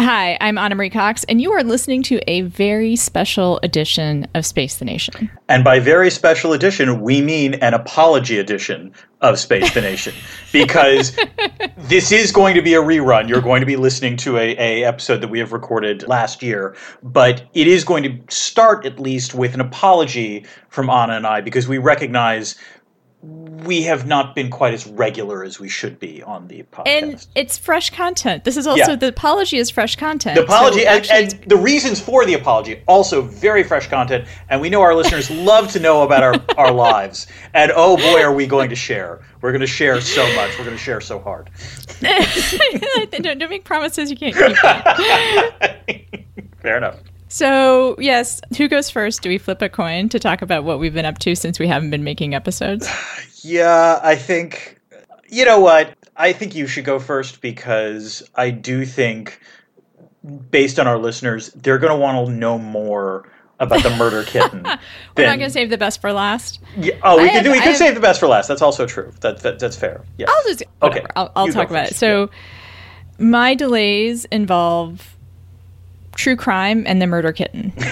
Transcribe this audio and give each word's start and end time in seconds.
Hi, 0.00 0.38
I'm 0.40 0.58
Ana 0.58 0.76
Marie 0.76 0.90
Cox, 0.90 1.24
and 1.24 1.40
you 1.40 1.50
are 1.50 1.64
listening 1.64 2.04
to 2.04 2.20
a 2.30 2.42
very 2.42 2.94
special 2.94 3.58
edition 3.64 4.28
of 4.36 4.46
Space 4.46 4.76
the 4.76 4.84
Nation. 4.84 5.28
And 5.48 5.64
by 5.64 5.80
very 5.80 6.08
special 6.08 6.52
edition, 6.52 7.00
we 7.00 7.20
mean 7.20 7.54
an 7.54 7.74
apology 7.74 8.38
edition 8.38 8.94
of 9.22 9.40
Space 9.40 9.74
the 9.74 9.80
Nation. 9.80 10.14
Because 10.52 11.14
this 11.76 12.10
is 12.10 12.32
going 12.32 12.54
to 12.54 12.62
be 12.62 12.74
a 12.74 12.80
rerun. 12.80 13.28
You're 13.28 13.42
going 13.42 13.60
to 13.60 13.66
be 13.66 13.76
listening 13.76 14.16
to 14.18 14.38
a, 14.38 14.56
a 14.56 14.84
episode 14.84 15.20
that 15.20 15.28
we 15.28 15.40
have 15.40 15.52
recorded 15.52 16.06
last 16.08 16.42
year, 16.42 16.74
but 17.02 17.44
it 17.52 17.66
is 17.66 17.84
going 17.84 18.02
to 18.04 18.34
start 18.34 18.86
at 18.86 18.98
least 18.98 19.34
with 19.34 19.52
an 19.52 19.60
apology 19.60 20.46
from 20.68 20.88
Anna 20.88 21.14
and 21.14 21.26
I 21.26 21.42
because 21.42 21.68
we 21.68 21.76
recognize 21.76 22.54
we 23.20 23.82
have 23.82 24.06
not 24.06 24.36
been 24.36 24.48
quite 24.48 24.72
as 24.72 24.86
regular 24.86 25.42
as 25.42 25.58
we 25.58 25.68
should 25.68 25.98
be 25.98 26.22
on 26.22 26.46
the 26.46 26.62
podcast. 26.70 26.86
And 26.86 27.26
it's 27.34 27.58
fresh 27.58 27.90
content. 27.90 28.44
This 28.44 28.56
is 28.56 28.64
also 28.66 28.90
Yeah. 28.92 28.96
the 28.96 29.08
apology 29.08 29.58
is 29.58 29.70
fresh 29.70 29.96
content. 29.96 30.36
the 30.36 30.44
apology 30.44 30.82
So 30.82 30.86
and, 30.88 30.96
actually, 31.10 31.40
and 31.40 31.50
the 31.50 31.56
reasons 31.56 32.00
for 32.00 32.24
the 32.24 32.34
apology 32.34 32.80
also 32.86 33.20
very 33.22 33.64
fresh 33.64 33.88
content 33.88 34.24
and 34.48 34.60
we 34.60 34.70
know 34.70 34.80
our 34.82 34.94
listeners 34.94 35.30
love 35.32 35.72
to 35.72 35.80
know 35.80 36.02
about 36.04 36.22
our, 36.22 36.34
our 36.56 36.70
lives 36.70 37.26
and 37.54 37.72
oh 37.74 37.96
boy 37.96 38.20
are 38.22 38.32
we 38.32 38.46
going 38.46 38.70
to 38.70 38.76
share 38.76 39.20
we're 39.40 39.50
going 39.50 39.60
to 39.60 39.66
share 39.66 40.00
so 40.00 40.22
much 40.36 40.56
we're 40.56 40.64
going 40.64 40.76
to 40.76 40.82
share 40.82 41.00
so 41.00 41.18
hard 41.18 41.50
don't, 42.00 43.38
don't 43.38 43.50
make 43.50 43.64
promises 43.64 44.10
you 44.12 44.16
can't 44.16 44.36
keep. 44.36 44.56
fair 46.62 46.76
enough 46.76 46.98
so 47.28 47.96
yes, 47.98 48.40
who 48.56 48.68
goes 48.68 48.90
first? 48.90 49.22
Do 49.22 49.28
we 49.28 49.38
flip 49.38 49.62
a 49.62 49.68
coin 49.68 50.08
to 50.10 50.18
talk 50.18 50.42
about 50.42 50.64
what 50.64 50.78
we've 50.78 50.94
been 50.94 51.04
up 51.04 51.18
to 51.20 51.34
since 51.34 51.58
we 51.58 51.66
haven't 51.66 51.90
been 51.90 52.04
making 52.04 52.34
episodes? 52.34 52.88
yeah 53.42 54.00
i 54.02 54.16
think 54.16 54.80
you 55.28 55.44
know 55.44 55.60
what 55.60 55.94
i 56.16 56.32
think 56.32 56.56
you 56.56 56.66
should 56.66 56.84
go 56.84 56.98
first 56.98 57.40
because 57.40 58.28
i 58.34 58.50
do 58.50 58.84
think 58.84 59.40
based 60.50 60.80
on 60.80 60.88
our 60.88 60.98
listeners 60.98 61.50
they're 61.54 61.78
going 61.78 61.92
to 61.92 61.96
want 61.98 62.26
to 62.26 62.32
know 62.32 62.58
more 62.58 63.30
about 63.60 63.80
the 63.84 63.90
murder 63.96 64.24
kitten 64.26 64.64
We're 65.16 65.26
not 65.26 65.38
going 65.38 65.40
to 65.48 65.50
save 65.50 65.70
the 65.70 65.78
best 65.78 66.00
for 66.00 66.12
last. 66.12 66.58
Yeah, 66.76 66.94
oh, 67.04 67.16
we 67.18 67.24
I 67.24 67.26
can 67.28 67.34
have- 67.36 67.44
do. 67.44 67.50
We 67.52 67.58
I 67.58 67.60
can 67.60 67.68
have- 67.68 67.76
save 67.76 67.94
the 67.94 68.00
best 68.00 68.18
for 68.20 68.26
last. 68.28 68.46
That's 68.48 68.62
also 68.62 68.86
true. 68.86 69.12
That, 69.20 69.38
that 69.40 69.58
that's 69.58 69.76
fair. 69.76 70.04
Yeah. 70.16 70.26
I'll 70.28 70.42
just 70.44 70.62
Okay, 70.62 71.00
whatever. 71.00 71.08
I'll, 71.16 71.32
I'll 71.34 71.48
talk 71.48 71.68
about 71.70 71.84
it. 71.86 71.88
first, 71.88 71.98
So, 72.00 72.30
my 73.18 73.54
delays 73.54 74.26
involve 74.26 75.16
true 76.18 76.36
crime 76.36 76.84
and 76.86 77.00
the 77.00 77.06
murder 77.06 77.32
kitten. 77.32 77.72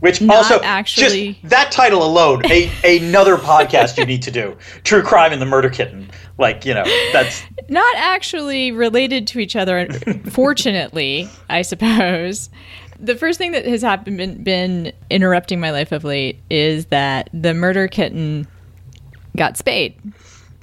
Which 0.00 0.20
Not 0.22 0.36
also 0.36 0.60
actually- 0.62 1.34
just 1.34 1.50
that 1.50 1.72
title 1.72 2.04
alone, 2.04 2.42
a 2.46 2.70
another 2.84 3.36
podcast 3.36 3.98
you 3.98 4.06
need 4.06 4.22
to 4.22 4.30
do. 4.30 4.56
True 4.84 5.02
crime 5.02 5.32
and 5.32 5.42
the 5.42 5.46
murder 5.46 5.68
kitten. 5.68 6.08
Like 6.38 6.64
you 6.64 6.72
know, 6.72 6.84
that's 7.12 7.42
Not 7.68 7.96
actually 7.96 8.70
related 8.70 9.26
to 9.28 9.40
each 9.40 9.56
other, 9.56 9.88
fortunately, 10.30 11.28
I 11.50 11.62
suppose. 11.62 12.48
The 13.00 13.16
first 13.16 13.38
thing 13.38 13.52
that 13.52 13.64
has 13.66 13.82
happened 13.82 14.16
been, 14.18 14.42
been 14.44 14.92
interrupting 15.10 15.58
my 15.60 15.70
life 15.72 15.90
of 15.92 16.04
late 16.04 16.38
is 16.48 16.86
that 16.86 17.28
the 17.32 17.54
murder 17.54 17.88
kitten 17.88 18.46
got 19.36 19.56
spayed, 19.56 19.96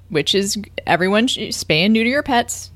which 0.09 0.33
is 0.33 0.57
everyone 0.87 1.27
spay 1.27 1.83
and 1.85 1.93
neuter 1.93 2.09
your 2.09 2.23
pets. 2.23 2.71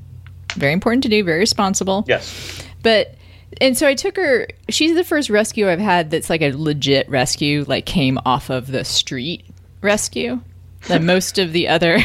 Very 0.55 0.73
important 0.73 1.03
to 1.03 1.09
do, 1.09 1.23
very 1.23 1.39
responsible. 1.39 2.03
yes. 2.07 2.63
But 2.83 3.15
and 3.61 3.77
so 3.77 3.87
I 3.87 3.95
took 3.95 4.15
her. 4.17 4.47
She's 4.69 4.95
the 4.95 5.03
first 5.03 5.29
rescue 5.29 5.69
I've 5.69 5.79
had 5.79 6.11
that's 6.11 6.29
like 6.29 6.41
a 6.41 6.51
legit 6.51 7.09
rescue, 7.09 7.65
like 7.67 7.85
came 7.85 8.19
off 8.25 8.49
of 8.49 8.67
the 8.67 8.83
street 8.85 9.45
rescue. 9.81 10.39
Like 10.89 11.01
most 11.03 11.37
of 11.39 11.51
the 11.53 11.67
other. 11.67 11.97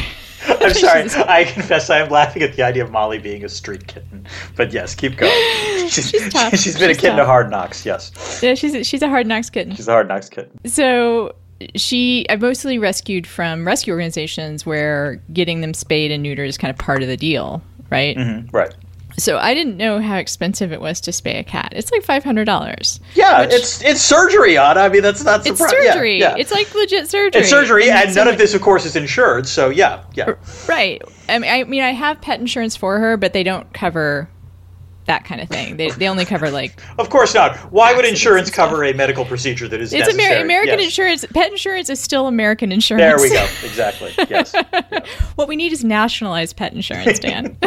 I'm 0.47 0.73
sorry. 0.73 1.07
I 1.27 1.43
confess 1.45 1.89
I 1.89 1.99
am 1.99 2.09
laughing 2.09 2.43
at 2.43 2.55
the 2.55 2.63
idea 2.63 2.83
of 2.83 2.91
Molly 2.91 3.17
being 3.19 3.43
a 3.43 3.49
street 3.49 3.87
kitten. 3.87 4.27
But 4.55 4.73
yes, 4.73 4.93
keep 4.95 5.17
going. 5.17 5.31
She's, 5.89 6.09
She's 6.09 6.33
tough. 6.33 6.55
she's 6.55 6.77
been 6.77 6.89
She's 6.89 6.97
a 6.97 7.01
kitten 7.01 7.17
tough. 7.17 7.21
of 7.21 7.27
hard 7.27 7.49
knocks. 7.49 7.85
Yes, 7.85 8.39
yeah, 8.43 8.53
she's 8.55 8.73
a, 8.75 8.83
she's 8.83 9.01
a 9.01 9.07
hard 9.09 9.27
knocks 9.27 9.49
kitten. 9.49 9.75
she's 9.75 9.87
a 9.87 9.91
hard 9.91 10.07
knocks 10.07 10.29
kitten. 10.29 10.51
So 10.67 11.33
she, 11.75 12.25
I 12.29 12.35
mostly 12.35 12.77
rescued 12.79 13.25
from 13.27 13.65
rescue 13.65 13.93
organizations 13.93 14.65
where 14.65 15.21
getting 15.31 15.61
them 15.61 15.73
spayed 15.73 16.11
and 16.11 16.25
neutered 16.25 16.47
is 16.47 16.57
kind 16.57 16.69
of 16.71 16.77
part 16.77 17.01
of 17.01 17.07
the 17.07 17.17
deal, 17.17 17.61
right? 17.91 18.17
Mm-hmm, 18.17 18.49
right. 18.55 18.73
So 19.17 19.37
I 19.37 19.53
didn't 19.53 19.77
know 19.77 20.01
how 20.01 20.17
expensive 20.17 20.71
it 20.73 20.81
was 20.81 20.99
to 21.01 21.11
spay 21.11 21.39
a 21.39 21.43
cat. 21.43 21.73
It's 21.75 21.91
like 21.91 22.03
five 22.03 22.23
hundred 22.23 22.45
dollars. 22.45 22.99
Yeah, 23.13 23.43
it's 23.49 23.81
it's 23.81 24.01
surgery, 24.01 24.57
Ana. 24.57 24.81
I 24.81 24.89
mean, 24.89 25.01
that's 25.03 25.23
not 25.23 25.45
It's 25.47 25.59
surgery. 25.59 26.19
Yeah, 26.19 26.31
yeah. 26.31 26.41
It's 26.41 26.51
like 26.51 26.73
legit 26.75 27.07
surgery. 27.09 27.41
It's 27.41 27.49
surgery, 27.49 27.89
and 27.89 28.11
so 28.11 28.19
none 28.19 28.27
my- 28.27 28.31
of 28.33 28.37
this, 28.37 28.53
of 28.53 28.61
course, 28.61 28.85
is 28.85 28.95
insured. 28.95 29.47
So 29.47 29.69
yeah, 29.69 30.03
yeah. 30.15 30.33
Right. 30.67 31.01
I 31.29 31.39
mean, 31.39 31.51
I 31.51 31.63
mean, 31.63 31.81
I 31.83 31.91
have 31.91 32.21
pet 32.21 32.39
insurance 32.39 32.75
for 32.75 32.99
her, 32.99 33.15
but 33.17 33.33
they 33.33 33.43
don't 33.43 33.71
cover 33.73 34.29
that 35.05 35.23
kind 35.23 35.39
of 35.39 35.47
thing. 35.47 35.77
They, 35.77 35.89
they 35.91 36.09
only 36.09 36.25
cover 36.25 36.49
like 36.49 36.81
Of 36.97 37.09
course 37.09 37.33
not. 37.33 37.55
Why 37.71 37.93
would 37.93 38.05
insurance 38.05 38.49
cover 38.49 38.83
a 38.83 38.91
medical 38.93 39.23
procedure 39.23 39.67
that 39.67 39.79
is 39.79 39.93
it's? 39.93 40.09
Amer- 40.09 40.41
American 40.41 40.79
Yes. 40.79 40.85
insurance. 40.87 41.25
Pet 41.33 41.51
insurance 41.51 41.89
is 41.89 41.99
still 41.99 42.27
American 42.27 42.71
insurance. 42.71 43.01
There 43.01 43.29
we 43.29 43.29
go. 43.33 43.47
Exactly. 43.63 44.13
Yes. 44.29 44.53
Yeah. 44.53 45.05
what 45.35 45.47
we 45.47 45.55
need 45.55 45.71
is 45.73 45.83
nationalized 45.83 46.55
pet 46.57 46.73
insurance, 46.73 47.19
Dan. 47.19 47.57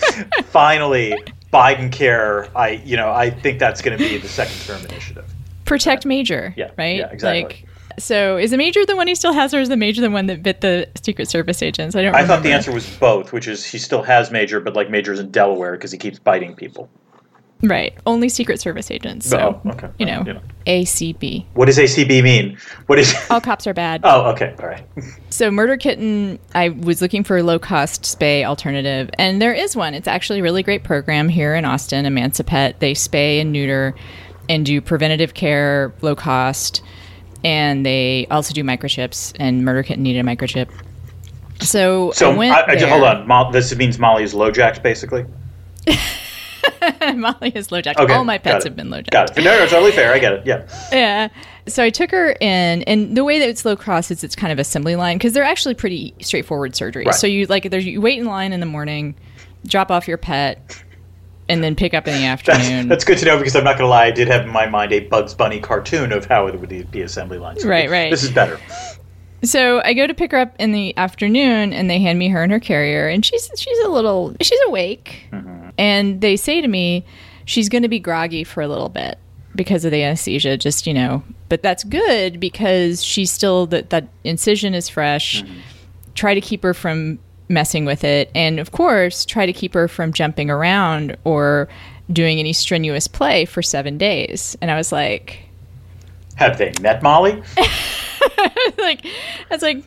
Finally, 0.44 1.14
Biden 1.52 1.90
care. 1.92 2.48
I, 2.56 2.80
you 2.84 2.96
know, 2.96 3.10
I 3.10 3.30
think 3.30 3.58
that's 3.58 3.82
going 3.82 3.96
to 3.96 4.02
be 4.02 4.16
the 4.18 4.28
second 4.28 4.56
term 4.66 4.84
initiative. 4.90 5.24
Protect 5.64 6.04
Major. 6.04 6.52
Yeah, 6.56 6.70
Right. 6.76 6.98
yeah, 6.98 7.10
exactly. 7.10 7.42
Like, 7.42 7.66
so 7.98 8.36
is 8.36 8.50
the 8.50 8.56
Major 8.56 8.84
the 8.86 8.96
one 8.96 9.08
he 9.08 9.14
still 9.14 9.32
has, 9.32 9.52
or 9.52 9.60
is 9.60 9.68
the 9.68 9.76
Major 9.76 10.00
the 10.00 10.10
one 10.10 10.26
that 10.26 10.42
bit 10.42 10.60
the 10.62 10.88
Secret 11.02 11.28
Service 11.28 11.62
agents? 11.62 11.94
I 11.94 12.02
don't. 12.02 12.12
Know. 12.12 12.18
I 12.18 12.22
remember. 12.22 12.34
thought 12.36 12.42
the 12.44 12.52
answer 12.52 12.72
was 12.72 12.88
both, 12.96 13.32
which 13.32 13.46
is 13.46 13.64
he 13.64 13.78
still 13.78 14.02
has 14.02 14.30
major, 14.30 14.58
but 14.60 14.74
like 14.74 14.90
major's 14.90 15.20
in 15.20 15.30
Delaware 15.30 15.72
because 15.72 15.92
he 15.92 15.98
keeps 15.98 16.18
biting 16.18 16.54
people. 16.54 16.88
Right. 17.62 17.94
Only 18.06 18.28
Secret 18.30 18.58
Service 18.60 18.90
agents. 18.90 19.28
So 19.28 19.60
Oh, 19.64 19.70
okay. 19.72 19.88
you 19.98 20.06
know, 20.06 20.22
know. 20.22 20.40
ACB. 20.66 21.44
What 21.52 21.66
does 21.66 21.76
ACB 21.76 22.22
mean? 22.22 22.56
What 22.86 22.98
is? 22.98 23.14
All 23.30 23.40
cops 23.40 23.66
are 23.66 23.74
bad. 23.74 24.00
Oh, 24.04 24.30
okay. 24.30 24.54
All 24.60 24.66
right. 24.68 24.84
So, 25.32 25.48
Murder 25.50 25.76
Kitten, 25.76 26.40
I 26.56 26.70
was 26.70 27.00
looking 27.00 27.22
for 27.22 27.38
a 27.38 27.42
low 27.44 27.60
cost 27.60 28.02
spay 28.02 28.44
alternative, 28.44 29.08
and 29.16 29.40
there 29.40 29.54
is 29.54 29.76
one. 29.76 29.94
It's 29.94 30.08
actually 30.08 30.40
a 30.40 30.42
really 30.42 30.64
great 30.64 30.82
program 30.82 31.28
here 31.28 31.54
in 31.54 31.64
Austin, 31.64 32.04
Emancipet. 32.04 32.80
They 32.80 32.94
spay 32.94 33.40
and 33.40 33.52
neuter 33.52 33.94
and 34.48 34.66
do 34.66 34.80
preventative 34.80 35.32
care, 35.34 35.94
low 36.02 36.16
cost, 36.16 36.82
and 37.44 37.86
they 37.86 38.26
also 38.28 38.52
do 38.52 38.64
microchips, 38.64 39.32
and 39.38 39.64
Murder 39.64 39.84
Kitten 39.84 40.02
needed 40.02 40.18
a 40.18 40.28
microchip. 40.28 40.68
So, 41.60 42.10
So 42.10 42.32
I 42.32 42.36
went 42.36 42.52
I, 42.52 42.74
I 42.74 42.88
hold 42.88 43.04
on. 43.04 43.28
Mo- 43.28 43.52
this 43.52 43.74
means 43.76 43.98
Molly 44.00 44.24
is 44.24 44.34
LoJacked, 44.34 44.82
basically. 44.82 45.24
Molly 47.16 47.52
is 47.54 47.70
low 47.72 47.80
jack. 47.80 47.98
Okay. 47.98 48.12
All 48.14 48.24
my 48.24 48.38
pets 48.38 48.64
have 48.64 48.76
been 48.76 48.90
low 48.90 48.98
jack. 49.02 49.10
Got 49.10 49.38
it. 49.38 49.42
No, 49.44 49.58
no, 49.58 49.66
totally 49.66 49.92
fair. 49.92 50.12
I 50.12 50.18
get 50.18 50.32
it. 50.32 50.46
Yeah. 50.46 50.66
Yeah. 50.92 51.28
So 51.66 51.82
I 51.82 51.90
took 51.90 52.10
her 52.10 52.32
in, 52.40 52.82
and 52.84 53.16
the 53.16 53.24
way 53.24 53.38
that 53.38 53.48
it's 53.48 53.64
low 53.64 53.76
cost 53.76 54.10
is 54.10 54.24
it's 54.24 54.34
kind 54.34 54.52
of 54.52 54.58
assembly 54.58 54.96
line 54.96 55.18
because 55.18 55.32
they're 55.32 55.44
actually 55.44 55.74
pretty 55.74 56.14
straightforward 56.20 56.72
surgeries. 56.72 57.06
Right. 57.06 57.14
So 57.14 57.26
you 57.26 57.46
like 57.46 57.70
there's 57.70 57.86
you 57.86 58.00
wait 58.00 58.18
in 58.18 58.24
line 58.26 58.52
in 58.52 58.60
the 58.60 58.66
morning, 58.66 59.14
drop 59.66 59.90
off 59.90 60.08
your 60.08 60.16
pet, 60.18 60.82
and 61.48 61.62
then 61.62 61.74
pick 61.76 61.94
up 61.94 62.06
in 62.08 62.14
the 62.14 62.20
That's, 62.20 62.48
afternoon. 62.48 62.88
that's 62.88 63.04
good 63.04 63.18
to 63.18 63.24
know 63.26 63.36
because 63.38 63.54
I'm 63.56 63.64
not 63.64 63.72
going 63.76 63.86
to 63.86 63.90
lie. 63.90 64.06
I 64.06 64.10
did 64.10 64.28
have 64.28 64.42
in 64.42 64.50
my 64.50 64.66
mind 64.68 64.92
a 64.92 65.00
Bugs 65.00 65.34
Bunny 65.34 65.60
cartoon 65.60 66.12
of 66.12 66.24
how 66.24 66.46
it 66.46 66.58
would 66.60 66.90
be 66.90 67.02
assembly 67.02 67.38
lines. 67.38 67.64
Right, 67.64 67.90
right. 67.90 68.10
This 68.10 68.22
is 68.24 68.30
better. 68.30 68.58
so 69.42 69.80
I 69.84 69.94
go 69.94 70.06
to 70.06 70.14
pick 70.14 70.32
her 70.32 70.38
up 70.38 70.54
in 70.58 70.72
the 70.72 70.96
afternoon, 70.96 71.72
and 71.72 71.88
they 71.90 71.98
hand 71.98 72.18
me 72.18 72.28
her 72.28 72.42
and 72.42 72.50
her 72.52 72.60
carrier, 72.60 73.08
and 73.08 73.24
she's 73.24 73.50
she's 73.56 73.78
a 73.84 73.88
little 73.88 74.34
she's 74.40 74.60
awake, 74.66 75.28
Mm-hmm. 75.32 75.59
And 75.80 76.20
they 76.20 76.36
say 76.36 76.60
to 76.60 76.68
me 76.68 77.04
she's 77.46 77.68
going 77.68 77.82
to 77.82 77.88
be 77.88 77.98
groggy 77.98 78.44
for 78.44 78.62
a 78.62 78.68
little 78.68 78.90
bit 78.90 79.18
because 79.56 79.84
of 79.84 79.90
the 79.90 80.04
anesthesia. 80.04 80.56
Just 80.56 80.86
you 80.86 80.94
know, 80.94 81.24
but 81.48 81.62
that's 81.62 81.82
good 81.82 82.38
because 82.38 83.02
she's 83.02 83.32
still 83.32 83.66
that 83.66 83.90
that 83.90 84.06
incision 84.22 84.74
is 84.74 84.88
fresh. 84.88 85.42
Mm-hmm. 85.42 85.58
Try 86.14 86.34
to 86.34 86.40
keep 86.40 86.62
her 86.62 86.74
from 86.74 87.18
messing 87.48 87.84
with 87.84 88.04
it, 88.04 88.30
and 88.34 88.60
of 88.60 88.70
course, 88.70 89.24
try 89.24 89.46
to 89.46 89.52
keep 89.52 89.74
her 89.74 89.88
from 89.88 90.12
jumping 90.12 90.50
around 90.50 91.16
or 91.24 91.68
doing 92.12 92.38
any 92.38 92.52
strenuous 92.52 93.08
play 93.08 93.44
for 93.44 93.62
seven 93.62 93.98
days. 93.98 94.56
And 94.60 94.70
I 94.70 94.76
was 94.76 94.92
like. 94.92 95.46
Have 96.36 96.56
they 96.56 96.72
met 96.80 97.02
Molly? 97.02 97.32
like 98.78 99.04
I 99.04 99.46
was 99.50 99.60
like, 99.60 99.84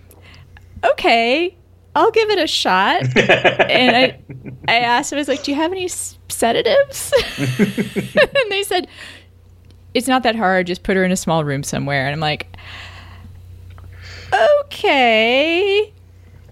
okay, 0.83 1.55
I'll 1.95 2.11
give 2.11 2.29
it 2.29 2.39
a 2.39 2.47
shot. 2.47 3.03
and 3.17 3.95
I, 3.95 4.19
I 4.67 4.79
asked 4.79 5.11
him, 5.11 5.17
I 5.17 5.21
was 5.21 5.27
like, 5.27 5.43
do 5.43 5.51
you 5.51 5.57
have 5.57 5.71
any 5.71 5.87
sedatives? 5.87 7.13
and 7.59 8.51
they 8.51 8.63
said, 8.63 8.87
it's 9.93 10.07
not 10.07 10.23
that 10.23 10.35
hard. 10.35 10.65
Just 10.67 10.83
put 10.83 10.95
her 10.97 11.03
in 11.03 11.11
a 11.11 11.15
small 11.17 11.43
room 11.43 11.61
somewhere. 11.63 12.05
And 12.07 12.13
I'm 12.13 12.19
like, 12.19 12.47
okay. 14.61 15.93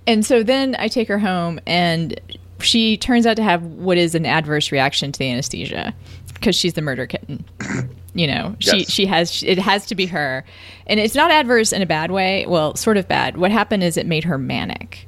And 0.07 0.25
so 0.25 0.43
then 0.43 0.75
I 0.79 0.87
take 0.87 1.07
her 1.07 1.19
home, 1.19 1.59
and 1.65 2.19
she 2.59 2.97
turns 2.97 3.25
out 3.25 3.35
to 3.37 3.43
have 3.43 3.63
what 3.63 3.97
is 3.97 4.15
an 4.15 4.25
adverse 4.25 4.71
reaction 4.71 5.11
to 5.11 5.19
the 5.19 5.29
anesthesia 5.31 5.93
because 6.33 6.55
she's 6.55 6.73
the 6.73 6.81
murder 6.81 7.05
kitten. 7.07 7.45
You 8.13 8.27
know, 8.27 8.57
she 8.59 8.79
Yes. 8.79 8.91
she 8.91 9.05
has 9.05 9.41
it 9.41 9.57
has 9.57 9.85
to 9.85 9.95
be 9.95 10.05
her, 10.07 10.43
and 10.85 10.99
it's 10.99 11.15
not 11.15 11.31
adverse 11.31 11.71
in 11.71 11.81
a 11.81 11.85
bad 11.85 12.11
way. 12.11 12.45
Well, 12.45 12.75
sort 12.75 12.97
of 12.97 13.07
bad. 13.07 13.37
What 13.37 13.51
happened 13.51 13.83
is 13.85 13.95
it 13.95 14.05
made 14.05 14.25
her 14.25 14.37
manic, 14.37 15.07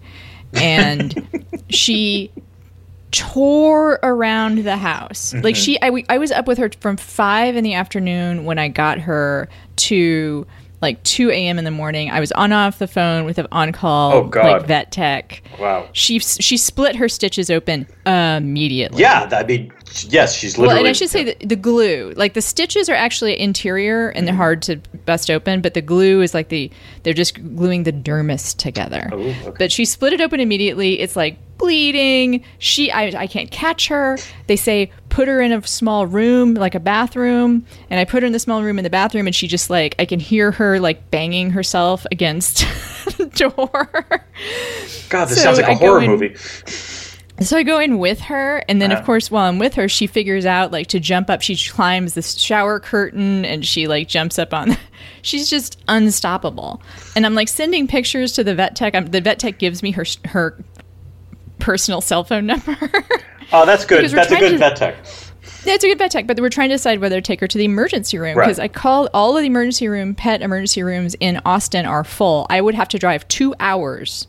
and 0.54 1.28
she 1.70 2.32
tore 3.12 4.00
around 4.04 4.60
the 4.64 4.78
house. 4.78 5.34
Like 5.34 5.56
Mm-hmm. 5.56 5.62
she, 5.62 5.82
I, 5.82 5.90
we- 5.92 6.06
I 6.10 6.18
was 6.18 6.32
up 6.32 6.48
with 6.48 6.58
her 6.58 6.70
from 6.80 6.98
five 6.98 7.56
in 7.56 7.64
the 7.64 7.74
afternoon 7.76 8.46
when 8.46 8.58
I 8.58 8.68
got 8.70 9.00
her 9.00 9.50
to 9.78 10.48
like 10.82 11.02
2 11.04 11.30
a.m. 11.32 11.58
in 11.58 11.64
the 11.64 11.72
morning. 11.72 12.10
I 12.12 12.20
was 12.20 12.32
on 12.34 12.52
off 12.52 12.80
the 12.80 12.88
phone 12.88 13.24
with 13.26 13.38
an 13.38 13.48
on 13.52 13.72
call 13.72 14.14
Oh, 14.14 14.24
God. 14.26 14.44
like 14.46 14.68
vet 14.68 14.92
tech. 14.92 15.42
Wow. 15.60 15.88
She 15.94 16.20
she 16.20 16.58
split 16.58 16.96
her 16.98 17.08
stitches 17.08 17.50
open 17.50 17.88
immediately. 18.06 19.02
Yeah, 19.02 19.30
I 19.32 19.44
mean, 19.46 19.72
yes, 20.10 20.34
she's 20.34 20.58
Well, 20.58 20.72
and 20.72 20.88
I 20.88 20.94
should 20.94 21.10
say 21.10 21.24
that 21.24 21.48
the 21.48 21.56
glue, 21.56 22.14
like 22.16 22.34
the 22.34 22.42
stitches 22.42 22.90
are 22.90 22.96
actually 22.96 23.40
interior 23.40 24.10
and 24.10 24.28
they're 24.28 24.34
mm-hmm. 24.34 24.42
hard 24.42 24.62
to 24.64 24.78
bust 25.06 25.30
open, 25.30 25.62
but 25.62 25.74
the 25.74 25.82
glue 25.82 26.22
is 26.22 26.34
like 26.34 26.50
the 26.50 26.72
they're 27.04 27.14
just 27.14 27.36
gluing 27.56 27.84
the 27.84 27.94
dermis 27.94 28.56
together. 28.56 29.10
Oh, 29.12 29.18
okay. 29.20 29.54
But 29.58 29.72
she 29.72 29.86
split 29.86 30.14
it 30.14 30.22
open 30.22 30.40
immediately. 30.40 31.00
It's 31.00 31.16
like 31.16 31.38
bleeding. 31.58 32.44
She 32.60 32.92
I, 32.92 33.22
I 33.22 33.28
can't 33.28 33.52
catch 33.52 33.88
her. 33.88 34.18
They 34.48 34.56
say 34.56 34.92
put 35.10 35.28
her 35.28 35.42
in 35.42 35.52
a 35.52 35.66
small 35.68 36.08
room, 36.08 36.56
like 36.56 36.76
a 36.76 36.80
bathroom, 36.80 37.66
and 37.90 38.00
I 38.00 38.06
put 38.06 38.24
her 38.24 38.28
in 38.28 38.34
the 38.34 38.40
small 38.40 38.64
room 38.64 38.78
in 38.80 38.84
the 38.84 38.90
bathroom 38.90 39.28
and 39.28 39.36
she 39.36 39.48
just 39.48 39.70
like 39.70 39.96
I 40.00 40.06
can 40.06 40.20
hear 40.20 40.52
her 40.52 40.80
like 40.80 41.12
banging 41.12 41.52
herself 41.52 42.06
against 42.12 42.60
the 43.18 43.26
door. 43.28 43.90
God, 45.10 45.26
this 45.26 45.38
so 45.38 45.44
sounds 45.44 45.58
like 45.58 45.68
a 45.68 45.72
I 45.72 45.76
horror 45.76 46.02
in- 46.02 46.12
movie. 46.12 46.36
So 47.40 47.58
I 47.58 47.64
go 47.64 47.80
in 47.80 47.98
with 47.98 48.22
her, 48.22 48.64
and 48.70 48.82
then 48.82 48.92
of 48.92 49.04
course, 49.04 49.32
while 49.32 49.46
I'm 49.50 49.58
with 49.60 49.74
her, 49.74 49.90
she 49.90 50.06
figures 50.08 50.46
out 50.46 50.72
like 50.72 50.88
to 50.88 51.00
jump 51.00 51.30
up. 51.30 51.42
She 51.42 51.58
climbs 51.58 52.14
this 52.14 52.36
shower 52.38 52.80
curtain, 52.80 53.44
and 53.44 53.66
she 53.66 53.88
like 53.88 54.08
jumps 54.08 54.38
up 54.38 54.54
on. 54.54 54.78
She's 55.24 55.50
just 55.50 55.82
unstoppable. 55.88 56.82
And 57.16 57.26
I'm 57.26 57.34
like 57.34 57.48
sending 57.48 57.88
pictures 57.88 58.34
to 58.34 58.44
the 58.44 58.54
vet 58.54 58.76
tech. 58.76 58.94
I'm, 58.96 59.08
the 59.08 59.20
vet 59.20 59.40
tech 59.40 59.58
gives 59.58 59.82
me 59.82 59.92
her 59.92 60.06
her 60.26 60.64
personal 61.60 62.02
cell 62.02 62.24
phone 62.24 62.46
number. 62.48 62.78
Oh, 63.52 63.66
that's 63.66 63.84
good. 63.86 64.10
That's 64.12 64.32
a 64.32 64.36
good 64.38 64.52
to- 64.52 64.58
vet 64.60 64.76
tech. 64.78 64.96
Yeah, 65.66 65.74
it's 65.76 65.84
a 65.84 65.88
good 65.88 65.98
vet 65.98 66.12
tech, 66.12 66.28
but 66.28 66.40
we're 66.40 66.50
trying 66.50 66.70
to 66.70 66.76
decide 66.76 67.00
whether 67.00 67.16
to 67.16 67.22
take 67.22 67.40
her 67.40 67.48
to 67.48 67.58
the 67.58 67.64
emergency 67.66 68.18
room 68.18 68.38
Right. 68.38 68.46
because 68.46 68.60
I 68.60 68.68
called 68.68 69.10
all 69.14 69.36
of 69.38 69.42
the 69.42 69.48
emergency 69.48 69.88
room, 69.88 70.14
pet 70.14 70.42
emergency 70.42 70.84
rooms 70.84 71.16
in 71.22 71.40
Austin 71.46 71.86
are 71.86 72.04
full. 72.04 72.46
I 72.50 72.60
would 72.60 72.76
have 72.76 72.90
to 72.90 73.00
drive 73.00 73.26
two 73.30 73.56
hours 73.62 74.28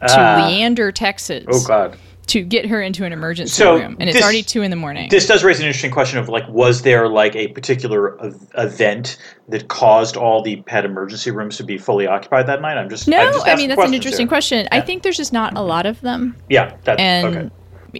to 0.00 0.06
Ah. 0.18 0.46
Leander, 0.48 0.92
Texas, 0.92 1.44
Oh 1.48 1.64
God. 1.66 1.96
to 2.28 2.42
get 2.42 2.66
her 2.66 2.82
into 2.82 3.04
an 3.04 3.12
emergency 3.12 3.52
So 3.52 3.76
room, 3.78 3.96
and 4.00 4.08
it's 4.10 4.20
already 4.20 4.42
two 4.42 4.62
in 4.62 4.70
the 4.70 4.76
morning. 4.76 5.08
This 5.10 5.26
does 5.26 5.44
raise 5.44 5.60
an 5.60 5.66
interesting 5.66 5.90
question 5.92 6.18
of 6.18 6.28
like, 6.28 6.46
was 6.48 6.82
there 6.82 7.08
like 7.08 7.36
a 7.36 7.48
particular 7.48 8.16
event 8.58 9.16
that 9.48 9.68
caused 9.68 10.16
all 10.16 10.42
the 10.42 10.56
pet 10.62 10.84
emergency 10.84 11.30
rooms 11.30 11.56
to 11.58 11.62
be 11.64 11.78
fully 11.78 12.06
occupied 12.06 12.46
that 12.48 12.60
night? 12.60 12.76
I'm 12.76 12.88
just 12.90 13.06
No, 13.08 13.18
I'm 13.18 13.32
just 13.32 13.46
I 13.46 13.54
mean 13.56 13.68
that's 13.68 13.80
an 13.82 13.94
interesting 13.94 14.26
here. 14.26 14.28
question. 14.28 14.68
I 14.72 14.80
think 14.80 15.02
there's 15.02 15.16
just 15.16 15.32
not 15.32 15.56
a 15.56 15.62
lot 15.62 15.86
of 15.86 16.00
them, 16.00 16.36
Yeah, 16.48 16.74
that 16.84 16.98
and 16.98 17.26
okay. 17.36 17.50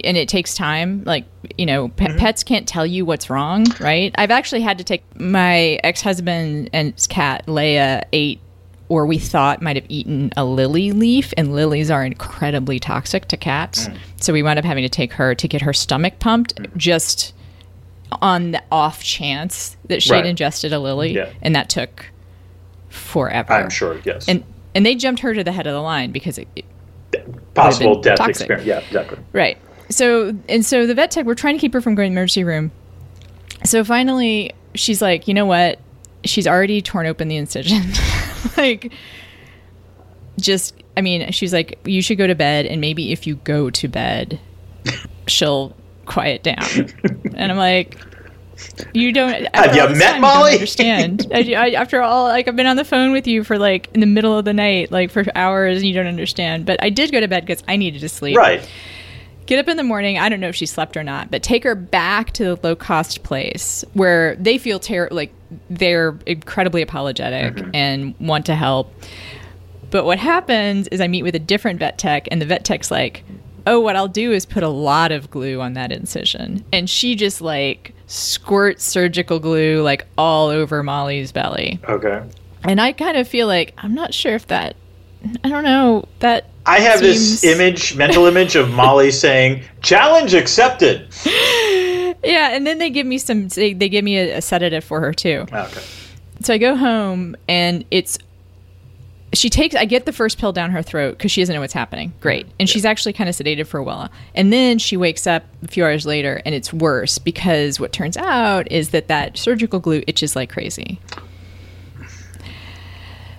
and 0.03 0.17
it 0.17 0.27
takes 0.27 0.53
time. 0.53 1.03
Like 1.05 1.25
you 1.57 1.65
know, 1.65 1.87
pe- 1.87 2.07
Mm-hmm. 2.07 2.17
pets 2.19 2.43
can't 2.43 2.67
tell 2.67 2.85
you 2.85 3.05
what's 3.05 3.29
wrong, 3.29 3.65
right? 3.79 4.13
I've 4.17 4.31
actually 4.31 4.61
had 4.61 4.77
to 4.79 4.83
take 4.83 5.03
my 5.19 5.79
ex 5.85 6.01
husband 6.01 6.69
and 6.73 6.93
his 6.93 7.07
cat 7.07 7.45
Leia 7.47 8.03
ate. 8.11 8.41
Or 8.89 9.05
we 9.05 9.17
thought 9.17 9.61
might 9.61 9.75
have 9.75 9.85
eaten 9.89 10.31
a 10.37 10.45
lily 10.45 10.91
leaf, 10.93 11.33
and 11.35 11.53
lilies 11.53 11.91
are 11.91 12.05
incredibly 12.05 12.79
toxic 12.79 13.27
to 13.27 13.37
cats. 13.37 13.87
Mm. 13.89 13.97
So 14.21 14.31
we 14.33 14.41
wound 14.43 14.59
up 14.59 14.65
having 14.65 14.83
to 14.83 14.89
take 14.89 15.11
her 15.13 15.35
to 15.35 15.47
get 15.47 15.61
her 15.61 15.73
stomach 15.73 16.19
pumped, 16.19 16.59
just 16.77 17.33
on 18.21 18.51
the 18.51 18.63
off 18.71 19.03
chance 19.03 19.75
that 19.89 20.01
she 20.01 20.11
Right. 20.11 20.19
had 20.19 20.25
ingested 20.27 20.71
a 20.71 20.79
lily, 20.79 21.13
Yeah. 21.13 21.27
and 21.41 21.53
that 21.53 21.69
took 21.69 22.05
forever. 22.89 23.51
I'm 23.53 23.69
sure. 23.69 23.99
Yes. 24.05 24.27
and 24.29 24.43
and 24.75 24.85
they 24.85 24.95
jumped 24.95 25.21
her 25.21 25.33
to 25.33 25.43
the 25.43 25.51
head 25.51 25.65
of 25.67 25.73
the 25.73 25.81
line 25.81 26.11
because 26.11 26.37
it, 26.37 26.47
it 26.55 26.65
Possible 27.55 27.99
death 28.01 28.17
toxic. 28.17 28.49
experience. 28.49 28.65
Yeah, 28.67 28.79
exactly. 28.79 29.17
right 29.33 29.57
so 29.89 30.33
and 30.47 30.65
so 30.65 30.85
the 30.85 30.93
vet 30.93 31.09
tech 31.11 31.25
we're 31.25 31.33
trying 31.35 31.55
to 31.55 31.59
keep 31.61 31.73
her 31.73 31.81
from 31.81 31.95
going 31.95 32.11
to 32.11 32.13
the 32.13 32.19
emergency 32.19 32.43
room 32.43 32.71
so 33.63 33.83
finally 33.83 34.51
she's 34.75 35.01
like 35.01 35.27
you 35.27 35.33
know 35.33 35.45
what 35.45 35.79
she's 36.25 36.45
already 36.47 36.81
torn 36.81 37.05
open 37.07 37.27
the 37.27 37.37
incision 37.37 37.81
like 38.57 38.93
just 40.39 40.75
i 40.95 41.01
mean 41.01 41.31
she's 41.31 41.53
like 41.53 41.79
you 41.85 42.01
should 42.01 42.17
go 42.17 42.27
to 42.27 42.35
bed 42.35 42.65
and 42.65 42.79
maybe 42.79 43.11
if 43.11 43.25
you 43.25 43.35
go 43.37 43.69
to 43.69 43.87
bed 43.87 44.39
she'll 45.27 45.75
quiet 46.05 46.43
down 46.43 46.63
and 47.35 47.51
i'm 47.51 47.57
like 47.57 47.97
you 48.93 49.11
don't 49.11 49.47
after 49.53 49.75
you 49.75 49.97
met 49.97 50.13
time, 50.13 50.21
Molly? 50.21 50.53
Understand. 50.53 51.27
I, 51.33 51.53
I, 51.53 51.69
after 51.71 52.01
all, 52.01 52.23
like 52.23 52.47
I've 52.47 52.55
been 52.55 52.65
on 52.65 52.75
the 52.75 52.85
phone 52.85 53.11
with 53.11 53.27
you 53.27 53.43
for 53.43 53.57
like 53.57 53.89
in 53.93 53.99
the 53.99 54.07
middle 54.07 54.37
of 54.37 54.45
the 54.45 54.53
night, 54.53 54.91
like 54.91 55.11
for 55.11 55.23
hours, 55.35 55.77
and 55.77 55.85
you 55.85 55.93
don't 55.93 56.07
understand. 56.07 56.65
But 56.65 56.81
I 56.81 56.89
did 56.89 57.11
go 57.11 57.19
to 57.19 57.27
bed 57.27 57.45
because 57.45 57.63
I 57.67 57.75
needed 57.75 58.01
to 58.01 58.09
sleep. 58.09 58.37
Right. 58.37 58.67
Get 59.45 59.59
up 59.59 59.67
in 59.67 59.77
the 59.77 59.83
morning. 59.83 60.17
I 60.17 60.27
don't 60.27 60.39
know 60.39 60.49
if 60.49 60.55
she 60.55 60.65
slept 60.65 60.97
or 60.97 61.03
not, 61.03 61.31
but 61.31 61.41
take 61.41 61.63
her 61.63 61.75
back 61.75 62.33
to 62.33 62.43
the 62.43 62.59
low 62.61 62.75
cost 62.75 63.23
place 63.23 63.85
where 63.93 64.35
they 64.35 64.57
feel 64.57 64.79
ter- 64.79 65.07
like 65.11 65.33
they're 65.69 66.17
incredibly 66.25 66.81
apologetic 66.81 67.55
mm-hmm. 67.55 67.71
and 67.73 68.15
want 68.19 68.45
to 68.47 68.55
help. 68.55 68.93
But 69.89 70.05
what 70.05 70.19
happens 70.19 70.87
is 70.89 70.99
I 70.99 71.07
meet 71.07 71.23
with 71.23 71.35
a 71.35 71.39
different 71.39 71.79
vet 71.79 71.97
tech, 71.97 72.27
and 72.29 72.41
the 72.41 72.45
vet 72.45 72.65
tech's 72.65 72.91
like, 72.91 73.23
"Oh, 73.65 73.79
what 73.79 73.95
I'll 73.95 74.07
do 74.07 74.31
is 74.31 74.45
put 74.45 74.63
a 74.63 74.69
lot 74.69 75.11
of 75.11 75.31
glue 75.31 75.61
on 75.61 75.73
that 75.73 75.91
incision," 75.91 76.65
and 76.73 76.89
she 76.89 77.15
just 77.15 77.41
like 77.41 77.93
squirts 78.07 78.85
surgical 78.85 79.39
glue 79.39 79.81
like 79.81 80.05
all 80.17 80.47
over 80.49 80.83
Molly's 80.83 81.31
belly. 81.31 81.79
Okay. 81.87 82.23
And 82.63 82.81
I 82.81 82.91
kind 82.91 83.17
of 83.17 83.27
feel 83.27 83.47
like 83.47 83.73
I'm 83.77 83.93
not 83.93 84.13
sure 84.13 84.35
if 84.35 84.47
that. 84.47 84.75
I 85.43 85.49
don't 85.49 85.63
know 85.63 86.07
that. 86.19 86.49
I 86.65 86.79
have 86.79 86.99
this 86.99 87.43
image, 87.45 87.95
mental 87.95 88.25
image 88.25 88.55
of 88.57 88.71
Molly 88.71 89.11
saying, 89.11 89.63
"Challenge 89.81 90.33
accepted." 90.33 91.07
Yeah, 92.23 92.49
and 92.51 92.65
then 92.65 92.77
they 92.77 92.89
give 92.89 93.05
me 93.05 93.17
some. 93.17 93.47
They, 93.47 93.73
they 93.73 93.89
give 93.89 94.03
me 94.03 94.17
a, 94.17 94.37
a 94.37 94.41
sedative 94.41 94.83
for 94.83 94.99
her 95.01 95.13
too. 95.13 95.45
Ah, 95.51 95.67
okay. 95.67 95.81
So 96.41 96.53
I 96.53 96.57
go 96.57 96.75
home 96.75 97.35
and 97.47 97.83
it's 97.89 98.19
she 99.33 99.49
takes 99.49 99.75
I 99.75 99.85
get 99.85 100.05
the 100.05 100.13
first 100.13 100.37
pill 100.37 100.53
down 100.53 100.71
her 100.71 100.81
throat 100.81 101.17
because 101.17 101.31
she 101.31 101.41
doesn't 101.41 101.53
know 101.53 101.61
what's 101.61 101.73
happening. 101.73 102.13
Great. 102.21 102.47
And 102.59 102.69
she's 102.69 102.85
actually 102.85 103.13
kind 103.13 103.29
of 103.29 103.35
sedated 103.35 103.67
for 103.67 103.77
a 103.77 103.83
while. 103.83 104.09
And 104.35 104.53
then 104.53 104.79
she 104.79 104.95
wakes 104.97 105.27
up 105.27 105.43
a 105.63 105.67
few 105.67 105.83
hours 105.83 106.05
later 106.05 106.41
and 106.45 106.55
it's 106.55 106.71
worse 106.71 107.17
because 107.17 107.79
what 107.79 107.91
turns 107.91 108.17
out 108.17 108.71
is 108.71 108.89
that 108.89 109.07
that 109.09 109.37
surgical 109.37 109.79
glue 109.79 110.03
itches 110.07 110.35
like 110.35 110.49
crazy. 110.49 110.99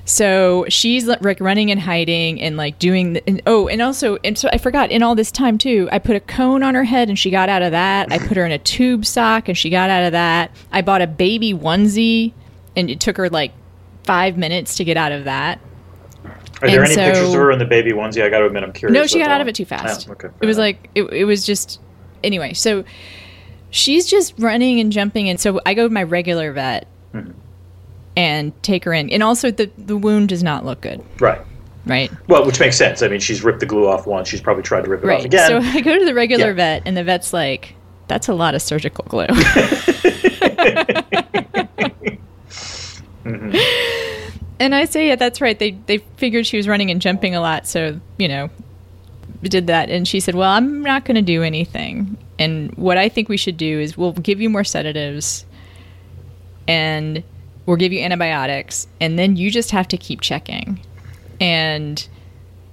So 0.09 0.65
she's 0.71 1.07
like 1.07 1.39
running 1.39 1.71
and 1.71 1.79
hiding 1.79 2.41
and 2.41 2.57
like 2.57 2.79
doing 2.79 3.13
the, 3.13 3.29
and, 3.29 3.43
oh 3.47 3.69
and 3.69 3.83
also 3.83 4.17
and 4.25 4.39
so 4.39 4.49
I 4.51 4.57
forgot 4.57 4.91
in 4.91 5.03
all 5.03 5.15
this 5.15 5.31
time 5.31 5.59
too 5.59 5.87
I 5.93 5.99
put 5.99 6.17
a 6.17 6.21
cone 6.21 6.63
on 6.63 6.75
her 6.75 6.85
head 6.85 7.11
and 7.11 7.19
she 7.19 7.31
got 7.31 7.51
out 7.51 7.61
of 7.61 7.73
that 7.73 8.11
I 8.11 8.19
put 8.19 8.39
her 8.39 8.47
in 8.47 8.51
a 8.53 8.59
tube 8.59 9.05
sock 9.05 9.49
and 9.49 9.59
she 9.59 9.69
got 9.69 9.91
out 9.91 10.05
of 10.05 10.13
that 10.13 10.51
I 10.73 10.81
bought 10.81 11.03
a 11.03 11.07
baby 11.07 11.53
onesie 11.53 12.33
and 12.75 12.89
it 12.89 13.01
took 13.01 13.19
her 13.19 13.29
like 13.29 13.53
five 14.05 14.39
minutes 14.39 14.77
to 14.77 14.85
get 14.85 14.97
out 14.97 15.13
of 15.13 15.25
that 15.25 15.61
Are 16.25 16.71
there 16.71 16.83
And 16.85 16.91
any 16.93 16.97
pictures 17.13 17.29
of 17.29 17.35
her 17.35 17.53
in 17.53 17.59
the 17.59 17.67
baby 17.67 17.93
onesie? 17.93 18.23
I 18.25 18.31
got 18.31 18.39
to 18.39 18.47
admit, 18.47 18.63
I'm 18.63 18.73
curious. 18.73 18.95
no 18.95 19.07
she 19.07 19.19
got 19.19 19.31
out 19.31 19.43
of 19.43 19.49
it 19.49 19.55
too 19.57 19.67
fast 19.67 20.09
Oh, 20.09 20.13
okay. 20.13 20.29
it 20.41 20.47
was 20.47 20.57
fair 20.57 20.65
like 20.65 20.89
it, 20.95 21.03
it 21.13 21.25
was 21.27 21.45
just 21.45 21.81
anyway 22.25 22.55
so 22.55 22.83
she's 23.69 24.07
just 24.07 24.33
running 24.39 24.81
and 24.81 24.91
jumping 24.91 25.29
and 25.29 25.39
so 25.39 25.61
I 25.67 25.75
go 25.75 25.87
to 25.87 25.93
my 25.93 26.03
regular 26.03 26.51
vet 26.55 26.87
Mm-hmm. 27.13 27.33
And 28.19 28.53
take 28.63 28.85
her 28.85 28.93
in 28.93 29.09
and 29.11 29.23
also 29.23 29.51
the 29.51 29.71
the 29.79 29.97
wound 29.97 30.29
does 30.29 30.43
not 30.43 30.65
look 30.65 30.81
good 30.81 31.03
right. 31.21 31.41
right 31.87 32.11
Well, 32.27 32.45
which 32.45 32.59
makes 32.61 32.77
sense. 32.77 33.01
I 33.01 33.09
mean, 33.09 33.21
she's 33.21 33.43
ripped 33.45 33.61
the 33.61 33.67
glue 33.67 33.87
off 33.87 34.07
once. 34.07 34.29
She's 34.29 34.41
probably 34.41 34.63
tried 34.65 34.83
to 34.85 34.91
rip 34.91 35.05
it 35.05 35.09
off 35.11 35.25
again. 35.25 35.49
So 35.49 35.59
I 35.63 35.81
go 35.81 35.99
to 35.99 36.05
the 36.05 36.15
regular 36.15 36.49
Yeah. 36.49 36.53
vet, 36.55 36.83
and 36.85 36.97
the 36.97 37.05
vet's 37.05 37.33
like, 37.33 37.75
"That's 38.09 38.29
a 38.29 38.35
lot 38.35 38.55
of 38.55 38.61
surgical 38.63 39.05
glue." 39.09 39.27
And 44.61 44.75
I 44.75 44.87
say, 44.87 45.07
"Yeah, 45.09 45.15
that's 45.17 45.41
right. 45.41 45.57
They 45.59 45.73
they 45.87 45.99
figured 46.17 46.45
she 46.47 46.57
was 46.57 46.67
running 46.67 46.91
and 46.91 47.01
jumping 47.01 47.35
a 47.35 47.41
lot, 47.41 47.67
so 47.67 48.01
you 48.19 48.27
know, 48.27 48.51
did 49.43 49.69
that." 49.69 49.89
And 49.89 50.07
she 50.09 50.19
said, 50.19 50.35
"Well, 50.35 50.51
I'm 50.51 50.83
not 50.83 51.05
going 51.05 51.15
to 51.15 51.23
do 51.23 51.45
anything. 51.45 52.17
And 52.41 52.73
what 52.75 52.99
I 52.99 53.09
think 53.09 53.29
we 53.29 53.37
should 53.37 53.57
do 53.57 53.79
is 53.79 53.97
we'll 53.97 54.13
give 54.13 54.41
you 54.41 54.51
more 54.51 54.65
sedatives, 54.65 55.47
and 56.67 57.23
we'll 57.69 57.77
give 57.77 57.93
you 57.93 58.01
antibiotics, 58.01 58.89
and 59.01 59.17
then 59.17 59.37
you 59.37 59.51
just 59.53 59.71
have 59.71 59.87
to 59.89 59.97
keep 59.97 60.21
checking, 60.21 60.81
and." 61.41 62.09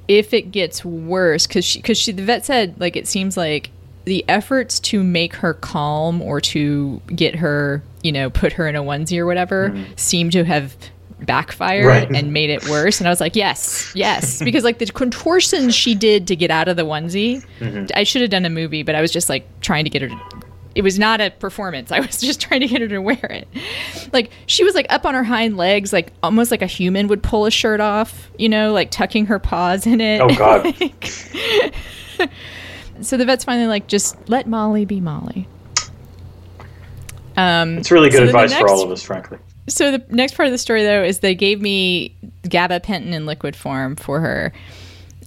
if 0.07 0.33
it 0.33 0.51
gets 0.51 0.85
worse 0.85 1.47
because 1.47 1.65
she 1.65 1.79
because 1.79 1.97
she 1.97 2.11
the 2.11 2.23
vet 2.23 2.45
said 2.45 2.79
like 2.79 2.95
it 2.95 3.07
seems 3.07 3.35
like 3.35 3.71
the 4.05 4.23
efforts 4.27 4.79
to 4.79 5.03
make 5.03 5.35
her 5.35 5.53
calm 5.53 6.21
or 6.21 6.39
to 6.39 7.01
get 7.07 7.35
her 7.35 7.81
you 8.03 8.11
know 8.11 8.29
put 8.29 8.53
her 8.53 8.67
in 8.67 8.75
a 8.75 8.83
onesie 8.83 9.17
or 9.17 9.25
whatever 9.25 9.69
mm-hmm. 9.69 9.83
seem 9.95 10.29
to 10.29 10.43
have 10.43 10.75
backfired 11.21 11.85
Right. 11.87 12.11
and 12.11 12.33
made 12.33 12.49
it 12.49 12.67
worse 12.69 12.99
and 12.99 13.07
i 13.07 13.09
was 13.09 13.21
like 13.21 13.35
yes 13.35 13.91
yes 13.95 14.41
because 14.43 14.63
like 14.63 14.77
the 14.77 14.85
contortions 14.85 15.73
she 15.73 15.95
did 15.95 16.27
to 16.27 16.35
get 16.35 16.51
out 16.51 16.67
of 16.67 16.75
the 16.75 16.85
onesie 16.85 17.43
mm-hmm. 17.59 17.85
i 17.95 18.03
should 18.03 18.21
have 18.21 18.29
done 18.29 18.45
a 18.45 18.49
movie 18.49 18.83
but 18.83 18.95
i 18.95 19.01
was 19.01 19.11
just 19.11 19.29
like 19.29 19.47
trying 19.61 19.85
to 19.85 19.89
get 19.89 20.01
her 20.01 20.09
to 20.09 20.19
it 20.75 20.83
was 20.83 20.99
not 20.99 21.21
a 21.21 21.31
performance. 21.31 21.91
I 21.91 22.01
was 22.01 22.19
just 22.21 22.39
trying 22.39 22.61
to 22.61 22.67
get 22.67 22.81
her 22.81 22.87
to 22.89 22.99
wear 22.99 23.15
it. 23.15 23.47
Like 24.13 24.31
she 24.45 24.63
was 24.63 24.75
like 24.75 24.85
up 24.89 25.05
on 25.05 25.13
her 25.15 25.23
hind 25.23 25.57
legs, 25.57 25.91
like 25.91 26.13
almost 26.21 26.51
like 26.51 26.61
a 26.61 26.67
human 26.67 27.07
would 27.07 27.23
pull 27.23 27.45
a 27.45 27.51
shirt 27.51 27.79
off, 27.79 28.29
you 28.37 28.49
know, 28.49 28.73
like 28.73 28.91
tucking 28.91 29.25
her 29.27 29.39
paws 29.39 29.87
in 29.87 30.01
it. 30.01 30.21
Oh, 30.21 30.29
God. 30.35 32.29
So 33.01 33.17
the 33.17 33.25
vet's 33.25 33.43
finally 33.43 33.67
like, 33.67 33.87
just 33.87 34.29
let 34.29 34.47
Molly 34.47 34.85
be 34.85 35.01
Molly. 35.01 35.47
Um, 37.35 37.77
It's 37.77 37.91
really 37.91 38.09
good 38.09 38.19
so 38.19 38.25
advice 38.25 38.53
for 38.53 38.69
all 38.69 38.83
of 38.83 38.91
us, 38.91 39.03
frankly. 39.03 39.37
So 39.67 39.91
the 39.91 40.03
next 40.09 40.35
part 40.35 40.47
of 40.47 40.51
the 40.51 40.57
story, 40.57 40.83
though, 40.83 41.03
is 41.03 41.19
they 41.19 41.35
gave 41.35 41.61
me 41.61 42.15
gabapentin 42.43 43.11
in 43.11 43.25
liquid 43.25 43.55
form 43.55 43.95
for 43.95 44.19
her, 44.19 44.53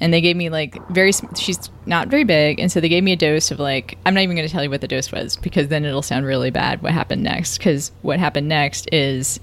and 0.00 0.12
they 0.12 0.20
gave 0.20 0.36
me 0.36 0.48
like 0.48 0.76
very. 0.88 1.12
She's 1.36 1.70
not 1.86 2.08
very 2.08 2.24
big, 2.24 2.60
and 2.60 2.70
so 2.70 2.80
they 2.80 2.88
gave 2.88 3.02
me 3.02 3.12
a 3.12 3.16
dose 3.16 3.50
of 3.50 3.58
like. 3.58 3.98
I'm 4.06 4.14
not 4.14 4.22
even 4.22 4.36
going 4.36 4.46
to 4.46 4.52
tell 4.52 4.62
you 4.62 4.70
what 4.70 4.80
the 4.80 4.88
dose 4.88 5.10
was 5.10 5.36
because 5.36 5.68
then 5.68 5.84
it'll 5.84 6.02
sound 6.02 6.26
really 6.26 6.50
bad. 6.50 6.82
What 6.82 6.92
happened 6.92 7.22
next? 7.22 7.58
Because 7.58 7.90
what 8.02 8.18
happened 8.18 8.48
next 8.48 8.88
is, 8.92 9.40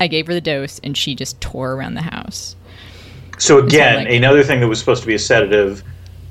I 0.00 0.06
gave 0.06 0.26
her 0.26 0.34
the 0.34 0.40
dose, 0.40 0.78
and 0.80 0.96
she 0.96 1.14
just 1.14 1.40
tore 1.40 1.72
around 1.72 1.94
the 1.94 2.02
house. 2.02 2.56
So 3.38 3.58
again, 3.58 4.04
like- 4.04 4.14
another 4.14 4.42
thing 4.44 4.60
that 4.60 4.68
was 4.68 4.78
supposed 4.78 5.02
to 5.02 5.06
be 5.06 5.14
a 5.14 5.18
sedative 5.18 5.82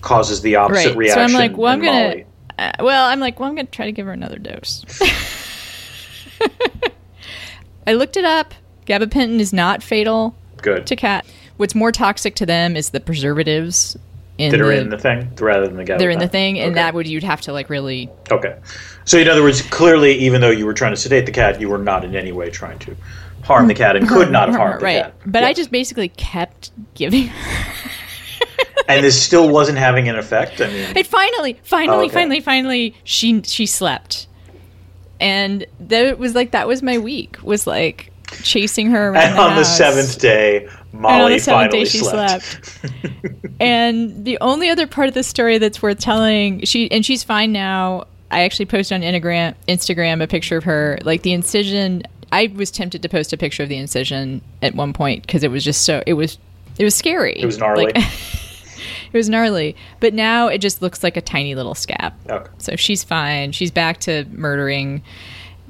causes 0.02 0.42
the 0.42 0.56
opposite 0.56 0.90
Right. 0.90 0.98
reaction. 0.98 1.18
So 1.18 1.24
I'm 1.24 1.34
like, 1.34 1.58
well, 1.58 1.72
I'm 1.74 1.82
gonna. 1.82 2.24
Uh, 2.58 2.72
well, 2.80 3.06
I'm 3.08 3.20
like, 3.20 3.40
well, 3.40 3.50
I'm 3.50 3.56
gonna 3.56 3.68
try 3.68 3.86
to 3.86 3.92
give 3.92 4.06
her 4.06 4.14
another 4.14 4.38
dose. 4.38 4.86
I 7.88 7.94
looked 7.94 8.18
it 8.18 8.26
up. 8.26 8.54
Gabapentin 8.86 9.40
is 9.40 9.54
not 9.54 9.84
fatal 9.84 10.36
good 10.58 10.88
to 10.88 10.96
cat. 10.96 11.26
What's 11.62 11.76
more 11.76 11.92
toxic 11.92 12.34
to 12.38 12.46
them 12.48 12.76
is 12.76 12.90
the 12.90 13.00
preservatives 13.00 13.96
in 14.40 14.50
that 14.50 14.58
the, 14.58 14.82
in 14.82 14.90
the 14.90 14.98
thing 14.98 15.30
rather 15.40 15.68
than 15.68 15.78
the 15.78 15.84
gabapentin. 15.84 15.98
they're 16.00 16.10
in 16.10 16.18
the 16.18 16.28
thing, 16.28 16.58
and 16.58 16.72
Okay. 16.72 16.74
that 16.82 16.96
would 16.96 17.06
you'd 17.06 17.22
have 17.22 17.40
to 17.42 17.54
like 17.54 17.70
really 17.70 18.10
Okay. 18.32 18.56
So 19.06 19.20
in 19.20 19.28
other 19.28 19.44
words, 19.44 19.62
clearly, 19.62 20.16
even 20.16 20.42
though 20.42 20.50
you 20.50 20.66
were 20.66 20.74
trying 20.74 20.94
to 20.94 20.98
sedate 21.00 21.28
the 21.28 21.32
cat, 21.32 21.62
you 21.62 21.70
were 21.70 21.78
not 21.78 22.04
in 22.04 22.16
any 22.16 22.32
way 22.32 22.50
trying 22.50 22.80
to 22.80 22.96
harm 23.44 23.68
the 23.68 23.76
cat 23.76 23.96
and 23.96 24.10
could 24.10 24.32
not 24.32 24.50
have 24.50 24.58
harmed 24.58 24.80
the 24.82 24.86
right. 24.86 25.04
cat. 25.04 25.14
But 25.28 25.44
I 25.44 25.54
just 25.54 25.70
basically 25.70 26.10
kept 26.10 26.72
giving. 26.96 27.30
and 28.88 29.06
this 29.06 29.22
still 29.22 29.48
wasn't 29.58 29.78
having 29.78 30.10
an 30.10 30.18
effect. 30.18 30.62
I 30.62 30.68
mean, 30.68 30.98
It 30.98 31.06
finally, 31.06 31.60
finally, 31.62 31.98
oh, 31.98 32.06
Okay. 32.06 32.14
finally, 32.16 32.40
finally, 32.40 32.96
she 33.04 33.44
she 33.44 33.68
slept, 33.68 34.26
and 35.20 35.68
that 35.80 36.18
was 36.18 36.34
like 36.34 36.52
that 36.54 36.68
was 36.68 36.82
my 36.82 36.98
week 36.98 37.38
was 37.44 37.68
like 37.68 38.12
chasing 38.42 38.90
her 38.90 39.10
around 39.10 39.24
and 39.28 39.36
the 39.38 39.42
on 39.42 39.50
the 39.50 39.56
house. 39.58 39.78
seventh 39.78 40.20
day, 40.20 40.68
Molly 40.94 41.36
and 41.36 41.42
finally 41.42 41.80
day 41.80 41.86
she 41.86 42.00
slept. 42.00 42.44
slept. 42.44 43.00
and 43.60 44.26
the 44.26 44.38
only 44.42 44.70
other 44.70 44.88
part 44.88 45.08
of 45.08 45.14
the 45.14 45.24
story 45.24 45.58
that's 45.58 45.82
worth 45.82 46.00
telling, 46.00 46.64
she 46.66 46.92
and 46.92 47.06
she's 47.06 47.24
fine 47.24 47.52
now. 47.52 48.06
I 48.30 48.44
actually 48.44 48.66
posted 48.66 48.96
on 48.96 49.02
Instagram, 49.02 49.56
Instagram 49.68 50.24
a 50.24 50.28
picture 50.28 50.58
of 50.58 50.64
her, 50.64 51.00
like 51.04 51.22
the 51.22 51.34
incision. 51.34 52.04
I 52.32 52.52
was 52.56 52.72
tempted 52.72 53.02
to 53.02 53.10
post 53.10 53.34
a 53.34 53.38
picture 53.38 53.64
of 53.64 53.70
the 53.70 53.78
incision 53.78 54.42
at 54.62 54.74
one 54.74 54.94
point 54.94 55.24
because 55.24 55.44
it 55.44 55.52
was 55.52 55.64
just 55.64 55.84
so 55.84 56.02
it 56.06 56.14
was 56.14 56.38
it 56.78 56.84
was 56.84 56.96
scary. 56.96 57.34
It 57.38 57.46
was 57.46 57.58
gnarly. 57.58 57.86
Like, 57.86 57.98
it 59.14 59.14
was 59.14 59.30
gnarly, 59.30 59.76
but 60.00 60.14
now 60.14 60.48
it 60.48 60.60
just 60.60 60.82
looks 60.82 61.04
like 61.04 61.18
a 61.18 61.22
tiny 61.22 61.56
little 61.56 61.76
scab. 61.76 62.14
Okay. 62.30 62.50
So 62.58 62.76
she's 62.76 63.04
fine. 63.04 63.52
She's 63.52 63.72
back 63.72 64.00
to 64.02 64.26
murdering. 64.32 65.04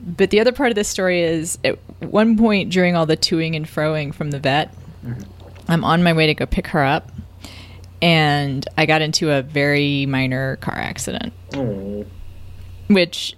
But 0.04 0.32
the 0.32 0.40
other 0.40 0.52
part 0.52 0.70
of 0.70 0.76
this 0.76 0.88
story 0.88 1.22
is 1.22 1.60
at 1.64 1.78
one 2.00 2.38
point 2.38 2.72
during 2.72 2.96
all 2.96 3.06
the 3.06 3.18
toing 3.18 3.56
and 3.56 3.66
froing 3.68 4.14
from 4.14 4.32
the 4.32 4.40
vet, 4.40 4.74
Mm-hmm. 5.06 5.22
I'm 5.68 5.84
on 5.84 6.04
my 6.04 6.14
way 6.14 6.28
to 6.28 6.34
go 6.34 6.46
pick 6.46 6.68
her 6.68 6.84
up, 6.84 7.12
and 8.02 8.68
I 8.78 8.86
got 8.86 9.02
into 9.02 9.32
a 9.32 9.42
very 9.42 10.06
minor 10.06 10.58
car 10.58 10.76
accident, 10.76 11.34
Oh, 11.54 12.06
which 12.88 13.36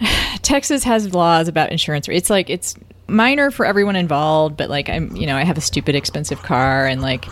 Texas 0.42 0.84
has 0.84 1.14
laws 1.14 1.48
about 1.48 1.70
insurance. 1.72 2.08
It's 2.08 2.30
like 2.30 2.50
it's 2.50 2.74
minor 3.06 3.50
for 3.50 3.66
everyone 3.66 3.96
involved, 3.96 4.56
but 4.56 4.70
like 4.70 4.88
I'm, 4.88 5.14
you 5.16 5.26
know, 5.26 5.36
I 5.36 5.44
have 5.44 5.58
a 5.58 5.62
stupid 5.62 5.94
expensive 5.94 6.42
car, 6.42 6.86
and 6.86 7.02
like 7.02 7.26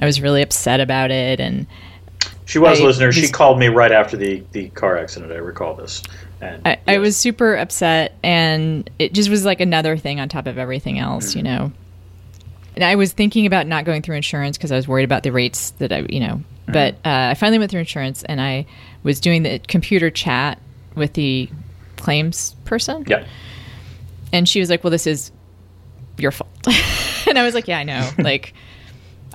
I 0.00 0.06
was 0.06 0.20
really 0.20 0.42
upset 0.42 0.80
about 0.80 1.10
it, 1.10 1.40
and 1.40 1.66
She 2.44 2.58
was 2.58 2.80
I 2.80 2.82
a 2.82 2.86
listener. 2.86 3.12
She 3.12 3.28
called 3.28 3.58
me 3.58 3.68
right 3.68 3.92
after 3.92 4.16
the, 4.16 4.42
the 4.52 4.68
car 4.70 4.96
accident. 4.96 5.32
I 5.32 5.36
recall 5.36 5.74
this. 5.74 6.02
And 6.40 6.62
I, 6.66 6.78
I 6.86 6.98
was 6.98 7.16
super 7.16 7.56
upset, 7.56 8.14
and 8.22 8.88
it 8.98 9.12
just 9.12 9.28
was 9.28 9.44
like 9.44 9.60
another 9.60 9.96
thing 9.96 10.20
on 10.20 10.28
top 10.28 10.46
of 10.46 10.56
everything 10.56 10.98
else, 10.98 11.34
you 11.34 11.42
mm-hmm. 11.42 11.64
know. 11.64 11.72
And 12.78 12.84
I 12.84 12.94
was 12.94 13.12
thinking 13.12 13.44
about 13.44 13.66
not 13.66 13.84
going 13.84 14.02
through 14.02 14.14
insurance 14.14 14.56
because 14.56 14.70
I 14.70 14.76
was 14.76 14.86
worried 14.86 15.02
about 15.02 15.24
the 15.24 15.32
rates 15.32 15.70
that 15.78 15.92
I, 15.92 16.06
you 16.08 16.20
know. 16.20 16.42
But 16.68 16.94
uh, 17.04 17.30
I 17.32 17.34
finally 17.34 17.58
went 17.58 17.72
through 17.72 17.80
insurance, 17.80 18.22
and 18.22 18.40
I 18.40 18.66
was 19.02 19.18
doing 19.18 19.42
the 19.42 19.58
computer 19.58 20.10
chat 20.10 20.60
with 20.94 21.14
the 21.14 21.48
claims 21.96 22.54
person, 22.66 23.02
Yeah. 23.08 23.24
and 24.32 24.48
she 24.48 24.60
was 24.60 24.70
like, 24.70 24.84
"Well, 24.84 24.92
this 24.92 25.08
is 25.08 25.32
your 26.18 26.30
fault," 26.30 26.50
and 27.26 27.36
I 27.36 27.42
was 27.42 27.54
like, 27.54 27.66
"Yeah, 27.66 27.78
I 27.78 27.82
know. 27.82 28.08
like, 28.18 28.54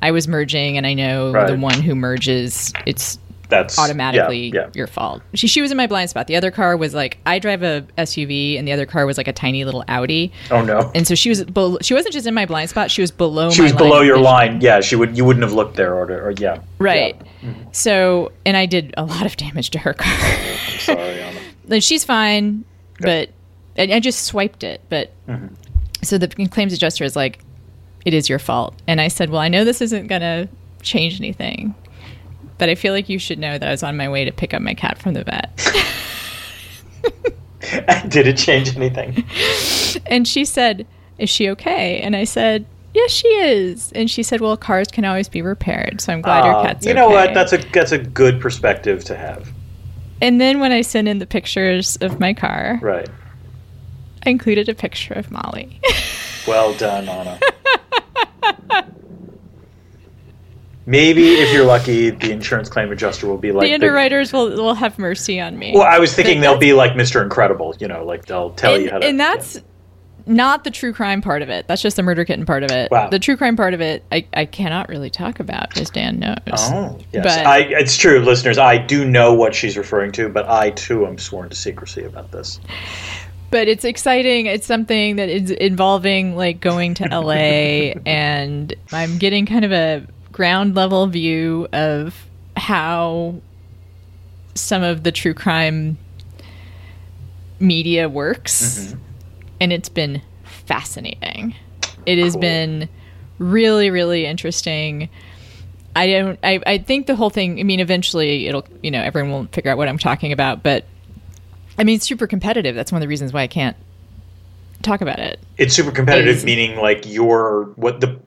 I 0.02 0.12
was 0.12 0.26
merging, 0.26 0.78
and 0.78 0.88
I 0.88 0.94
know 0.94 1.34
the 1.48 1.58
one 1.58 1.82
who 1.82 1.96
merges, 1.96 2.72
it's 2.86 3.20
That's 3.50 3.78
automatically 3.78 4.48
Yeah. 4.48 4.62
yeah. 4.62 4.70
your 4.74 4.88
fault. 4.88 5.22
She 5.36 5.48
she 5.48 5.62
was 5.62 5.70
in 5.70 5.78
my 5.78 5.86
blind 5.86 6.10
spot. 6.10 6.28
The 6.28 6.36
other 6.36 6.50
car 6.50 6.76
was 6.78 6.94
like 6.96 7.18
I 7.26 7.40
drive 7.40 7.62
a 7.62 7.86
SUV, 7.98 8.58
and 8.58 8.68
the 8.68 8.72
other 8.72 8.86
car 8.86 9.06
was 9.06 9.18
like 9.18 9.28
a 9.28 9.34
tiny 9.34 9.64
little 9.66 9.84
Audi, 9.88 10.32
Oh 10.50 10.62
no. 10.64 10.92
and 10.96 11.06
so 11.08 11.14
she 11.14 11.30
was 11.30 11.44
bel 11.44 11.78
she 11.82 11.94
wasn't 11.94 12.14
just 12.14 12.26
in 12.26 12.34
my 12.34 12.46
blind 12.46 12.70
spot. 12.70 12.90
She 12.90 13.02
was 13.02 13.12
below. 13.12 13.52
she 13.52 13.62
was 13.62 13.74
below 13.74 14.00
of 14.00 14.06
your 14.06 14.16
vision. 14.16 14.24
line. 14.24 14.62
Yeah, 14.62 14.82
she 14.82 14.96
would. 14.96 15.16
You 15.18 15.26
wouldn't 15.26 15.44
have 15.44 15.54
looked 15.54 15.76
there, 15.76 15.94
or, 15.94 16.06
or 16.06 16.32
yeah. 16.32 16.60
right? 16.80 17.16
Yeah. 17.44 17.50
Mm-hmm. 17.50 17.62
So 17.74 18.32
and 18.46 18.58
I 18.58 18.66
did 18.66 18.94
a 18.98 19.04
lot 19.06 19.26
of 19.26 19.36
damage 19.38 19.70
to 19.72 19.80
her 19.80 19.94
car. 19.94 20.14
I'm 20.14 20.80
sorry, 20.80 21.22
Ana. 21.22 21.40
like 21.68 21.84
she's 21.84 22.04
fine, 22.04 22.64
but 23.02 23.30
and 23.76 23.92
I 23.94 24.00
just 24.00 24.24
swiped 24.24 24.64
it. 24.64 24.82
But 24.90 25.12
Mm-hmm. 25.28 25.54
so 26.02 26.18
the 26.18 26.28
claims 26.48 26.74
adjuster 26.74 27.04
is 27.04 27.16
like, 27.16 27.40
"It 28.06 28.14
is 28.14 28.30
your 28.30 28.40
fault," 28.40 28.82
and 28.88 29.00
I 29.02 29.10
said, 29.10 29.30
"Well, 29.30 29.42
I 29.42 29.48
know 29.50 29.64
this 29.64 29.82
isn't 29.82 30.08
gonna 30.08 30.48
change 30.82 31.20
anything." 31.20 31.76
But 32.58 32.70
I 32.70 32.76
feel 32.76 32.94
like 32.94 33.10
you 33.10 33.20
should 33.20 33.40
know 33.40 33.58
that 33.58 33.68
I 33.68 33.72
was 33.72 33.84
on 33.84 33.98
my 33.98 34.08
way 34.10 34.26
to 34.26 34.32
pick 34.32 34.54
up 34.54 34.62
my 34.62 34.74
cat 34.74 34.98
from 34.98 35.14
the 35.14 35.24
vet. 35.24 35.58
Did 38.10 38.28
it 38.28 38.38
change 38.38 38.76
anything? 38.76 39.24
And 40.08 40.28
she 40.28 40.46
said, 40.46 40.86
Is 41.18 41.30
she 41.30 41.50
okay? 41.50 42.00
And 42.00 42.16
I 42.16 42.24
said, 42.26 42.66
Yes, 42.94 43.10
she 43.12 43.28
is. 43.28 43.92
And 43.94 44.10
she 44.10 44.22
said, 44.22 44.40
Well, 44.42 44.56
cars 44.58 44.88
can 44.90 45.04
always 45.06 45.28
be 45.30 45.42
repaired. 45.42 46.00
So 46.02 46.14
I'm 46.14 46.22
glad 46.22 46.46
your 46.46 46.56
Uh, 46.56 46.64
cat's 46.64 46.86
you 46.86 46.94
know 46.94 47.10
what? 47.10 47.34
That's 47.34 47.54
a 47.54 47.58
that's 47.72 47.92
a 47.92 47.98
good 47.98 48.40
perspective 48.40 49.04
to 49.06 49.16
have. 49.16 49.52
And 50.22 50.40
then 50.40 50.60
when 50.60 50.72
I 50.72 50.82
sent 50.82 51.08
in 51.08 51.20
the 51.20 51.26
pictures 51.26 51.96
of 51.98 52.20
my 52.20 52.34
car, 52.34 52.80
Right. 52.82 53.10
I 54.26 54.30
included 54.30 54.70
a 54.70 54.74
picture 54.76 55.14
of 55.16 55.32
Molly. 55.32 55.82
Well 56.48 56.74
done, 56.76 57.10
Ana. 57.10 57.40
Maybe 60.86 61.36
if 61.36 61.54
you're 61.54 61.66
lucky, 61.66 62.10
the 62.10 62.32
insurance 62.32 62.68
claim 62.68 62.92
adjuster 62.92 63.28
will 63.28 63.38
be 63.38 63.52
like 63.52 63.68
the 63.68 63.74
underwriters 63.74 64.34
will, 64.34 64.50
will 64.50 64.74
have 64.74 65.00
mercy 65.00 65.40
on 65.40 65.58
me. 65.58 65.72
Well, 65.74 65.84
I 65.84 66.00
was 66.00 66.14
thinking 66.14 66.42
they'll 66.42 66.58
be 66.58 66.74
like 66.74 66.94
Mr. 66.94 67.24
Incredible. 67.24 67.74
You 67.80 67.88
know, 67.88 68.04
like 68.04 68.26
they'll 68.26 68.52
tell 68.52 68.76
and, 68.76 68.84
you 68.84 68.92
how 68.92 69.00
to. 69.00 69.06
and 69.06 69.20
that's 69.20 69.62
not 70.26 70.64
the 70.64 70.72
true 70.72 70.94
crime 70.94 71.22
part 71.22 71.42
of 71.42 71.50
it. 71.50 71.68
That's 71.68 71.82
just 71.82 71.96
the 71.96 72.04
murder 72.04 72.26
kitten 72.26 72.46
part 72.46 72.64
of 72.64 72.72
it. 72.72 72.92
Wow. 72.92 73.10
The 73.10 73.20
true 73.20 73.38
crime 73.38 73.56
part 73.56 73.74
of 73.74 73.82
it, 73.82 74.04
I, 74.12 74.26
I 74.34 74.46
cannot 74.46 74.90
really 74.90 75.10
talk 75.10 75.40
about, 75.40 75.78
as 75.78 75.90
Dan 75.90 76.20
knows. 76.20 76.38
Oh, 76.48 77.00
yes. 77.12 77.24
But- 77.24 77.46
I, 77.46 77.60
it's 77.60 77.98
true, 77.98 78.20
listeners. 78.20 78.58
I 78.58 78.78
do 78.78 79.06
know 79.06 79.34
what 79.34 79.54
she's 79.54 79.78
referring 79.78 80.12
to, 80.14 80.30
but 80.30 80.48
I 80.48 80.72
too 80.72 81.06
am 81.06 81.18
sworn 81.18 81.50
to 81.50 81.56
secrecy 81.56 82.04
about 82.04 82.32
this. 82.32 82.60
but 83.52 83.68
it's 83.68 83.86
exciting. 83.86 84.46
It's 84.46 84.66
something 84.66 85.18
that 85.18 85.30
is 85.30 85.52
involving 85.52 86.36
like 86.36 86.60
going 86.60 86.94
to 86.96 87.04
LA, 87.06 87.94
and 88.06 88.74
I'm 88.92 89.18
getting 89.18 89.46
kind 89.46 89.66
of 89.66 89.72
a 89.72 90.08
ground 90.34 90.76
level 90.76 91.08
view 91.08 91.70
of 91.72 92.26
how 92.58 93.36
some 94.56 94.84
of 94.84 95.04
the 95.04 95.12
true 95.12 95.34
crime 95.34 95.98
media 97.60 98.10
works, 98.10 98.80
mm-hmm. 98.80 99.00
and 99.62 99.72
it's 99.72 99.90
been 99.90 100.22
fascinating. 100.44 101.56
It 102.06 102.18
has 102.18 102.36
been 102.36 102.90
really, 103.40 103.90
really 103.90 104.26
interesting. 104.26 105.08
I 105.96 106.08
don't. 106.08 106.40
I, 106.44 106.60
I 106.66 106.78
think 106.80 107.08
the 107.08 107.16
whole 107.16 107.30
thing. 107.30 107.60
I 107.60 107.64
mean, 107.64 107.80
eventually 107.80 108.48
it'll. 108.48 108.66
You 108.82 108.92
know, 108.92 109.02
everyone 109.02 109.32
will 109.32 109.48
figure 109.52 109.72
out 109.72 109.78
what 109.78 109.88
I'm 109.88 109.98
talking 110.00 110.34
about. 110.34 110.64
But 110.64 110.86
I 111.78 111.84
mean, 111.84 111.96
it's 111.96 112.06
super 112.06 112.28
competitive. 112.28 112.76
That's 112.76 112.92
one 112.92 112.98
of 112.98 113.02
the 113.02 113.08
reasons 113.08 113.32
why 113.32 113.44
I 113.44 113.48
can't 113.48 113.78
talk 114.82 115.02
about 115.02 115.20
it. 115.20 115.40
It's 115.58 115.74
super 115.74 115.92
competitive, 115.92 116.38
Is- 116.38 116.46
meaning 116.46 116.78
like 116.78 117.06
your 117.06 117.72
what 117.76 118.02
the 118.02 118.20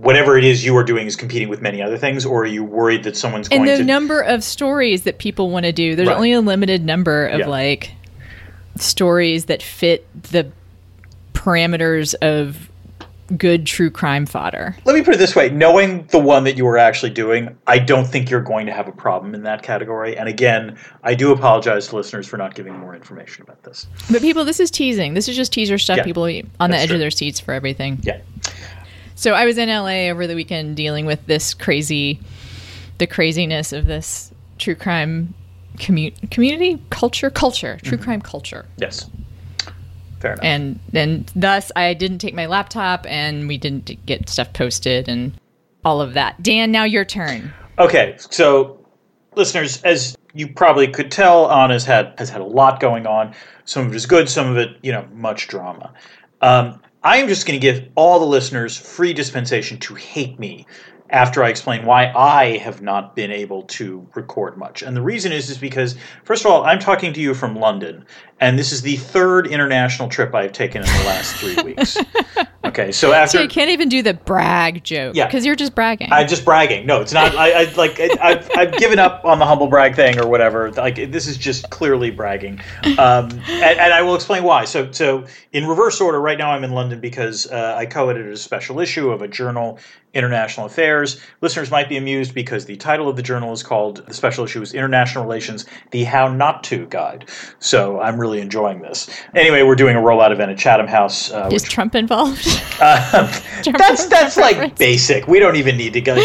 whatever 0.00 0.38
it 0.38 0.44
is 0.44 0.64
you 0.64 0.76
are 0.76 0.84
doing 0.84 1.06
is 1.06 1.14
competing 1.16 1.48
with 1.48 1.60
many 1.60 1.82
other 1.82 1.98
things, 1.98 2.24
or 2.24 2.42
are 2.42 2.46
you 2.46 2.64
worried 2.64 3.02
that 3.04 3.16
someone's 3.16 3.48
going 3.48 3.62
And 3.62 3.68
the 3.70 3.76
to? 3.78 3.84
number 3.84 4.20
of 4.22 4.42
stories 4.42 5.02
that 5.02 5.18
people 5.18 5.50
want 5.50 5.66
to 5.66 5.72
do, 5.72 5.94
there's 5.94 6.08
Right. 6.08 6.16
only 6.16 6.32
a 6.32 6.40
limited 6.40 6.84
number 6.84 7.26
of 7.26 7.40
Yeah. 7.40 7.46
like 7.48 7.90
stories 8.78 9.44
that 9.46 9.62
fit 9.62 10.06
the 10.32 10.46
parameters 11.34 12.14
of 12.22 12.68
good 13.36 13.64
true 13.64 13.90
crime 13.90 14.26
fodder. 14.26 14.74
Let 14.84 14.96
me 14.96 15.02
put 15.02 15.14
it 15.14 15.18
this 15.18 15.36
way: 15.36 15.50
knowing 15.50 16.04
the 16.10 16.18
one 16.18 16.42
that 16.44 16.56
you 16.56 16.64
were 16.64 16.78
actually 16.78 17.10
doing, 17.10 17.56
I 17.66 17.78
don't 17.78 18.04
think 18.06 18.28
you're 18.28 18.40
going 18.40 18.66
to 18.66 18.72
have 18.72 18.88
a 18.88 18.92
problem 18.92 19.34
in 19.36 19.44
that 19.44 19.62
category. 19.62 20.16
And 20.18 20.28
again, 20.28 20.76
I 21.04 21.14
do 21.14 21.30
apologize 21.30 21.86
to 21.88 21.96
listeners 21.96 22.26
for 22.26 22.38
not 22.38 22.54
giving 22.56 22.76
more 22.76 22.92
information 22.94 23.42
about 23.44 23.62
this. 23.62 23.86
But 24.10 24.20
people, 24.20 24.44
this 24.44 24.58
is 24.58 24.68
teasing. 24.70 25.14
This 25.14 25.28
is 25.28 25.36
just 25.36 25.52
teaser 25.52 25.78
stuff. 25.78 25.98
Yeah. 25.98 26.02
People 26.04 26.24
on 26.58 26.70
the 26.70 26.76
edge 26.76 26.88
true. 26.88 26.96
of 26.96 27.00
their 27.00 27.12
seats 27.12 27.38
for 27.38 27.54
everything. 27.54 28.00
Yeah. 28.02 28.18
So 29.20 29.34
I 29.34 29.44
was 29.44 29.58
in 29.58 29.68
LA 29.68 30.08
over 30.08 30.26
the 30.26 30.34
weekend 30.34 30.78
dealing 30.78 31.04
with 31.04 31.26
this 31.26 31.52
crazy 31.52 32.20
the 32.96 33.06
craziness 33.06 33.70
of 33.74 33.84
this 33.84 34.32
true 34.56 34.74
crime 34.74 35.34
commu- 35.76 36.30
community 36.30 36.82
culture 36.88 37.28
culture 37.28 37.78
true 37.82 37.98
crime 37.98 38.22
culture 38.22 38.64
Yes. 38.78 39.10
Fair 40.20 40.32
enough. 40.32 40.42
and 40.42 40.80
and 40.94 41.30
thus 41.36 41.70
I 41.76 41.92
didn't 41.92 42.16
take 42.16 42.32
my 42.32 42.46
laptop 42.46 43.04
and 43.06 43.46
we 43.46 43.58
didn't 43.58 44.06
get 44.06 44.30
stuff 44.30 44.54
posted 44.54 45.06
and 45.06 45.38
all 45.84 46.00
of 46.00 46.14
that. 46.14 46.42
Dan, 46.42 46.72
now 46.72 46.84
your 46.84 47.04
turn. 47.04 47.52
Okay, 47.78 48.16
so 48.18 48.78
listeners, 49.36 49.82
as 49.82 50.16
you 50.32 50.48
probably 50.48 50.88
could 50.88 51.10
tell, 51.10 51.50
Ana's 51.50 51.84
had 51.84 52.14
has 52.16 52.30
had 52.30 52.40
a 52.40 52.44
lot 52.46 52.80
going 52.80 53.06
on. 53.06 53.34
Some 53.66 53.86
of 53.86 53.92
it 53.92 53.96
is 53.96 54.06
good, 54.06 54.30
some 54.30 54.50
of 54.50 54.56
it, 54.56 54.78
you 54.82 54.92
know, 54.92 55.06
much 55.12 55.46
drama. 55.46 55.92
Um, 56.40 56.80
I 57.02 57.16
am 57.16 57.28
just 57.28 57.46
going 57.46 57.58
to 57.58 57.62
give 57.62 57.88
all 57.94 58.18
the 58.18 58.26
listeners 58.26 58.76
free 58.76 59.14
dispensation 59.14 59.78
to 59.78 59.94
hate 59.94 60.38
me 60.38 60.66
after 61.08 61.42
I 61.42 61.48
explain 61.48 61.86
why 61.86 62.12
I 62.14 62.58
have 62.58 62.82
not 62.82 63.16
been 63.16 63.32
able 63.32 63.62
to 63.62 64.06
record 64.14 64.58
much. 64.58 64.82
And 64.82 64.94
the 64.94 65.00
reason 65.00 65.32
is 65.32 65.48
is 65.48 65.56
because 65.56 65.96
first 66.24 66.44
of 66.44 66.50
all, 66.50 66.64
I'm 66.64 66.78
talking 66.78 67.14
to 67.14 67.20
you 67.20 67.32
from 67.32 67.56
London, 67.56 68.04
and 68.40 68.58
this 68.58 68.72
is 68.72 68.82
the 68.82 68.96
third 68.96 69.46
international 69.46 70.08
trip 70.08 70.34
I've 70.34 70.52
taken 70.52 70.82
in 70.82 70.86
the 70.88 71.04
last 71.04 71.36
three 71.36 71.62
weeks. 71.62 71.96
Okay, 72.64 72.92
so 72.92 73.12
after 73.12 73.38
So 73.38 73.42
you 73.42 73.48
can't 73.48 73.70
even 73.70 73.88
do 73.88 74.02
the 74.02 74.14
brag 74.14 74.84
joke 74.84 75.14
Yeah. 75.16 75.26
because 75.26 75.44
you're 75.46 75.56
just 75.56 75.74
bragging. 75.74 76.08
I'm 76.12 76.28
just 76.28 76.44
bragging. 76.44 76.86
No, 76.86 77.00
it's 77.00 77.12
not. 77.12 77.34
I, 77.34 77.62
I 77.64 77.72
like. 77.74 77.98
I, 77.98 78.10
I've, 78.20 78.50
I've 78.56 78.72
given 78.78 78.98
up 78.98 79.24
on 79.24 79.38
the 79.38 79.46
humble 79.46 79.66
brag 79.66 79.96
thing 79.96 80.18
or 80.20 80.28
whatever. 80.28 80.70
Like 80.72 80.96
this 81.10 81.26
is 81.26 81.36
just 81.36 81.70
clearly 81.70 82.10
bragging, 82.10 82.60
um, 82.98 83.30
and, 83.30 83.42
and 83.80 83.92
I 83.92 84.02
will 84.02 84.14
explain 84.14 84.42
why. 84.44 84.66
So, 84.66 84.90
so 84.92 85.24
in 85.52 85.66
reverse 85.66 86.00
order, 86.00 86.20
right 86.20 86.38
now 86.38 86.50
I'm 86.52 86.62
in 86.62 86.72
London 86.72 87.00
because 87.00 87.46
uh, 87.50 87.74
I 87.76 87.86
co-edited 87.86 88.32
a 88.32 88.36
special 88.36 88.78
issue 88.78 89.10
of 89.10 89.22
a 89.22 89.28
journal, 89.28 89.78
International 90.14 90.66
Affairs. 90.66 91.20
Listeners 91.40 91.70
might 91.70 91.88
be 91.88 91.96
amused 91.96 92.34
because 92.34 92.66
the 92.66 92.76
title 92.76 93.08
of 93.08 93.16
the 93.16 93.22
journal 93.22 93.52
is 93.52 93.62
called 93.62 94.06
the 94.06 94.14
special 94.14 94.44
issue 94.44 94.60
is 94.62 94.74
International 94.74 95.24
Relations: 95.24 95.64
The 95.90 96.04
How 96.04 96.28
Not 96.28 96.62
to 96.64 96.86
Guide. 96.86 97.28
So 97.58 98.00
I'm 98.00 98.20
really 98.20 98.29
enjoying 98.38 98.82
this. 98.82 99.10
Anyway, 99.34 99.62
we're 99.62 99.74
doing 99.74 99.96
a 99.96 100.00
rollout 100.00 100.30
event 100.30 100.52
at 100.52 100.58
Chatham 100.58 100.86
House. 100.86 101.32
Uh, 101.32 101.48
is 101.50 101.62
which 101.62 101.72
Trump 101.72 101.94
involved? 101.94 102.46
uh, 102.80 103.26
Trump 103.62 103.78
that's 103.78 104.06
that's 104.06 104.36
like 104.36 104.56
reference. 104.56 104.78
basic. 104.78 105.26
We 105.26 105.40
don't 105.40 105.56
even 105.56 105.76
need 105.76 105.92
to 105.94 106.00
go. 106.00 106.16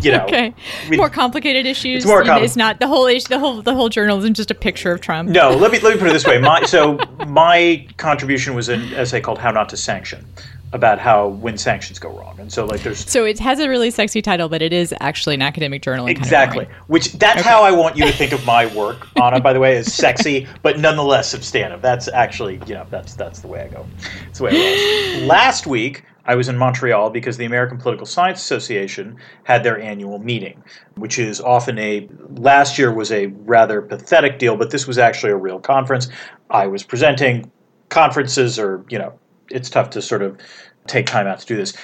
You 0.00 0.12
know, 0.12 0.24
okay. 0.24 0.54
we- 0.88 0.96
more 0.96 1.10
complicated 1.10 1.66
issues. 1.66 2.04
It's 2.04 2.06
more 2.06 2.22
It's 2.24 2.56
not 2.56 2.80
the 2.80 2.86
whole 2.86 3.06
issue. 3.06 3.28
The 3.28 3.38
whole 3.38 3.60
the 3.60 3.74
whole 3.74 3.88
journal 3.88 4.18
isn't 4.18 4.34
just 4.34 4.50
a 4.50 4.54
picture 4.54 4.92
of 4.92 5.00
Trump. 5.00 5.28
No, 5.28 5.50
let 5.50 5.72
me 5.72 5.78
let 5.80 5.94
me 5.94 6.00
put 6.00 6.08
it 6.08 6.12
this 6.12 6.26
way. 6.26 6.38
My 6.38 6.62
so 6.64 6.98
my 7.26 7.86
contribution 7.96 8.54
was 8.54 8.68
an 8.68 8.94
essay 8.94 9.20
called 9.20 9.38
"How 9.38 9.50
Not 9.50 9.68
to 9.70 9.76
Sanction," 9.76 10.24
about 10.72 10.98
how 10.98 11.28
when 11.28 11.58
sanctions 11.58 11.98
go 11.98 12.10
wrong, 12.10 12.38
and 12.38 12.52
so 12.52 12.64
like 12.64 12.82
there's 12.82 13.08
So 13.10 13.24
it 13.24 13.38
has 13.40 13.58
a 13.58 13.68
really 13.68 13.90
sexy 13.90 14.22
title, 14.22 14.48
but 14.48 14.62
it 14.62 14.72
is 14.72 14.94
actually 15.00 15.34
an 15.34 15.42
academic 15.42 15.82
journal. 15.82 16.06
and 16.06 16.14
kind 16.16 16.24
of 16.24 16.26
exactly 16.26 16.68
which 16.86 17.12
that's 17.14 17.42
how 17.42 17.62
I 17.62 17.72
want 17.72 17.96
you 17.96 18.04
to 18.04 18.12
think 18.12 18.32
of 18.32 18.44
my 18.44 18.66
work. 18.74 19.08
Ana, 19.20 19.40
by 19.40 19.52
the 19.52 19.60
way, 19.60 19.76
is 19.76 19.92
sexy 19.92 20.46
but 20.62 20.78
nonetheless 20.78 21.30
substantive. 21.30 21.82
That's 21.82 22.08
actually 22.08 22.60
you 22.66 22.74
know 22.74 22.86
that's 22.90 23.14
that's 23.14 23.40
the 23.40 23.48
way 23.48 23.62
I 23.62 23.68
go. 23.68 23.86
That's 24.24 24.38
the 24.38 24.44
way 24.44 24.50
I 24.52 25.18
roll. 25.18 25.26
Last 25.26 25.66
week. 25.66 26.04
I 26.26 26.34
was 26.36 26.48
in 26.48 26.58
Montreal 26.58 27.10
because 27.10 27.38
the 27.38 27.46
American 27.46 27.78
Political 27.78 28.06
Science 28.06 28.40
Association 28.40 29.16
had 29.44 29.64
their 29.64 29.80
annual 29.80 30.18
meeting, 30.18 30.62
which 30.94 31.18
is 31.18 31.40
often 31.40 31.76
a 31.78 32.08
last 32.36 32.78
year 32.78 32.92
was 32.92 33.10
a 33.10 33.26
rather 33.26 33.80
pathetic 33.82 34.38
deal, 34.38 34.54
but 34.54 34.70
this 34.70 34.86
was 34.86 34.98
actually 34.98 35.32
a 35.32 35.36
real 35.36 35.58
conference. 35.58 36.08
I 36.50 36.66
was 36.66 36.84
presenting 36.84 37.50
conferences 37.88 38.58
or, 38.58 38.84
you 38.88 38.98
know, 38.98 39.18
it's 39.50 39.70
tough 39.70 39.90
to 39.90 40.02
sort 40.02 40.22
of 40.22 40.38
take 40.86 41.06
time 41.06 41.26
out 41.26 41.40
to 41.40 41.46
do 41.46 41.56
this. 41.56 41.74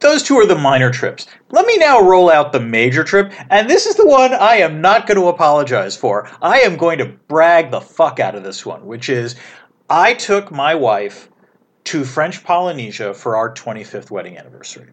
Those 0.00 0.22
two 0.22 0.36
are 0.36 0.46
the 0.46 0.56
minor 0.56 0.90
trips. 0.90 1.26
Let 1.50 1.66
me 1.66 1.76
now 1.76 2.00
roll 2.00 2.30
out 2.30 2.52
the 2.52 2.60
major 2.60 3.04
trip, 3.04 3.32
and 3.50 3.68
this 3.68 3.84
is 3.84 3.96
the 3.96 4.06
one 4.06 4.32
I 4.32 4.56
am 4.56 4.80
not 4.80 5.06
going 5.06 5.18
to 5.20 5.28
apologize 5.28 5.94
for. 5.94 6.30
I 6.40 6.60
am 6.60 6.76
going 6.78 6.98
to 6.98 7.12
brag 7.28 7.70
the 7.70 7.82
fuck 7.82 8.18
out 8.18 8.34
of 8.34 8.42
this 8.42 8.64
one, 8.64 8.86
which 8.86 9.10
is 9.10 9.36
I 9.90 10.14
took 10.14 10.50
my 10.50 10.74
wife 10.74 11.28
to 11.84 12.04
French 12.04 12.42
Polynesia 12.44 13.12
for 13.12 13.36
our 13.36 13.52
25th 13.52 14.10
wedding 14.10 14.38
anniversary 14.38 14.92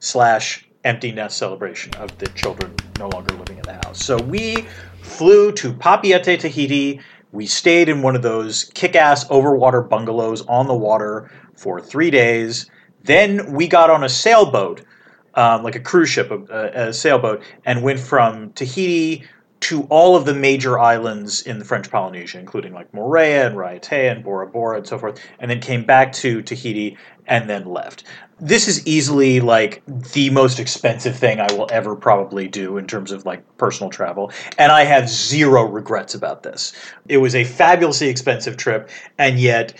slash 0.00 0.68
empty 0.84 1.12
nest 1.12 1.36
celebration 1.36 1.92
of 1.94 2.16
the 2.18 2.26
children 2.28 2.74
no 2.98 3.08
longer 3.08 3.34
living 3.36 3.58
in 3.58 3.62
the 3.62 3.74
house. 3.74 4.02
So 4.04 4.16
we 4.16 4.66
flew 5.02 5.52
to 5.52 5.72
Papeete, 5.72 6.40
Tahiti. 6.40 7.00
We 7.30 7.46
stayed 7.46 7.88
in 7.88 8.02
one 8.02 8.16
of 8.16 8.22
those 8.22 8.64
kick-ass 8.74 9.28
overwater 9.28 9.86
bungalows 9.86 10.46
on 10.46 10.66
the 10.66 10.74
water 10.74 11.30
for 11.58 11.80
three 11.80 12.10
days. 12.10 12.70
Then 13.04 13.52
we 13.52 13.68
got 13.68 13.90
on 13.90 14.04
a 14.04 14.08
sailboat, 14.08 14.82
um, 15.34 15.62
like 15.62 15.74
a 15.74 15.80
cruise 15.80 16.08
ship, 16.08 16.30
a, 16.30 16.88
a 16.88 16.92
sailboat, 16.92 17.42
and 17.64 17.82
went 17.82 18.00
from 18.00 18.52
Tahiti 18.52 19.24
to 19.60 19.82
all 19.84 20.14
of 20.14 20.24
the 20.24 20.34
major 20.34 20.78
islands 20.78 21.42
in 21.42 21.58
the 21.58 21.64
French 21.64 21.90
Polynesia, 21.90 22.38
including 22.38 22.72
like 22.72 22.92
Moorea 22.92 23.46
and 23.46 23.56
Raiatea 23.56 24.12
and 24.12 24.22
Bora 24.22 24.46
Bora 24.46 24.78
and 24.78 24.86
so 24.86 24.98
forth, 24.98 25.20
and 25.40 25.50
then 25.50 25.60
came 25.60 25.84
back 25.84 26.12
to 26.12 26.42
Tahiti 26.42 26.96
and 27.26 27.50
then 27.50 27.66
left. 27.66 28.04
This 28.40 28.68
is 28.68 28.86
easily 28.86 29.40
like 29.40 29.82
the 29.86 30.30
most 30.30 30.60
expensive 30.60 31.16
thing 31.16 31.40
I 31.40 31.52
will 31.52 31.66
ever 31.72 31.96
probably 31.96 32.46
do 32.46 32.78
in 32.78 32.86
terms 32.86 33.10
of 33.10 33.26
like 33.26 33.42
personal 33.56 33.90
travel, 33.90 34.30
and 34.58 34.70
I 34.70 34.84
have 34.84 35.08
zero 35.08 35.64
regrets 35.64 36.14
about 36.14 36.44
this. 36.44 36.72
It 37.08 37.18
was 37.18 37.34
a 37.34 37.42
fabulously 37.42 38.08
expensive 38.08 38.56
trip, 38.56 38.88
and 39.18 39.40
yet 39.40 39.74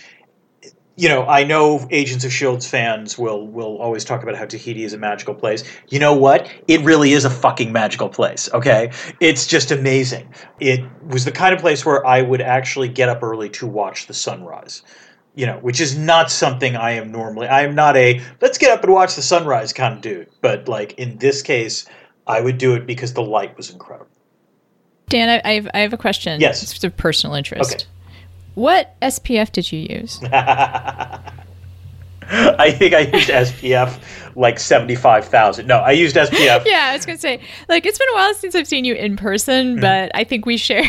you 0.99 1.07
know, 1.07 1.25
I 1.27 1.45
know 1.45 1.87
Agents 1.91 2.25
of 2.25 2.33
Shields 2.33 2.67
fans 2.67 3.17
will 3.17 3.47
will 3.47 3.77
always 3.77 4.03
talk 4.03 4.21
about 4.21 4.35
how 4.35 4.43
Tahiti 4.43 4.83
is 4.83 4.91
a 4.91 4.97
magical 4.97 5.33
place. 5.33 5.63
You 5.87 5.97
know 5.97 6.13
what? 6.13 6.51
It 6.67 6.81
really 6.81 7.13
is 7.13 7.23
a 7.23 7.29
fucking 7.29 7.71
magical 7.71 8.09
place. 8.09 8.49
Okay, 8.53 8.91
it's 9.21 9.47
just 9.47 9.71
amazing. 9.71 10.33
It 10.59 10.83
was 11.07 11.23
the 11.23 11.31
kind 11.31 11.55
of 11.55 11.61
place 11.61 11.85
where 11.85 12.05
I 12.05 12.21
would 12.21 12.41
actually 12.41 12.89
get 12.89 13.07
up 13.07 13.23
early 13.23 13.47
to 13.51 13.65
watch 13.65 14.07
the 14.07 14.13
sunrise. 14.13 14.81
You 15.35 15.45
know, 15.45 15.59
which 15.59 15.79
is 15.79 15.97
not 15.97 16.29
something 16.29 16.75
I 16.75 16.91
am 16.91 17.13
normally. 17.13 17.47
I 17.47 17.61
am 17.61 17.75
not 17.75 17.95
a 17.95 18.19
let's 18.41 18.57
get 18.57 18.69
up 18.69 18.83
and 18.83 18.91
watch 18.91 19.15
the 19.15 19.21
sunrise 19.21 19.71
kind 19.71 19.93
of 19.93 20.01
dude. 20.01 20.27
But 20.41 20.67
like 20.67 20.95
in 20.99 21.17
this 21.19 21.41
case, 21.41 21.85
I 22.27 22.41
would 22.41 22.57
do 22.57 22.75
it 22.75 22.85
because 22.85 23.13
the 23.13 23.23
light 23.23 23.55
was 23.55 23.69
incredible. 23.69 24.11
Dan, 25.07 25.29
I, 25.29 25.49
I, 25.49 25.53
have, 25.53 25.69
I 25.73 25.79
have 25.79 25.93
a 25.93 25.97
question. 25.97 26.41
Yes. 26.41 26.61
It's 26.61 26.83
of 26.83 26.97
personal 26.97 27.35
interest. 27.37 27.73
Okay. 27.73 27.85
What 28.55 28.99
SPF 29.01 29.51
did 29.51 29.71
you 29.71 29.79
use? 29.89 30.19
I 32.31 32.71
think 32.71 32.93
I 32.93 32.99
used 33.01 33.29
SPF 33.29 33.99
like 34.35 34.59
seventy 34.59 34.95
five 34.95 35.25
thousand. 35.25 35.65
No, 35.67 35.77
I 35.77 35.91
used 35.91 36.15
SPF. 36.15 36.63
yeah, 36.65 36.89
I 36.91 36.93
was 36.95 37.05
gonna 37.05 37.17
say, 37.17 37.41
like, 37.67 37.85
it's 37.85 37.97
been 37.97 38.09
a 38.09 38.13
while 38.13 38.33
since 38.35 38.53
I've 38.55 38.67
seen 38.67 38.85
you 38.85 38.93
in 38.95 39.15
person, 39.17 39.73
Mm-hmm. 39.73 39.81
but 39.81 40.11
I 40.13 40.23
think 40.23 40.45
we 40.45 40.57
share 40.57 40.83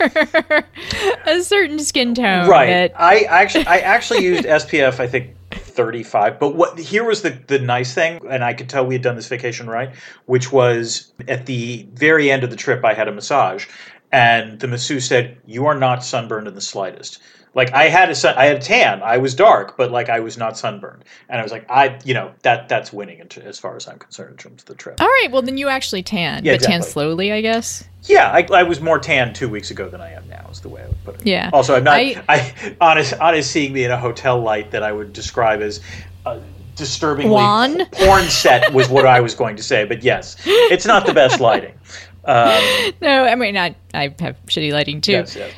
a 0.00 1.42
certain 1.42 1.78
skin 1.78 2.14
tone. 2.14 2.48
right 2.48 2.66
that- 2.66 2.92
i 3.00 3.20
actually 3.22 3.64
i 3.66 3.78
actually 3.78 4.24
used 4.24 4.44
spf 4.44 4.98
i 4.98 5.06
think 5.06 5.34
35 5.52 6.40
but 6.40 6.56
what 6.56 6.76
here 6.78 7.04
was 7.04 7.22
the 7.22 7.30
the 7.46 7.60
nice 7.60 7.94
thing 7.94 8.20
and 8.28 8.42
i 8.44 8.52
could 8.52 8.68
tell 8.68 8.84
we 8.84 8.94
had 8.96 9.02
done 9.02 9.14
this 9.14 9.28
vacation 9.28 9.68
right 9.68 9.94
which 10.26 10.50
was 10.50 11.12
at 11.28 11.46
the 11.46 11.86
very 11.94 12.28
end 12.30 12.42
of 12.42 12.50
the 12.50 12.56
trip 12.56 12.84
i 12.84 12.92
had 12.92 13.06
a 13.06 13.12
massage 13.12 13.66
and 14.14 14.60
the 14.60 14.68
masseuse 14.68 15.06
said 15.06 15.36
you 15.44 15.66
are 15.66 15.74
not 15.74 16.04
sunburned 16.04 16.46
in 16.46 16.54
the 16.54 16.60
slightest 16.60 17.20
like 17.54 17.72
i 17.72 17.84
had 17.88 18.08
a 18.10 18.14
sun 18.14 18.34
i 18.36 18.44
had 18.46 18.56
a 18.56 18.60
tan 18.60 19.02
i 19.02 19.16
was 19.16 19.34
dark 19.34 19.76
but 19.76 19.90
like 19.90 20.08
i 20.08 20.20
was 20.20 20.38
not 20.38 20.56
sunburned 20.56 21.04
and 21.28 21.40
i 21.40 21.42
was 21.42 21.50
like 21.50 21.66
i 21.68 21.98
you 22.04 22.14
know 22.14 22.32
that 22.42 22.68
that's 22.68 22.92
winning 22.92 23.18
into, 23.18 23.44
as 23.44 23.58
far 23.58 23.74
as 23.76 23.88
i'm 23.88 23.98
concerned 23.98 24.30
in 24.30 24.36
terms 24.36 24.62
of 24.62 24.66
the 24.66 24.74
trip 24.74 25.00
All 25.00 25.06
right, 25.06 25.28
well 25.32 25.42
then 25.42 25.58
you 25.58 25.68
actually 25.68 26.02
tan, 26.02 26.44
Yeah, 26.44 26.54
but 26.54 26.62
tan 26.62 26.82
slowly, 26.82 27.32
I 27.32 27.40
guess. 27.40 27.84
Yeah, 28.04 28.30
I, 28.30 28.46
I 28.52 28.62
was 28.64 28.80
more 28.80 28.98
tan 28.98 29.32
two 29.32 29.48
weeks 29.48 29.70
ago 29.70 29.88
than 29.88 30.00
I 30.02 30.12
am 30.12 30.28
now. 30.28 30.46
Is 30.50 30.60
the 30.60 30.68
way 30.68 30.82
I 30.82 30.86
would 30.88 31.04
put 31.04 31.14
it. 31.16 31.26
Yeah. 31.26 31.48
Also, 31.54 31.74
I'm 31.74 31.84
not. 31.84 31.94
I- 31.94 32.22
I, 32.28 32.76
honest, 32.80 33.14
honest, 33.14 33.50
seeing 33.50 33.72
me 33.72 33.84
in 33.84 33.90
a 33.90 33.96
hotel 33.96 34.38
light 34.38 34.70
that 34.72 34.82
I 34.82 34.92
would 34.92 35.14
describe 35.14 35.62
as 35.62 35.80
uh, 36.26 36.38
disturbingly 36.76 37.32
Wan? 37.32 37.86
porn 37.92 38.24
set 38.24 38.74
was 38.74 38.90
what 38.90 39.06
I 39.06 39.20
was 39.20 39.34
going 39.34 39.56
to 39.56 39.62
say. 39.62 39.86
But 39.86 40.02
yes, 40.02 40.36
it's 40.44 40.84
not 40.84 41.06
the 41.06 41.14
best 41.14 41.40
lighting. 41.40 41.74
Um, 42.26 42.92
No, 43.00 43.24
I 43.24 43.34
mean 43.34 43.56
I 43.56 43.74
I 43.92 44.14
have 44.20 44.36
shitty 44.46 44.72
lighting 44.72 45.00
too. 45.00 45.12
yes, 45.12 45.36
yes. 45.36 45.52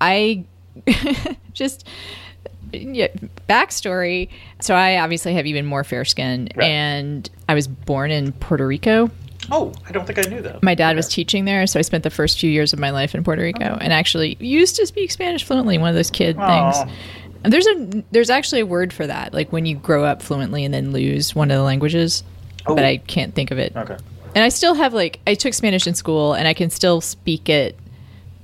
I 0.00 0.44
just 1.52 1.86
yeah, 2.72 3.08
backstory. 3.48 4.28
So 4.60 4.74
I 4.74 4.98
obviously 5.00 5.34
have 5.34 5.46
even 5.46 5.66
more 5.66 5.82
fair 5.84 6.04
skin, 6.04 6.48
Right. 6.54 6.66
and 6.68 7.28
I 7.48 7.54
was 7.54 7.66
born 7.66 8.10
in 8.10 8.32
Puerto 8.32 8.66
Rico. 8.66 9.10
Oh, 9.50 9.72
I 9.88 9.92
don't 9.92 10.06
think 10.06 10.18
I 10.24 10.28
knew 10.30 10.40
that. 10.42 10.62
My 10.62 10.74
dad 10.76 10.94
was 10.94 11.08
teaching 11.08 11.44
there, 11.44 11.66
so 11.66 11.78
I 11.78 11.82
spent 11.82 12.04
the 12.04 12.10
first 12.10 12.38
few 12.38 12.48
years 12.50 12.72
of 12.72 12.78
my 12.78 12.90
life 12.90 13.14
in 13.14 13.24
Puerto 13.24 13.42
Rico, 13.42 13.76
and 13.80 13.92
actually 13.92 14.36
used 14.38 14.76
to 14.76 14.86
speak 14.86 15.10
Spanish 15.10 15.42
fluently. 15.42 15.78
One 15.78 15.88
of 15.88 15.94
those 15.96 16.10
kid 16.10 16.36
things. 16.36 16.76
And 17.42 17.52
there's 17.52 17.66
a 17.66 18.04
there's 18.12 18.30
actually 18.30 18.60
a 18.60 18.66
word 18.66 18.92
for 18.92 19.06
that, 19.06 19.32
like 19.34 19.50
when 19.50 19.66
you 19.66 19.74
grow 19.76 20.04
up 20.04 20.22
fluently 20.22 20.64
and 20.64 20.72
then 20.72 20.92
lose 20.92 21.34
one 21.34 21.50
of 21.50 21.56
the 21.56 21.64
languages. 21.64 22.22
Oh. 22.66 22.74
But 22.76 22.84
I 22.84 22.98
can't 22.98 23.34
think 23.34 23.50
of 23.50 23.58
it. 23.58 23.74
Okay. 23.74 23.96
And 24.34 24.44
I 24.44 24.48
still 24.48 24.74
have 24.74 24.94
like 24.94 25.20
I 25.26 25.34
took 25.34 25.54
Spanish 25.54 25.86
in 25.86 25.94
school, 25.94 26.34
and 26.34 26.46
I 26.46 26.54
can 26.54 26.70
still 26.70 27.00
speak 27.00 27.48
it 27.48 27.76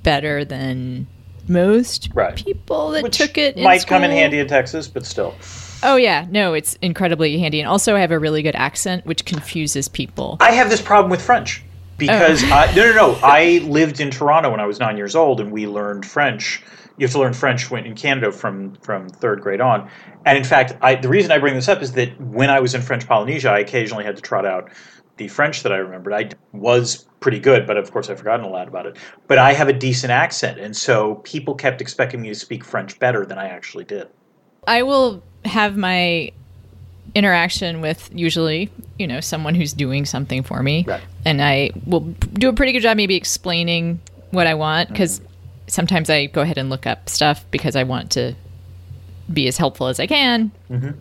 better 0.02 0.44
than 0.44 1.06
most 1.48 2.10
Right. 2.14 2.34
people 2.34 2.90
that 2.90 3.02
Which 3.02 3.18
took 3.18 3.38
it. 3.38 3.56
in 3.56 3.64
might 3.64 3.86
come 3.86 4.02
in 4.04 4.10
handy 4.10 4.38
in 4.38 4.48
Texas, 4.48 4.88
but 4.88 5.06
still. 5.06 5.34
Oh 5.82 5.96
yeah, 5.96 6.26
no, 6.30 6.54
it's 6.54 6.74
incredibly 6.82 7.38
handy, 7.38 7.60
and 7.60 7.68
also 7.68 7.94
I 7.94 8.00
have 8.00 8.10
a 8.10 8.18
really 8.18 8.42
good 8.42 8.56
accent, 8.56 9.04
which 9.06 9.24
confuses 9.24 9.88
people. 9.88 10.38
I 10.40 10.52
have 10.52 10.70
this 10.70 10.80
problem 10.80 11.10
with 11.10 11.22
French. 11.22 11.62
because 11.98 12.42
oh. 12.44 12.48
I, 12.52 12.74
no, 12.74 12.84
no, 12.86 12.94
no. 12.94 13.18
I 13.22 13.60
lived 13.64 14.00
in 14.00 14.10
Toronto 14.10 14.50
when 14.50 14.60
I 14.60 14.66
was 14.66 14.80
nine 14.80 14.96
years 14.96 15.14
old, 15.14 15.40
and 15.40 15.52
we 15.52 15.66
learned 15.66 16.04
French. 16.04 16.62
You 16.98 17.06
have 17.06 17.12
to 17.12 17.18
learn 17.18 17.34
French 17.34 17.70
when, 17.70 17.84
in 17.84 17.94
Canada 17.94 18.32
from 18.32 18.74
from 18.76 19.08
third 19.08 19.40
grade 19.42 19.60
on. 19.60 19.88
And 20.24 20.36
in 20.36 20.44
fact, 20.44 20.74
I, 20.82 20.96
the 20.96 21.08
reason 21.08 21.30
I 21.30 21.38
bring 21.38 21.54
this 21.54 21.68
up 21.68 21.82
is 21.82 21.92
that 21.92 22.18
when 22.20 22.50
I 22.50 22.58
was 22.58 22.74
in 22.74 22.82
French 22.82 23.06
Polynesia, 23.06 23.50
I 23.50 23.60
occasionally 23.60 24.04
had 24.04 24.16
to 24.16 24.22
trot 24.22 24.44
out 24.44 24.70
the 25.16 25.28
French 25.28 25.62
that 25.62 25.72
I 25.72 25.76
remembered. 25.76 26.12
I 26.12 26.30
was 26.52 27.06
pretty 27.20 27.38
good, 27.38 27.66
but 27.66 27.76
of 27.76 27.90
course 27.90 28.10
I've 28.10 28.18
forgotten 28.18 28.44
a 28.44 28.48
lot 28.48 28.68
about 28.68 28.86
it. 28.86 28.96
But 29.26 29.38
I 29.38 29.52
have 29.52 29.68
a 29.68 29.72
decent 29.72 30.10
accent, 30.10 30.58
and 30.58 30.76
so 30.76 31.16
people 31.16 31.54
kept 31.54 31.80
expecting 31.80 32.22
me 32.22 32.28
to 32.28 32.34
speak 32.34 32.64
French 32.64 32.98
better 32.98 33.24
than 33.24 33.38
I 33.38 33.48
actually 33.48 33.84
did. 33.84 34.08
I 34.66 34.82
will 34.82 35.22
have 35.44 35.76
my 35.76 36.32
interaction 37.14 37.80
with 37.80 38.10
usually, 38.12 38.70
you 38.98 39.06
know, 39.06 39.20
someone 39.20 39.54
who's 39.54 39.72
doing 39.72 40.04
something 40.04 40.42
for 40.42 40.62
me. 40.62 40.84
Right. 40.86 41.02
And 41.24 41.40
I 41.40 41.70
will 41.86 42.00
do 42.00 42.48
a 42.48 42.52
pretty 42.52 42.72
good 42.72 42.80
job 42.80 42.96
maybe 42.96 43.14
explaining 43.16 44.00
what 44.32 44.46
I 44.46 44.54
want 44.54 44.90
because 44.90 45.20
sometimes 45.66 46.10
I 46.10 46.26
go 46.26 46.42
ahead 46.42 46.58
and 46.58 46.68
look 46.68 46.86
up 46.86 47.08
stuff 47.08 47.44
because 47.50 47.76
I 47.76 47.84
want 47.84 48.10
to 48.12 48.34
be 49.32 49.48
as 49.48 49.56
helpful 49.56 49.86
as 49.86 49.98
I 49.98 50.06
can. 50.06 50.50
Mm-hmm. 50.70 50.98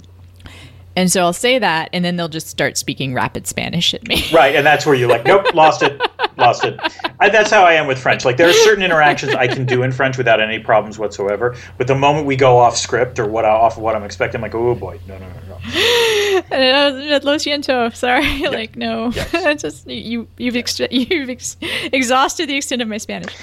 And 0.95 1.11
so 1.11 1.21
I'll 1.21 1.33
say 1.33 1.59
that, 1.59 1.89
and 1.91 2.05
then 2.05 2.15
they'll 2.15 2.29
just 2.29 2.47
start 2.47 2.77
speaking 2.77 3.13
rapid 3.13 3.47
Spanish 3.47 3.93
at 3.93 4.07
me. 4.07 4.23
Right, 4.33 4.55
and 4.55 4.65
that's 4.65 4.85
where 4.85 4.95
you're 4.95 5.09
like, 5.09 5.25
nope, 5.25 5.45
lost 5.53 5.81
it, 5.83 6.01
lost 6.37 6.63
it. 6.63 6.79
I, 7.19 7.29
that's 7.29 7.51
how 7.51 7.63
I 7.63 7.73
am 7.73 7.87
with 7.87 7.99
French. 7.99 8.25
Like 8.25 8.37
there 8.37 8.49
are 8.49 8.53
certain 8.53 8.83
interactions 8.83 9.33
I 9.35 9.47
can 9.47 9.65
do 9.65 9.83
in 9.83 9.91
French 9.91 10.17
without 10.17 10.39
any 10.39 10.59
problems 10.59 10.97
whatsoever. 10.97 11.55
But 11.77 11.87
the 11.87 11.95
moment 11.95 12.25
we 12.25 12.35
go 12.35 12.57
off 12.57 12.77
script 12.77 13.19
or 13.19 13.27
what 13.27 13.45
I, 13.45 13.49
off 13.49 13.77
of 13.77 13.83
what 13.83 13.95
I'm 13.95 14.03
expecting, 14.03 14.39
I'm 14.39 14.41
like, 14.41 14.55
oh 14.55 14.75
boy, 14.75 14.99
no, 15.07 15.17
no, 15.17 15.27
no, 15.27 15.39
no. 15.63 16.41
Uh, 16.51 17.19
Lo 17.23 17.35
siento. 17.35 17.95
Sorry. 17.95 18.43
like 18.49 18.75
no. 18.75 19.11
Yes. 19.11 19.61
just 19.61 19.87
you 19.87 20.27
you've 20.37 20.55
ex- 20.55 20.79
you've 20.91 21.29
ex- 21.29 21.57
exhausted 21.93 22.49
the 22.49 22.55
extent 22.55 22.81
of 22.81 22.87
my 22.87 22.97
Spanish. 22.97 23.33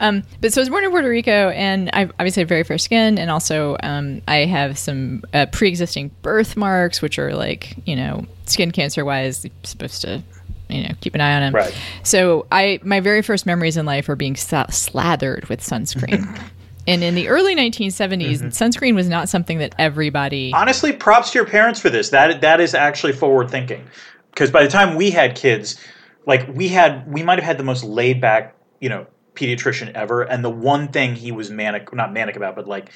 Um, 0.00 0.22
but 0.40 0.52
so 0.52 0.60
I 0.60 0.62
was 0.62 0.68
born 0.68 0.84
in 0.84 0.90
Puerto 0.90 1.08
Rico, 1.08 1.50
and 1.50 1.90
I 1.92 2.04
obviously 2.04 2.42
have 2.42 2.48
very 2.48 2.64
fair 2.64 2.78
skin, 2.78 3.18
and 3.18 3.30
also 3.30 3.76
um, 3.82 4.20
I 4.28 4.44
have 4.44 4.78
some 4.78 5.22
uh, 5.32 5.46
pre-existing 5.46 6.10
birthmarks, 6.22 7.00
which 7.00 7.18
are 7.18 7.34
like 7.34 7.76
you 7.86 7.96
know 7.96 8.26
skin 8.46 8.70
cancer 8.70 9.04
wise 9.04 9.46
supposed 9.62 10.02
to 10.02 10.22
you 10.68 10.82
know 10.82 10.94
keep 11.00 11.14
an 11.14 11.20
eye 11.20 11.34
on 11.34 11.40
them. 11.42 11.54
Right. 11.54 11.74
So 12.02 12.46
I 12.52 12.80
my 12.82 13.00
very 13.00 13.22
first 13.22 13.46
memories 13.46 13.76
in 13.76 13.86
life 13.86 14.08
are 14.08 14.16
being 14.16 14.36
slathered 14.36 15.46
with 15.48 15.60
sunscreen. 15.60 16.40
And 16.86 17.02
in 17.02 17.14
the 17.14 17.28
early 17.28 17.54
1970s, 17.54 18.38
mm-hmm. 18.38 18.48
sunscreen 18.48 18.94
was 18.94 19.08
not 19.08 19.28
something 19.28 19.58
that 19.58 19.74
everybody 19.78 20.52
Honestly, 20.52 20.92
props 20.92 21.30
to 21.32 21.38
your 21.38 21.46
parents 21.46 21.80
for 21.80 21.90
this. 21.90 22.10
That 22.10 22.40
that 22.40 22.60
is 22.60 22.74
actually 22.74 23.12
forward 23.12 23.50
thinking. 23.50 23.86
Because 24.30 24.50
by 24.50 24.62
the 24.62 24.70
time 24.70 24.96
we 24.96 25.10
had 25.10 25.36
kids, 25.36 25.78
like 26.26 26.48
we 26.48 26.68
had, 26.68 27.10
we 27.12 27.22
might 27.22 27.38
have 27.38 27.44
had 27.44 27.58
the 27.58 27.64
most 27.64 27.84
laid 27.84 28.20
back, 28.20 28.56
you 28.80 28.88
know, 28.88 29.06
pediatrician 29.34 29.92
ever. 29.92 30.22
And 30.22 30.44
the 30.44 30.50
one 30.50 30.88
thing 30.88 31.14
he 31.14 31.32
was 31.32 31.50
manic, 31.50 31.92
not 31.94 32.12
manic 32.12 32.36
about, 32.36 32.56
but 32.56 32.66
like 32.66 32.90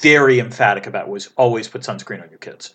very 0.00 0.38
emphatic 0.38 0.86
about 0.86 1.08
was 1.08 1.30
always 1.36 1.68
put 1.68 1.82
sunscreen 1.82 2.22
on 2.22 2.30
your 2.30 2.38
kids. 2.38 2.74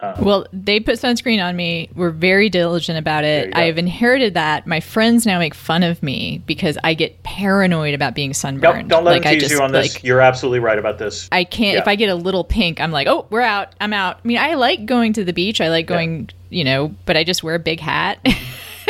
Um, 0.00 0.24
well, 0.24 0.46
they 0.52 0.78
put 0.78 0.94
sunscreen 0.96 1.44
on 1.44 1.56
me. 1.56 1.88
We're 1.96 2.10
very 2.10 2.48
diligent 2.48 2.98
about 2.98 3.24
it. 3.24 3.56
I've 3.56 3.78
inherited 3.78 4.34
that. 4.34 4.64
My 4.66 4.78
friends 4.78 5.26
now 5.26 5.40
make 5.40 5.54
fun 5.54 5.82
of 5.82 6.02
me 6.04 6.40
because 6.46 6.78
I 6.84 6.94
get 6.94 7.20
paranoid 7.24 7.94
about 7.94 8.14
being 8.14 8.30
Nope, 8.30 8.36
sunburned. 8.36 8.88
don't 8.90 9.02
let 9.04 9.12
like 9.12 9.26
I 9.26 9.34
tease 9.34 9.42
just 9.42 9.54
you 9.54 9.60
on 9.60 9.72
this. 9.72 9.94
like 9.94 10.04
You're 10.04 10.20
absolutely 10.20 10.60
right 10.60 10.78
about 10.78 10.98
this. 10.98 11.28
I 11.32 11.42
can't 11.42 11.78
if 11.78 11.88
I 11.88 11.96
get 11.96 12.10
a 12.10 12.14
little 12.14 12.44
pink, 12.44 12.80
I'm 12.80 12.92
like, 12.92 13.08
"Oh, 13.08 13.26
we're 13.30 13.40
out. 13.40 13.72
I'm 13.80 13.92
out." 13.92 14.20
I 14.24 14.28
mean, 14.28 14.38
I 14.38 14.54
like 14.54 14.86
going 14.86 15.14
to 15.14 15.24
the 15.24 15.32
beach. 15.32 15.60
I 15.60 15.68
like 15.68 15.86
going, 15.86 16.30
you 16.48 16.62
know, 16.62 16.94
but 17.04 17.16
I 17.16 17.24
just 17.24 17.42
wear 17.42 17.54
a 17.56 17.60
big 17.60 17.80
hat. 17.80 18.24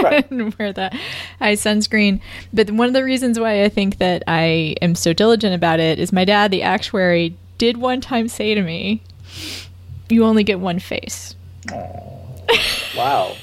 Right. 0.00 0.30
and 0.30 0.54
wear 0.54 0.72
the 0.72 0.96
eye 1.40 1.54
sunscreen. 1.54 2.20
But 2.52 2.70
one 2.70 2.86
of 2.86 2.92
the 2.94 3.02
reasons 3.02 3.36
why 3.36 3.64
I 3.64 3.68
think 3.68 3.98
that 3.98 4.22
I 4.28 4.76
am 4.80 4.94
so 4.94 5.12
diligent 5.12 5.56
about 5.56 5.80
it 5.80 5.98
is 5.98 6.12
my 6.12 6.24
dad, 6.24 6.52
the 6.52 6.62
actuary, 6.62 7.36
did 7.58 7.78
one 7.78 8.00
time 8.00 8.28
say 8.28 8.54
to 8.54 8.62
me, 8.62 9.02
"You 10.08 10.24
only 10.24 10.44
get 10.44 10.60
one 10.60 10.78
face." 10.78 11.34
Wow. 12.96 13.36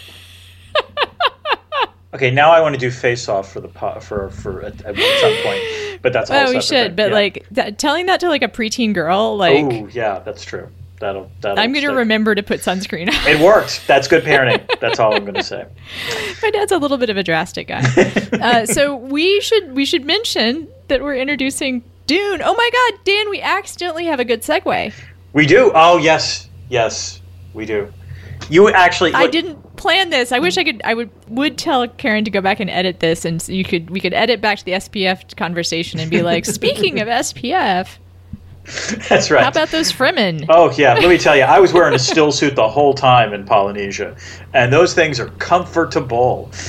okay, 2.14 2.32
now 2.32 2.52
I 2.52 2.62
want 2.62 2.74
to 2.76 2.80
do 2.80 2.90
face 2.92 3.30
off 3.30 3.52
for 3.52 3.60
the 3.60 3.68
po- 3.68 4.00
for 4.00 4.30
for 4.30 4.62
at, 4.64 4.82
at 4.84 4.96
some 4.96 5.36
point, 5.44 6.02
but 6.02 6.14
that's 6.14 6.30
all. 6.30 6.48
Oh, 6.48 6.52
we 6.52 6.62
should. 6.62 6.88
thing. 6.88 6.96
But 6.96 7.10
Yeah. 7.10 7.16
like 7.16 7.78
telling 7.78 8.08
that 8.08 8.20
to 8.22 8.30
like 8.30 8.42
a 8.44 8.48
preteen 8.48 8.94
girl, 8.94 9.38
like 9.38 9.66
oh 9.66 9.88
yeah, 9.88 10.20
that's 10.20 10.44
true. 10.44 10.70
That'll 11.00 11.30
that'll. 11.42 11.60
I'm 11.60 11.72
going 11.72 11.84
to 11.84 11.90
stick. 11.90 11.98
remember 11.98 12.34
to 12.36 12.42
put 12.42 12.62
sunscreen 12.62 13.10
on. 13.10 13.28
It 13.28 13.40
worked. 13.42 13.86
That's 13.86 14.08
good 14.08 14.24
parenting. 14.24 14.66
That's 14.80 14.98
all 14.98 15.14
I'm 15.14 15.24
going 15.24 15.36
to 15.36 15.44
say. 15.44 15.66
My 16.42 16.52
dad's 16.52 16.72
a 16.72 16.78
little 16.78 16.98
bit 16.98 17.10
of 17.10 17.18
a 17.18 17.24
drastic 17.24 17.68
guy. 17.68 17.84
uh, 18.42 18.66
so 18.66 18.96
we 18.96 19.42
should 19.42 19.76
we 19.76 19.84
should 19.86 20.06
mention 20.06 20.70
that 20.88 21.02
we're 21.04 21.18
introducing 21.18 21.84
Dune. 22.08 22.42
Oh 22.42 22.54
my 22.56 22.70
God, 22.72 23.04
Dan! 23.04 23.30
We 23.30 23.42
accidentally 23.42 24.06
have 24.06 24.20
a 24.22 24.26
good 24.26 24.42
segue. 24.42 24.94
We 25.34 25.46
do. 25.46 25.72
Oh 25.76 25.98
yes, 25.98 26.48
yes, 26.70 27.22
we 27.54 27.66
do. 27.66 27.92
You 28.50 28.70
actually. 28.70 29.14
I 29.14 29.28
didn't 29.28 29.76
plan 29.76 30.10
this. 30.10 30.32
I 30.32 30.40
wish 30.40 30.58
I 30.58 30.64
could. 30.64 30.82
I 30.84 30.94
would 30.94 31.10
would 31.30 31.58
tell 31.58 31.88
Karen 31.88 32.26
to 32.26 32.32
go 32.32 32.42
back 32.42 32.60
and 32.60 32.70
edit 32.70 33.00
this, 33.00 33.26
and 33.26 33.46
you 33.48 33.64
could 33.64 33.90
we 33.90 34.00
could 34.00 34.14
edit 34.14 34.42
back 34.42 34.60
to 34.60 34.66
the 34.66 34.74
SPF 34.74 35.36
conversation 35.36 36.00
and 36.00 36.12
be 36.12 36.22
like, 36.22 36.46
speaking 36.60 37.00
of 37.00 37.08
SPF, 37.08 37.88
That's 39.10 39.30
right. 39.30 39.44
how 39.44 39.50
about 39.50 39.70
those 39.70 39.92
Fremen? 39.92 40.46
Oh 40.50 40.74
yeah, 40.76 40.96
let 40.96 41.08
me 41.08 41.18
tell 41.18 41.36
you, 41.36 41.44
I 41.44 41.60
was 41.60 41.72
wearing 41.72 41.94
a 41.94 42.00
still 42.00 42.32
suit 42.32 42.56
the 42.56 42.68
whole 42.68 42.94
time 42.94 43.32
in 43.34 43.46
Polynesia, 43.46 44.16
and 44.54 44.74
those 44.74 44.94
things 44.94 45.20
are 45.20 45.30
comfortable. 45.30 46.50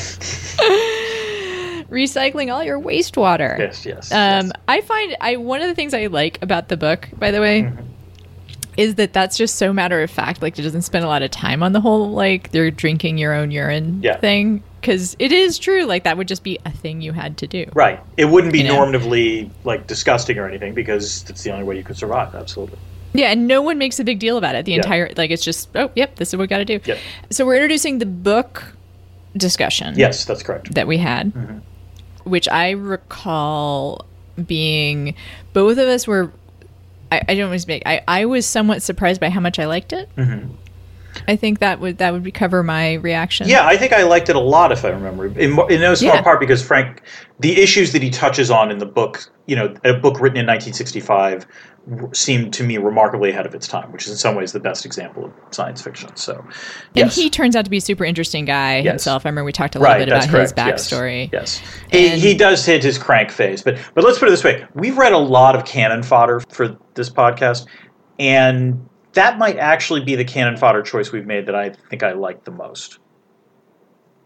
Recycling 1.90 2.52
all 2.52 2.64
your 2.64 2.80
wastewater. 2.80 3.59
Yes, 3.59 3.87
yes. 3.87 4.12
Um, 4.12 4.46
yes. 4.46 4.52
I 4.68 4.80
find 4.82 5.16
I 5.20 5.37
one 5.37 5.62
of 5.62 5.68
the 5.68 5.74
things 5.74 5.94
I 5.94 6.06
like 6.06 6.42
about 6.42 6.68
the 6.68 6.76
book, 6.76 7.09
by 7.16 7.30
the 7.30 7.40
way, 7.40 7.62
Mm-hmm. 7.62 7.82
Is 8.76 8.96
that 8.96 9.12
that's 9.12 9.36
just 9.36 9.56
so 9.56 9.72
matter 9.72 10.02
of 10.02 10.10
fact. 10.10 10.42
Like 10.42 10.58
it 10.58 10.62
doesn't 10.62 10.82
spend 10.82 11.04
a 11.04 11.08
lot 11.08 11.22
of 11.22 11.30
time 11.30 11.62
on 11.62 11.72
the 11.72 11.80
whole 11.80 12.10
like 12.10 12.50
they're 12.52 12.70
drinking 12.70 13.18
your 13.18 13.32
own 13.32 13.50
urine 13.50 14.02
Yeah. 14.02 14.18
thing 14.18 14.62
because 14.80 15.16
it 15.18 15.32
is 15.32 15.58
true. 15.58 15.84
Like 15.84 16.04
that 16.04 16.16
would 16.16 16.28
just 16.28 16.42
be 16.44 16.58
a 16.66 16.70
thing 16.70 17.00
you 17.00 17.12
had 17.12 17.38
to 17.38 17.46
do. 17.46 17.66
Right. 17.74 18.00
It 18.16 18.26
wouldn't 18.26 18.52
be 18.52 18.60
You 18.60 18.68
know? 18.68 18.84
normatively 18.84 19.50
like 19.64 19.86
disgusting 19.86 20.38
or 20.38 20.46
anything 20.46 20.74
because 20.74 21.24
it's 21.30 21.42
the 21.42 21.52
only 21.52 21.64
way 21.64 21.76
you 21.76 21.84
could 21.84 21.96
survive. 21.96 22.34
Absolutely. 22.34 22.78
Yeah, 23.14 23.28
and 23.30 23.46
no 23.48 23.62
one 23.62 23.78
makes 23.78 23.98
a 23.98 24.04
big 24.04 24.18
deal 24.18 24.36
about 24.36 24.54
it. 24.56 24.66
The 24.66 24.72
Yeah. 24.72 24.78
entire 24.78 25.10
like 25.16 25.30
it's 25.30 25.44
just 25.44 25.70
oh 25.74 25.90
yep, 25.94 26.16
this 26.16 26.28
is 26.28 26.34
what 26.36 26.42
we 26.42 26.46
got 26.48 26.58
to 26.58 26.64
do. 26.66 26.78
Yep. 26.84 26.98
So 27.30 27.46
we're 27.46 27.56
introducing 27.56 27.98
the 27.98 28.06
book 28.06 28.74
discussion. 29.36 29.94
Yes, 29.96 30.24
that's 30.26 30.42
correct. 30.42 30.74
that 30.74 30.86
we 30.86 30.98
had, 30.98 31.32
mm-hmm. 31.32 31.58
which 32.28 32.46
I 32.48 32.70
recall 32.70 34.04
being 34.46 35.14
both 35.54 35.78
of 35.78 35.88
us 35.88 36.06
were. 36.06 36.30
I, 37.12 37.22
I 37.28 37.34
don't 37.34 37.50
was 37.50 37.64
big. 37.64 37.82
I, 37.86 38.02
I 38.08 38.24
was 38.24 38.46
somewhat 38.46 38.82
surprised 38.82 39.20
by 39.20 39.30
how 39.30 39.40
much 39.40 39.58
I 39.58 39.66
liked 39.66 39.92
it. 39.92 40.08
Mm-hmm. 40.16 40.52
I 41.28 41.36
think 41.36 41.60
that 41.60 41.80
would 41.80 41.98
that 41.98 42.12
would 42.12 42.34
cover 42.34 42.62
my 42.62 42.94
reaction. 42.94 43.48
Yeah, 43.48 43.66
I 43.66 43.76
think 43.76 43.92
I 43.92 44.02
liked 44.02 44.28
it 44.28 44.36
a 44.36 44.40
lot, 44.40 44.70
if 44.70 44.84
I 44.84 44.90
remember. 44.90 45.26
In, 45.26 45.58
in 45.70 45.80
no 45.80 45.94
small 45.94 46.14
Yeah. 46.14 46.22
part 46.22 46.40
because 46.40 46.62
Frank, 46.62 47.02
the 47.40 47.60
issues 47.60 47.92
that 47.92 48.02
he 48.02 48.10
touches 48.10 48.50
on 48.50 48.70
in 48.70 48.78
the 48.78 48.86
book, 48.86 49.30
you 49.46 49.56
know, 49.56 49.74
a 49.84 49.94
book 49.94 50.20
written 50.20 50.36
in 50.36 50.46
1965, 50.46 51.46
w- 51.46 51.46
seemed 52.12 52.53
to 52.55 52.64
me 52.64 52.79
remarkably 52.79 53.31
ahead 53.31 53.46
of 53.46 53.55
its 53.55 53.68
time, 53.68 53.92
which 53.92 54.07
is 54.07 54.11
in 54.11 54.16
some 54.18 54.35
ways 54.35 54.51
the 54.53 54.59
best 54.61 54.85
example 54.85 55.25
of 55.27 55.33
science 55.53 55.81
fiction. 55.81 56.14
So, 56.16 56.44
and 56.96 57.11
he 57.11 57.31
turns 57.31 57.55
out 57.55 57.64
to 57.64 57.70
be 57.70 57.77
a 57.77 57.81
super 57.81 58.05
interesting 58.05 58.44
guy 58.44 58.79
Yes. 58.79 58.87
himself. 58.92 59.25
I 59.25 59.29
remember 59.29 59.44
we 59.46 59.53
talked 59.53 59.77
a 59.77 59.79
little 59.79 59.92
right, 59.92 59.99
bit 60.01 60.09
about 60.09 60.22
his 60.25 60.31
correct. 60.31 60.55
yes. 60.57 60.88
backstory. 60.90 61.33
Yes, 61.33 61.62
he, 61.92 62.09
And- 62.09 62.20
he 62.20 62.35
does 62.35 62.66
hit 62.66 62.83
his 62.83 62.99
crank 62.99 63.31
phase, 63.31 63.62
but 63.62 63.79
but 63.94 64.03
let's 64.05 64.18
put 64.18 64.27
it 64.29 64.33
this 64.33 64.42
way: 64.42 64.64
we've 64.75 64.99
read 64.99 65.12
a 65.12 65.18
lot 65.18 65.55
of 65.55 65.64
canon 65.64 66.03
fodder 66.03 66.40
for 66.49 66.77
this 66.94 67.09
podcast, 67.09 67.66
and 68.18 68.88
that 69.12 69.38
might 69.38 69.57
actually 69.57 70.03
be 70.05 70.16
the 70.16 70.25
canon 70.25 70.57
fodder 70.57 70.83
choice 70.83 71.12
we've 71.12 71.27
made 71.27 71.46
that 71.46 71.55
I 71.55 71.70
think 71.88 72.03
I 72.03 72.12
like 72.12 72.44
the 72.44 72.51
most. 72.51 72.99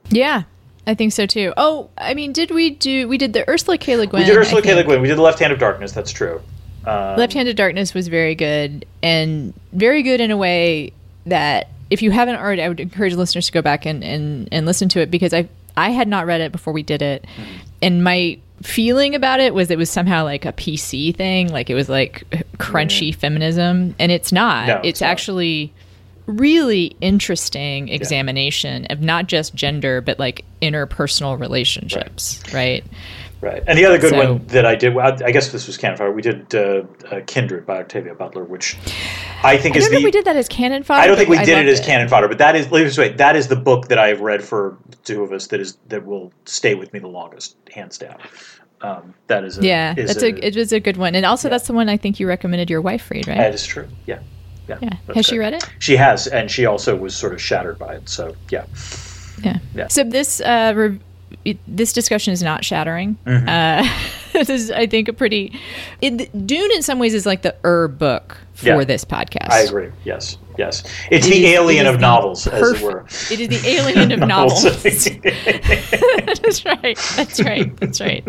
Yeah, 0.09 0.45
I 0.87 0.95
think 0.95 1.13
so 1.13 1.27
too. 1.27 1.53
Oh, 1.59 1.91
I 1.99 2.15
mean, 2.15 2.33
did 2.33 2.51
we 2.53 2.71
do? 2.71 3.07
We 3.07 3.19
did 3.19 3.35
the 3.35 3.49
Ursula 3.51 3.77
K. 3.77 3.97
Le 3.97 4.07
Guin. 4.07 4.21
we 4.21 4.25
did 4.27 4.37
Ursula 4.37 4.61
I 4.63 4.65
K. 4.65 4.75
Le. 4.75 4.83
Guin. 4.83 5.03
We 5.03 5.09
did 5.09 5.19
the 5.19 5.23
Left 5.23 5.39
Hand 5.39 5.53
of 5.53 5.59
Darkness. 5.59 5.93
That's 5.93 6.11
true. 6.11 6.41
Um, 6.87 7.17
Left-handed 7.19 7.57
darkness 7.57 7.93
was 7.95 8.09
very 8.09 8.35
good 8.35 8.87
and 9.03 9.53
very 9.73 10.03
good 10.03 10.21
in 10.21 10.31
a 10.31 10.37
way 10.37 10.93
that 11.27 11.69
if 11.91 12.03
you 12.03 12.11
haven't 12.11 12.37
already, 12.37 12.63
I 12.63 12.69
would 12.69 12.81
encourage 12.81 13.15
listeners 13.15 13.47
to 13.47 13.53
go 13.53 13.63
back 13.63 13.85
and, 13.85 14.03
and, 14.05 14.49
and 14.53 14.65
listen 14.67 14.89
to 14.91 15.01
it 15.01 15.11
because 15.11 15.35
I 15.35 15.49
I 15.77 15.91
had 15.91 16.09
not 16.09 16.27
read 16.27 16.41
it 16.41 16.53
before 16.53 16.73
we 16.73 16.83
did 16.83 17.01
it, 17.03 17.25
Mm-hmm. 17.25 17.53
and 17.83 18.05
my 18.05 18.39
feeling 18.63 19.15
about 19.15 19.41
it 19.41 19.55
was 19.55 19.71
it 19.71 19.79
was 19.79 19.89
somehow 19.91 20.25
like 20.25 20.45
a 20.45 20.53
PC 20.53 21.15
thing, 21.17 21.49
like 21.49 21.71
it 21.71 21.75
was 21.75 21.89
like 21.89 22.25
crunchy 22.59 23.15
feminism, 23.15 23.95
and 23.99 24.11
it's 24.13 24.33
not. 24.33 24.67
No, 24.67 24.77
it's 24.79 24.87
it's 24.89 25.01
not. 25.01 25.07
actually 25.11 25.73
really 26.27 26.97
interesting 27.01 27.89
examination 27.89 28.87
of 28.87 29.01
not 29.01 29.27
just 29.27 29.53
gender 29.55 30.01
but 30.01 30.17
like 30.19 30.45
interpersonal 30.63 31.39
relationships, 31.39 32.41
right? 32.47 32.55
Right. 32.55 32.85
And 33.43 33.79
the 33.79 33.87
other 33.87 33.99
good 33.99 34.11
So- 34.11 34.19
one 34.35 34.47
that 34.49 34.67
I 34.67 34.75
did, 34.75 34.97
I 34.99 35.31
guess 35.31 35.51
this 35.51 35.67
was 35.67 35.77
canon 35.77 35.97
fodder. 35.97 36.13
We 36.13 36.23
did 36.23 36.55
uh, 36.55 36.83
uh, 37.11 37.21
Kindred 37.27 37.65
by 37.67 37.79
Octavia 37.79 38.15
Butler, 38.15 38.45
which 38.45 38.77
I 39.43 39.57
think 39.57 39.77
I 39.77 39.79
is 39.79 39.89
the 39.89 39.97
we 40.03 40.11
did 40.11 40.27
that 40.27 40.37
as 40.37 40.49
canon 40.49 40.83
fodder. 40.83 41.01
I 41.03 41.07
don't 41.07 41.17
think 41.17 41.29
we 41.29 41.39
did 41.39 41.67
it 41.67 41.69
as 41.69 41.81
canon 41.81 42.09
fodder, 42.09 42.29
but 42.29 42.39
that 42.39 42.55
is 42.57 42.71
let 42.71 42.85
me 42.85 42.93
wait, 42.99 43.17
that 43.17 43.37
is 43.37 43.49
the 43.49 43.57
book 43.57 43.89
that 43.89 43.99
I 43.99 44.09
have 44.09 44.21
read 44.21 44.45
for 44.45 44.77
two 45.05 45.23
of 45.23 45.33
us 45.33 45.47
that 45.49 45.61
is 45.61 45.79
that 45.89 46.05
will 46.05 46.33
stay 46.45 46.75
with 46.75 46.93
me 46.93 46.99
the 46.99 47.09
longest, 47.09 47.57
hands 47.73 47.97
down. 47.99 48.19
Um, 48.83 49.15
that 49.27 49.45
is 49.45 49.59
a, 49.59 49.63
Yeah, 49.63 49.95
is 49.97 50.09
that's 50.09 50.23
a, 50.23 50.47
it 50.47 50.57
was 50.57 50.73
a 50.73 50.81
good 50.81 50.97
one, 50.97 51.15
and 51.15 51.27
also 51.27 51.49
that's 51.49 51.67
the 51.67 51.75
one 51.75 51.89
I 51.89 51.97
think 51.97 52.19
you 52.21 52.27
recommended 52.27 52.71
your 52.71 52.81
wife 52.81 53.11
read, 53.11 53.29
right? 53.29 53.37
that 53.37 53.55
is 53.55 53.67
true. 53.67 53.89
Yeah, 54.07 54.21
yeah. 54.69 54.79
yeah, 54.81 54.97
has 55.15 55.27
she 55.27 55.39
read 55.39 55.55
it? 55.55 55.69
She 55.79 55.97
has, 55.97 56.27
and 56.27 56.51
she 56.51 56.67
also 56.67 56.97
was 56.97 57.15
sort 57.15 57.33
of 57.35 57.41
shattered 57.43 57.79
by 57.79 57.97
it. 57.97 58.09
So 58.09 58.35
yeah, 58.51 58.65
Yeah. 59.43 59.59
Yeah. 59.75 59.89
So 59.89 60.05
this 60.05 60.41
uh, 60.41 60.73
re- 60.77 60.99
it- 61.45 61.59
this 61.67 61.93
discussion 61.93 62.33
is 62.33 62.43
not 62.43 62.65
shattering. 62.65 63.17
Mm-hmm. 63.27 63.49
Uh, 63.49 63.89
this 64.33 64.49
is, 64.49 64.71
I 64.71 64.87
think, 64.87 65.09
a 65.09 65.13
pretty. 65.13 65.59
It, 66.01 66.47
Dune, 66.47 66.71
in 66.73 66.83
some 66.83 66.99
ways, 66.99 67.15
is 67.15 67.27
like 67.27 67.43
the 67.43 67.55
er 67.65 67.89
book 67.89 68.37
for 68.55 68.67
Yeah. 68.67 68.85
this 68.85 69.05
podcast. 69.05 69.51
I 69.51 69.61
agree. 69.61 69.91
Yes, 70.05 70.37
yes. 70.59 70.83
It's 71.11 71.27
It 71.27 71.31
the 71.31 71.45
is- 71.47 71.53
alien 71.55 71.87
of 71.87 71.95
the 71.95 72.01
novels, 72.01 72.47
as 72.47 72.73
it 72.73 72.83
were. 72.83 73.05
It 73.31 73.41
is 73.41 73.49
the 73.63 73.69
alien 73.69 74.13
of 74.13 74.19
novels. 74.29 74.65
Novels. 74.65 75.05
That's 76.43 76.65
right. 76.65 76.99
That's 77.17 77.41
right. 77.43 77.77
That's 77.79 78.01
right. 78.01 78.25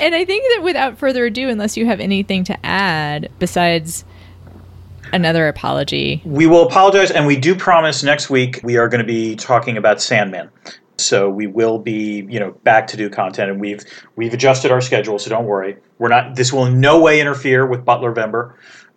And 0.00 0.14
I 0.14 0.24
think 0.24 0.44
that 0.54 0.60
without 0.62 0.98
further 0.98 1.26
ado, 1.26 1.48
unless 1.48 1.76
you 1.76 1.86
have 1.86 2.00
anything 2.00 2.44
to 2.44 2.66
add 2.66 3.30
besides 3.38 4.04
another 5.12 5.48
apology, 5.48 6.20
we 6.24 6.46
will 6.46 6.66
apologize, 6.66 7.10
and 7.10 7.26
we 7.26 7.36
do 7.36 7.54
promise 7.54 8.02
next 8.02 8.28
week 8.30 8.60
we 8.62 8.76
are 8.76 8.88
going 8.88 9.00
to 9.00 9.06
be 9.06 9.36
talking 9.36 9.76
about 9.76 10.00
Sandman. 10.02 10.50
So 10.98 11.28
we 11.28 11.46
will 11.46 11.78
be, 11.78 12.26
you 12.28 12.40
know, 12.40 12.52
back 12.64 12.86
to 12.88 12.96
do 12.96 13.10
content, 13.10 13.50
and 13.50 13.60
we've 13.60 13.84
we've 14.16 14.32
adjusted 14.32 14.70
our 14.70 14.80
schedule. 14.80 15.18
So 15.18 15.30
don't 15.30 15.44
worry, 15.44 15.76
we're 15.98 16.08
not. 16.08 16.36
This 16.36 16.52
will 16.52 16.64
in 16.66 16.80
no 16.80 17.00
way 17.00 17.20
interfere 17.20 17.66
with 17.66 17.84
Butler 17.84 18.14
Vember. 18.14 18.54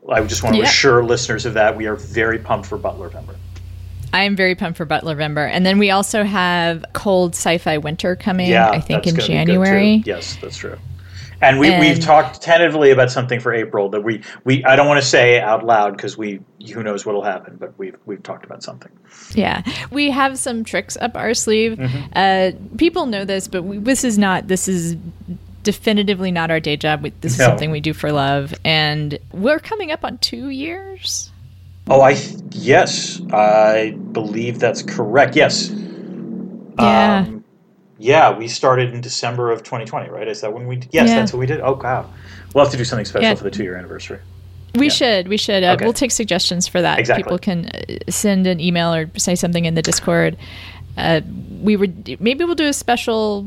I 0.09 0.21
just 0.23 0.43
want 0.43 0.55
to 0.55 0.61
Yeah. 0.61 0.67
assure 0.67 1.03
listeners 1.03 1.45
of 1.45 1.55
that. 1.55 1.75
We 1.75 1.87
are 1.87 1.95
very 1.95 2.39
pumped 2.39 2.67
for 2.67 2.77
Butler 2.77 3.09
Vember. 3.09 3.35
I 4.11 4.23
am 4.23 4.35
very 4.35 4.55
pumped 4.55 4.77
for 4.77 4.85
Butler 4.85 5.15
Vember. 5.15 5.47
And 5.47 5.65
then 5.65 5.77
we 5.77 5.91
also 5.91 6.23
have 6.23 6.83
Cold 6.93 7.35
Sci-Fi 7.35 7.77
Winter 7.77 8.15
coming, 8.15 8.49
Yeah, 8.49 8.69
I 8.69 8.79
think, 8.79 9.05
in 9.05 9.13
gonna 9.13 9.17
be 9.17 9.21
good, 9.21 9.33
January. 9.33 10.03
Yes, 10.05 10.37
that's 10.41 10.57
true. 10.57 10.77
And 11.41 11.59
we, 11.59 11.77
we've 11.79 11.99
talked 11.99 12.41
tentatively 12.41 12.91
about 12.91 13.11
something 13.11 13.39
for 13.39 13.53
April 13.53 13.89
that 13.89 14.01
we, 14.01 14.21
we 14.43 14.63
I 14.65 14.75
don't 14.75 14.87
want 14.87 15.01
to 15.01 15.05
say 15.05 15.39
out 15.39 15.65
loud 15.65 15.95
because 15.95 16.17
we 16.17 16.41
who 16.73 16.83
knows 16.83 17.05
what'll 17.05 17.23
happen, 17.23 17.55
but 17.57 17.77
we've 17.77 17.95
we've 18.05 18.21
talked 18.21 18.43
about 18.45 18.61
something. 18.61 18.91
Yeah, 19.33 19.61
we 19.89 20.11
have 20.11 20.37
some 20.37 20.63
tricks 20.63 20.97
up 20.99 21.15
our 21.15 21.33
sleeve. 21.33 21.77
Mm-hmm. 21.77 22.11
Uh, 22.13 22.77
people 22.77 23.05
know 23.05 23.23
this, 23.23 23.47
but 23.47 23.63
we, 23.63 23.77
this 23.77 24.03
is 24.03 24.17
not. 24.17 24.47
This 24.47 24.67
is 24.67 24.97
definitively 25.63 26.31
not 26.31 26.51
our 26.51 26.59
day 26.59 26.75
job. 26.77 27.03
We, 27.03 27.11
this 27.21 27.33
is 27.33 27.39
No. 27.39 27.45
something 27.45 27.71
we 27.71 27.79
do 27.79 27.93
for 27.93 28.11
love, 28.11 28.53
and 28.65 29.17
we're 29.31 29.59
coming 29.59 29.91
up 29.91 30.03
on 30.03 30.17
two 30.17 30.49
years. 30.49 31.31
Oh, 31.87 32.01
I 32.01 32.17
yes, 32.51 33.21
I 33.31 33.91
believe 34.11 34.59
that's 34.59 34.83
correct. 34.83 35.35
Yes. 35.35 35.69
Yeah. 36.77 37.25
Um, 37.27 37.38
yeah, 37.99 38.35
we 38.35 38.47
started 38.47 38.93
in 38.93 39.01
December 39.01 39.51
of 39.51 39.59
2020, 39.63 40.09
right? 40.09 40.27
Is 40.27 40.41
that 40.41 40.53
when 40.53 40.65
we? 40.67 40.77
Yes, 40.91 41.09
Yeah. 41.09 41.15
that's 41.15 41.33
what 41.33 41.39
we 41.39 41.45
did. 41.45 41.59
Oh, 41.61 41.73
wow. 41.83 42.09
We'll 42.55 42.63
have 42.63 42.71
to 42.71 42.77
do 42.77 42.83
something 42.85 43.05
special 43.05 43.27
Yeah. 43.27 43.35
for 43.35 43.43
the 43.43 43.51
two-year 43.51 43.75
anniversary. 43.77 44.19
We 44.75 44.85
Yeah. 44.87 44.91
should. 44.93 45.27
We 45.27 45.37
should. 45.37 45.63
Uh, 45.63 45.73
Okay. 45.73 45.85
We'll 45.85 45.93
take 45.93 46.11
suggestions 46.11 46.67
for 46.67 46.81
that. 46.81 46.97
Exactly. 46.99 47.23
People 47.23 47.37
can 47.37 47.65
uh, 47.67 47.95
send 48.09 48.47
an 48.47 48.59
email 48.59 48.93
or 48.93 49.09
say 49.17 49.35
something 49.35 49.65
in 49.65 49.75
the 49.75 49.81
Discord. 49.81 50.37
Uh, 50.97 51.21
we 51.61 51.75
would 51.75 52.19
maybe 52.21 52.43
we'll 52.45 52.55
do 52.55 52.67
a 52.67 52.73
special, 52.73 53.45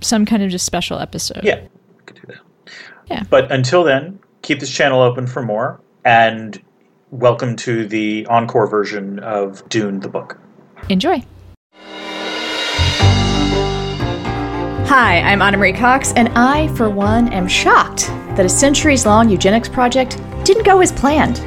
some 0.00 0.24
kind 0.26 0.42
of 0.42 0.50
just 0.50 0.64
special 0.66 0.98
episode. 0.98 1.40
Yeah, 1.42 1.60
we 1.60 2.02
could 2.04 2.16
do 2.16 2.22
that. 2.28 2.72
Yeah. 3.10 3.22
But 3.30 3.50
until 3.50 3.82
then, 3.84 4.18
keep 4.42 4.60
this 4.60 4.70
channel 4.70 5.00
open 5.02 5.26
for 5.26 5.42
more, 5.42 5.80
and 6.04 6.60
welcome 7.10 7.54
to 7.56 7.86
the 7.86 8.26
encore 8.28 8.66
version 8.66 9.18
of 9.20 9.66
Dune 9.68 10.00
the 10.00 10.08
book. 10.08 10.38
Enjoy. 10.88 11.22
Hi, 14.88 15.20
I'm 15.20 15.42
Ana 15.42 15.56
Marie 15.56 15.72
Cox, 15.72 16.12
and 16.12 16.28
I, 16.38 16.68
for 16.76 16.88
one, 16.88 17.32
am 17.32 17.48
shocked 17.48 18.06
that 18.36 18.46
a 18.46 18.48
centuries 18.48 19.04
long 19.04 19.28
eugenics 19.28 19.68
project 19.68 20.16
didn't 20.44 20.62
go 20.62 20.80
as 20.80 20.92
planned. 20.92 21.38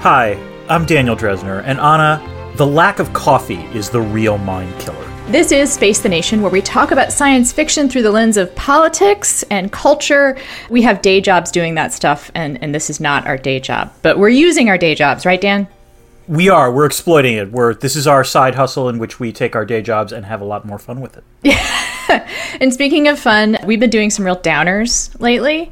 Hi, 0.00 0.38
I'm 0.68 0.84
Daniel 0.84 1.16
Drezner, 1.16 1.62
and 1.64 1.80
Anna, 1.80 2.22
the 2.56 2.66
lack 2.66 2.98
of 2.98 3.10
coffee 3.14 3.64
is 3.74 3.88
the 3.88 4.02
real 4.02 4.36
mind 4.36 4.78
killer. 4.78 5.02
This 5.28 5.52
is 5.52 5.72
Space 5.72 6.00
the 6.00 6.10
Nation, 6.10 6.42
where 6.42 6.50
we 6.50 6.60
talk 6.60 6.90
about 6.90 7.12
science 7.12 7.50
fiction 7.50 7.88
through 7.88 8.02
the 8.02 8.12
lens 8.12 8.36
of 8.36 8.54
politics 8.54 9.42
and 9.44 9.72
culture. 9.72 10.36
We 10.68 10.82
have 10.82 11.00
day 11.00 11.22
jobs 11.22 11.50
doing 11.50 11.76
that 11.76 11.94
stuff, 11.94 12.30
and, 12.34 12.62
and 12.62 12.74
this 12.74 12.90
is 12.90 13.00
not 13.00 13.26
our 13.26 13.38
day 13.38 13.58
job. 13.58 13.90
But 14.02 14.18
we're 14.18 14.28
using 14.28 14.68
our 14.68 14.76
day 14.76 14.94
jobs, 14.94 15.24
right, 15.24 15.40
Dan? 15.40 15.66
We 16.28 16.48
are. 16.48 16.72
We're 16.72 16.86
exploiting 16.86 17.34
it. 17.34 17.52
We're 17.52 17.74
this 17.74 17.96
is 17.96 18.06
our 18.06 18.24
side 18.24 18.54
hustle 18.54 18.88
in 18.88 18.98
which 18.98 19.20
we 19.20 19.32
take 19.32 19.54
our 19.54 19.64
day 19.64 19.82
jobs 19.82 20.12
and 20.12 20.24
have 20.26 20.40
a 20.40 20.44
lot 20.44 20.64
more 20.64 20.78
fun 20.78 21.00
with 21.00 21.16
it. 21.16 21.24
And 22.60 22.72
speaking 22.72 23.08
of 23.08 23.18
fun, 23.18 23.58
we've 23.64 23.80
been 23.80 23.90
doing 23.90 24.10
some 24.10 24.24
real 24.24 24.36
downers 24.36 25.18
lately, 25.20 25.70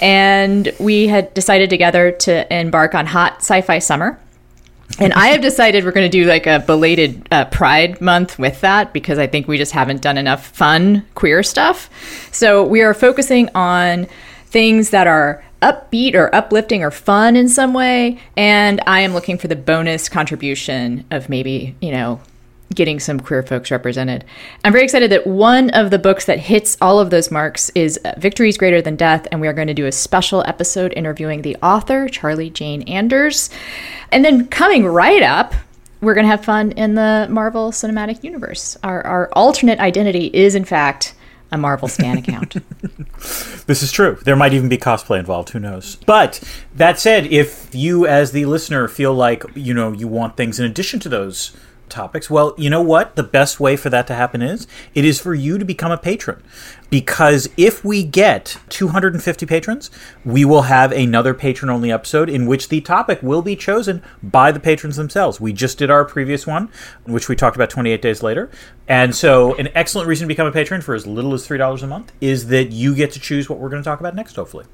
and 0.00 0.72
we 0.80 1.06
had 1.06 1.32
decided 1.34 1.70
together 1.70 2.10
to 2.10 2.52
embark 2.54 2.94
on 2.94 3.06
hot 3.06 3.36
sci-fi 3.38 3.78
summer. 3.78 4.18
And 4.98 5.12
I 5.12 5.28
have 5.28 5.40
decided 5.40 5.84
we're 5.84 5.92
going 5.92 6.10
to 6.10 6.18
do 6.18 6.26
like 6.26 6.46
a 6.46 6.60
belated 6.60 7.26
uh, 7.30 7.46
Pride 7.46 8.00
Month 8.00 8.38
with 8.38 8.60
that 8.60 8.92
because 8.92 9.18
I 9.18 9.26
think 9.26 9.48
we 9.48 9.58
just 9.58 9.72
haven't 9.72 10.02
done 10.02 10.18
enough 10.18 10.46
fun 10.46 11.04
queer 11.14 11.42
stuff. 11.42 11.90
So 12.32 12.64
we 12.64 12.82
are 12.82 12.94
focusing 12.94 13.48
on 13.54 14.06
things 14.46 14.90
that 14.90 15.06
are 15.06 15.43
upbeat 15.64 16.14
or 16.14 16.32
uplifting 16.34 16.84
or 16.84 16.90
fun 16.90 17.34
in 17.34 17.48
some 17.48 17.72
way. 17.72 18.20
And 18.36 18.80
I 18.86 19.00
am 19.00 19.14
looking 19.14 19.38
for 19.38 19.48
the 19.48 19.56
bonus 19.56 20.08
contribution 20.08 21.04
of 21.10 21.28
maybe, 21.28 21.74
you 21.80 21.90
know, 21.90 22.20
getting 22.74 23.00
some 23.00 23.20
queer 23.20 23.42
folks 23.42 23.70
represented. 23.70 24.24
I'm 24.64 24.72
very 24.72 24.84
excited 24.84 25.10
that 25.10 25.26
one 25.26 25.70
of 25.70 25.90
the 25.90 25.98
books 25.98 26.24
that 26.26 26.38
hits 26.38 26.76
all 26.80 26.98
of 26.98 27.10
those 27.10 27.30
marks 27.30 27.70
is 27.70 27.98
uh, 28.04 28.14
Victories 28.18 28.58
Greater 28.58 28.82
Than 28.82 28.96
Death, 28.96 29.26
and 29.30 29.40
we 29.40 29.48
are 29.48 29.52
going 29.52 29.68
to 29.68 29.74
do 29.74 29.86
a 29.86 29.92
special 29.92 30.42
episode 30.46 30.92
interviewing 30.96 31.42
the 31.42 31.56
author, 31.62 32.08
Charlie 32.08 32.50
Jane 32.50 32.82
Anders. 32.82 33.50
And 34.10 34.24
then 34.24 34.46
coming 34.48 34.86
right 34.86 35.22
up, 35.22 35.54
we're 36.00 36.14
going 36.14 36.24
to 36.24 36.30
have 36.30 36.44
fun 36.44 36.72
in 36.72 36.94
the 36.94 37.26
Marvel 37.30 37.70
Cinematic 37.70 38.22
Universe. 38.24 38.76
Our, 38.82 39.02
our 39.06 39.28
alternate 39.32 39.78
identity 39.78 40.26
is, 40.34 40.54
in 40.54 40.64
fact, 40.64 41.14
a 41.54 41.58
Marvel 41.58 41.88
Stan 41.88 42.18
account. 42.18 42.56
This 43.66 43.82
is 43.82 43.90
true. 43.90 44.18
There 44.24 44.36
might 44.36 44.52
even 44.52 44.68
be 44.68 44.76
cosplay 44.76 45.18
involved. 45.18 45.48
Who 45.50 45.58
knows? 45.58 45.96
But 46.04 46.42
that 46.74 46.98
said, 46.98 47.24
if 47.28 47.74
you, 47.74 48.06
as 48.06 48.32
the 48.32 48.44
listener, 48.44 48.88
feel 48.88 49.14
like 49.14 49.42
you 49.54 49.72
know 49.72 49.92
you 49.92 50.06
want 50.06 50.36
things 50.36 50.60
in 50.60 50.66
addition 50.66 51.00
to 51.00 51.08
those 51.08 51.56
topics, 51.88 52.28
well, 52.28 52.54
you 52.56 52.70
know 52.70 52.82
what? 52.82 53.16
The 53.16 53.22
best 53.22 53.60
way 53.60 53.76
for 53.76 53.90
that 53.90 54.06
to 54.08 54.14
happen 54.14 54.42
is 54.42 54.66
it 54.94 55.04
is 55.04 55.20
for 55.20 55.34
you 55.34 55.58
to 55.58 55.64
become 55.64 55.92
a 55.92 55.98
patron. 55.98 56.42
Because 56.90 57.48
if 57.56 57.84
we 57.84 58.04
get 58.04 58.58
250 58.68 59.46
patrons, 59.46 59.90
we 60.24 60.44
will 60.44 60.62
have 60.62 60.92
another 60.92 61.34
patron 61.34 61.70
only 61.70 61.90
episode 61.90 62.28
in 62.28 62.46
which 62.46 62.68
the 62.68 62.80
topic 62.80 63.22
will 63.22 63.42
be 63.42 63.56
chosen 63.56 64.02
by 64.22 64.52
the 64.52 64.60
patrons 64.60 64.96
themselves. 64.96 65.40
We 65.40 65.52
just 65.52 65.78
did 65.78 65.90
our 65.90 66.04
previous 66.04 66.46
one, 66.46 66.70
which 67.04 67.28
we 67.28 67.36
talked 67.36 67.56
about 67.56 67.70
28 67.70 68.00
days 68.00 68.22
later. 68.22 68.50
And 68.86 69.14
so, 69.14 69.54
an 69.56 69.70
excellent 69.74 70.08
reason 70.08 70.26
to 70.26 70.28
become 70.28 70.46
a 70.46 70.52
patron 70.52 70.82
for 70.82 70.94
as 70.94 71.06
little 71.06 71.34
as 71.34 71.48
$3 71.48 71.82
a 71.82 71.86
month 71.86 72.12
is 72.20 72.48
that 72.48 72.70
you 72.70 72.94
get 72.94 73.12
to 73.12 73.20
choose 73.20 73.48
what 73.48 73.58
we're 73.58 73.70
going 73.70 73.82
to 73.82 73.88
talk 73.88 74.00
about 74.00 74.14
next, 74.14 74.36
hopefully. 74.36 74.66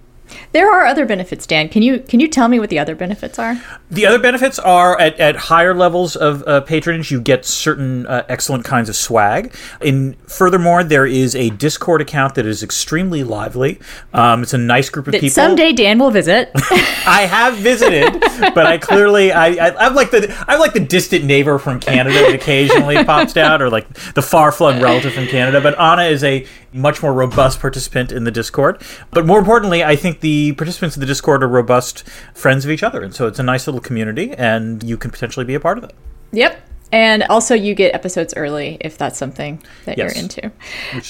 There 0.53 0.71
are 0.71 0.85
other 0.87 1.07
benefits, 1.07 1.47
Dan. 1.47 1.69
Can 1.69 1.83
you 1.83 2.01
can 2.01 2.21
you 2.21 2.29
tell 2.29 2.49
me 2.49 2.59
what 2.59 2.71
the 2.71 2.79
other 2.79 2.95
benefits 2.95 3.39
are? 3.39 3.61
The 3.91 4.07
other 4.07 4.19
benefits 4.19 4.59
are 4.59 4.99
at, 5.01 5.19
at 5.19 5.37
higher 5.37 5.75
levels 5.75 6.17
of 6.17 6.43
uh, 6.47 6.61
patronage, 6.61 7.11
you 7.11 7.21
get 7.21 7.45
certain 7.45 8.07
uh, 8.07 8.25
excellent 8.29 8.65
kinds 8.65 8.89
of 8.89 8.97
swag. 8.97 9.55
And 9.81 10.17
furthermore, 10.29 10.85
there 10.85 11.07
is 11.07 11.35
a 11.35 11.51
Discord 11.51 12.01
account 12.01 12.35
that 12.37 12.47
is 12.47 12.63
extremely 12.63 13.25
lively. 13.25 13.81
Um, 14.13 14.43
it's 14.43 14.55
a 14.55 14.59
nice 14.59 14.91
group 14.91 15.07
of 15.07 15.13
That 15.13 15.21
people. 15.21 15.35
someday 15.35 15.73
Dan 15.73 15.99
will 15.99 16.11
visit. 16.11 16.51
I 16.55 17.27
have 17.31 17.55
visited, 17.57 18.21
but 18.55 18.67
I 18.67 18.79
clearly 18.79 19.33
I, 19.33 19.69
I 19.69 19.87
I'm 19.87 19.95
like 19.95 20.11
the 20.11 20.33
I'm 20.49 20.61
like 20.61 20.73
the 20.73 20.81
distant 20.81 21.25
neighbor 21.25 21.59
from 21.59 21.81
Canada 21.81 22.15
that 22.21 22.35
occasionally 22.35 23.03
pops 23.05 23.37
out, 23.37 23.63
or 23.63 23.71
like 23.71 23.89
the 24.15 24.23
far 24.23 24.53
flung 24.53 24.81
relative 24.81 25.13
from 25.13 25.27
Canada. 25.27 25.61
But 25.61 25.79
Ana 25.79 26.05
is 26.05 26.23
a 26.25 26.47
much 26.73 27.03
more 27.03 27.13
robust 27.13 27.59
participant 27.61 28.13
in 28.13 28.25
the 28.25 28.31
Discord. 28.31 28.81
But 29.11 29.27
more 29.27 29.39
importantly, 29.41 29.83
I 29.83 29.97
think 29.97 30.20
the 30.21 30.53
participants 30.53 30.97
of 30.97 31.01
the 31.01 31.07
Discord 31.07 31.43
are 31.43 31.49
robust 31.49 32.05
friends 32.35 32.65
of 32.65 32.71
each 32.71 32.83
other, 32.83 33.03
and 33.03 33.15
so 33.15 33.27
it's 33.27 33.39
a 33.39 33.43
nice 33.43 33.67
little 33.67 33.81
community, 33.81 34.33
and 34.33 34.83
you 34.83 34.97
can 34.97 35.11
potentially 35.11 35.45
be 35.45 35.55
a 35.55 35.61
part 35.61 35.79
of 35.79 35.85
it. 35.85 35.95
Yep. 36.33 36.61
And 36.93 37.23
also, 37.25 37.55
you 37.55 37.75
get 37.75 37.95
episodes 37.95 38.35
early 38.37 38.77
if 38.81 38.99
that's 38.99 39.17
something 39.17 39.63
that 39.85 39.97
Yes. 39.97 40.15
you're 40.15 40.23
into. 40.23 40.53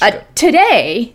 Uh, 0.02 0.20
today, 0.34 1.14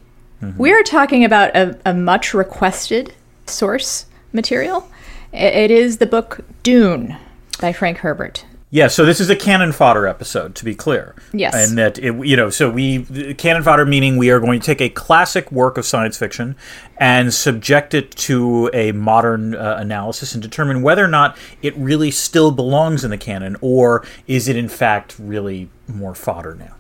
we 0.58 0.72
are 0.74 0.84
talking 0.84 1.24
about 1.24 1.56
a, 1.56 1.80
a 1.86 1.94
much 1.94 2.34
requested 2.34 3.14
source 3.48 4.06
material. 4.34 4.90
It 5.34 5.70
is 5.72 5.98
the 5.98 6.06
book 6.06 6.42
Dune 6.64 7.16
by 7.62 7.74
Frank 7.74 8.00
Herbert. 8.00 8.46
Yeah, 8.76 8.88
so 8.88 9.06
this 9.06 9.22
is 9.22 9.30
a 9.30 9.38
cannon 9.38 9.72
fodder 9.72 10.06
episode, 10.06 10.54
to 10.56 10.66
be 10.66 10.76
clear. 10.76 11.16
Yes. 11.32 11.56
And 11.56 11.78
that, 11.78 11.98
it, 11.98 12.14
you 12.28 12.36
know, 12.36 12.50
so 12.50 12.70
we, 12.70 13.06
cannon 13.36 13.64
fodder 13.64 13.86
meaning 13.86 14.18
we 14.18 14.30
are 14.32 14.40
going 14.42 14.60
to 14.60 14.66
take 14.66 14.82
a 14.82 14.90
classic 14.90 15.50
work 15.50 15.78
of 15.78 15.86
science 15.86 16.18
fiction 16.18 16.58
and 16.98 17.34
subject 17.34 17.94
it 17.94 18.12
to 18.12 18.70
a 18.74 18.92
modern 18.92 19.56
uh, 19.56 19.78
analysis 19.80 20.34
and 20.34 20.44
determine 20.44 20.82
whether 20.82 21.06
or 21.06 21.08
not 21.08 21.38
it 21.62 21.74
really 21.78 22.12
still 22.12 22.52
belongs 22.52 23.06
in 23.06 23.12
the 23.12 23.18
canon 23.18 23.56
or 23.62 24.06
is 24.28 24.50
it 24.50 24.58
in 24.58 24.68
fact 24.68 25.16
really 25.18 25.70
more 25.88 26.14
fodder 26.14 26.54
now. 26.56 26.76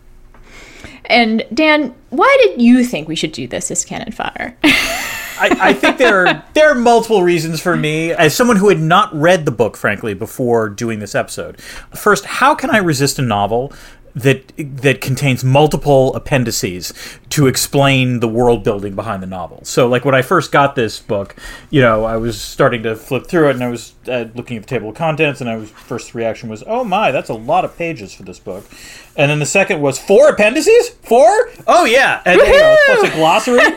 And 1.05 1.45
Dan, 1.53 1.95
why 2.09 2.37
did 2.43 2.61
you 2.61 2.83
think 2.83 3.07
we 3.07 3.15
should 3.15 3.31
do 3.31 3.47
this 3.47 3.71
as 3.71 3.85
cannon 3.85 4.11
fodder? 4.11 4.53
I, 5.39 5.69
I, 5.69 5.73
think 5.73 5.97
there 5.97 6.25
are 6.25 6.43
there 6.53 6.69
are 6.69 6.75
multiple 6.75 7.23
reasons 7.23 7.61
for 7.61 7.75
me 7.75 8.11
as 8.11 8.35
someone 8.35 8.57
who 8.57 8.69
had 8.69 8.79
not 8.79 9.13
read 9.13 9.45
the 9.45 9.51
book, 9.51 9.77
frankly, 9.77 10.13
before 10.13 10.69
doing 10.69 10.99
this 10.99 11.15
episode. 11.15 11.59
First, 11.93 12.25
how 12.25 12.55
can 12.55 12.69
I 12.69 12.77
resist 12.77 13.19
a 13.19 13.21
novel 13.21 13.73
that 14.15 14.53
that 14.57 15.01
contains 15.01 15.43
multiple 15.43 16.15
appendices 16.15 16.93
to 17.35 17.47
explain 17.47 18.21
the 18.21 18.29
world 18.29 18.63
building 18.63 18.95
behind 18.95 19.21
the 19.21 19.27
novel. 19.27 19.59
So, 19.65 19.89
like 19.89 20.05
when 20.05 20.15
I 20.15 20.21
first 20.21 20.53
got 20.53 20.73
this 20.75 21.01
book, 21.01 21.35
you 21.69 21.81
know, 21.81 22.05
I 22.05 22.15
was 22.15 22.39
starting 22.39 22.83
to 22.83 22.95
flip 22.95 23.27
through 23.27 23.49
it, 23.49 23.55
and 23.55 23.63
I 23.63 23.67
was 23.67 23.93
uh, 24.07 24.27
looking 24.35 24.55
at 24.55 24.63
the 24.63 24.69
table 24.69 24.87
of 24.87 24.95
contents, 24.95 25.41
and 25.41 25.49
I 25.49 25.57
was 25.57 25.69
first 25.69 26.15
reaction 26.15 26.47
was, 26.47 26.63
"Oh 26.65 26.85
my, 26.85 27.11
that's 27.11 27.29
a 27.29 27.33
lot 27.33 27.65
of 27.65 27.77
pages 27.77 28.13
for 28.13 28.23
this 28.23 28.39
book," 28.39 28.63
and 29.17 29.29
then 29.29 29.39
the 29.39 29.45
second 29.45 29.81
was 29.81 29.99
four 29.99 30.29
appendices, 30.29 30.87
four. 31.03 31.49
Oh 31.67 31.83
yeah, 31.83 32.21
and 32.23 32.39
you 32.39 32.47
know, 32.47 32.77
plus 32.85 33.11
a 33.11 33.15
glossary. 33.15 33.59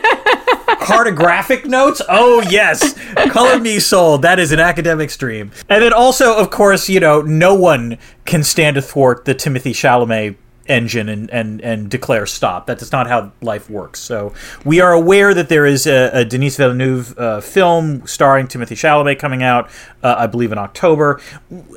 cartographic 0.79 1.65
notes. 1.65 2.01
Oh 2.07 2.41
yes, 2.49 2.97
color 3.29 3.59
me 3.59 3.79
sold. 3.79 4.21
That 4.21 4.39
is 4.39 4.53
an 4.53 4.61
academic 4.61 5.09
stream. 5.09 5.51
And 5.67 5.83
then 5.83 5.91
also, 5.91 6.37
of 6.37 6.49
course, 6.49 6.87
you 6.87 7.01
know, 7.01 7.21
no 7.21 7.55
one 7.55 7.97
can 8.23 8.41
stand 8.41 8.77
athwart 8.77 9.25
the 9.25 9.35
Timothée 9.35 9.71
Chalamet 9.71 10.37
engine 10.69 11.09
and, 11.09 11.29
and, 11.31 11.59
and 11.61 11.89
declare 11.89 12.25
stop. 12.25 12.67
That 12.67 12.81
is 12.81 12.91
not 12.91 13.07
how 13.07 13.31
life 13.41 13.69
works. 13.69 13.99
So 13.99 14.33
we 14.63 14.79
are 14.79 14.93
aware 14.93 15.33
that 15.33 15.49
there 15.49 15.65
is 15.65 15.87
a, 15.87 16.09
a 16.13 16.25
Denis 16.25 16.55
Villeneuve 16.55 17.17
uh, 17.17 17.41
film 17.41 18.05
starring 18.07 18.47
Timothée 18.47 18.77
Chalamet 18.77 19.19
coming 19.19 19.43
out, 19.43 19.69
uh, 20.03 20.15
I 20.17 20.27
believe, 20.27 20.51
in 20.51 20.57
October. 20.57 21.19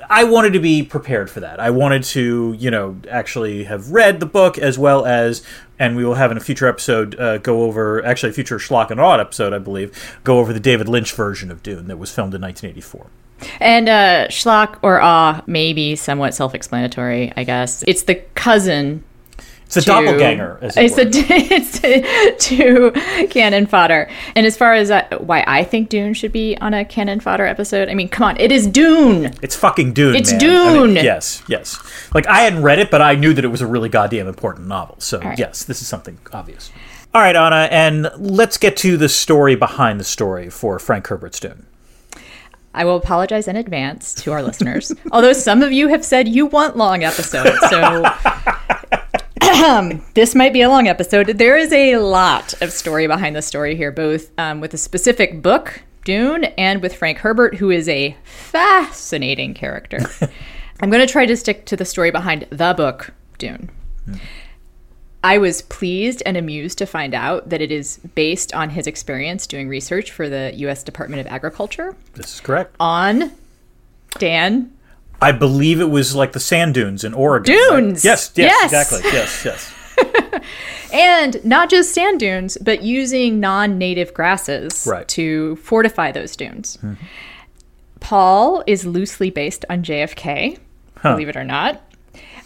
I 0.09 0.25
wanted 0.25 0.53
to 0.53 0.61
be 0.61 0.83
prepared 0.83 1.31
for 1.31 1.41
that. 1.41 1.59
I 1.59 1.71
wanted 1.71 2.05
to, 2.05 2.55
you 2.59 2.71
know, 2.71 2.97
actually 3.11 3.65
have 3.65 3.91
read 3.91 4.21
the 4.21 4.27
book 4.27 4.59
as 4.59 4.79
well 4.79 5.07
as 5.07 5.43
and 5.79 5.97
we 5.97 6.05
will 6.05 6.15
have 6.15 6.31
in 6.31 6.37
a 6.37 6.41
future 6.41 6.69
episode 6.69 7.19
uh, 7.19 7.39
go 7.39 7.63
over 7.63 8.05
actually 8.05 8.31
a 8.31 8.33
future 8.33 8.59
Schlock 8.59 8.91
and 8.91 9.01
Awe 9.01 9.19
episode, 9.19 9.53
I 9.53 9.59
believe, 9.59 10.19
go 10.23 10.39
over 10.39 10.53
the 10.53 10.61
David 10.61 10.89
Lynch 10.89 11.13
version 11.13 11.51
of 11.51 11.63
Dune 11.63 11.89
that 11.89 11.99
was 11.99 12.15
filmed 12.15 12.35
in 12.35 12.41
1984. 12.43 13.22
And 13.61 13.89
uh, 13.89 14.29
Schlock 14.29 14.79
or 14.83 15.01
Ah 15.01 15.43
may 15.47 15.73
be 15.73 15.97
somewhat 15.97 16.35
self-explanatory, 16.35 17.33
I 17.37 17.45
guess. 17.45 17.85
It's 17.87 18.03
the 18.03 18.17
cousin. 18.35 19.05
It's 19.67 19.79
a 19.79 19.81
to, 19.81 19.87
doppelganger. 19.87 20.59
It 20.61 20.77
it's 20.77 20.99
a 20.99 21.05
it's 21.15 22.47
to 22.49 23.27
cannon 23.29 23.67
fodder. 23.67 24.11
And 24.37 24.45
as 24.45 24.55
far 24.55 24.75
as 24.75 24.91
uh, 24.91 25.07
why 25.19 25.45
I 25.47 25.65
think 25.65 25.89
Dune 25.89 26.13
should 26.13 26.33
be 26.33 26.59
on 26.59 26.75
a 26.75 26.85
cannon 26.85 27.21
fodder 27.21 27.47
episode, 27.47 27.89
I 27.89 27.95
mean, 27.95 28.11
come 28.11 28.25
on, 28.29 28.39
it 28.39 28.53
is 28.53 28.67
Dune. 28.67 29.33
It's 29.41 29.57
fucking 29.57 29.95
Dune. 29.95 30.15
It's 30.15 30.31
man. 30.33 30.41
Dune. 30.41 30.91
I 30.91 30.95
mean, 30.95 31.05
yes, 31.05 31.43
yes. 31.49 31.79
Like 32.13 32.27
I 32.27 32.41
hadn't 32.41 32.63
read 32.63 32.81
it, 32.81 32.91
but 32.91 33.01
I 33.01 33.15
knew 33.15 33.33
that 33.33 33.47
it 33.47 33.49
was 33.49 33.63
a 33.63 33.67
really 33.67 33.89
goddamn 33.89 34.29
important 34.29 34.67
novel. 34.67 34.97
So 34.99 35.21
right. 35.21 35.39
yes, 35.39 35.65
this 35.65 35.81
is 35.81 35.89
something 35.89 36.19
obvious. 36.35 36.71
All 37.15 37.23
right, 37.23 37.37
Ana, 37.37 37.69
and 37.71 38.11
let's 38.17 38.59
get 38.59 38.77
to 38.79 38.97
the 38.97 39.09
story 39.09 39.55
behind 39.55 40.01
the 40.01 40.05
story 40.05 40.51
for 40.51 40.79
Frank 40.79 41.07
Herbert's 41.07 41.41
Dune. 41.41 41.67
I 42.75 42.85
will 42.85 42.97
apologize 42.97 43.49
in 43.49 43.57
advance 43.57 44.15
to 44.15 44.33
our 44.33 44.43
listeners. 44.43 44.93
Although 45.13 45.33
some 45.33 45.63
of 45.63 45.73
you 45.73 45.89
have 45.89 46.05
said 46.05 46.29
you 46.29 46.47
want 46.47 46.77
long 46.77 47.05
episodes, 47.05 47.59
so 47.69 48.05
this 50.15 50.35
might 50.35 50.53
be 50.53 50.63
a 50.63 50.69
long 50.69 50.89
episode. 50.89 51.27
There 51.27 51.57
is 51.57 51.73
a 51.73 51.97
lot 51.97 52.55
of 52.63 52.73
story 52.73 53.07
behind 53.07 53.37
the 53.37 53.43
story 53.43 53.77
here, 53.77 53.93
both 53.93 54.31
um, 54.39 54.61
with 54.61 54.73
a 54.73 54.79
specific 54.79 55.43
book, 55.43 55.83
Dune, 56.05 56.45
and 56.45 56.81
with 56.81 56.95
Frank 56.95 57.19
Herbert, 57.19 57.57
who 57.57 57.71
is 57.71 57.89
a 57.89 58.17
fascinating 58.25 59.55
character. 59.55 59.99
I'm 60.81 60.91
going 60.91 61.07
to 61.07 61.13
try 61.13 61.27
to 61.27 61.37
stick 61.37 61.67
to 61.67 61.77
the 61.77 61.85
story 61.85 62.11
behind 62.11 62.47
the 62.51 62.75
book, 62.75 63.13
Dune. 63.39 63.71
Hmm. 64.07 64.15
I 65.25 65.39
was 65.39 65.63
pleased 65.63 66.23
and 66.27 66.37
amused 66.37 66.79
to 66.79 66.87
find 66.87 67.15
out 67.15 67.49
that 67.51 67.61
it 67.61 67.71
is 67.71 67.99
based 68.15 68.53
on 68.55 68.71
his 68.71 68.87
experience 68.87 69.47
doing 69.47 69.69
research 69.69 70.11
for 70.11 70.29
the 70.29 70.53
U.S. 70.57 70.83
Department 70.83 71.21
of 71.21 71.27
Agriculture. 71.29 71.95
This 72.15 72.35
is 72.35 72.41
correct. 72.41 72.75
On 72.81 73.31
Dan. 74.19 74.73
I 75.21 75.31
believe 75.31 75.81
it 75.81 75.91
was 75.91 76.17
like 76.17 76.33
the 76.33 76.41
sand 76.41 76.75
dunes 76.75 77.05
in 77.05 77.15
Oregon. 77.15 77.55
Dunes. 77.55 78.05
Right? 78.05 78.11
Yes, 78.11 78.33
yes, 78.35 78.51
yes, 78.51 78.65
exactly. 78.65 79.11
Yes, 79.13 79.45
yes. 79.45 80.43
and 80.93 81.45
not 81.45 81.71
just 81.71 81.95
sand 81.95 82.19
dunes, 82.19 82.59
but 82.61 82.83
using 82.83 83.39
non-native 83.39 84.13
grasses 84.15 84.87
right. 84.87 85.07
to 85.09 85.57
fortify 85.57 86.11
those 86.11 86.35
dunes. 86.35 86.79
Mm-hmm. 86.79 87.05
Paul 88.01 88.65
is 88.67 88.85
loosely 88.85 89.31
based 89.31 89.65
on 89.71 89.85
JFK, 89.85 90.59
huh. 90.99 91.13
believe 91.13 91.29
it 91.29 91.37
or 91.37 91.45
not. 91.45 91.81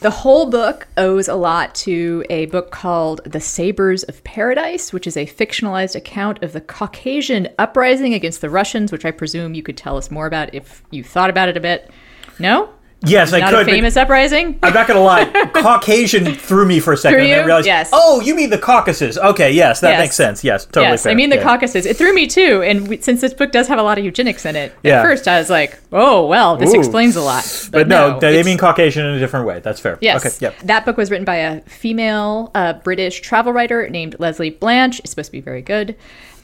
The 0.01 0.11
whole 0.11 0.51
book 0.51 0.89
owes 0.99 1.27
a 1.27 1.35
lot 1.35 1.75
to 1.77 2.23
a 2.29 2.47
book 2.47 2.71
called 2.71 3.23
The 3.25 3.41
Sabres 3.41 4.03
of 4.03 4.23
Paradise, 4.25 4.93
which 4.93 5.07
is 5.07 5.17
a 5.17 5.27
fictionalized 5.27 5.97
account 5.97 6.43
of 6.43 6.53
the 6.53 6.61
Caucasian 6.61 7.49
uprising 7.59 8.13
against 8.13 8.43
the 8.43 8.51
Russians, 8.51 8.93
which 8.93 9.07
I 9.07 9.11
presume 9.11 9.55
you 9.55 9.63
could 9.63 9.77
tell 9.77 9.97
us 9.97 10.11
more 10.11 10.27
about 10.27 10.55
if 10.55 10.83
you 10.91 11.03
thought 11.03 11.31
about 11.31 11.49
it 11.49 11.57
a 11.57 11.61
bit. 11.61 11.91
No? 12.39 12.71
Yes, 13.05 13.33
I 13.33 13.41
Not 13.41 13.51
could. 13.51 13.69
A 13.69 13.71
famous 13.71 13.97
uprising. 13.97 14.59
I'm 14.63 14.73
not 14.73 14.89
gonna 14.89 15.01
lie. 15.01 15.25
Caucasian 15.55 16.35
threw 16.35 16.67
me 16.67 16.81
for 16.81 16.95
a 16.95 16.97
second. 16.97 17.19
Threw 17.19 17.27
you? 17.27 17.35
And 17.35 17.43
I 17.43 17.45
realized, 17.45 17.67
yes. 17.67 17.91
Oh, 17.93 18.21
you 18.21 18.35
mean 18.35 18.51
the 18.51 18.59
Caucasus? 18.59 19.19
Okay, 19.19 19.53
yes, 19.53 19.81
that 19.81 19.91
yes. 19.91 20.01
makes 20.01 20.17
sense. 20.17 20.43
Yes, 20.43 20.65
totally. 20.65 20.87
Yes, 20.87 21.03
fair. 21.03 21.13
I 21.13 21.15
mean 21.15 21.31
the 21.31 21.37
yeah. 21.37 21.43
Caucasus. 21.43 21.85
It 21.85 21.97
threw 21.97 22.15
me 22.15 22.27
too, 22.27 22.63
and 22.63 22.89
we, 22.89 23.01
since 23.01 23.21
this 23.21 23.35
book 23.35 23.53
does 23.53 23.69
have 23.69 23.79
a 23.79 23.83
lot 23.83 23.99
of 23.99 24.05
eugenics 24.05 24.47
in 24.47 24.57
it, 24.57 24.73
yeah. 24.83 25.01
at 25.01 25.03
first 25.03 25.29
I 25.29 25.39
was 25.39 25.51
like, 25.51 25.79
"Oh, 25.93 26.27
well, 26.27 26.57
this 26.57 26.75
Ooh. 26.75 26.79
explains 26.79 27.17
a 27.17 27.21
lot." 27.21 27.45
But, 27.71 27.81
but 27.81 27.89
no, 27.89 28.15
no 28.15 28.21
they 28.21 28.43
mean 28.43 28.59
Caucasian 28.59 29.05
in 29.05 29.15
a 29.15 29.19
different 29.19 29.47
way. 29.47 29.61
That's 29.61 29.79
fair. 29.79 29.99
Yes. 30.01 30.25
Okay. 30.25 30.35
Yep. 30.41 30.61
That 30.65 30.87
book 30.87 30.97
was 30.97 31.11
written 31.11 31.27
by 31.27 31.37
a 31.37 31.61
female 31.63 32.51
uh, 32.55 32.75
British 32.75 33.21
travel 33.21 33.53
writer 33.53 33.89
named 33.91 34.17
Lesley 34.19 34.51
Blanch. 34.51 35.01
It's 35.01 35.11
supposed 35.11 35.29
to 35.29 35.33
be 35.33 35.41
very 35.41 35.63
good, 35.63 35.97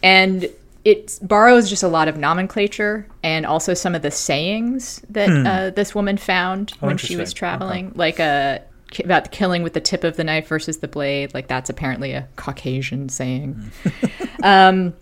and 0.03 0.49
it 0.85 1.18
borrows 1.23 1.68
just 1.71 1.83
a 1.83 1.88
lot 1.88 2.09
of 2.09 2.16
nomenclature 2.16 3.07
and 3.23 3.47
also 3.47 3.73
some 3.75 3.95
of 3.95 4.03
the 4.03 4.11
sayings 4.11 5.01
that 5.11 5.29
Hmm. 5.29 5.47
uh, 5.47 5.71
this 5.71 5.95
woman 5.95 6.16
found 6.16 6.73
Oh, 6.83 6.88
when 6.88 6.97
she 6.99 7.14
was 7.16 7.33
traveling, 7.33 7.92
like 7.95 8.18
uh, 8.18 8.59
ki- 8.90 9.05
about 9.05 9.31
killing 9.31 9.62
with 9.62 9.75
the 9.75 9.81
tip 9.81 10.03
of 10.03 10.16
the 10.16 10.25
knife 10.25 10.49
versus 10.49 10.79
the 10.79 10.88
blade. 10.88 11.35
Like 11.35 11.47
that's 11.47 11.71
apparently 11.71 12.12
a 12.12 12.27
Caucasian 12.37 13.09
saying. 13.09 13.71
um, 14.42 14.95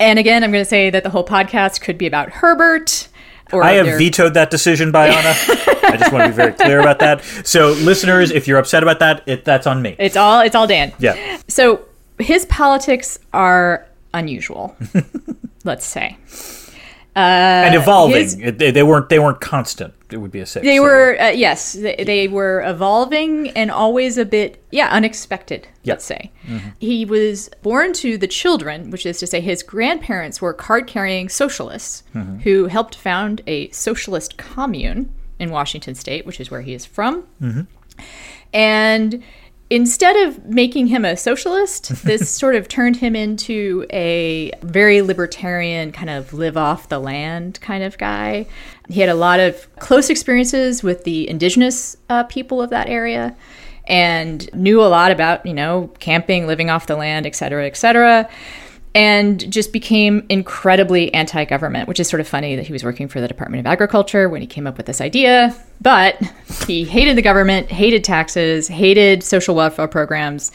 and 0.00 0.18
again, 0.18 0.42
I'm 0.44 0.50
going 0.52 0.64
to 0.64 0.68
say 0.68 0.90
that 0.90 1.02
the 1.04 1.10
whole 1.10 1.24
podcast 1.26 1.80
could 1.80 1.98
be 1.98 2.06
about 2.06 2.30
Herbert. 2.30 3.08
Or 3.52 3.62
I 3.62 3.72
have 3.72 3.86
their- 3.86 3.98
vetoed 3.98 4.34
that 4.34 4.50
decision 4.50 4.90
by 4.92 5.08
Ana. 5.08 5.18
I 5.88 5.96
just 5.98 6.12
want 6.12 6.24
to 6.24 6.28
be 6.30 6.34
very 6.34 6.52
clear 6.52 6.80
about 6.80 6.98
that. 6.98 7.22
So, 7.44 7.68
listeners, 7.72 8.30
if 8.32 8.48
you're 8.48 8.58
upset 8.58 8.82
about 8.82 8.98
that, 8.98 9.22
it, 9.26 9.44
that's 9.44 9.66
on 9.68 9.82
me. 9.82 9.94
It's 9.98 10.16
all 10.16 10.40
it's 10.40 10.56
all 10.56 10.66
Dan. 10.66 10.92
Yeah. 10.98 11.38
So 11.48 11.84
his 12.18 12.44
politics 12.46 13.18
are 13.32 13.86
unusual. 14.16 14.76
let's 15.64 15.84
say. 15.86 16.16
Uh, 17.14 17.64
and 17.66 17.74
evolving. 17.74 18.16
his- 18.22 18.36
they, 18.36 18.70
they 18.70 18.82
weren't. 18.82 19.08
They 19.08 19.18
weren't 19.18 19.40
constant. 19.40 19.94
It 20.10 20.18
would 20.18 20.30
be 20.30 20.40
a 20.40 20.46
safe. 20.46 20.62
They 20.62 20.76
say. 20.76 20.80
were 20.80 21.16
uh, 21.20 21.30
yes, 21.30 21.72
they, 21.72 21.96
they 22.04 22.28
were 22.28 22.62
evolving 22.66 23.48
and 23.50 23.70
always 23.70 24.18
a 24.18 24.24
bit 24.26 24.62
yeah 24.70 24.88
unexpected. 24.90 25.66
Yeah. 25.82 25.94
Let's 25.94 26.04
say 26.04 26.30
he 26.78 27.04
was 27.06 27.48
born 27.62 27.94
to 27.94 28.18
the 28.18 28.26
children, 28.26 28.90
which 28.90 29.06
is 29.06 29.18
to 29.20 29.26
say 29.26 29.40
his 29.40 29.62
grandparents 29.62 30.42
were 30.42 30.52
card-carrying 30.52 31.28
socialists 31.30 32.02
who 32.44 32.66
helped 32.66 32.94
found 32.96 33.40
a 33.46 33.70
socialist 33.70 34.36
commune 34.36 35.10
in 35.38 35.50
Washington 35.50 35.94
State, 35.94 36.26
which 36.26 36.38
is 36.38 36.50
where 36.50 36.60
he 36.62 36.74
is 36.74 36.84
from. 36.84 37.26
And 38.52 39.22
instead 39.70 40.16
of 40.26 40.44
making 40.46 40.86
him 40.88 41.04
a 41.04 41.16
socialist, 41.16 41.88
this 42.04 42.30
sort 42.30 42.54
of 42.54 42.68
turned 42.68 42.96
him 42.96 43.16
into 43.16 43.86
a 43.90 44.52
very 44.62 45.02
libertarian, 45.02 45.92
kind 45.92 46.10
of 46.10 46.32
live 46.32 46.56
off 46.56 46.88
the 46.88 46.98
land 46.98 47.60
kind 47.60 47.82
of 47.82 47.98
guy. 47.98 48.46
He 48.88 49.00
had 49.00 49.08
a 49.08 49.14
lot 49.14 49.40
of 49.40 49.68
close 49.78 50.10
experiences 50.10 50.82
with 50.82 51.04
the 51.04 51.28
indigenous 51.28 51.96
uh, 52.08 52.24
people 52.24 52.62
of 52.62 52.70
that 52.70 52.88
area 52.88 53.36
and 53.88 54.52
knew 54.52 54.82
a 54.82 54.86
lot 54.86 55.12
about, 55.12 55.46
you 55.46 55.54
know, 55.54 55.90
camping, 56.00 56.46
living 56.46 56.70
off 56.70 56.86
the 56.86 56.96
land, 56.96 57.26
et 57.26 57.36
cetera, 57.36 57.66
et 57.66 57.76
cetera. 57.76 58.28
And 58.96 59.52
just 59.52 59.74
became 59.74 60.24
incredibly 60.30 61.12
anti 61.12 61.44
government, 61.44 61.86
which 61.86 62.00
is 62.00 62.08
sort 62.08 62.20
of 62.20 62.26
funny 62.26 62.56
that 62.56 62.66
he 62.66 62.72
was 62.72 62.82
working 62.82 63.08
for 63.08 63.20
the 63.20 63.28
Department 63.28 63.60
of 63.60 63.66
Agriculture 63.66 64.28
when 64.28 64.40
he 64.40 64.46
came 64.46 64.66
up 64.66 64.78
with 64.78 64.86
this 64.86 65.02
idea. 65.02 65.54
But 65.82 66.18
he 66.66 66.84
hated 66.84 67.16
the 67.16 67.22
government, 67.22 67.70
hated 67.70 68.02
taxes, 68.04 68.68
hated 68.68 69.22
social 69.22 69.54
welfare 69.54 69.86
programs. 69.86 70.50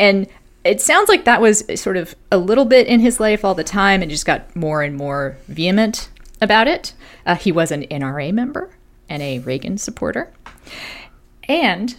And 0.00 0.26
it 0.64 0.80
sounds 0.80 1.08
like 1.08 1.24
that 1.24 1.40
was 1.40 1.64
sort 1.80 1.96
of 1.96 2.16
a 2.32 2.38
little 2.38 2.64
bit 2.64 2.86
in 2.88 2.98
his 2.98 3.20
life 3.20 3.44
all 3.44 3.54
the 3.54 3.62
time 3.62 4.02
and 4.02 4.10
just 4.10 4.26
got 4.26 4.56
more 4.56 4.82
and 4.82 4.96
more 4.96 5.36
vehement 5.46 6.08
about 6.40 6.66
it. 6.66 6.94
Uh, 7.26 7.36
he 7.36 7.52
was 7.52 7.70
an 7.70 7.82
NRA 7.84 8.32
member 8.32 8.70
and 9.08 9.22
a 9.22 9.38
Reagan 9.40 9.78
supporter. 9.78 10.32
And 11.48 11.94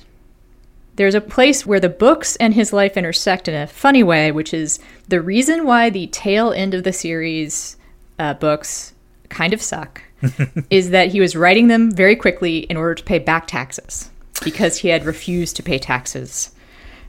there's 0.95 1.15
a 1.15 1.21
place 1.21 1.65
where 1.65 1.79
the 1.79 1.89
books 1.89 2.35
and 2.37 2.53
his 2.53 2.71
life 2.71 2.97
intersect 2.97 3.47
in 3.47 3.55
a 3.55 3.67
funny 3.67 4.03
way, 4.03 4.31
which 4.31 4.53
is 4.53 4.79
the 5.07 5.21
reason 5.21 5.65
why 5.65 5.89
the 5.89 6.07
tail 6.07 6.51
end 6.51 6.73
of 6.73 6.83
the 6.83 6.93
series 6.93 7.77
uh, 8.19 8.33
books 8.33 8.93
kind 9.29 9.53
of 9.53 9.61
suck 9.61 10.01
is 10.69 10.91
that 10.91 11.09
he 11.09 11.19
was 11.19 11.35
writing 11.35 11.67
them 11.67 11.91
very 11.91 12.15
quickly 12.15 12.59
in 12.59 12.77
order 12.77 12.95
to 12.95 13.03
pay 13.03 13.19
back 13.19 13.47
taxes 13.47 14.09
because 14.43 14.77
he 14.77 14.89
had 14.89 15.05
refused 15.05 15.55
to 15.55 15.63
pay 15.63 15.77
taxes 15.77 16.51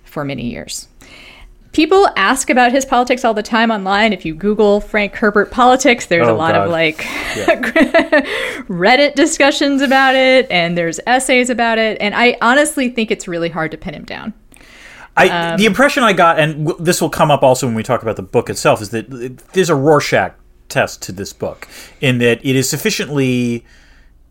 for 0.04 0.24
many 0.24 0.50
years. 0.50 0.88
People 1.72 2.08
ask 2.16 2.48
about 2.48 2.72
his 2.72 2.84
politics 2.86 3.24
all 3.24 3.34
the 3.34 3.42
time 3.42 3.70
online. 3.70 4.12
If 4.14 4.24
you 4.24 4.34
Google 4.34 4.80
Frank 4.80 5.14
Herbert 5.14 5.50
politics, 5.50 6.06
there's 6.06 6.26
Oh, 6.26 6.34
a 6.34 6.36
lot 6.36 6.54
God. 6.54 6.64
of 6.66 6.70
like 6.70 6.96
Reddit 8.68 9.14
discussions 9.14 9.82
about 9.82 10.14
it, 10.14 10.50
and 10.50 10.76
there's 10.76 11.00
essays 11.06 11.50
about 11.50 11.78
it. 11.78 11.98
And 12.00 12.14
I 12.14 12.36
honestly 12.40 12.88
think 12.88 13.10
it's 13.10 13.28
really 13.28 13.48
hard 13.50 13.70
to 13.72 13.76
pin 13.76 13.94
him 13.94 14.04
down. 14.04 14.32
I, 15.18 15.28
Um, 15.28 15.58
the 15.58 15.66
impression 15.66 16.02
I 16.02 16.12
got, 16.12 16.38
and 16.38 16.66
w- 16.66 16.84
this 16.84 17.00
will 17.00 17.10
come 17.10 17.30
up 17.30 17.42
also 17.42 17.66
when 17.66 17.74
we 17.74 17.82
talk 17.82 18.02
about 18.02 18.16
the 18.16 18.22
book 18.22 18.48
itself, 18.50 18.80
is 18.80 18.90
that 18.90 19.12
it- 19.12 19.38
there's 19.52 19.70
a 19.70 19.74
Rorschach 19.74 20.32
test 20.68 21.02
to 21.02 21.12
this 21.12 21.32
book 21.32 21.68
in 22.00 22.18
that 22.18 22.40
it 22.44 22.56
is 22.56 22.68
sufficiently 22.68 23.64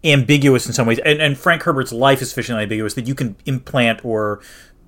ambiguous 0.03 0.67
in 0.67 0.73
some 0.73 0.85
ways, 0.87 0.99
and, 1.05 1.19
and 1.21 1.37
Frank 1.37 1.63
Herbert's 1.63 1.91
life 1.91 2.21
is 2.21 2.29
sufficiently 2.29 2.63
ambiguous 2.63 2.93
that 2.95 3.07
you 3.07 3.15
can 3.15 3.35
implant 3.45 4.03
or 4.05 4.39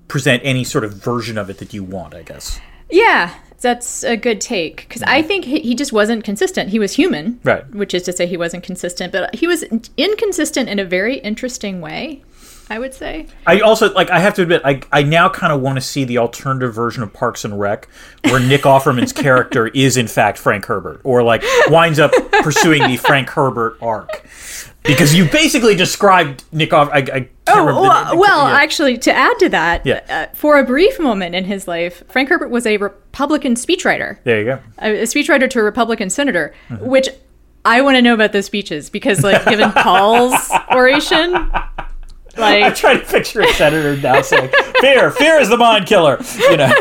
present 0.08 0.42
any 0.44 0.64
sort 0.64 0.84
of 0.84 0.94
version 0.94 1.38
of 1.38 1.48
it 1.50 1.58
that 1.58 1.72
you 1.72 1.84
want. 1.84 2.14
I 2.14 2.22
guess. 2.22 2.60
Yeah, 2.90 3.34
that's 3.60 4.02
a 4.02 4.16
good 4.16 4.40
take 4.40 4.88
because 4.88 5.02
I 5.02 5.22
think 5.22 5.44
he, 5.44 5.60
he 5.60 5.74
just 5.74 5.92
wasn't 5.92 6.24
consistent. 6.24 6.70
He 6.70 6.78
was 6.78 6.94
human, 6.94 7.40
Right. 7.44 7.68
Which 7.74 7.92
is 7.94 8.02
to 8.04 8.12
say, 8.12 8.26
he 8.26 8.36
wasn't 8.36 8.62
consistent, 8.62 9.12
but 9.12 9.34
he 9.34 9.46
was 9.46 9.64
inconsistent 9.96 10.68
in 10.68 10.78
a 10.78 10.84
very 10.84 11.18
interesting 11.18 11.80
way. 11.80 12.22
I 12.70 12.78
would 12.78 12.92
say. 12.94 13.26
I 13.46 13.60
also 13.60 13.92
like. 13.94 14.10
I 14.10 14.18
have 14.20 14.34
to 14.34 14.42
admit, 14.42 14.62
I 14.64 14.82
I 14.92 15.02
now 15.02 15.28
kind 15.28 15.52
of 15.52 15.60
want 15.60 15.76
to 15.76 15.80
see 15.80 16.04
the 16.04 16.18
alternative 16.18 16.74
version 16.74 17.02
of 17.02 17.12
Parks 17.12 17.44
and 17.44 17.58
Rec, 17.58 17.88
where 18.24 18.40
Nick 18.40 18.62
Offerman's 18.74 19.12
character 19.12 19.68
is 19.68 19.96
in 19.96 20.06
fact 20.06 20.38
Frank 20.38 20.66
Herbert, 20.66 21.00
or 21.04 21.22
like 21.22 21.42
winds 21.68 21.98
up 21.98 22.12
pursuing 22.42 22.86
the 22.86 22.96
Frank 22.96 23.30
Herbert 23.30 23.78
arc, 23.80 24.22
because 24.82 25.14
you 25.14 25.24
basically 25.30 25.74
described 25.74 26.44
Nick 26.52 26.72
Off. 26.72 26.88
I, 26.92 26.98
I 26.98 27.02
can't 27.02 27.28
Oh, 27.50 27.64
well, 27.64 28.10
the- 28.10 28.16
well 28.18 28.46
yeah. 28.48 28.56
actually, 28.56 28.98
to 28.98 29.12
add 29.12 29.38
to 29.38 29.48
that, 29.48 29.86
Yeah. 29.86 30.00
uh, 30.30 30.34
for 30.36 30.58
a 30.58 30.64
brief 30.64 31.00
moment 31.00 31.34
in 31.34 31.44
his 31.44 31.66
life, 31.66 32.02
Frank 32.08 32.28
Herbert 32.28 32.50
was 32.50 32.66
a 32.66 32.76
Republican 32.76 33.54
speechwriter, 33.54 34.18
there 34.24 34.38
you 34.40 34.44
go. 34.44 34.58
a, 34.82 35.00
a 35.00 35.02
speechwriter 35.04 35.48
to 35.48 35.60
a 35.60 35.62
Republican 35.62 36.10
senator, 36.10 36.54
Mm-hmm. 36.68 36.84
which 36.86 37.08
I 37.64 37.80
want 37.80 37.96
to 37.96 38.02
know 38.02 38.12
about 38.14 38.32
those 38.32 38.44
speeches 38.46 38.88
because, 38.90 39.22
like, 39.24 39.44
given 39.46 39.72
Paul's 39.76 40.50
oration, 40.70 41.34
I'm 42.38 42.74
trying 42.74 43.00
to 43.00 43.06
picture 43.06 43.40
a 43.40 43.52
senator 43.54 43.96
now 43.96 44.22
saying, 44.22 44.50
"Fear, 44.80 45.10
fear 45.12 45.38
is 45.40 45.48
the 45.48 45.56
mind 45.56 45.86
killer." 45.86 46.18
You 46.38 46.56
know, 46.56 46.66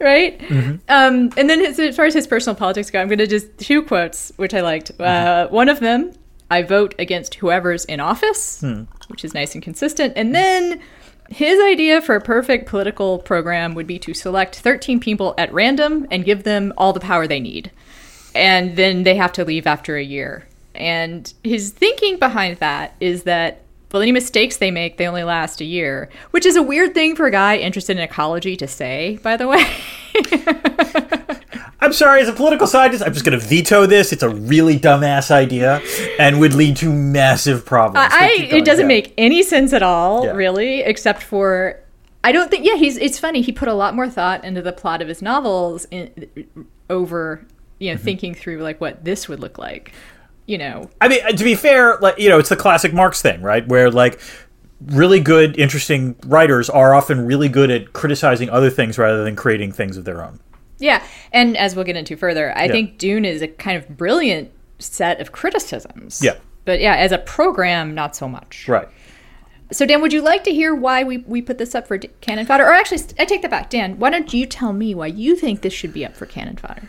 right? 0.00 0.38
Mm-hmm. 0.38 0.76
Um, 0.88 1.32
and 1.36 1.48
then 1.50 1.60
his, 1.60 1.78
as 1.78 1.96
far 1.96 2.04
as 2.04 2.14
his 2.14 2.26
personal 2.26 2.54
politics 2.56 2.90
go, 2.90 3.00
I'm 3.00 3.08
going 3.08 3.18
to 3.18 3.26
just 3.26 3.56
two 3.58 3.82
quotes, 3.82 4.32
which 4.36 4.54
I 4.54 4.60
liked. 4.60 4.92
Mm-hmm. 4.98 5.02
Uh, 5.02 5.52
one 5.54 5.68
of 5.68 5.80
them, 5.80 6.12
I 6.50 6.62
vote 6.62 6.94
against 6.98 7.36
whoever's 7.36 7.84
in 7.86 8.00
office, 8.00 8.60
Hmm. 8.60 8.82
which 9.08 9.24
is 9.24 9.34
nice 9.34 9.54
and 9.54 9.62
consistent. 9.62 10.12
And 10.16 10.34
then 10.34 10.80
his 11.28 11.58
idea 11.60 12.00
for 12.02 12.14
a 12.14 12.20
perfect 12.20 12.66
political 12.66 13.18
program 13.18 13.74
would 13.74 13.86
be 13.86 13.98
to 14.00 14.14
select 14.14 14.56
13 14.56 15.00
people 15.00 15.34
at 15.38 15.52
random 15.52 16.06
and 16.10 16.24
give 16.24 16.44
them 16.44 16.72
all 16.76 16.92
the 16.92 17.00
power 17.00 17.26
they 17.26 17.40
need. 17.40 17.70
And 18.34 18.76
then 18.76 19.02
they 19.02 19.16
have 19.16 19.32
to 19.32 19.44
leave 19.44 19.66
after 19.66 19.96
a 19.96 20.02
year. 20.04 20.46
And 20.76 21.32
his 21.44 21.70
thinking 21.70 22.18
behind 22.18 22.58
that 22.58 22.94
is 23.00 23.24
that 23.24 23.62
well, 23.92 24.02
any 24.02 24.12
mistakes 24.12 24.56
they 24.58 24.70
make, 24.70 24.96
they 24.98 25.06
only 25.06 25.22
last 25.24 25.60
a 25.60 25.64
year, 25.64 26.10
which 26.32 26.44
is 26.44 26.56
a 26.56 26.62
weird 26.62 26.92
thing 26.92 27.14
for 27.16 27.26
a 27.26 27.30
guy 27.30 27.56
interested 27.56 27.96
in 27.96 28.02
ecology 28.02 28.56
to 28.56 28.66
say, 28.66 29.18
by 29.22 29.36
the 29.36 29.46
way. 29.48 29.64
I'm 31.80 31.92
sorry. 31.92 32.20
As 32.20 32.28
a 32.28 32.32
political 32.32 32.66
scientist, 32.66 33.04
I'm 33.06 33.12
just 33.12 33.24
going 33.24 33.38
to 33.38 33.44
veto 33.44 33.86
this. 33.86 34.12
It's 34.12 34.22
a 34.22 34.28
really 34.28 34.78
dumbass 34.78 35.30
idea, 35.30 35.80
and 36.18 36.40
would 36.40 36.52
lead 36.54 36.76
to 36.78 36.92
massive 36.92 37.64
problems. 37.64 38.08
I 38.12 38.48
it 38.50 38.64
doesn't 38.64 38.84
yeah. 38.84 38.88
make 38.88 39.14
any 39.16 39.42
sense 39.42 39.72
at 39.72 39.82
all, 39.82 40.24
Yeah. 40.24 40.32
really, 40.32 40.80
except 40.80 41.22
for 41.22 41.78
I 42.24 42.32
don't 42.32 42.50
think. 42.50 42.66
Yeah, 42.66 42.74
he's. 42.76 42.96
It's 42.96 43.18
funny. 43.18 43.40
He 43.40 43.52
put 43.52 43.68
a 43.68 43.74
lot 43.74 43.94
more 43.94 44.08
thought 44.10 44.44
into 44.44 44.62
the 44.62 44.72
plot 44.72 45.00
of 45.00 45.08
his 45.08 45.22
novels 45.22 45.86
in, 45.90 46.10
over, 46.90 47.46
you 47.78 47.88
Mm-hmm. 47.90 47.96
know, 47.98 48.02
thinking 48.02 48.34
through 48.34 48.58
like 48.62 48.80
what 48.80 49.04
this 49.04 49.28
would 49.28 49.38
look 49.40 49.58
like. 49.58 49.92
You 50.46 50.58
know, 50.58 50.88
I 51.00 51.08
mean, 51.08 51.36
to 51.36 51.44
be 51.44 51.54
fair, 51.56 51.96
like 51.98 52.18
you 52.18 52.28
know, 52.28 52.38
it's 52.38 52.50
the 52.50 52.56
classic 52.56 52.94
Marx 52.94 53.20
thing, 53.20 53.42
right? 53.42 53.66
Where 53.66 53.90
like 53.90 54.20
really 54.86 55.18
good, 55.20 55.58
interesting 55.58 56.14
writers 56.26 56.70
are 56.70 56.94
often 56.94 57.26
really 57.26 57.48
good 57.48 57.70
at 57.70 57.92
criticizing 57.92 58.48
other 58.50 58.70
things 58.70 58.98
rather 58.98 59.24
than 59.24 59.34
creating 59.34 59.72
things 59.72 59.96
of 59.96 60.04
their 60.04 60.22
own. 60.22 60.38
yeah. 60.78 61.02
And 61.32 61.56
as 61.56 61.74
we'll 61.74 61.84
get 61.84 61.96
into 61.96 62.16
further, 62.16 62.56
I 62.56 62.68
think 62.68 62.98
Dune 62.98 63.24
is 63.24 63.42
a 63.42 63.48
kind 63.48 63.76
of 63.76 63.96
brilliant 63.96 64.52
set 64.78 65.20
of 65.20 65.32
criticisms. 65.32 66.20
Yeah. 66.22 66.36
But 66.64 66.80
yeah, 66.80 66.94
as 66.96 67.10
a 67.10 67.18
program, 67.18 67.94
not 67.94 68.14
so 68.14 68.28
much. 68.28 68.68
Right. 68.68 68.86
So, 69.72 69.84
Dan, 69.86 70.00
would 70.02 70.12
you 70.12 70.20
like 70.22 70.44
to 70.44 70.52
hear 70.52 70.74
why 70.74 71.02
we, 71.02 71.18
we 71.18 71.42
put 71.42 71.58
this 71.58 71.74
up 71.74 71.88
for 71.88 71.98
D- 71.98 72.10
cannon 72.20 72.46
fodder? 72.46 72.64
Or 72.64 72.72
actually, 72.72 73.00
I 73.18 73.24
take 73.24 73.42
that 73.42 73.50
back. 73.50 73.70
Dan, 73.70 73.98
why 73.98 74.10
don't 74.10 74.32
you 74.32 74.46
tell 74.46 74.72
me 74.72 74.94
why 74.94 75.06
you 75.06 75.34
think 75.34 75.62
this 75.62 75.72
should 75.72 75.92
be 75.92 76.04
up 76.04 76.14
for 76.14 76.26
cannon 76.26 76.56
fodder? 76.56 76.88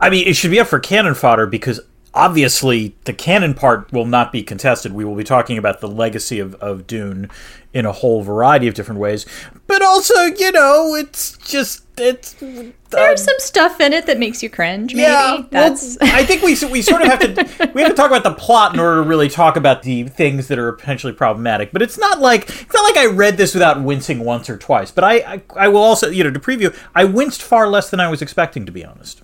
I 0.00 0.10
mean, 0.10 0.26
it 0.26 0.34
should 0.34 0.50
be 0.50 0.58
up 0.58 0.66
for 0.66 0.80
cannon 0.80 1.14
fodder 1.14 1.46
because 1.46 1.80
obviously 2.14 2.94
the 3.04 3.12
canon 3.12 3.54
part 3.54 3.92
will 3.92 4.06
not 4.06 4.32
be 4.32 4.42
contested. 4.42 4.92
We 4.92 5.04
will 5.04 5.14
be 5.14 5.24
talking 5.24 5.58
about 5.58 5.80
the 5.80 5.88
legacy 5.88 6.38
of, 6.38 6.54
of 6.56 6.86
Dune 6.86 7.30
in 7.74 7.84
a 7.84 7.92
whole 7.92 8.22
variety 8.22 8.66
of 8.66 8.74
different 8.74 9.00
ways. 9.00 9.26
But 9.66 9.82
also, 9.82 10.24
you 10.24 10.50
know, 10.52 10.94
it's 10.94 11.36
just 11.38 11.84
it's 11.98 12.32
There's 12.32 13.20
um, 13.20 13.26
some 13.26 13.34
stuff 13.38 13.80
in 13.80 13.92
it 13.92 14.06
that 14.06 14.18
makes 14.18 14.42
you 14.42 14.48
cringe, 14.48 14.94
maybe. 14.94 15.02
Yeah, 15.02 15.34
well, 15.34 15.48
That's 15.50 15.98
I 16.00 16.24
think 16.24 16.42
we 16.42 16.56
we 16.70 16.82
sort 16.82 17.02
of 17.02 17.08
have 17.08 17.20
to 17.20 17.70
we 17.74 17.82
have 17.82 17.90
to 17.90 17.96
talk 17.96 18.10
about 18.10 18.24
the 18.24 18.34
plot 18.34 18.74
in 18.74 18.80
order 18.80 19.02
to 19.02 19.08
really 19.08 19.28
talk 19.28 19.56
about 19.56 19.82
the 19.82 20.04
things 20.04 20.48
that 20.48 20.58
are 20.58 20.72
potentially 20.72 21.12
problematic. 21.12 21.72
But 21.72 21.82
it's 21.82 21.98
not 21.98 22.20
like 22.20 22.48
it's 22.48 22.74
not 22.74 22.84
like 22.84 22.96
I 22.96 23.06
read 23.06 23.36
this 23.36 23.54
without 23.54 23.82
wincing 23.82 24.20
once 24.20 24.48
or 24.48 24.56
twice. 24.56 24.90
But 24.90 25.04
I 25.04 25.14
I, 25.16 25.42
I 25.56 25.68
will 25.68 25.82
also 25.82 26.08
you 26.08 26.24
know 26.24 26.30
to 26.30 26.40
preview 26.40 26.74
I 26.94 27.04
winced 27.04 27.42
far 27.42 27.68
less 27.68 27.90
than 27.90 28.00
I 28.00 28.08
was 28.08 28.22
expecting 28.22 28.64
to 28.66 28.72
be 28.72 28.84
honest. 28.84 29.22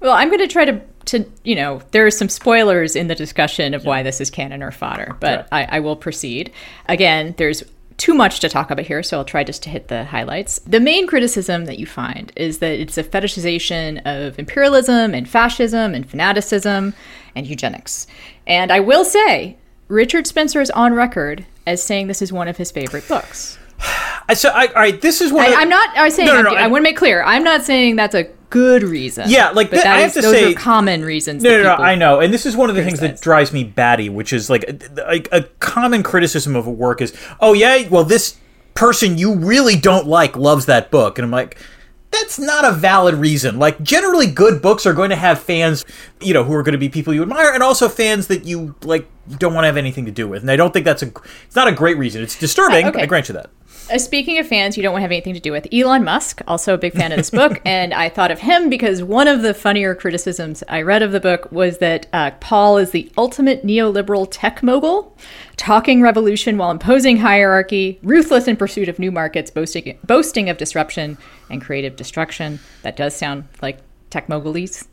well, 0.00 0.12
I'm 0.12 0.28
going 0.28 0.40
to 0.40 0.48
try 0.48 0.64
to 0.64 0.80
to 1.12 1.24
you 1.44 1.54
know 1.54 1.80
there 1.92 2.04
are 2.04 2.10
some 2.10 2.28
spoilers 2.28 2.96
in 2.96 3.06
the 3.06 3.14
discussion 3.14 3.72
of 3.72 3.84
why 3.84 4.02
this 4.02 4.20
is 4.20 4.30
canon 4.30 4.62
or 4.62 4.70
fodder, 4.70 5.16
but 5.20 5.48
I, 5.52 5.64
I 5.64 5.80
will 5.80 5.96
proceed. 5.96 6.52
Again, 6.86 7.34
there's 7.38 7.62
too 7.98 8.14
much 8.14 8.40
to 8.40 8.48
talk 8.48 8.70
about 8.70 8.84
here, 8.84 9.02
so 9.02 9.18
I'll 9.18 9.24
try 9.24 9.44
just 9.44 9.62
to 9.62 9.70
hit 9.70 9.88
the 9.88 10.04
highlights. 10.04 10.58
The 10.66 10.80
main 10.80 11.06
criticism 11.06 11.66
that 11.66 11.78
you 11.78 11.86
find 11.86 12.32
is 12.34 12.58
that 12.58 12.72
it's 12.72 12.98
a 12.98 13.04
fetishization 13.04 14.02
of 14.04 14.38
imperialism 14.38 15.14
and 15.14 15.28
fascism 15.28 15.94
and 15.94 16.08
fanaticism 16.08 16.94
and 17.36 17.46
eugenics. 17.46 18.06
And 18.46 18.72
I 18.72 18.80
will 18.80 19.04
say, 19.04 19.56
Richard 19.88 20.26
Spencer 20.26 20.60
is 20.60 20.70
on 20.72 20.94
record 20.94 21.46
as 21.66 21.82
saying 21.82 22.08
this 22.08 22.22
is 22.22 22.32
one 22.32 22.48
of 22.48 22.56
his 22.56 22.72
favorite 22.72 23.06
books. 23.06 23.58
I, 24.28 24.34
so 24.34 24.48
I, 24.50 24.66
all 24.68 24.74
right, 24.74 25.00
this 25.00 25.20
is 25.20 25.32
one. 25.32 25.46
I, 25.46 25.54
I'm 25.54 25.68
not. 25.68 25.96
I 25.96 26.04
was 26.04 26.14
saying. 26.14 26.26
No, 26.28 26.34
no, 26.36 26.42
no, 26.42 26.54
I, 26.54 26.64
I- 26.64 26.66
want 26.68 26.80
to 26.82 26.84
make 26.84 26.96
clear. 26.96 27.22
I'm 27.22 27.42
not 27.44 27.62
saying 27.62 27.96
that's 27.96 28.14
a 28.14 28.24
good 28.50 28.82
reason. 28.82 29.28
Yeah, 29.28 29.50
like, 29.50 29.70
but 29.70 29.76
th- 29.76 29.84
that 29.84 29.96
I 29.96 30.00
have 30.00 30.08
is- 30.08 30.14
to 30.14 30.22
those 30.22 30.32
say- 30.34 30.52
are 30.52 30.54
common 30.54 31.04
reasons. 31.04 31.42
No, 31.42 31.56
no, 31.56 31.62
no, 31.64 31.74
I 31.74 31.94
know, 31.94 32.20
and 32.20 32.32
this 32.32 32.46
is 32.46 32.56
one 32.56 32.70
of 32.70 32.76
the 32.76 32.84
things 32.84 33.00
that 33.00 33.20
drives 33.20 33.52
me 33.52 33.64
batty, 33.64 34.08
which 34.08 34.32
is 34.32 34.48
like 34.48 34.64
a, 34.68 35.22
a 35.32 35.42
common 35.58 36.02
criticism 36.02 36.54
of 36.56 36.66
a 36.66 36.70
work 36.70 37.00
is, 37.00 37.16
oh 37.40 37.52
yeah, 37.54 37.88
well 37.88 38.04
this 38.04 38.36
person 38.74 39.18
you 39.18 39.34
really 39.34 39.76
don't 39.76 40.06
like 40.06 40.36
loves 40.36 40.66
that 40.66 40.90
book, 40.90 41.18
and 41.18 41.24
I'm 41.24 41.30
like, 41.30 41.58
that's 42.10 42.38
not 42.38 42.66
a 42.66 42.72
valid 42.72 43.14
reason. 43.14 43.58
Like 43.58 43.82
generally, 43.82 44.26
good 44.26 44.60
books 44.62 44.84
are 44.86 44.92
going 44.92 45.10
to 45.10 45.16
have 45.16 45.40
fans, 45.40 45.84
you 46.20 46.34
know, 46.34 46.44
who 46.44 46.52
are 46.54 46.62
going 46.62 46.72
to 46.74 46.78
be 46.78 46.90
people 46.90 47.12
you 47.14 47.22
admire, 47.22 47.52
and 47.54 47.62
also 47.62 47.88
fans 47.88 48.26
that 48.28 48.44
you 48.44 48.74
like 48.84 49.08
don't 49.38 49.54
want 49.54 49.62
to 49.64 49.66
have 49.66 49.78
anything 49.78 50.04
to 50.04 50.10
do 50.12 50.28
with. 50.28 50.42
And 50.42 50.50
I 50.50 50.56
don't 50.56 50.72
think 50.74 50.84
that's 50.84 51.02
a, 51.02 51.10
it's 51.46 51.56
not 51.56 51.68
a 51.68 51.72
great 51.72 51.96
reason. 51.96 52.22
It's 52.22 52.38
disturbing. 52.38 52.84
Uh, 52.84 52.90
okay. 52.90 53.02
I 53.02 53.06
grant 53.06 53.28
you 53.28 53.34
that. 53.34 53.48
Uh, 53.90 53.98
speaking 53.98 54.38
of 54.38 54.46
fans, 54.46 54.76
you 54.76 54.82
don't 54.82 54.92
want 54.92 55.00
to 55.00 55.04
have 55.04 55.12
anything 55.12 55.34
to 55.34 55.40
do 55.40 55.52
with 55.52 55.66
Elon 55.72 56.04
Musk. 56.04 56.40
Also 56.46 56.74
a 56.74 56.78
big 56.78 56.92
fan 56.92 57.12
of 57.12 57.16
this 57.16 57.30
book, 57.30 57.60
and 57.64 57.92
I 57.92 58.08
thought 58.08 58.30
of 58.30 58.40
him 58.40 58.70
because 58.70 59.02
one 59.02 59.28
of 59.28 59.42
the 59.42 59.54
funnier 59.54 59.94
criticisms 59.94 60.62
I 60.68 60.82
read 60.82 61.02
of 61.02 61.12
the 61.12 61.20
book 61.20 61.50
was 61.50 61.78
that 61.78 62.06
uh, 62.12 62.30
Paul 62.40 62.78
is 62.78 62.92
the 62.92 63.10
ultimate 63.18 63.66
neoliberal 63.66 64.28
tech 64.30 64.62
mogul, 64.62 65.16
talking 65.56 66.00
revolution 66.02 66.58
while 66.58 66.70
imposing 66.70 67.18
hierarchy, 67.18 67.98
ruthless 68.02 68.48
in 68.48 68.56
pursuit 68.56 68.88
of 68.88 68.98
new 68.98 69.10
markets, 69.10 69.50
boasting 69.50 69.98
boasting 70.04 70.48
of 70.48 70.56
disruption 70.56 71.18
and 71.50 71.62
creative 71.62 71.96
destruction. 71.96 72.60
That 72.82 72.96
does 72.96 73.16
sound 73.16 73.48
like 73.60 73.78
tech 74.10 74.28
mogulese. 74.28 74.86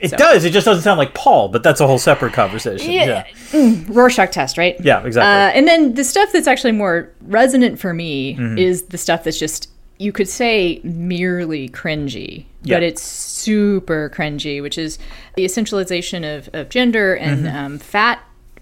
It 0.00 0.12
does. 0.12 0.44
It 0.44 0.50
just 0.50 0.64
doesn't 0.64 0.82
sound 0.82 0.98
like 0.98 1.14
Paul, 1.14 1.48
but 1.48 1.62
that's 1.62 1.80
a 1.80 1.86
whole 1.86 1.98
separate 1.98 2.32
conversation. 2.32 2.90
Yeah. 2.90 3.24
yeah. 3.52 3.80
Rorschach 3.88 4.32
test, 4.32 4.58
right? 4.58 4.76
Yeah, 4.80 5.04
exactly. 5.04 5.28
Uh, 5.30 5.58
and 5.58 5.66
then 5.68 5.94
the 5.94 6.04
stuff 6.04 6.30
that's 6.32 6.46
actually 6.46 6.72
more 6.72 7.10
resonant 7.22 7.78
for 7.78 7.94
me 7.94 8.34
Mm-hmm. 8.36 8.58
is 8.58 8.82
the 8.84 8.98
stuff 8.98 9.24
that's 9.24 9.38
just 9.38 9.70
you 9.98 10.10
could 10.10 10.28
say 10.28 10.80
merely 10.82 11.68
cringy, 11.68 12.46
Yeah. 12.62 12.76
but 12.76 12.82
it's 12.82 13.00
super 13.02 14.10
cringy, 14.14 14.60
which 14.60 14.76
is 14.76 14.98
the 15.36 15.44
essentialization 15.44 16.36
of, 16.38 16.48
of 16.52 16.68
gender 16.68 17.14
and 17.14 17.46
Mm-hmm. 17.46 17.56
um, 17.56 17.78
fat 17.78 18.18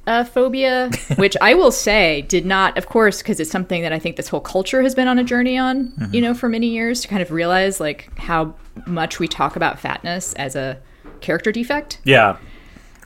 uh, 0.06 0.24
phobia, 0.24 0.90
which 1.16 1.36
I 1.40 1.54
will 1.54 1.70
say 1.72 2.22
did 2.22 2.44
not, 2.44 2.76
of 2.76 2.86
course, 2.86 3.22
because 3.22 3.40
it's 3.40 3.50
something 3.50 3.82
that 3.82 3.92
I 3.92 3.98
think 3.98 4.16
this 4.16 4.28
whole 4.28 4.40
culture 4.40 4.82
has 4.82 4.94
been 4.94 5.08
on 5.08 5.18
a 5.18 5.24
journey 5.24 5.56
on, 5.56 5.88
Mm-hmm. 5.92 6.14
you 6.14 6.20
know, 6.20 6.34
for 6.34 6.48
many 6.48 6.66
years 6.68 7.00
to 7.02 7.08
kind 7.08 7.22
of 7.22 7.30
realize 7.30 7.80
like 7.80 8.10
how 8.18 8.54
much 8.86 9.18
we 9.18 9.26
talk 9.28 9.56
about 9.56 9.78
fatness 9.78 10.34
as 10.34 10.54
a 10.56 10.78
character 11.22 11.52
defect 11.52 11.98
Yeah. 12.04 12.36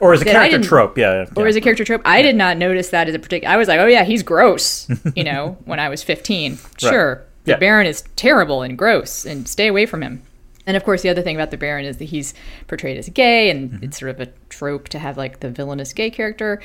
Or 0.00 0.12
as 0.12 0.20
a 0.20 0.24
character 0.26 0.60
trope, 0.62 0.98
yeah. 0.98 1.24
or 1.36 1.44
yeah. 1.44 1.48
as 1.48 1.56
a 1.56 1.60
character 1.62 1.82
trope. 1.84 2.02
I 2.04 2.20
did 2.20 2.36
not 2.36 2.58
notice 2.58 2.90
that 2.90 3.08
as 3.08 3.14
a 3.14 3.18
particular. 3.18 3.52
I 3.54 3.56
was 3.56 3.66
like, 3.66 3.80
oh 3.80 3.86
yeah, 3.86 4.04
he's 4.04 4.22
gross, 4.22 4.86
you 5.14 5.24
know, 5.24 5.56
when 5.64 5.80
I 5.80 5.88
was 5.88 6.02
15. 6.02 6.58
Sure, 6.78 7.24
the 7.44 7.52
Yeah. 7.52 7.56
Baron 7.56 7.86
is 7.86 8.04
terrible 8.14 8.60
and 8.60 8.76
gross, 8.76 9.24
and 9.24 9.48
stay 9.48 9.68
away 9.68 9.86
from 9.86 10.02
him. 10.02 10.22
And 10.66 10.76
of 10.76 10.84
course, 10.84 11.00
the 11.00 11.08
other 11.08 11.22
thing 11.22 11.34
about 11.34 11.50
the 11.50 11.56
Baron 11.56 11.84
is 11.86 11.96
that 11.96 12.06
he's 12.06 12.34
portrayed 12.66 12.98
as 12.98 13.08
gay, 13.08 13.48
and 13.48 13.70
Mm-hmm. 13.70 13.84
it's 13.84 13.98
sort 13.98 14.10
of 14.10 14.20
a 14.20 14.30
trope 14.50 14.88
to 14.90 14.98
have 14.98 15.16
like 15.16 15.40
the 15.40 15.48
villainous 15.48 15.94
gay 15.94 16.10
character. 16.10 16.60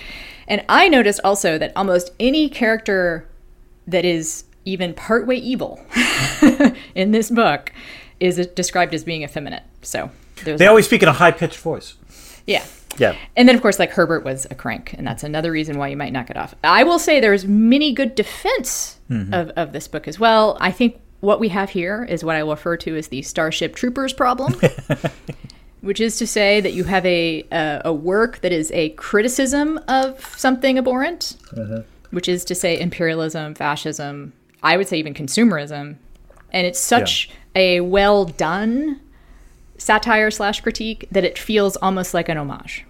And 0.50 0.66
I 0.68 0.90
noticed 0.90 1.22
also 1.24 1.58
that 1.58 1.72
almost 1.76 2.12
any 2.20 2.50
character 2.50 3.30
that 3.88 4.04
is 4.04 4.44
even 4.66 4.94
partway 4.94 5.38
evil 5.38 5.80
in 6.96 7.12
this 7.12 7.30
book 7.32 7.72
is 8.20 8.46
described 8.56 8.94
as 8.94 9.04
being 9.06 9.24
effeminate. 9.24 9.64
So 9.84 10.12
there's 10.44 10.60
They 10.60 10.68
always 10.68 10.86
speak 10.86 11.04
in 11.04 11.10
a 11.10 11.14
high 11.14 11.32
pitched 11.32 11.60
voice. 11.60 11.96
yeah. 12.46 12.66
Yeah. 12.98 13.16
And 13.36 13.48
then, 13.48 13.56
of 13.56 13.62
course, 13.62 13.80
like 13.80 13.92
Herbert 13.92 14.26
was 14.26 14.46
a 14.52 14.56
crank, 14.56 14.94
and 14.98 15.08
that's 15.08 15.24
another 15.24 15.52
reason 15.52 15.78
why 15.78 15.88
you 15.88 15.98
might 15.98 16.12
knock 16.12 16.30
it 16.30 16.38
off. 16.38 16.54
I 16.64 16.84
will 16.84 17.00
say 17.00 17.20
there's 17.20 17.46
many 17.46 17.94
good 17.94 18.16
defense 18.16 19.00
mm-hmm. 19.10 19.34
of, 19.34 19.50
of 19.52 19.72
this 19.72 19.88
book 19.88 20.08
as 20.08 20.20
well. 20.20 20.58
I 20.60 20.72
think 20.72 21.00
what 21.22 21.40
we 21.40 21.50
have 21.50 21.70
here 21.70 22.04
is 22.04 22.24
what 22.24 22.36
I 22.36 22.44
will 22.44 22.52
refer 22.52 22.78
to 22.78 22.98
as 22.98 23.08
the 23.08 23.22
Starship 23.22 23.76
Troopers 23.76 24.14
problem, 24.14 24.60
which 25.82 26.02
is 26.02 26.18
to 26.18 26.28
say 26.28 26.60
that 26.62 26.74
you 26.74 26.84
have 26.84 27.06
a, 27.06 27.46
a, 27.52 27.82
a 27.86 27.94
work 27.94 28.40
that 28.42 28.52
is 28.52 28.72
a 28.72 28.90
criticism 28.90 29.80
of 29.88 30.24
something 30.38 30.78
abhorrent, 30.78 31.38
uh-huh. 31.56 31.84
which 32.10 32.28
is 32.28 32.44
to 32.46 32.56
say 32.56 32.80
imperialism, 32.80 33.56
fascism, 33.56 34.34
I 34.64 34.78
would 34.78 34.88
say 34.88 34.98
even 34.98 35.14
consumerism. 35.14 35.98
And 36.54 36.68
it's 36.68 36.80
such 36.80 37.30
a 37.56 37.80
well 37.82 38.26
done 38.26 39.00
satire 39.82 40.30
slash 40.30 40.62
critique 40.62 41.08
that 41.12 41.24
it 41.24 41.40
feels 41.40 41.76
almost 41.78 42.14
like 42.14 42.30
an 42.30 42.38
homage. 42.38 42.86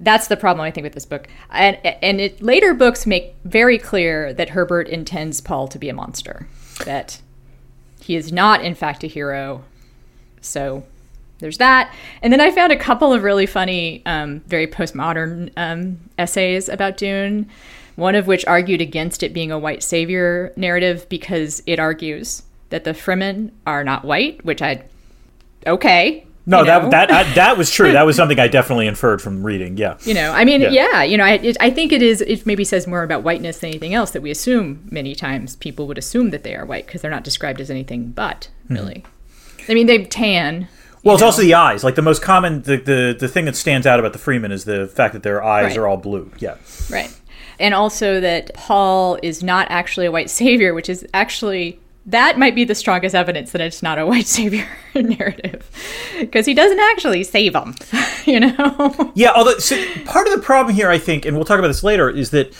That's 0.00 0.26
the 0.26 0.36
problem 0.36 0.64
I 0.64 0.70
think 0.70 0.84
with 0.84 0.94
this 0.94 1.06
book, 1.06 1.28
and 1.50 1.76
and 1.84 2.20
it, 2.20 2.42
later 2.42 2.74
books 2.74 3.06
make 3.06 3.34
very 3.44 3.78
clear 3.78 4.32
that 4.32 4.50
Herbert 4.50 4.88
intends 4.88 5.40
Paul 5.40 5.68
to 5.68 5.78
be 5.78 5.88
a 5.88 5.94
monster, 5.94 6.48
that 6.86 7.20
he 8.00 8.16
is 8.16 8.32
not 8.32 8.64
in 8.64 8.74
fact 8.74 9.04
a 9.04 9.06
hero. 9.06 9.62
So 10.40 10.84
there's 11.38 11.58
that, 11.58 11.94
and 12.22 12.32
then 12.32 12.40
I 12.40 12.50
found 12.50 12.72
a 12.72 12.76
couple 12.76 13.12
of 13.12 13.22
really 13.22 13.46
funny, 13.46 14.02
um, 14.06 14.40
very 14.46 14.66
postmodern 14.66 15.52
um, 15.56 16.00
essays 16.18 16.68
about 16.68 16.96
Dune. 16.96 17.48
One 17.96 18.14
of 18.14 18.26
which 18.26 18.46
argued 18.46 18.80
against 18.80 19.22
it 19.22 19.34
being 19.34 19.52
a 19.52 19.58
white 19.58 19.82
savior 19.82 20.54
narrative 20.56 21.06
because 21.10 21.62
it 21.66 21.78
argues 21.78 22.42
that 22.70 22.84
the 22.84 22.92
Fremen 22.92 23.50
are 23.66 23.84
not 23.84 24.06
white, 24.06 24.42
which 24.44 24.62
I 24.62 24.84
okay. 25.66 26.26
No, 26.46 26.60
you 26.60 26.64
that 26.66 26.82
know? 26.84 26.90
that 26.90 27.10
I, 27.12 27.22
that 27.34 27.58
was 27.58 27.70
true. 27.70 27.92
That 27.92 28.04
was 28.06 28.16
something 28.20 28.38
I 28.40 28.48
definitely 28.48 28.86
inferred 28.86 29.20
from 29.22 29.42
reading. 29.44 29.76
Yeah. 29.76 29.98
You 30.02 30.14
know, 30.14 30.32
I 30.32 30.44
mean, 30.44 30.62
Yeah. 30.62 30.70
yeah, 30.70 31.02
you 31.02 31.16
know, 31.18 31.24
I, 31.24 31.32
it, 31.34 31.56
I 31.60 31.70
think 31.70 31.92
it 31.92 32.02
is. 32.02 32.22
It 32.22 32.46
maybe 32.46 32.64
says 32.64 32.86
more 32.86 33.02
about 33.02 33.22
whiteness 33.22 33.58
than 33.58 33.68
anything 33.70 33.94
else 33.94 34.10
that 34.12 34.22
we 34.22 34.30
assume 34.30 34.88
many 34.90 35.14
times 35.14 35.56
people 35.56 35.86
would 35.86 35.98
assume 35.98 36.30
that 36.30 36.42
they 36.42 36.56
are 36.56 36.64
white 36.64 36.86
because 36.86 37.02
they're 37.02 37.10
not 37.10 37.24
described 37.24 37.60
as 37.60 37.70
anything 37.70 38.08
but 38.10 38.48
Hmm. 38.68 38.74
really. 38.74 39.04
I 39.68 39.74
mean, 39.74 39.86
they 39.86 40.02
tan. 40.04 40.66
Well, 41.04 41.14
it's 41.14 41.22
also 41.22 41.42
the 41.42 41.54
eyes. 41.54 41.84
Like 41.84 41.94
the 41.94 42.02
most 42.02 42.20
common, 42.22 42.62
the, 42.62 42.76
the 42.78 43.16
the 43.18 43.28
thing 43.28 43.44
that 43.44 43.54
stands 43.56 43.86
out 43.86 44.00
about 44.00 44.12
the 44.12 44.18
Fremen 44.18 44.50
is 44.50 44.64
the 44.64 44.86
fact 44.88 45.12
that 45.12 45.22
their 45.22 45.44
eyes 45.44 45.70
Right. 45.70 45.78
are 45.78 45.86
all 45.86 45.96
blue. 45.98 46.30
Yeah. 46.38 46.56
Right. 46.90 47.14
And 47.58 47.74
also 47.74 48.18
that 48.20 48.54
Paul 48.54 49.18
is 49.22 49.42
not 49.42 49.66
actually 49.70 50.06
a 50.06 50.10
white 50.10 50.30
savior, 50.30 50.72
which 50.74 50.88
is 50.88 51.06
actually 51.14 51.78
that 52.10 52.38
might 52.38 52.54
be 52.54 52.64
the 52.64 52.74
strongest 52.74 53.14
evidence 53.14 53.52
that 53.52 53.60
it's 53.60 53.82
not 53.82 53.98
a 53.98 54.06
white 54.06 54.26
savior 54.26 54.66
narrative 54.94 55.68
because 56.18 56.46
he 56.46 56.54
doesn't 56.54 56.78
actually 56.78 57.24
save 57.24 57.52
them, 57.52 57.74
you 58.24 58.40
know. 58.40 59.12
Yeah, 59.14 59.32
although 59.34 59.58
so 59.58 59.76
part 60.04 60.26
of 60.26 60.34
the 60.34 60.40
problem 60.40 60.74
here, 60.74 60.90
I 60.90 60.98
think, 60.98 61.24
and 61.24 61.36
we'll 61.36 61.44
talk 61.44 61.58
about 61.58 61.68
this 61.68 61.82
later, 61.82 62.10
is 62.10 62.30
that 62.30 62.52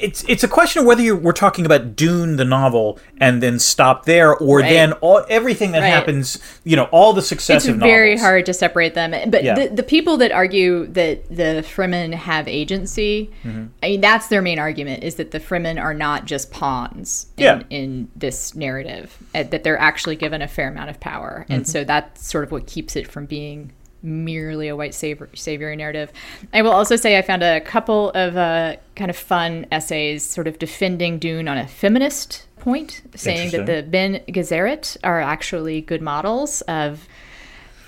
it's 0.00 0.24
it's 0.28 0.42
a 0.44 0.48
question 0.48 0.80
of 0.80 0.86
whether 0.86 1.02
you 1.02 1.16
we're 1.16 1.32
talking 1.32 1.66
about 1.66 1.94
Dune 1.96 2.36
the 2.36 2.44
novel 2.44 2.98
and 3.20 3.42
then 3.42 3.58
stop 3.58 4.04
there, 4.06 4.34
or 4.36 4.60
Right. 4.60 4.68
then 4.70 4.92
all 4.94 5.24
everything 5.28 5.72
that 5.72 5.80
Right. 5.80 5.88
happens, 5.88 6.38
you 6.64 6.76
know, 6.76 6.84
all 6.84 7.12
the 7.12 7.22
successive 7.22 7.76
novels. 7.76 7.88
It's 7.88 7.92
very 7.92 8.10
novels. 8.14 8.20
hard 8.26 8.46
to 8.46 8.54
separate 8.54 8.94
them. 8.94 9.30
But 9.30 9.44
Yeah. 9.44 9.54
the, 9.54 9.68
the 9.68 9.82
people 9.82 10.16
that 10.18 10.32
argue 10.32 10.86
that 10.88 11.28
the 11.28 11.64
Fremen 11.66 12.14
have 12.14 12.48
agency, 12.48 13.30
Mm-hmm. 13.44 13.64
I 13.82 13.88
mean, 13.90 14.00
that's 14.00 14.28
their 14.28 14.42
main 14.42 14.58
argument 14.58 15.02
is 15.04 15.16
that 15.16 15.30
the 15.30 15.40
Fremen 15.40 15.80
are 15.80 15.94
not 15.94 16.24
just 16.26 16.50
pawns 16.50 17.26
in, 17.36 17.44
Yeah. 17.44 17.62
in 17.70 18.08
this 18.16 18.54
narrative, 18.54 19.16
that 19.32 19.62
they're 19.64 19.78
actually 19.78 20.16
given 20.16 20.42
a 20.42 20.48
fair 20.48 20.68
amount 20.68 20.90
of 20.90 21.00
power. 21.00 21.46
And 21.48 21.62
Mm-hmm. 21.62 21.70
so 21.70 21.84
that's 21.84 22.26
sort 22.26 22.44
of 22.44 22.52
what 22.52 22.66
keeps 22.66 22.96
it 22.96 23.06
from 23.06 23.26
being 23.26 23.72
merely 24.02 24.68
a 24.68 24.76
white 24.76 24.94
savior, 24.94 25.28
savior 25.34 25.74
narrative. 25.76 26.12
I 26.52 26.62
will 26.62 26.72
also 26.72 26.96
say 26.96 27.18
I 27.18 27.22
found 27.22 27.42
a 27.42 27.60
couple 27.60 28.10
of 28.10 28.36
uh, 28.36 28.76
kind 28.96 29.10
of 29.10 29.16
fun 29.16 29.66
essays 29.70 30.28
sort 30.28 30.46
of 30.46 30.58
defending 30.58 31.18
Dune 31.18 31.48
on 31.48 31.58
a 31.58 31.66
feminist 31.66 32.46
point, 32.58 33.02
saying 33.14 33.50
that 33.52 33.66
the 33.66 33.82
Bene 33.82 34.20
Gesserit 34.28 34.96
are 35.02 35.20
actually 35.20 35.80
good 35.80 36.02
models 36.02 36.60
of 36.62 37.06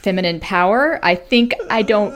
feminine 0.02 0.40
power. 0.40 0.98
I 1.02 1.14
think 1.14 1.54
I 1.70 1.82
don't 1.82 2.12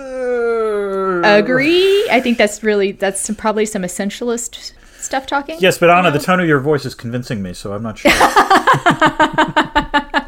agree. 1.24 2.08
I 2.10 2.20
think 2.20 2.38
that's 2.38 2.62
really 2.62 2.92
that's 2.92 3.20
some, 3.20 3.36
probably 3.36 3.66
some 3.66 3.82
essentialist 3.82 4.72
stuff 4.98 5.26
talking. 5.26 5.58
Yes, 5.60 5.78
but 5.78 5.90
Ana, 5.90 6.10
the 6.10 6.18
tone 6.18 6.40
of 6.40 6.48
your 6.48 6.60
voice 6.60 6.84
is 6.84 6.94
convincing 6.94 7.42
me, 7.42 7.52
so 7.52 7.72
I'm 7.72 7.82
not 7.82 7.98
sure. 7.98 8.10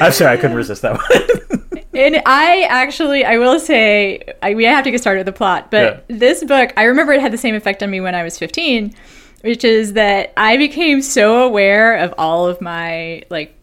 I'm 0.00 0.12
sorry, 0.12 0.32
I 0.32 0.36
couldn't 0.36 0.56
resist 0.56 0.82
that 0.82 0.94
one. 0.94 1.62
And 1.94 2.20
I 2.26 2.64
actually, 2.68 3.24
I 3.24 3.38
will 3.38 3.58
say, 3.58 4.20
I, 4.42 4.54
we 4.54 4.64
have 4.64 4.84
to 4.84 4.90
get 4.90 5.00
started 5.00 5.20
with 5.20 5.26
the 5.26 5.32
plot, 5.32 5.70
but 5.70 6.04
Yeah. 6.10 6.18
this 6.18 6.44
book, 6.44 6.74
I 6.76 6.84
remember 6.84 7.14
it 7.14 7.22
had 7.22 7.32
the 7.32 7.38
same 7.38 7.54
effect 7.54 7.82
on 7.82 7.90
me 7.90 8.02
when 8.02 8.14
I 8.14 8.22
was 8.22 8.38
15, 8.38 8.94
which 9.40 9.64
is 9.64 9.94
that 9.94 10.34
I 10.36 10.58
became 10.58 11.00
so 11.00 11.42
aware 11.42 11.96
of 11.96 12.12
all 12.18 12.46
of 12.46 12.60
my 12.60 13.22
like 13.30 13.54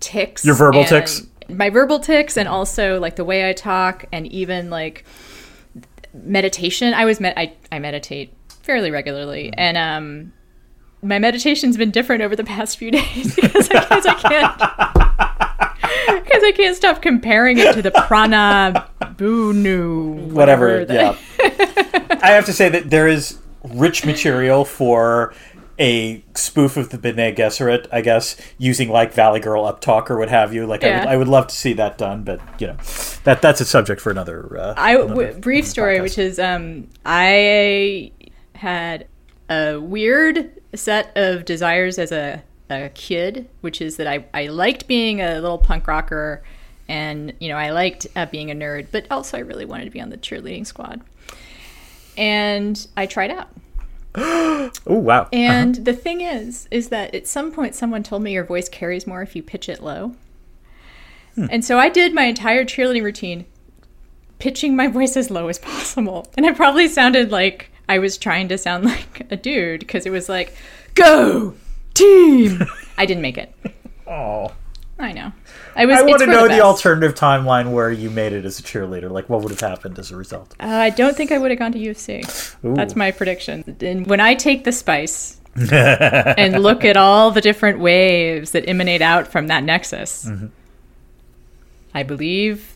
ticks. 0.00 0.44
Your 0.44 0.56
verbal 0.56 0.84
tics? 0.84 1.26
My 1.48 1.70
verbal 1.70 2.00
ticks, 2.00 2.36
and 2.36 2.46
also 2.50 3.00
like 3.00 3.16
the 3.16 3.24
way 3.24 3.48
I 3.48 3.54
talk, 3.54 4.04
and 4.12 4.26
even 4.26 4.68
like 4.68 5.06
meditation. 6.12 6.92
I 6.92 7.06
was 7.06 7.18
med- 7.18 7.34
I, 7.38 7.54
I 7.72 7.78
meditate 7.78 8.30
fairly 8.62 8.90
regularly, 8.90 9.54
and 9.56 9.78
um, 9.78 10.32
my 11.00 11.18
meditation's 11.18 11.78
been 11.78 11.90
different 11.92 12.20
over 12.22 12.36
the 12.36 12.44
past 12.44 12.76
few 12.76 12.90
days 12.98 13.34
because 13.34 13.70
I, 13.70 13.80
because 13.80 14.06
I 14.06 14.14
can't 14.14 15.07
because 16.22 16.42
I 16.42 16.52
can't 16.52 16.76
stop 16.76 17.02
comparing 17.02 17.58
it 17.58 17.74
to 17.74 17.82
the 17.82 17.90
prana 17.90 18.88
bunu 19.16 20.32
Whatever, 20.32 20.84
the- 20.84 20.94
yeah. 20.94 22.18
I 22.22 22.30
have 22.32 22.44
to 22.46 22.52
say 22.52 22.68
that 22.68 22.90
there 22.90 23.08
is 23.08 23.38
rich 23.64 24.04
material 24.04 24.64
for 24.64 25.34
a 25.80 26.24
spoof 26.34 26.76
of 26.76 26.90
the 26.90 26.98
Bene 26.98 27.32
Gesserit, 27.32 27.86
I 27.92 28.00
guess, 28.00 28.36
using 28.58 28.88
like 28.88 29.12
Valley 29.14 29.38
Girl 29.38 29.62
uptalk 29.64 30.10
or 30.10 30.18
what 30.18 30.28
have 30.28 30.52
you. 30.52 30.66
Like, 30.66 30.82
I, 30.82 30.98
would, 30.98 31.08
I 31.08 31.16
would 31.16 31.28
love 31.28 31.46
to 31.48 31.54
see 31.54 31.72
that 31.74 31.96
done, 31.98 32.24
but 32.24 32.40
you 32.60 32.66
know, 32.66 32.76
that 33.22 33.40
that's 33.40 33.60
a 33.60 33.64
subject 33.64 34.00
for 34.00 34.10
another. 34.10 34.58
Uh, 34.58 34.74
I 34.76 34.96
another 34.96 35.08
w- 35.08 35.32
brief 35.38 35.66
story, 35.66 35.98
podcast. 35.98 36.02
which 36.02 36.18
is 36.18 36.38
um, 36.40 36.88
I 37.06 38.10
had 38.56 39.06
a 39.48 39.78
weird 39.78 40.50
set 40.74 41.16
of 41.16 41.44
desires 41.44 41.96
as 41.98 42.10
a, 42.10 42.42
a 42.70 42.90
kid, 42.90 43.48
which 43.60 43.80
is 43.80 43.96
that 43.96 44.06
I, 44.06 44.24
I 44.34 44.46
liked 44.48 44.86
being 44.86 45.20
a 45.20 45.34
little 45.34 45.58
punk 45.58 45.86
rocker, 45.86 46.42
and 46.88 47.32
you 47.38 47.48
know 47.48 47.56
I 47.56 47.70
liked 47.70 48.06
uh, 48.16 48.26
being 48.26 48.50
a 48.50 48.54
nerd, 48.54 48.88
but 48.90 49.06
also 49.10 49.36
I 49.36 49.40
really 49.40 49.64
wanted 49.64 49.84
to 49.84 49.90
be 49.90 50.00
on 50.00 50.10
the 50.10 50.16
cheerleading 50.16 50.66
squad, 50.66 51.00
and 52.16 52.86
I 52.96 53.06
tried 53.06 53.30
out. 53.30 53.48
Oh 54.86 54.98
wow! 54.98 55.28
And 55.32 55.76
the 55.76 55.92
thing 55.92 56.20
is, 56.20 56.66
is 56.70 56.88
that 56.88 57.14
at 57.14 57.26
some 57.26 57.52
point 57.52 57.74
someone 57.74 58.02
told 58.02 58.22
me 58.22 58.32
your 58.32 58.44
voice 58.44 58.68
carries 58.68 59.06
more 59.06 59.22
if 59.22 59.36
you 59.36 59.42
pitch 59.42 59.68
it 59.68 59.82
low. 59.82 60.14
And 61.36 61.64
so 61.64 61.78
I 61.78 61.88
did 61.88 62.14
my 62.14 62.24
entire 62.24 62.64
cheerleading 62.64 63.04
routine 63.04 63.46
pitching 64.38 64.76
my 64.76 64.86
voice 64.86 65.16
as 65.16 65.30
low 65.30 65.48
as 65.48 65.58
possible. 65.58 66.26
And 66.36 66.46
it 66.46 66.56
probably 66.56 66.88
sounded 66.88 67.30
like 67.30 67.70
I 67.88 67.98
was 67.98 68.16
trying 68.18 68.48
to 68.48 68.58
sound 68.58 68.84
like 68.86 69.26
a 69.30 69.36
dude 69.36 69.80
because 69.80 70.06
it 70.06 70.10
was 70.10 70.28
like, 70.28 70.54
go 70.94 71.54
team. 71.98 72.62
I 72.96 73.06
didn't 73.06 73.22
make 73.22 73.38
it. 73.38 73.54
Oh, 74.10 74.50
I 74.98 75.12
know. 75.12 75.32
I 75.76 75.84
was. 75.84 75.98
I 75.98 76.02
want 76.02 76.20
to 76.20 76.26
know 76.26 76.44
the, 76.44 76.48
best. 76.48 76.62
alternative 76.62 77.14
timeline 77.14 77.72
where 77.72 77.92
you 77.92 78.08
made 78.08 78.32
it 78.32 78.46
as 78.46 78.58
a 78.58 78.62
cheerleader. 78.62 79.10
Like, 79.10 79.28
what 79.28 79.42
would 79.42 79.50
have 79.50 79.60
happened 79.60 79.98
as 79.98 80.10
a 80.10 80.16
result? 80.16 80.54
Uh, 80.58 80.64
I 80.66 80.88
don't 80.88 81.14
think 81.14 81.30
I 81.30 81.36
would 81.36 81.50
have 81.50 81.58
gone 81.58 81.72
to 81.72 81.78
UFC. 81.78 82.24
That's 82.62 82.96
my 82.96 83.10
prediction. 83.10 83.76
And 83.82 84.06
when 84.06 84.20
I 84.20 84.34
take 84.34 84.64
the 84.64 84.72
spice 84.72 85.38
and 85.72 86.62
look 86.62 86.86
at 86.86 86.96
all 86.96 87.30
the 87.32 87.42
different 87.42 87.80
waves 87.80 88.52
that 88.52 88.66
emanate 88.66 89.02
out 89.02 89.28
from 89.28 89.48
that 89.48 89.62
nexus, 89.62 90.24
Mm-hmm. 90.24 90.46
I 91.94 92.02
believe 92.02 92.74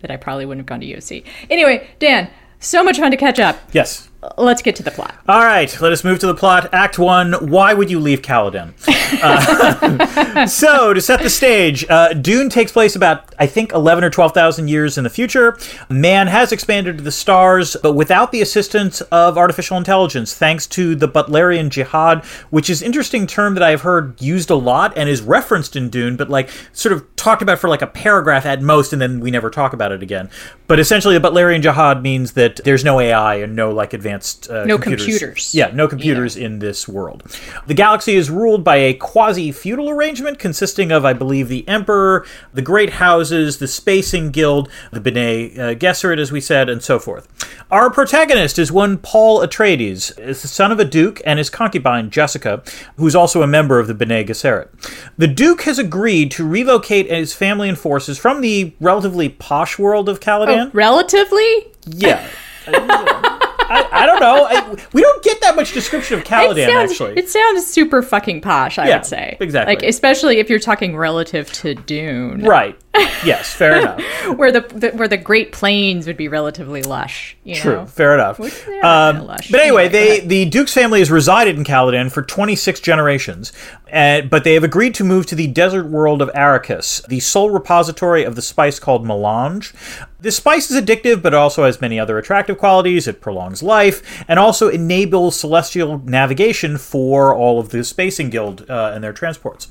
that 0.00 0.10
I 0.10 0.16
probably 0.16 0.46
wouldn't 0.46 0.62
have 0.62 0.66
gone 0.66 0.80
to 0.80 0.86
UFC. 0.86 1.24
Anyway, 1.50 1.86
Dan, 1.98 2.30
So 2.60 2.82
much 2.82 2.98
fun 2.98 3.10
to 3.10 3.16
catch 3.18 3.38
up. 3.38 3.58
Yes. 3.72 4.08
Let's 4.38 4.62
get 4.62 4.76
to 4.76 4.84
the 4.84 4.90
plot. 4.92 5.16
All 5.28 5.44
right, 5.44 5.80
let 5.80 5.92
us 5.92 6.04
move 6.04 6.20
to 6.20 6.26
the 6.26 6.34
plot. 6.34 6.72
Act 6.72 6.96
one. 6.96 7.32
Why 7.48 7.74
would 7.74 7.90
you 7.90 7.98
leave 7.98 8.22
Caladan? 8.22 8.72
Uh, 9.22 10.46
so, 10.46 10.94
to 10.94 11.00
set 11.00 11.20
the 11.20 11.28
stage, 11.28 11.84
uh, 11.90 12.14
Dune 12.14 12.48
takes 12.48 12.72
place 12.72 12.96
about, 12.96 13.34
I 13.38 13.46
think, 13.46 13.72
11 13.72 14.04
or 14.04 14.08
12,000 14.08 14.68
years 14.68 14.96
in 14.96 15.04
the 15.04 15.10
future. 15.10 15.58
Man 15.90 16.28
has 16.28 16.50
expanded 16.50 16.96
to 16.96 17.04
the 17.04 17.12
stars, 17.12 17.76
but 17.82 17.92
without 17.92 18.32
the 18.32 18.40
assistance 18.40 19.02
of 19.02 19.36
artificial 19.36 19.76
intelligence, 19.76 20.34
thanks 20.34 20.66
to 20.68 20.94
the 20.94 21.08
Butlerian 21.08 21.68
Jihad, 21.68 22.24
which 22.48 22.70
is 22.70 22.80
an 22.80 22.86
interesting 22.86 23.26
term 23.26 23.52
that 23.52 23.62
I've 23.62 23.82
heard 23.82 24.18
used 24.18 24.48
a 24.48 24.54
lot 24.54 24.96
and 24.96 25.10
is 25.10 25.20
referenced 25.20 25.76
in 25.76 25.90
Dune, 25.90 26.16
but 26.16 26.30
like 26.30 26.48
sort 26.72 26.94
of 26.94 27.14
talked 27.16 27.42
about 27.42 27.58
for 27.58 27.68
like 27.68 27.82
a 27.82 27.86
paragraph 27.86 28.46
at 28.46 28.62
most, 28.62 28.94
and 28.94 29.02
then 29.02 29.20
we 29.20 29.30
never 29.30 29.50
talk 29.50 29.74
about 29.74 29.92
it 29.92 30.02
again. 30.02 30.30
But 30.66 30.80
essentially, 30.80 31.18
the 31.18 31.28
Butlerian 31.28 31.60
Jihad 31.60 32.02
means 32.02 32.32
that 32.32 32.60
there's 32.64 32.82
no 32.82 32.98
AI 32.98 33.34
and 33.36 33.54
no 33.54 33.70
like 33.72 33.92
advanced 33.92 34.11
uh, 34.50 34.64
No 34.64 34.78
computers. 34.78 35.54
Yeah, 35.54 35.70
no 35.72 35.88
computers 35.88 36.36
in 36.36 36.58
this 36.58 36.88
world. 36.88 37.22
The 37.66 37.74
galaxy 37.74 38.14
is 38.14 38.30
ruled 38.30 38.64
by 38.64 38.76
a 38.76 38.94
quasi 38.94 39.52
feudal 39.52 39.90
arrangement 39.90 40.38
consisting 40.38 40.92
of, 40.92 41.04
I 41.04 41.12
believe, 41.12 41.48
the 41.48 41.66
Emperor, 41.68 42.26
the 42.52 42.62
Great 42.62 42.90
Houses, 42.90 43.58
the 43.58 43.68
Spacing 43.68 44.30
Guild, 44.30 44.68
the 44.90 45.00
Bene 45.00 45.50
uh, 45.58 45.74
Gesserit, 45.74 46.18
as 46.18 46.32
we 46.32 46.40
said, 46.40 46.68
and 46.68 46.82
so 46.82 46.98
forth. 46.98 47.28
Our 47.70 47.90
protagonist 47.90 48.58
is 48.58 48.70
one 48.70 48.98
Paul 48.98 49.40
Atreides, 49.40 50.18
is 50.18 50.42
the 50.42 50.48
son 50.48 50.72
of 50.72 50.80
a 50.80 50.84
duke 50.84 51.20
and 51.24 51.38
his 51.38 51.50
concubine, 51.50 52.10
Jessica, 52.10 52.62
who's 52.96 53.14
also 53.14 53.42
a 53.42 53.46
member 53.46 53.78
of 53.78 53.86
the 53.86 53.94
Bene 53.94 54.24
Gesserit. 54.24 54.68
The 55.16 55.28
duke 55.28 55.62
has 55.62 55.78
agreed 55.78 56.30
to 56.32 56.46
relocate 56.46 57.10
his 57.10 57.32
family 57.32 57.68
and 57.68 57.78
forces 57.78 58.18
from 58.18 58.40
the 58.40 58.74
relatively 58.80 59.28
posh 59.28 59.78
world 59.78 60.08
of 60.08 60.20
Caladan. 60.20 60.70
Relatively? 60.74 61.68
Yeah. 61.86 62.28
I, 63.72 63.88
I 64.02 64.06
don't 64.06 64.20
know. 64.20 64.46
I, 64.48 64.76
we 64.92 65.02
don't 65.02 65.22
get 65.22 65.40
that 65.40 65.56
much 65.56 65.72
description 65.72 66.18
of 66.18 66.24
Caladan, 66.24 66.56
it 66.58 66.68
sounds, 66.70 66.90
actually. 66.92 67.18
It 67.18 67.28
sounds 67.28 67.66
super 67.66 68.02
fucking 68.02 68.40
posh, 68.42 68.78
I 68.78 68.88
Yeah, 68.88 68.96
would 68.98 69.06
say. 69.06 69.36
exactly. 69.40 69.74
Like, 69.76 69.84
especially 69.84 70.38
if 70.38 70.50
you're 70.50 70.58
talking 70.58 70.96
relative 70.96 71.52
to 71.54 71.74
Dune. 71.74 72.42
Right. 72.42 72.78
Yes, 73.24 73.54
fair 73.54 73.78
enough. 73.78 74.00
Where 74.36 74.50
the, 74.50 74.60
the 74.62 74.90
where 74.90 75.06
the 75.06 75.16
Great 75.16 75.52
Plains 75.52 76.06
would 76.08 76.16
be 76.16 76.26
relatively 76.26 76.82
lush. 76.82 77.36
You 77.44 77.54
True, 77.54 77.76
know? 77.76 77.86
fair 77.86 78.14
enough. 78.14 78.40
Um, 78.82 79.26
but 79.26 79.54
anyway, 79.54 79.88
they 79.88 80.20
the 80.20 80.44
Duke's 80.46 80.74
family 80.74 80.98
has 80.98 81.10
resided 81.10 81.56
in 81.56 81.64
Caladan 81.64 82.10
for 82.10 82.22
26 82.22 82.80
generations, 82.80 83.52
uh, 83.92 84.22
but 84.22 84.42
they 84.44 84.54
have 84.54 84.64
agreed 84.64 84.94
to 84.96 85.04
move 85.04 85.26
to 85.26 85.34
the 85.36 85.46
desert 85.46 85.86
world 85.86 86.20
of 86.20 86.30
Arrakis, 86.30 87.06
the 87.06 87.20
sole 87.20 87.50
repository 87.50 88.24
of 88.24 88.34
the 88.34 88.42
spice 88.42 88.78
called 88.80 89.06
melange. 89.06 89.72
This 90.18 90.36
spice 90.36 90.70
is 90.70 90.80
addictive, 90.80 91.20
but 91.20 91.34
also 91.34 91.64
has 91.64 91.80
many 91.80 91.98
other 91.98 92.16
attractive 92.16 92.56
qualities. 92.56 93.08
It 93.08 93.20
prolongs 93.20 93.60
life 93.60 94.24
and 94.28 94.38
also 94.38 94.68
enables 94.68 95.34
celestial 95.38 95.98
navigation 95.98 96.78
for 96.78 97.34
all 97.34 97.58
of 97.58 97.70
the 97.70 97.82
Spacing 97.82 98.30
Guild 98.30 98.64
uh, 98.70 98.92
and 98.94 99.02
their 99.02 99.12
transports. 99.12 99.66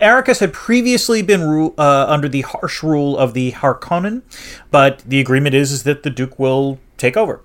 Arrakis 0.00 0.38
had 0.38 0.52
previously 0.52 1.22
been 1.22 1.42
ru- 1.42 1.74
uh, 1.76 2.06
under 2.08 2.28
the 2.28 2.42
rule 2.82 3.16
of 3.16 3.34
the 3.34 3.52
Harkonnen, 3.52 4.22
but 4.70 5.02
the 5.06 5.20
agreement 5.20 5.54
is, 5.54 5.72
is 5.72 5.82
that 5.84 6.02
the 6.02 6.10
Duke 6.10 6.38
will 6.38 6.78
take 6.96 7.16
over. 7.16 7.42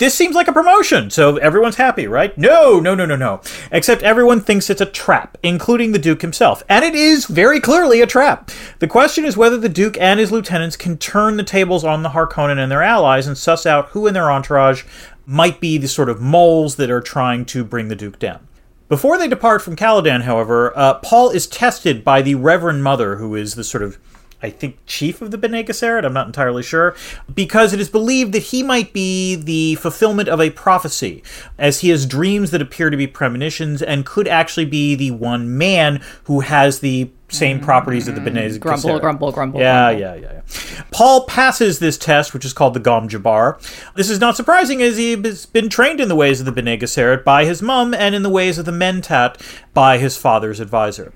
This 0.00 0.14
seems 0.14 0.34
like 0.34 0.48
a 0.48 0.52
promotion, 0.52 1.08
so 1.08 1.36
everyone's 1.36 1.76
happy, 1.76 2.08
right? 2.08 2.36
No, 2.36 2.80
no, 2.80 2.96
no, 2.96 3.06
no, 3.06 3.14
no. 3.14 3.40
Except 3.70 4.02
everyone 4.02 4.40
thinks 4.40 4.68
it's 4.68 4.80
a 4.80 4.86
trap, 4.86 5.38
including 5.40 5.92
the 5.92 6.00
Duke 6.00 6.20
himself. 6.20 6.64
And 6.68 6.84
it 6.84 6.96
is 6.96 7.26
very 7.26 7.60
clearly 7.60 8.00
a 8.00 8.06
trap. 8.06 8.50
The 8.80 8.88
question 8.88 9.24
is 9.24 9.36
whether 9.36 9.56
the 9.56 9.68
Duke 9.68 9.96
and 10.00 10.18
his 10.18 10.32
lieutenants 10.32 10.76
can 10.76 10.98
turn 10.98 11.36
the 11.36 11.44
tables 11.44 11.84
on 11.84 12.02
the 12.02 12.08
Harkonnen 12.08 12.58
and 12.58 12.72
their 12.72 12.82
allies 12.82 13.28
and 13.28 13.38
suss 13.38 13.66
out 13.66 13.90
who 13.90 14.08
in 14.08 14.14
their 14.14 14.32
entourage 14.32 14.82
might 15.26 15.60
be 15.60 15.78
the 15.78 15.86
sort 15.86 16.08
of 16.08 16.20
moles 16.20 16.74
that 16.74 16.90
are 16.90 17.00
trying 17.00 17.44
to 17.46 17.62
bring 17.62 17.86
the 17.86 17.96
Duke 17.96 18.18
down. 18.18 18.48
Before 18.88 19.16
they 19.16 19.28
depart 19.28 19.62
from 19.62 19.76
Caladan, 19.76 20.22
however, 20.22 20.76
uh, 20.76 20.94
Paul 20.94 21.30
is 21.30 21.46
tested 21.46 22.04
by 22.04 22.20
the 22.20 22.34
Reverend 22.34 22.82
Mother, 22.82 23.16
who 23.16 23.34
is 23.34 23.54
the 23.54 23.64
sort 23.64 23.82
of 23.82 23.96
I 24.44 24.50
think 24.50 24.76
chief 24.84 25.22
of 25.22 25.30
the 25.30 25.38
Bene 25.38 25.64
Gesserit, 25.64 26.04
I'm 26.04 26.12
not 26.12 26.26
entirely 26.26 26.62
sure, 26.62 26.94
because 27.34 27.72
it 27.72 27.80
is 27.80 27.88
believed 27.88 28.32
that 28.32 28.42
he 28.42 28.62
might 28.62 28.92
be 28.92 29.36
the 29.36 29.76
fulfillment 29.76 30.28
of 30.28 30.38
a 30.38 30.50
prophecy, 30.50 31.22
as 31.58 31.80
he 31.80 31.88
has 31.88 32.04
dreams 32.04 32.50
that 32.50 32.60
appear 32.60 32.90
to 32.90 32.96
be 32.96 33.06
premonitions 33.06 33.80
and 33.82 34.04
could 34.04 34.28
actually 34.28 34.66
be 34.66 34.94
the 34.94 35.12
one 35.12 35.56
man 35.56 36.02
who 36.24 36.40
has 36.40 36.80
the 36.80 37.10
same 37.28 37.58
properties 37.58 38.06
of 38.06 38.14
the 38.14 38.20
mm-hmm. 38.20 38.34
Bene 38.34 38.50
Gesserit. 38.50 38.60
Grumble, 38.60 39.00
grumble, 39.00 39.32
grumble, 39.32 39.60
Yeah, 39.60 39.92
grumble. 39.92 40.00
yeah, 40.00 40.14
yeah, 40.14 40.32
yeah. 40.34 40.84
Paul 40.90 41.24
passes 41.24 41.78
this 41.78 41.96
test, 41.96 42.34
which 42.34 42.44
is 42.44 42.52
called 42.52 42.74
the 42.74 42.80
Gom 42.80 43.08
Jabbar. 43.08 43.58
This 43.94 44.10
is 44.10 44.20
not 44.20 44.36
surprising, 44.36 44.82
as 44.82 44.98
he 44.98 45.16
has 45.16 45.46
been 45.46 45.70
trained 45.70 46.00
in 46.00 46.08
the 46.08 46.14
ways 46.14 46.38
of 46.38 46.46
the 46.46 46.52
Bene 46.52 46.76
Gesserit 46.76 47.24
by 47.24 47.46
his 47.46 47.62
mum 47.62 47.94
and 47.94 48.14
in 48.14 48.22
the 48.22 48.30
ways 48.30 48.58
of 48.58 48.66
the 48.66 48.72
Mentat 48.72 49.40
by 49.72 49.96
his 49.96 50.18
father's 50.18 50.60
advisor. 50.60 51.14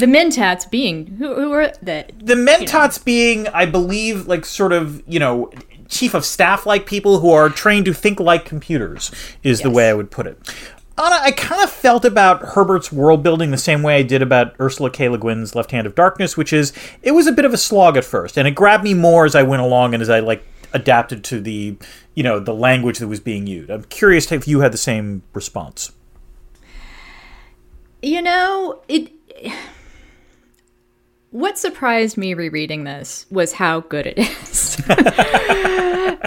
The 0.00 0.06
Mentats 0.06 0.68
being 0.70 1.06
who, 1.18 1.34
who 1.34 1.52
are 1.52 1.72
that? 1.82 2.12
The 2.18 2.34
Mentats 2.34 3.04
being, 3.04 3.48
I 3.48 3.66
believe, 3.66 4.26
like 4.26 4.46
sort 4.46 4.72
of, 4.72 5.02
you 5.06 5.18
know, 5.18 5.50
chief 5.88 6.14
of 6.14 6.24
staff 6.24 6.64
like 6.64 6.86
people 6.86 7.20
who 7.20 7.30
are 7.30 7.50
trained 7.50 7.84
to 7.84 7.92
think 7.92 8.18
like 8.18 8.46
computers, 8.46 9.10
is 9.42 9.60
the 9.60 9.68
way 9.68 9.90
I 9.90 9.92
would 9.92 10.10
put 10.10 10.26
it. 10.26 10.38
Ana, 10.96 11.18
I 11.20 11.32
kind 11.32 11.62
of 11.62 11.70
felt 11.70 12.06
about 12.06 12.40
Herbert's 12.40 12.90
world 12.90 13.22
building 13.22 13.50
the 13.50 13.58
same 13.58 13.82
way 13.82 13.96
I 13.96 14.02
did 14.02 14.22
about 14.22 14.54
Ursula 14.58 14.90
K. 14.90 15.08
Le 15.10 15.18
Guin's 15.18 15.54
Left 15.54 15.70
Hand 15.70 15.86
of 15.86 15.94
Darkness, 15.94 16.34
which 16.36 16.52
is 16.52 16.72
it 17.02 17.12
was 17.12 17.26
a 17.26 17.32
bit 17.32 17.44
of 17.44 17.52
a 17.52 17.58
slog 17.58 17.98
at 17.98 18.04
first, 18.04 18.38
and 18.38 18.48
it 18.48 18.52
grabbed 18.52 18.84
me 18.84 18.94
more 18.94 19.26
as 19.26 19.34
I 19.34 19.42
went 19.42 19.60
along 19.60 19.92
and 19.92 20.02
as 20.02 20.08
I 20.08 20.20
like 20.20 20.42
adapted 20.72 21.24
to 21.24 21.40
the, 21.40 21.76
you 22.14 22.22
know, 22.22 22.38
the 22.38 22.54
language 22.54 23.00
that 23.00 23.08
was 23.08 23.20
being 23.20 23.46
used. 23.46 23.70
I'm 23.70 23.84
curious 23.84 24.32
if 24.32 24.48
you 24.48 24.60
had 24.60 24.72
the 24.72 24.78
same 24.78 25.22
response. 25.34 25.92
You 28.02 28.22
know, 28.22 28.82
it. 28.88 29.12
What 31.32 31.58
surprised 31.58 32.16
me 32.16 32.34
rereading 32.34 32.82
this 32.82 33.24
was 33.30 33.52
how 33.52 33.80
good 33.80 34.06
it 34.06 34.18
is. 34.18 34.78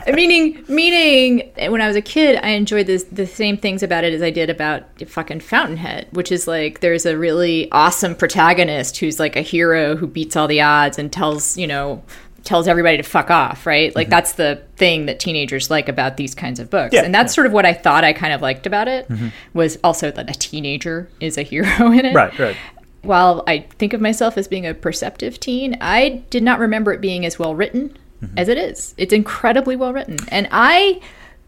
meaning, 0.16 0.64
meaning, 0.70 1.52
when 1.70 1.82
I 1.82 1.88
was 1.88 1.98
a 1.98 2.02
kid, 2.02 2.40
I 2.42 2.52
enjoyed 2.52 2.88
this, 2.88 3.04
the 3.06 3.28
same 3.28 3.58
things 3.58 3.84
about 3.84 4.06
it 4.06 4.14
as 4.14 4.22
I 4.22 4.30
did 4.30 4.50
about 4.50 4.84
fucking 5.06 5.42
Fountainhead, 5.42 6.08
which 6.12 6.32
is 6.32 6.48
like 6.48 6.80
there's 6.80 7.06
a 7.06 7.18
really 7.18 7.70
awesome 7.72 8.16
protagonist 8.16 8.98
who's 8.98 9.20
like 9.20 9.36
a 9.36 9.42
hero 9.42 9.98
who 9.98 10.08
beats 10.08 10.38
all 10.38 10.48
the 10.48 10.62
odds 10.62 10.98
and 10.98 11.12
tells 11.12 11.58
you 11.58 11.68
know 11.68 12.02
tells 12.46 12.68
everybody 12.68 12.98
to 12.98 13.04
fuck 13.04 13.30
off, 13.30 13.66
right? 13.66 13.94
Like 13.96 14.06
mm-hmm. 14.06 14.12
that's 14.12 14.34
the 14.34 14.64
thing 14.76 15.06
that 15.08 15.20
teenagers 15.20 15.70
like 15.70 15.90
about 15.90 16.18
these 16.18 16.36
kinds 16.36 16.60
of 16.60 16.70
books. 16.70 16.94
Yeah, 16.94 17.04
and 17.04 17.14
that's 17.14 17.34
sort 17.34 17.48
of 17.48 17.54
what 17.54 17.66
I 17.66 17.74
thought 17.74 18.04
I 18.04 18.14
kind 18.14 18.34
of 18.34 18.42
liked 18.42 18.66
about 18.66 18.88
it 18.88 19.08
mm-hmm. 19.10 19.30
was 19.54 19.78
also 19.84 20.12
that 20.12 20.30
a 20.30 20.40
teenager 20.40 21.10
is 21.20 21.38
a 21.38 21.44
hero 21.44 21.92
in 21.92 22.06
it 22.06 22.14
Right, 22.14 22.38
right. 22.40 22.56
While 23.04 23.44
I 23.48 23.60
think 23.60 23.94
of 23.94 24.02
myself 24.02 24.38
as 24.38 24.48
being 24.48 24.66
a 24.66 24.74
perceptive 24.74 25.40
teen, 25.40 25.78
I 25.80 26.24
did 26.30 26.44
not 26.44 26.60
remember 26.60 26.92
it 26.94 27.02
being 27.02 27.26
as 27.26 27.38
well 27.38 27.54
written 27.54 27.98
mm-hmm. 28.22 28.38
as 28.38 28.50
it 28.50 28.58
is. 28.58 28.96
It's 28.98 29.14
incredibly 29.14 29.76
well 29.76 29.94
written. 29.94 30.18
And 30.30 30.48
I 30.52 31.02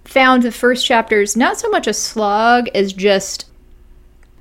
found 0.04 0.44
the 0.44 0.52
first 0.52 0.86
chapters 0.86 1.36
not 1.36 1.58
so 1.58 1.70
much 1.70 1.88
a 1.88 1.94
slog 1.94 2.68
as 2.76 2.94
just. 2.94 3.46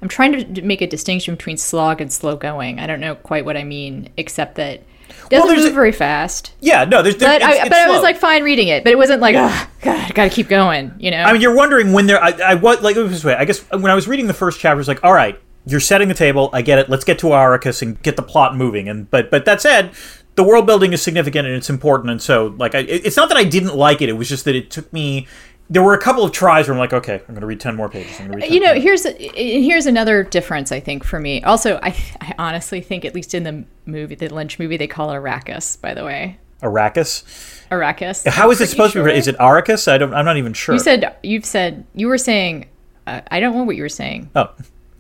I'm 0.03 0.09
trying 0.09 0.55
to 0.55 0.63
make 0.63 0.83
a 0.83 0.87
distinction 0.87 1.35
between 1.35 1.57
slog 1.57 2.01
and 2.03 2.13
slow 2.13 2.37
going. 2.37 2.79
I 2.79 2.87
don't 2.87 3.01
know 3.01 3.15
quite 3.15 3.47
what 3.47 3.57
I 3.57 3.65
mean, 3.65 4.11
except 4.19 4.57
that 4.57 4.83
it 5.09 5.31
doesn't 5.31 5.49
there's 5.49 5.65
move 5.65 5.73
very 5.73 5.93
fast. 5.93 6.53
Yeah, 6.61 6.85
no, 6.85 7.01
there's, 7.01 7.17
But, 7.17 7.37
it's, 7.37 7.45
I, 7.45 7.53
it's 7.53 7.69
but 7.71 7.79
I 7.79 7.89
was 7.89 8.03
like 8.03 8.19
fine 8.19 8.43
reading 8.43 8.69
it, 8.69 8.85
but 8.85 8.93
it 8.93 8.99
wasn't 8.99 9.23
like, 9.23 9.35
oh, 9.39 9.69
God, 9.81 10.15
gotta 10.15 10.29
keep 10.29 10.49
going, 10.49 10.93
you 10.99 11.11
know? 11.11 11.23
I 11.23 11.33
mean, 11.33 11.41
you're 11.41 11.57
wondering 11.57 11.95
when 11.95 12.07
they're. 12.07 12.23
I, 12.23 12.31
I 12.33 12.55
what 12.57 12.83
like 12.83 12.97
this 12.97 13.25
way. 13.25 13.35
I 13.35 13.47
guess 13.47 13.61
when 13.71 13.87
I 13.87 13.95
was 13.95 14.07
reading 14.07 14.27
the 14.27 14.35
first 14.35 14.61
chapter, 14.61 14.79
it's 14.79 14.89
like, 14.89 15.03
all 15.03 15.15
right, 15.15 15.41
you're 15.67 15.81
setting 15.81 16.09
the 16.09 16.15
table. 16.15 16.51
I 16.53 16.63
get 16.63 16.79
it. 16.79 16.89
Let's 16.91 17.05
get 17.05 17.19
to 17.21 17.29
Arrakis 17.29 17.83
and 17.83 18.01
get 18.03 18.17
the 18.17 18.23
plot 18.23 18.57
moving. 18.57 18.89
And 18.89 19.11
but 19.11 19.31
but 19.31 19.45
that 19.47 19.61
said, 19.61 19.93
the 20.35 20.45
world 20.45 20.67
building 20.67 20.93
is 20.93 21.03
significant 21.03 21.47
and 21.47 21.57
it's 21.57 21.71
important. 21.71 22.11
And 22.11 22.21
so 22.21 22.55
like, 22.59 22.75
I, 22.75 22.81
it's 22.81 23.17
not 23.17 23.29
that 23.29 23.39
I 23.39 23.45
didn't 23.45 23.75
like 23.77 24.03
it. 24.03 24.09
It 24.09 24.15
was 24.15 24.29
just 24.29 24.45
that 24.45 24.55
it 24.55 24.71
took 24.71 24.93
me. 24.93 25.27
There 25.71 25.83
were 25.83 25.95
a 25.95 26.01
couple 26.01 26.23
of 26.23 26.31
tries 26.33 26.69
where 26.69 26.75
I'm 26.75 26.79
like, 26.79 26.93
okay, 26.93 27.15
I'm 27.15 27.35
going 27.35 27.41
to 27.41 27.47
read 27.47 27.61
ten 27.61 27.75
more 27.75 27.89
pages. 27.89 28.21
I'm 28.21 28.27
going 28.29 28.41
to 28.41 28.47
read. 28.47 28.49
10 28.49 28.53
you 28.53 28.61
know 28.61 28.75
here's 28.75 29.07
here's 29.35 29.87
another 29.87 30.23
difference 30.23 30.71
i 30.71 30.79
think 30.79 31.03
for 31.03 31.19
me 31.19 31.43
also 31.45 31.81
i 31.83 31.97
i 32.21 32.35
honestly 32.39 32.83
think 32.83 33.07
at 33.07 33.15
least 33.15 33.33
in 33.33 33.45
the 33.45 33.65
movie 33.87 34.15
the 34.15 34.29
lynch 34.29 34.59
movie 34.59 34.77
they 34.77 34.87
call 34.87 35.11
it 35.11 35.15
arrakis 35.15 35.81
by 35.81 35.95
the 35.95 36.05
way 36.05 36.39
Arrakis. 36.61 37.25
arrakis 37.71 38.27
How 38.29 38.51
is 38.51 38.61
it 38.61 38.69
supposed 38.69 38.93
to 38.93 38.99
be? 38.99 39.05
written? 39.05 39.19
Is 39.19 39.27
it 39.29 39.37
Arrakis? 39.39 39.87
I 39.91 39.99
don't. 39.99 40.15
I'm 40.15 40.25
not 40.25 40.37
even 40.37 40.53
sure. 40.53 40.75
you 40.75 40.79
said 40.79 41.17
you've 41.23 41.45
said 41.47 41.85
you 41.95 42.09
were 42.09 42.19
saying 42.19 42.67
uh, 43.07 43.21
i 43.31 43.41
don't 43.41 43.55
know 43.57 43.65
what 43.65 43.77
you 43.77 43.83
were 43.83 43.89
saying 43.89 44.31
oh, 44.37 44.51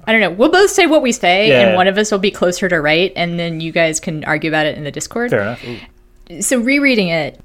i 0.06 0.12
don't 0.12 0.20
know 0.20 0.30
we'll 0.30 0.50
both 0.50 0.70
say 0.70 0.86
what 0.86 1.02
we 1.02 1.12
say 1.12 1.48
Yeah. 1.48 1.60
and 1.68 1.76
one 1.76 1.86
of 1.88 1.96
us 1.98 2.10
will 2.10 2.18
be 2.18 2.30
closer 2.30 2.68
to 2.68 2.80
right 2.80 3.12
and 3.16 3.38
then 3.38 3.60
you 3.60 3.72
guys 3.72 4.00
can 4.00 4.24
argue 4.24 4.50
about 4.50 4.66
it 4.66 4.76
in 4.76 4.84
the 4.84 4.90
discord 4.90 5.30
fair 5.30 5.40
enough. 5.42 5.64
Ooh. 6.30 6.42
so 6.42 6.58
rereading 6.60 7.08
it 7.08 7.40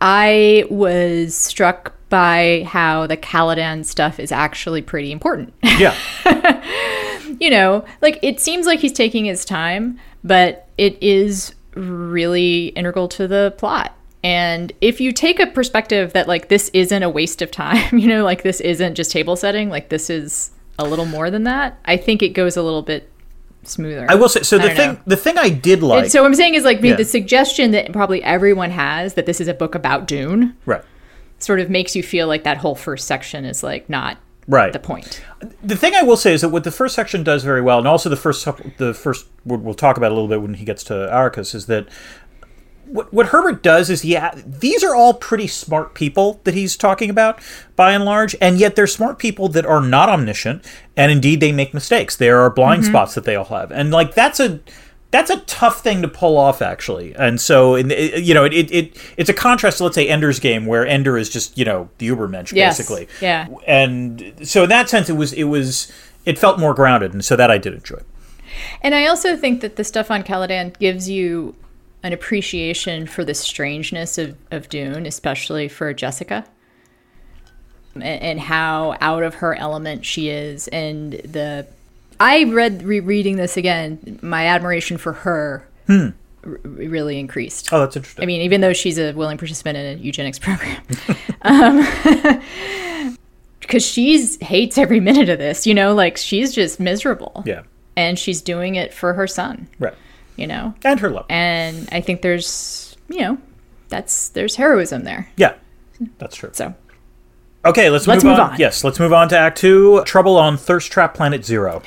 i 0.00 0.64
was 0.70 1.34
struck 1.34 1.94
by 2.08 2.64
how 2.68 3.06
the 3.06 3.16
caladan 3.16 3.84
stuff 3.84 4.20
is 4.20 4.30
actually 4.32 4.82
pretty 4.82 5.10
important 5.12 5.54
Yeah. 5.62 5.94
you 7.40 7.48
know, 7.50 7.84
like 8.02 8.18
it 8.22 8.38
seems 8.38 8.66
like 8.66 8.80
he's 8.80 8.92
taking 8.92 9.24
his 9.24 9.44
time, 9.46 9.98
but 10.22 10.68
it 10.76 11.02
is 11.02 11.54
really 11.74 12.66
integral 12.68 13.08
to 13.08 13.26
the 13.26 13.54
plot. 13.56 13.96
And 14.22 14.72
if 14.80 15.00
you 15.00 15.10
take 15.12 15.40
a 15.40 15.46
perspective 15.46 16.12
that 16.12 16.28
like 16.28 16.48
this 16.48 16.68
isn't 16.74 17.02
a 17.02 17.08
waste 17.08 17.40
of 17.42 17.50
time, 17.50 17.98
you 17.98 18.06
know, 18.06 18.22
like 18.22 18.42
this 18.42 18.60
isn't 18.60 18.94
just 18.94 19.10
table 19.10 19.34
setting, 19.34 19.70
like 19.70 19.88
this 19.88 20.10
is 20.10 20.51
a 20.78 20.84
little 20.84 21.04
more 21.06 21.30
than 21.30 21.44
that, 21.44 21.78
I 21.84 21.96
think 21.96 22.22
it 22.22 22.30
goes 22.30 22.56
a 22.56 22.62
little 22.62 22.82
bit 22.82 23.10
smoother. 23.64 24.06
I 24.08 24.14
will 24.14 24.28
say 24.28 24.42
so. 24.42 24.58
I 24.58 24.68
The 24.68 24.74
thing, 24.74 24.92
know. 24.94 24.98
the 25.06 25.16
thing 25.16 25.38
I 25.38 25.48
did 25.48 25.82
like, 25.82 26.10
so 26.10 26.22
what 26.22 26.26
I'm 26.28 26.34
saying 26.34 26.54
is 26.54 26.64
like 26.64 26.82
Yeah. 26.82 26.96
the 26.96 27.04
suggestion 27.04 27.70
that 27.72 27.92
probably 27.92 28.22
everyone 28.22 28.70
has 28.70 29.14
that 29.14 29.26
this 29.26 29.40
is 29.40 29.48
a 29.48 29.54
book 29.54 29.74
about 29.74 30.06
Dune 30.06 30.56
right, 30.66 30.82
sort 31.38 31.60
of 31.60 31.70
makes 31.70 31.94
you 31.94 32.02
feel 32.02 32.26
like 32.26 32.44
that 32.44 32.56
whole 32.58 32.74
first 32.74 33.06
section 33.06 33.44
is 33.44 33.62
like 33.62 33.88
not 33.88 34.18
right. 34.48 34.72
the 34.72 34.80
point. 34.80 35.22
the 35.62 35.76
thing 35.76 35.94
I 35.94 36.02
will 36.02 36.16
say 36.16 36.32
is 36.34 36.40
that 36.40 36.48
what 36.48 36.64
the 36.64 36.72
first 36.72 36.94
section 36.96 37.22
does 37.22 37.44
very 37.44 37.60
well, 37.60 37.78
and 37.78 37.86
also 37.86 38.08
the 38.08 38.16
first 38.16 38.44
the 38.78 38.94
first 38.94 39.26
we'll 39.44 39.60
we'll 39.60 39.74
talk 39.74 39.96
about 39.96 40.10
a 40.10 40.14
little 40.14 40.28
bit 40.28 40.42
when 40.42 40.54
he 40.54 40.64
gets 40.64 40.82
to 40.84 40.94
Arrakis, 40.94 41.54
is 41.54 41.66
that 41.66 41.86
what, 42.92 43.12
what 43.12 43.26
Herbert 43.26 43.62
does 43.62 43.88
is 43.90 44.04
yeah, 44.04 44.34
these 44.46 44.84
are 44.84 44.94
all 44.94 45.14
pretty 45.14 45.46
smart 45.46 45.94
people 45.94 46.40
that 46.44 46.54
he's 46.54 46.76
talking 46.76 47.10
about 47.10 47.40
by 47.74 47.92
and 47.92 48.04
large, 48.04 48.36
and 48.40 48.58
yet 48.58 48.76
they're 48.76 48.86
smart 48.86 49.18
people 49.18 49.48
that 49.48 49.64
are 49.64 49.80
not 49.80 50.08
omniscient, 50.08 50.64
and 50.96 51.10
indeed 51.10 51.40
they 51.40 51.52
make 51.52 51.72
mistakes. 51.72 52.16
There 52.16 52.40
are 52.40 52.50
blind 52.50 52.82
mm-hmm. 52.82 52.92
spots 52.92 53.14
that 53.14 53.24
they 53.24 53.34
all 53.34 53.46
have, 53.46 53.72
and 53.72 53.90
like 53.90 54.14
that's 54.14 54.38
a 54.40 54.60
that's 55.10 55.30
a 55.30 55.40
tough 55.40 55.82
thing 55.82 56.00
to 56.00 56.08
pull 56.08 56.38
off 56.38 56.62
actually 56.62 57.14
and 57.16 57.38
so 57.38 57.74
in, 57.74 57.90
it, 57.90 58.24
you 58.24 58.32
know 58.32 58.44
it, 58.44 58.54
it, 58.54 58.70
it 58.72 59.14
it's 59.18 59.28
a 59.28 59.34
contrast 59.34 59.76
to 59.76 59.84
let's 59.84 59.94
say 59.94 60.08
ender's 60.08 60.40
game 60.40 60.64
where 60.64 60.86
ender 60.86 61.18
is 61.18 61.28
just 61.28 61.58
you 61.58 61.66
know 61.66 61.90
the 61.98 62.08
ubermensch 62.08 62.50
Yes. 62.50 62.78
basically 62.78 63.08
Yeah. 63.20 63.46
and 63.66 64.32
so 64.42 64.62
in 64.62 64.70
that 64.70 64.88
sense 64.88 65.10
it 65.10 65.16
was 65.16 65.34
it 65.34 65.44
was 65.44 65.92
it 66.24 66.38
felt 66.38 66.58
more 66.58 66.72
grounded 66.72 67.12
and 67.12 67.22
so 67.22 67.36
that 67.36 67.50
i 67.50 67.58
did 67.58 67.74
enjoy 67.74 68.00
And 68.80 68.94
I 68.94 69.06
also 69.06 69.36
think 69.36 69.60
that 69.62 69.76
the 69.76 69.84
stuff 69.84 70.10
on 70.10 70.22
Caladan 70.22 70.78
gives 70.78 71.08
you 71.08 71.54
an 72.02 72.12
appreciation 72.12 73.06
for 73.06 73.24
the 73.24 73.34
strangeness 73.34 74.18
of, 74.18 74.36
of 74.50 74.68
Dune, 74.68 75.06
especially 75.06 75.68
for 75.68 75.92
Jessica, 75.92 76.44
and, 77.94 78.02
and 78.02 78.40
how 78.40 78.96
out 79.00 79.22
of 79.22 79.36
her 79.36 79.54
element 79.54 80.04
she 80.04 80.28
is. 80.28 80.68
And 80.68 81.12
the 81.12 81.66
I 82.18 82.44
read 82.44 82.82
rereading 82.82 83.36
this 83.36 83.56
again, 83.56 84.18
my 84.22 84.46
admiration 84.46 84.98
for 84.98 85.12
her 85.12 85.66
hmm. 85.86 86.08
r- 86.44 86.60
really 86.64 87.18
increased. 87.18 87.72
oh 87.72 87.80
that's 87.80 87.96
interesting. 87.96 88.22
I 88.22 88.26
mean, 88.26 88.42
even 88.42 88.60
though 88.60 88.72
she's 88.72 88.98
a 88.98 89.12
willing 89.12 89.38
participant 89.38 89.78
in 89.78 89.98
a 89.98 90.00
eugenics 90.00 90.38
program, 90.40 90.82
um, 91.42 93.16
because 93.60 93.86
she's 93.86 94.40
hates 94.40 94.76
every 94.76 95.00
minute 95.00 95.28
of 95.28 95.38
this. 95.38 95.66
You 95.66 95.74
know, 95.74 95.94
like 95.94 96.16
she's 96.16 96.52
just 96.52 96.80
miserable. 96.80 97.44
Yeah. 97.46 97.62
And 97.94 98.18
she's 98.18 98.40
doing 98.40 98.74
it 98.74 98.94
for 98.94 99.12
her 99.12 99.26
son. 99.26 99.68
Right 99.78 99.94
you 100.36 100.46
know? 100.46 100.74
And 100.84 101.00
her 101.00 101.10
love. 101.10 101.26
And 101.28 101.88
i 101.92 102.00
think 102.00 102.22
there's 102.22 102.96
you 103.08 103.20
know 103.20 103.38
that's 103.88 104.30
there's 104.30 104.56
heroism 104.56 105.04
there. 105.04 105.28
Yeah. 105.36 105.54
That's 106.18 106.34
true. 106.34 106.50
So 106.52 106.74
okay 107.64 107.90
let's, 107.90 108.06
Let's 108.06 108.24
move, 108.24 108.32
move 108.32 108.40
on. 108.40 108.50
on. 108.52 108.58
yes 108.58 108.82
let's 108.84 108.98
move 108.98 109.12
on 109.12 109.28
to 109.28 109.38
act 109.38 109.58
two 109.58 110.02
trouble 110.04 110.36
on 110.36 110.56
thirst 110.56 110.90
trap 110.90 111.14
planet 111.14 111.44
zero 111.44 111.82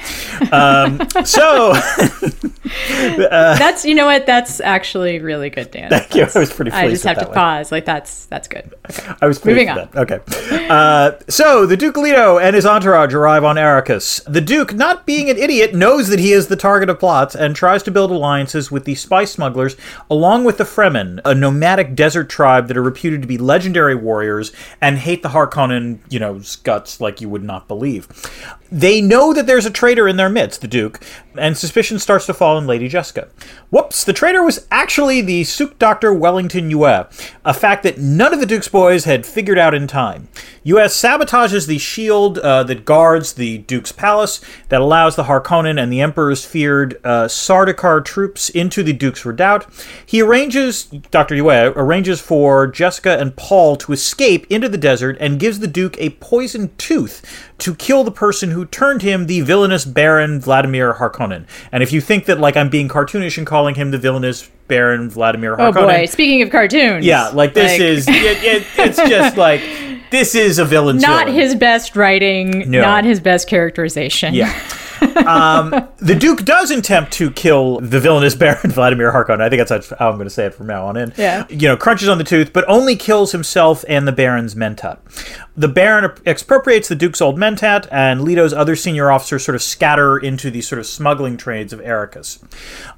um, 0.52 1.02
so 1.26 1.74
that's 3.10 3.86
you 3.86 3.94
know 3.96 4.06
what 4.06 4.26
that's 4.26 4.60
actually 4.62 5.20
really 5.20 5.50
good 5.50 5.72
dan 5.72 5.94
Uh, 5.94 6.00
yeah, 6.14 6.30
i 6.34 6.40
was 6.40 6.52
pretty 6.54 6.72
pleased 6.72 6.84
i 6.86 6.90
just 6.90 7.04
have 7.04 7.20
to 7.20 7.26
one. 7.26 7.34
pause 7.34 7.72
like 7.72 7.86
that's 7.86 8.26
that's 8.26 8.48
good 8.48 8.74
I 9.22 9.26
was 9.28 9.40
pleased 9.40 9.58
Moving 9.58 9.76
with 9.76 9.92
that. 9.92 10.12
Okay. 10.12 10.68
Uh, 10.70 11.14
so 11.28 11.66
the 11.66 11.76
Duke 11.76 11.98
Leto 11.98 12.38
and 12.38 12.56
his 12.56 12.66
entourage 12.68 13.14
arrive 13.16 13.44
on 13.44 13.56
Arrakis. 13.56 14.22
The 14.32 14.42
Duke, 14.42 14.74
not 14.76 15.06
being 15.08 15.28
an 15.30 15.38
idiot, 15.38 15.74
knows 15.74 16.08
that 16.10 16.20
he 16.20 16.32
is 16.32 16.48
the 16.48 16.56
target 16.56 16.90
of 16.90 17.00
plots 17.00 17.34
and 17.36 17.56
tries 17.56 17.82
to 17.84 17.92
build 17.92 18.12
alliances 18.12 18.70
with 18.72 18.86
the 18.86 18.94
spice 18.96 19.32
smugglers, 19.32 19.76
along 20.10 20.44
with 20.44 20.58
the 20.60 20.64
Fremen, 20.66 21.20
a 21.26 21.34
nomadic 21.34 21.96
desert 21.96 22.30
tribe 22.30 22.68
that 22.68 22.78
are 22.78 22.84
reputed 22.84 23.22
to 23.24 23.28
be 23.28 23.38
legendary 23.40 23.96
warriors 23.96 24.52
and 24.82 25.00
hate 25.00 25.24
the 25.24 25.30
Harkonnen, 25.30 25.65
you 26.10 26.20
know, 26.20 26.42
guts 26.64 27.02
like 27.02 27.22
you 27.22 27.30
would 27.30 27.44
not 27.44 27.68
believe. 27.68 28.08
They 28.76 29.00
know 29.00 29.32
that 29.32 29.48
there's 29.48 29.66
a 29.66 29.72
traitor 29.72 30.06
in 30.06 30.18
their 30.18 30.28
midst, 30.28 30.60
the 30.60 30.68
Duke, 30.68 31.00
and 31.38 31.58
suspicion 31.58 31.98
starts 31.98 32.26
to 32.26 32.34
fall 32.34 32.58
on 32.58 32.68
Lady 32.68 32.90
Jessica. 32.90 33.30
Whoops, 33.70 34.04
the 34.04 34.12
traitor 34.12 34.44
was 34.44 34.68
actually 34.70 35.22
the 35.22 35.46
Suk 35.46 35.80
Doctor 35.80 36.14
Wellington 36.14 36.70
Yueh, 36.70 37.08
a 37.46 37.54
fact 37.54 37.84
that 37.84 38.00
none 38.00 38.34
of 38.34 38.42
the 38.42 38.46
Duke's 38.46 38.68
boys 38.68 39.06
had 39.06 39.26
figured 39.26 39.58
out 39.58 39.74
in 39.74 39.88
time. 39.88 40.28
Yueh 40.66 40.88
sabotages 40.88 41.68
the 41.68 41.78
shield 41.78 42.38
uh, 42.40 42.64
that 42.64 42.84
guards 42.84 43.34
the 43.34 43.60
Duke's 43.60 43.94
palace, 43.94 44.42
that 44.68 44.82
allows 44.82 45.16
the 45.16 45.24
Harkonnen 45.24 45.82
and 45.82 45.90
the 45.90 46.02
Emperor's 46.02 46.44
feared 46.44 47.00
uh, 47.06 47.30
Sardaukar 47.30 48.04
troops 48.04 48.50
into 48.50 48.84
the 48.84 48.92
Duke's 48.92 49.26
redoubt. 49.26 49.68
He 50.06 50.22
arranges, 50.22 50.84
Dr. 50.84 51.36
Yueh 51.36 51.74
arranges 51.78 52.20
for 52.20 52.68
Jessica 52.68 53.18
and 53.20 53.38
Paul 53.38 53.78
to 53.78 53.94
escape 53.94 54.46
into 54.50 54.68
the 54.68 54.78
desert 54.78 55.16
and 55.22 55.40
gives 55.40 55.60
the 55.60 55.68
Duke 55.68 55.96
a 55.98 56.10
poisoned 56.10 56.78
tooth 56.78 57.52
to 57.60 57.74
kill 57.74 58.04
the 58.04 58.12
person 58.12 58.52
who 58.52 58.65
turned 58.72 59.02
him 59.02 59.28
the 59.28 59.42
villainous 59.42 59.86
Baron 59.86 60.40
Vladimir 60.40 60.94
Harkonnen. 60.94 61.46
And 61.72 61.82
if 61.84 61.92
you 61.92 62.02
think 62.02 62.26
that 62.26 62.40
like 62.40 62.56
I'm 62.58 62.70
being 62.70 62.88
cartoonish 62.88 63.38
and 63.38 63.46
calling 63.48 63.76
him 63.76 63.92
the 63.92 63.98
villainous 63.98 64.50
Baron 64.68 65.10
Vladimir 65.10 65.56
Harkonnen. 65.56 65.76
oh 65.78 65.88
boy 65.88 66.06
speaking 66.06 66.42
of 66.42 66.50
cartoons 66.50 67.06
yeah, 67.06 67.28
like 67.30 67.54
this 67.54 67.74
like, 67.74 67.82
is 67.82 68.08
it, 68.08 68.44
it, 68.44 68.66
it's 68.78 68.98
just 69.10 69.38
like 69.38 69.62
this 70.12 70.34
is 70.34 70.58
a 70.60 70.66
villain. 70.66 70.98
not 70.98 71.26
villain. 71.28 71.40
his 71.42 71.54
best 71.56 71.96
writing 71.96 72.70
No. 72.72 72.82
not 72.82 73.04
his 73.04 73.20
best 73.20 73.48
characterization 73.48 74.34
Yeah. 74.34 74.52
um, 75.02 75.72
the 75.98 76.16
Duke 76.16 76.46
does 76.46 76.72
attempt 76.72 77.14
to 77.14 77.32
kill 77.32 77.80
the 77.80 78.00
villainous 78.00 78.36
Baron 78.46 78.72
Vladimir 78.72 79.12
Harkonnen. 79.12 79.42
I 79.42 79.50
think 79.50 79.68
that's 79.68 79.90
how 79.92 80.10
I'm 80.10 80.16
going 80.16 80.28
to 80.28 80.34
say 80.34 80.46
it 80.46 80.54
from 80.54 80.68
now 80.68 80.88
on 80.88 80.98
in. 80.98 81.14
Yeah. 81.18 81.46
You 81.50 81.68
know, 81.70 81.78
crunches 81.78 82.10
on 82.10 82.18
the 82.18 82.24
tooth, 82.24 82.54
but 82.54 82.66
only 82.68 82.96
kills 82.96 83.32
himself 83.32 83.84
and 83.88 84.08
the 84.08 84.12
Baron's 84.12 84.56
mentat. 84.56 85.00
The 85.58 85.68
Baron 85.68 86.12
expropriates 86.26 86.90
the 86.90 86.96
Duke's 86.96 87.22
old 87.22 87.38
mentat, 87.38 87.88
and 87.92 88.22
Leto's 88.22 88.54
other 88.54 88.76
senior 88.76 89.10
officers 89.10 89.46
sort 89.46 89.56
of 89.56 89.62
scatter 89.62 90.18
into 90.18 90.52
the 90.52 90.62
sort 90.62 90.80
of 90.80 90.86
smuggling 90.86 91.38
trades 91.38 91.72
of 91.72 91.80
Arrakis. 91.80 92.44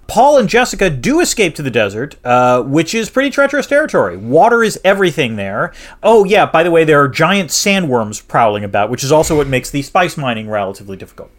Paul 0.07 0.37
and 0.37 0.47
Jessica 0.47 0.89
do 0.89 1.19
escape 1.19 1.53
to 1.55 1.61
the 1.61 1.69
desert, 1.69 2.15
uh, 2.23 2.63
which 2.63 2.95
is 2.95 3.09
pretty 3.09 3.29
treacherous 3.29 3.67
territory. 3.67 4.15
Water 4.15 4.63
is 4.63 4.79
everything 4.83 5.35
there. 5.35 5.73
Oh, 6.01 6.23
yeah, 6.23 6.45
by 6.45 6.63
the 6.63 6.71
way, 6.71 6.85
there 6.85 7.01
are 7.01 7.09
giant 7.09 7.49
sandworms 7.49 8.25
prowling 8.25 8.63
about, 8.63 8.89
which 8.89 9.03
is 9.03 9.11
also 9.11 9.35
what 9.35 9.47
makes 9.47 9.69
the 9.69 9.81
spice 9.81 10.15
mining 10.15 10.49
relatively 10.49 10.95
difficult. 10.95 11.29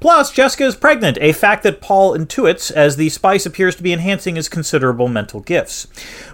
Plus, 0.00 0.32
Jessica 0.32 0.64
is 0.64 0.74
pregnant, 0.74 1.16
a 1.20 1.32
fact 1.32 1.62
that 1.62 1.80
Paul 1.80 2.16
intuits 2.16 2.72
as 2.72 2.96
the 2.96 3.08
spice 3.08 3.46
appears 3.46 3.76
to 3.76 3.82
be 3.82 3.92
enhancing 3.92 4.34
his 4.34 4.48
considerable 4.48 5.08
mental 5.08 5.40
gifts. 5.40 5.86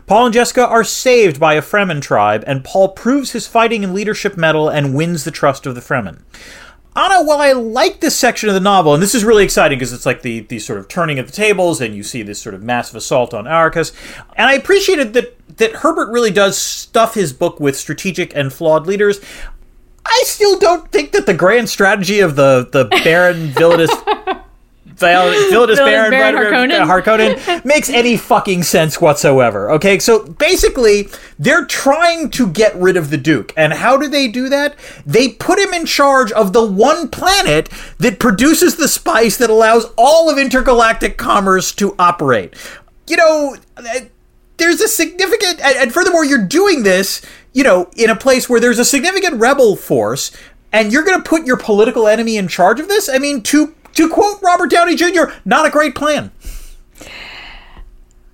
Paul 0.07 0.27
and 0.27 0.35
Jessica 0.35 0.67
are 0.67 0.85
saved 0.85 1.39
by 1.39 1.55
a 1.55 1.63
Fremen 1.63 2.01
tribe, 2.01 2.45
and 2.47 2.65
Paul 2.65 2.89
proves 2.89 3.33
his 3.33 3.47
fighting 3.47 3.85
and 3.85 3.95
leadership 3.95 4.37
mettle 4.37 4.69
and 4.69 4.95
wins 4.95 5.25
the 5.25 5.31
trust 5.31 5.67
of 5.67 5.75
the 5.75 5.81
Fremen. 5.81 6.23
Ana, 6.97 7.25
while 7.25 7.41
I 7.41 7.53
like 7.53 7.99
this 8.01 8.17
section 8.17 8.49
of 8.49 8.55
the 8.55 8.61
novel, 8.61 8.95
and 8.95 9.03
this 9.03 9.17
is 9.17 9.25
really 9.25 9.43
exciting 9.43 9.79
because 9.79 9.93
it's 9.93 10.07
like 10.07 10.23
the, 10.23 10.41
the 10.41 10.61
sort 10.61 10.79
of 10.79 10.87
turning 10.87 11.19
of 11.19 11.27
the 11.27 11.33
tables, 11.33 11.81
and 11.81 11.95
you 11.95 12.05
see 12.05 12.23
this 12.23 12.41
sort 12.41 12.55
of 12.55 12.63
massive 12.63 12.95
assault 12.95 13.35
on 13.35 13.47
Arrakis, 13.47 13.93
and 14.37 14.49
I 14.49 14.55
appreciated 14.55 15.13
that 15.15 15.37
that 15.57 15.73
Herbert 15.73 16.11
really 16.11 16.31
does 16.31 16.57
stuff 16.57 17.15
his 17.15 17.33
book 17.33 17.61
with 17.61 17.77
strategic 17.77 18.35
and 18.37 18.53
flawed 18.53 18.87
leaders. 18.87 19.21
I 20.07 20.23
still 20.25 20.59
don't 20.59 20.91
think 20.93 21.13
that 21.13 21.27
the 21.27 21.35
grand 21.35 21.69
strategy 21.69 22.21
of 22.21 22.37
the 22.37 22.69
the 22.71 22.85
Baron 23.03 23.49
Villainous 23.49 23.91
Val- 24.97 25.51
Baron, 25.77 26.11
Baron 26.11 26.35
Harkonnen. 26.35 26.87
Harkonnen 26.87 27.65
makes 27.65 27.89
any 27.91 28.17
fucking 28.17 28.63
sense 28.63 29.01
whatsoever. 29.01 29.71
Okay, 29.73 29.99
so 29.99 30.25
basically, 30.25 31.09
they're 31.39 31.65
trying 31.65 32.31
to 32.31 32.47
get 32.47 32.75
rid 32.77 32.97
of 32.97 33.11
the 33.11 33.17
Duke. 33.17 33.53
And 33.57 33.73
how 33.73 33.97
do 33.97 34.09
they 34.09 34.29
do 34.29 34.49
that? 34.49 34.77
They 35.05 35.31
put 35.31 35.59
him 35.59 35.75
in 35.75 35.87
charge 35.87 36.31
of 36.33 36.53
the 36.53 36.65
one 36.65 37.09
planet 37.09 37.69
that 37.99 38.19
produces 38.21 38.77
the 38.77 38.89
spice 38.89 39.37
that 39.39 39.51
allows 39.51 39.87
all 39.97 40.31
of 40.31 40.39
intergalactic 40.39 41.17
commerce 41.19 41.73
to 41.73 41.95
operate. 41.99 42.55
You 43.07 43.17
know, 43.17 43.57
uh, 43.77 43.83
there's 44.57 44.81
a 44.81 44.89
significant, 44.89 45.61
and 45.61 45.77
and 45.77 45.93
furthermore, 45.93 46.25
you're 46.25 46.47
doing 46.47 46.85
this, 46.85 47.21
you 47.53 47.65
know, 47.65 47.91
in 47.97 48.11
a 48.11 48.17
place 48.17 48.49
where 48.49 48.61
there's 48.61 48.79
a 48.79 48.85
significant 48.85 49.41
rebel 49.41 49.77
force. 49.77 50.31
And 50.73 50.93
you're 50.93 51.05
going 51.05 51.23
to 51.23 51.29
put 51.29 51.47
your 51.47 51.57
political 51.57 52.09
enemy 52.09 52.37
in 52.37 52.49
charge 52.49 52.81
of 52.81 52.89
this? 52.89 53.09
I 53.09 53.19
mean, 53.19 53.43
to 53.43 53.77
to 53.95 54.09
quote 54.09 54.41
Robert 54.43 54.71
Downey 54.71 54.95
Jr., 54.97 55.25
not 55.45 55.67
a 55.67 55.71
great 55.71 55.95
plan. 55.95 56.31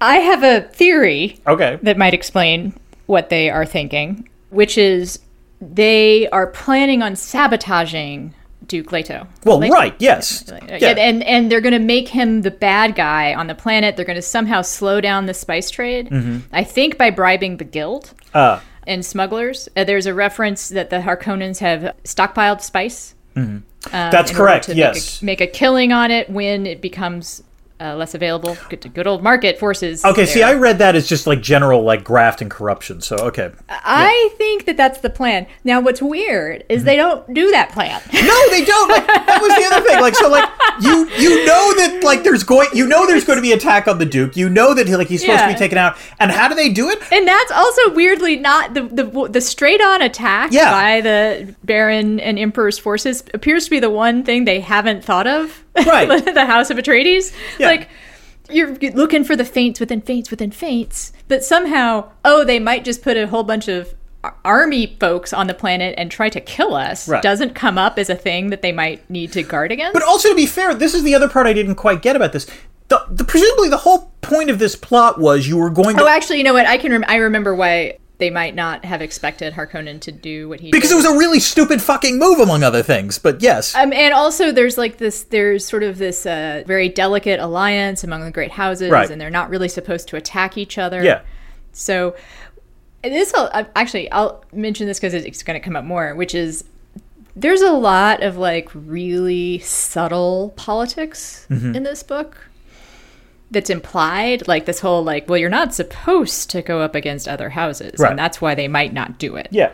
i 0.00 0.16
have 0.16 0.42
a 0.42 0.62
theory 0.72 1.38
Okay. 1.46 1.78
that 1.82 1.98
might 1.98 2.14
explain 2.14 2.74
what 3.06 3.28
they 3.28 3.50
are 3.50 3.66
thinking, 3.66 4.28
which 4.50 4.78
is 4.78 5.18
they 5.60 6.28
are 6.30 6.46
planning 6.46 7.02
on 7.02 7.16
sabotaging 7.16 8.34
Duke 8.66 8.92
Leto. 8.92 9.26
Well, 9.44 9.58
Leto. 9.58 9.74
right, 9.74 9.94
yes. 9.98 10.44
Yeah. 10.68 10.90
And 10.96 11.24
and 11.24 11.50
they're 11.50 11.60
going 11.60 11.72
to 11.72 11.80
make 11.80 12.08
him 12.08 12.42
the 12.42 12.52
bad 12.52 12.94
guy 12.94 13.34
on 13.34 13.48
the 13.48 13.54
planet. 13.56 13.96
They're 13.96 14.04
going 14.04 14.14
to 14.14 14.22
somehow 14.22 14.62
slow 14.62 15.00
down 15.00 15.26
the 15.26 15.34
spice 15.34 15.70
trade. 15.70 16.08
I 16.52 16.62
think 16.62 16.96
by 16.96 17.10
bribing 17.10 17.56
the 17.56 17.64
guild 17.64 18.14
Mm-hmm. 18.32 18.38
Uh, 18.38 18.60
and 18.86 19.04
smugglers. 19.04 19.68
Uh, 19.76 19.82
there's 19.84 20.06
a 20.06 20.14
reference 20.14 20.68
that 20.70 20.88
the 20.90 21.00
Harkonnens 21.00 21.58
have 21.58 21.94
stockpiled 22.04 22.60
spice. 22.62 23.14
Um, 23.36 23.64
That's 23.90 24.30
correct, 24.30 24.68
yes. 24.68 25.22
Make 25.22 25.40
a, 25.40 25.44
make 25.44 25.48
a 25.50 25.52
killing 25.52 25.92
on 25.92 26.10
it 26.10 26.30
when 26.30 26.66
it 26.66 26.80
becomes 26.80 27.42
uh, 27.80 27.96
less 27.96 28.14
available. 28.14 28.56
Good 28.68 28.92
good 28.94 29.06
old 29.06 29.22
market 29.22 29.58
forces. 29.58 30.04
Okay, 30.04 30.26
see. 30.26 30.42
I 30.42 30.54
read 30.54 30.78
that 30.78 30.94
as 30.96 31.08
just 31.08 31.26
like 31.26 31.40
general 31.40 31.82
like 31.82 32.04
graft 32.04 32.42
and 32.42 32.50
corruption. 32.50 33.00
So 33.00 33.16
okay, 33.16 33.50
I 33.68 34.30
think 34.36 34.66
that 34.66 34.76
that's 34.76 35.00
the 35.00 35.10
plan. 35.10 35.46
Now, 35.64 35.80
what's 35.80 36.02
weird 36.02 36.64
is 36.68 36.84
they 36.84 36.96
don't 36.96 37.32
do 37.32 37.50
that 37.52 37.70
plan. 37.72 38.00
no, 38.12 38.50
they 38.50 38.64
don't. 38.64 38.90
Like, 38.90 39.06
that 39.06 39.38
was 39.40 39.54
the 39.56 39.74
other 39.74 39.86
thing. 39.86 40.00
Like, 40.00 40.14
so 40.14 40.28
like 40.28 40.48
you 40.80 41.08
you 41.18 41.46
know 41.46 41.74
that 41.76 42.00
like 42.04 42.22
there's 42.22 42.42
going 42.42 42.68
you 42.74 42.86
know 42.86 43.06
there's 43.06 43.24
going 43.24 43.38
to 43.38 43.42
be 43.42 43.52
attack 43.52 43.88
on 43.88 43.98
the 43.98 44.06
Duke. 44.06 44.36
You 44.36 44.48
know 44.48 44.74
that 44.74 44.86
he, 44.86 44.96
like 44.96 45.08
he's 45.08 45.20
supposed 45.22 45.42
to 45.42 45.48
be 45.52 45.54
taken 45.58 45.78
out. 45.78 45.96
And 46.18 46.30
how 46.30 46.48
do 46.48 46.54
they 46.54 46.68
do 46.70 46.88
it? 46.90 47.00
And 47.12 47.26
that's 47.26 47.50
also 47.52 47.94
weirdly 47.94 48.36
not 48.36 48.74
the 48.74 48.82
the, 48.82 49.28
the 49.30 49.40
straight 49.40 49.80
on 49.80 50.02
attack 50.02 50.52
Yeah. 50.52 50.70
by 50.70 51.00
the 51.00 51.54
Baron 51.64 52.20
and 52.20 52.38
Emperor's 52.38 52.78
forces 52.78 53.22
appears 53.32 53.64
to 53.64 53.70
be 53.70 53.80
the 53.80 53.90
one 53.90 54.24
thing 54.24 54.44
they 54.44 54.60
haven't 54.60 55.04
thought 55.04 55.26
of. 55.26 55.64
Right. 55.76 56.24
the 56.34 56.46
House 56.46 56.70
of 56.70 56.76
Atreides. 56.76 57.32
Yeah. 57.58 57.68
Like 57.68 57.88
you're 58.50 58.74
looking 58.92 59.24
for 59.24 59.36
the 59.36 59.44
feints 59.44 59.80
within 59.80 60.00
feints 60.00 60.30
within 60.30 60.50
feints, 60.50 61.12
but 61.28 61.44
somehow, 61.44 62.10
oh, 62.24 62.44
they 62.44 62.58
might 62.58 62.84
just 62.84 63.02
put 63.02 63.16
a 63.16 63.26
whole 63.26 63.44
bunch 63.44 63.68
of 63.68 63.94
army 64.44 64.96
folks 65.00 65.32
on 65.32 65.46
the 65.46 65.54
planet 65.54 65.94
and 65.96 66.10
try 66.10 66.28
to 66.28 66.40
kill 66.40 66.74
us. 66.74 67.08
Right. 67.08 67.22
Doesn't 67.22 67.54
come 67.54 67.78
up 67.78 67.98
as 67.98 68.10
a 68.10 68.14
thing 68.14 68.50
that 68.50 68.62
they 68.62 68.72
might 68.72 69.08
need 69.08 69.32
to 69.32 69.42
guard 69.42 69.72
against. 69.72 69.94
But 69.94 70.02
also 70.02 70.28
to 70.30 70.34
be 70.34 70.46
fair, 70.46 70.74
this 70.74 70.94
is 70.94 71.02
the 71.02 71.14
other 71.14 71.28
part 71.28 71.46
I 71.46 71.52
didn't 71.52 71.76
quite 71.76 72.02
get 72.02 72.16
about 72.16 72.32
this. 72.32 72.46
The, 72.88 73.04
the 73.08 73.24
presumably 73.24 73.68
the 73.68 73.78
whole 73.78 74.12
point 74.20 74.50
of 74.50 74.58
this 74.58 74.76
plot 74.76 75.18
was 75.18 75.46
you 75.46 75.56
were 75.56 75.70
going 75.70 75.96
oh, 75.96 76.00
to 76.00 76.04
oh, 76.04 76.08
actually, 76.08 76.38
you 76.38 76.44
know 76.44 76.52
what? 76.52 76.66
I 76.66 76.76
can 76.76 76.92
rem- 76.92 77.04
I 77.06 77.16
remember 77.16 77.54
why 77.54 77.98
they 78.20 78.30
might 78.30 78.54
not 78.54 78.84
have 78.84 79.02
expected 79.02 79.54
Harkonnen 79.54 80.00
to 80.02 80.12
do 80.12 80.48
what 80.48 80.60
he 80.60 80.70
because 80.70 80.90
did. 80.90 80.94
it 80.94 80.98
was 80.98 81.04
a 81.06 81.18
really 81.18 81.40
stupid 81.40 81.82
fucking 81.82 82.18
move 82.18 82.38
among 82.38 82.62
other 82.62 82.82
things. 82.82 83.18
But 83.18 83.42
yes. 83.42 83.74
Um, 83.74 83.92
and 83.92 84.14
also, 84.14 84.52
there's 84.52 84.78
like 84.78 84.98
this. 84.98 85.24
There's 85.24 85.66
sort 85.66 85.82
of 85.82 85.98
this 85.98 86.24
uh, 86.26 86.62
very 86.66 86.88
delicate 86.88 87.40
alliance 87.40 88.04
among 88.04 88.24
the 88.24 88.30
great 88.30 88.52
houses, 88.52 88.90
Right. 88.90 89.10
and 89.10 89.20
they're 89.20 89.30
not 89.30 89.50
really 89.50 89.68
supposed 89.68 90.06
to 90.08 90.16
attack 90.16 90.56
each 90.56 90.78
other. 90.78 91.02
yeah. 91.02 91.22
So 91.72 92.14
this, 93.02 93.32
will 93.32 93.48
uh, 93.52 93.64
actually, 93.74 94.10
I'll 94.12 94.44
mention 94.52 94.86
this 94.86 94.98
because 95.00 95.14
it's 95.14 95.42
going 95.42 95.58
to 95.58 95.64
come 95.64 95.74
up 95.76 95.84
more, 95.84 96.14
which 96.14 96.34
is 96.34 96.64
there's 97.36 97.62
a 97.62 97.72
lot 97.72 98.22
of 98.22 98.36
like 98.36 98.68
really 98.74 99.58
subtle 99.60 100.52
politics 100.56 101.46
Mm-hmm. 101.48 101.74
in 101.76 101.82
this 101.84 102.02
book 102.02 102.46
that's 103.50 103.70
implied 103.70 104.46
like 104.48 104.64
this 104.66 104.80
whole 104.80 105.02
like 105.02 105.28
well 105.28 105.38
you're 105.38 105.48
not 105.50 105.74
supposed 105.74 106.50
to 106.50 106.62
go 106.62 106.80
up 106.80 106.94
against 106.94 107.26
other 107.28 107.50
houses 107.50 107.94
Right. 107.98 108.10
and 108.10 108.18
that's 108.18 108.40
why 108.40 108.54
they 108.54 108.68
might 108.68 108.92
not 108.92 109.18
do 109.18 109.36
it 109.36 109.48
Yeah. 109.50 109.72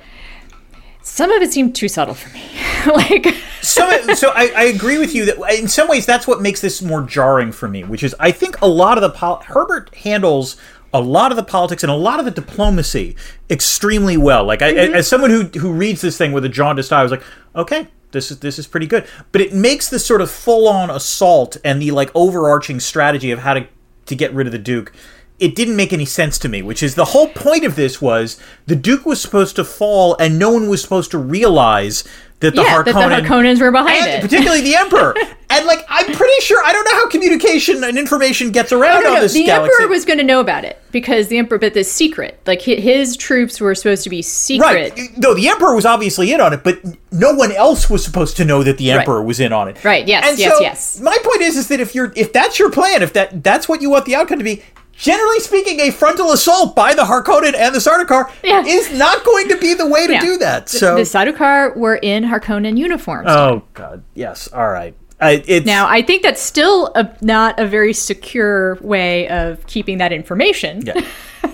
some 1.02 1.30
of 1.30 1.42
it 1.42 1.52
seemed 1.52 1.74
too 1.74 1.88
subtle 1.88 2.14
for 2.14 2.30
me 2.34 2.42
like 2.86 3.34
so, 3.62 4.14
so 4.14 4.30
I, 4.34 4.52
I 4.56 4.62
agree 4.64 4.98
with 4.98 5.14
you 5.14 5.24
that 5.26 5.38
in 5.58 5.66
some 5.68 5.88
ways 5.88 6.06
that's 6.06 6.26
what 6.26 6.40
makes 6.40 6.60
this 6.60 6.80
more 6.80 7.02
jarring 7.02 7.50
for 7.50 7.66
me, 7.68 7.82
which 7.82 8.04
is 8.04 8.14
I 8.20 8.30
think 8.30 8.60
a 8.60 8.68
lot 8.68 8.96
of 8.96 9.02
the 9.02 9.10
pol- 9.10 9.42
Herbert 9.44 9.92
handles 9.96 10.56
a 10.94 11.00
lot 11.00 11.32
of 11.32 11.36
the 11.36 11.42
politics 11.42 11.82
and 11.82 11.90
a 11.90 11.96
lot 11.96 12.20
of 12.20 12.24
the 12.26 12.30
diplomacy 12.30 13.16
extremely 13.50 14.16
well. 14.16 14.44
Like 14.44 14.62
I, 14.62 14.72
mm-hmm. 14.72 14.94
as 14.94 15.08
someone 15.08 15.30
who 15.30 15.42
who 15.58 15.72
reads 15.72 16.00
this 16.00 16.16
thing 16.16 16.30
with 16.32 16.44
a 16.44 16.48
jaundiced 16.48 16.92
eye, 16.92 17.00
I 17.00 17.02
was 17.02 17.10
like, 17.10 17.24
okay. 17.56 17.88
This 18.16 18.30
is 18.30 18.40
this 18.40 18.58
is 18.58 18.66
pretty 18.66 18.86
good, 18.86 19.06
but 19.30 19.40
it 19.40 19.52
makes 19.52 19.88
this 19.88 20.04
sort 20.04 20.20
of 20.20 20.30
full 20.30 20.66
on 20.66 20.90
assault 20.90 21.56
and 21.64 21.80
the 21.80 21.90
like 21.90 22.10
overarching 22.14 22.80
strategy 22.80 23.30
of 23.30 23.40
how 23.40 23.54
to 23.54 23.68
to 24.06 24.16
get 24.16 24.32
rid 24.32 24.46
of 24.46 24.52
the 24.52 24.58
Duke 24.58 24.92
it 25.38 25.54
didn't 25.54 25.76
make 25.76 25.92
any 25.92 26.06
sense 26.06 26.38
to 26.38 26.48
me, 26.48 26.62
which 26.62 26.82
is 26.82 26.94
the 26.94 27.06
whole 27.06 27.28
point 27.28 27.64
of 27.64 27.76
this 27.76 28.00
was 28.00 28.40
the 28.66 28.76
Duke 28.76 29.04
was 29.04 29.20
supposed 29.20 29.56
to 29.56 29.64
fall 29.64 30.16
and 30.18 30.38
no 30.38 30.50
one 30.50 30.68
was 30.68 30.80
supposed 30.80 31.10
to 31.10 31.18
realize 31.18 32.04
that 32.40 32.54
the 32.54 32.62
yeah, 32.62 32.82
that 32.82 32.92
the 32.92 32.92
Harkonnens 32.92 33.60
were 33.60 33.70
behind 33.70 34.04
and 34.04 34.10
it. 34.10 34.22
particularly 34.22 34.60
the 34.60 34.76
Emperor. 34.76 35.14
and 35.50 35.66
like 35.66 35.84
I'm 35.88 36.12
pretty 36.12 36.40
sure 36.42 36.62
I 36.64 36.72
don't 36.72 36.84
know 36.84 36.96
how 36.96 37.08
communication 37.08 37.82
and 37.82 37.96
information 37.96 38.50
gets 38.50 38.72
oh, 38.72 38.80
around 38.80 39.04
No, 39.04 39.14
on 39.14 39.20
this 39.20 39.32
the 39.32 39.44
galaxy. 39.44 39.72
emperor 39.72 39.88
was 39.88 40.04
going 40.04 40.18
to 40.18 40.24
know 40.24 40.40
about 40.40 40.64
it 40.64 40.78
because 40.90 41.28
the 41.28 41.38
emperor, 41.38 41.58
but 41.58 41.72
the 41.74 41.84
secret, 41.84 42.38
like 42.46 42.60
his 42.60 43.16
troops 43.16 43.60
were 43.60 43.74
supposed 43.74 44.04
to 44.04 44.10
be 44.10 44.20
secret. 44.22 44.92
Right. 44.96 45.18
No, 45.18 45.34
the 45.34 45.48
Emperor 45.48 45.74
was 45.74 45.86
obviously 45.86 46.32
in 46.32 46.40
on 46.40 46.52
it, 46.52 46.62
but 46.62 46.80
no 47.12 47.34
one 47.34 47.52
else 47.52 47.88
was 47.88 48.04
supposed 48.04 48.36
to 48.38 48.44
know 48.44 48.62
that 48.62 48.78
the 48.78 48.90
Emperor 48.90 49.22
was 49.22 49.40
in 49.40 49.52
on 49.52 49.68
it. 49.68 49.82
Right, 49.84 50.06
yes, 50.06 50.26
And 50.28 50.38
yes, 50.38 50.52
so 50.52 50.60
yes. 50.60 51.00
My 51.00 51.16
point 51.22 51.40
is, 51.42 51.56
is 51.56 51.68
that 51.68 51.80
if 51.80 51.94
you're 51.94 52.12
if 52.16 52.32
that's 52.32 52.58
your 52.58 52.70
plan, 52.70 53.02
if 53.02 53.12
that 53.14 53.42
that's 53.42 53.68
what 53.68 53.80
you 53.80 53.90
want 53.90 54.04
the 54.04 54.14
outcome 54.14 54.38
to 54.38 54.44
be, 54.44 54.62
generally 54.96 55.40
speaking, 55.40 55.80
a 55.80 55.90
frontal 55.90 56.32
assault 56.32 56.74
by 56.74 56.94
the 56.94 57.02
Harkonnen 57.02 57.54
and 57.54 57.74
the 57.74 57.78
Sardaukar 57.78 58.30
Yeah. 58.42 58.62
is 58.64 58.92
not 58.92 59.24
going 59.24 59.48
to 59.48 59.56
be 59.58 59.74
the 59.74 59.86
way 59.86 60.06
to 60.06 60.14
Yeah. 60.14 60.20
do 60.20 60.36
that. 60.38 60.66
The- 60.66 60.78
So. 60.78 60.94
the 60.96 61.02
Sardaukar 61.02 61.76
were 61.76 61.96
in 61.96 62.24
Harkonnen 62.24 62.76
uniforms. 62.76 63.28
oh 63.30 63.62
God. 63.74 64.02
Yes. 64.14 64.48
All 64.52 64.68
right. 64.68 64.94
I, 65.18 65.62
Now, 65.64 65.88
I 65.88 66.02
think 66.02 66.22
that's 66.22 66.42
still 66.42 66.92
a, 66.94 67.08
not 67.22 67.58
a 67.58 67.66
very 67.66 67.94
secure 67.94 68.76
way 68.82 69.26
of 69.28 69.66
keeping 69.66 69.96
that 69.98 70.12
information. 70.12 70.82
Yeah. 70.84 71.00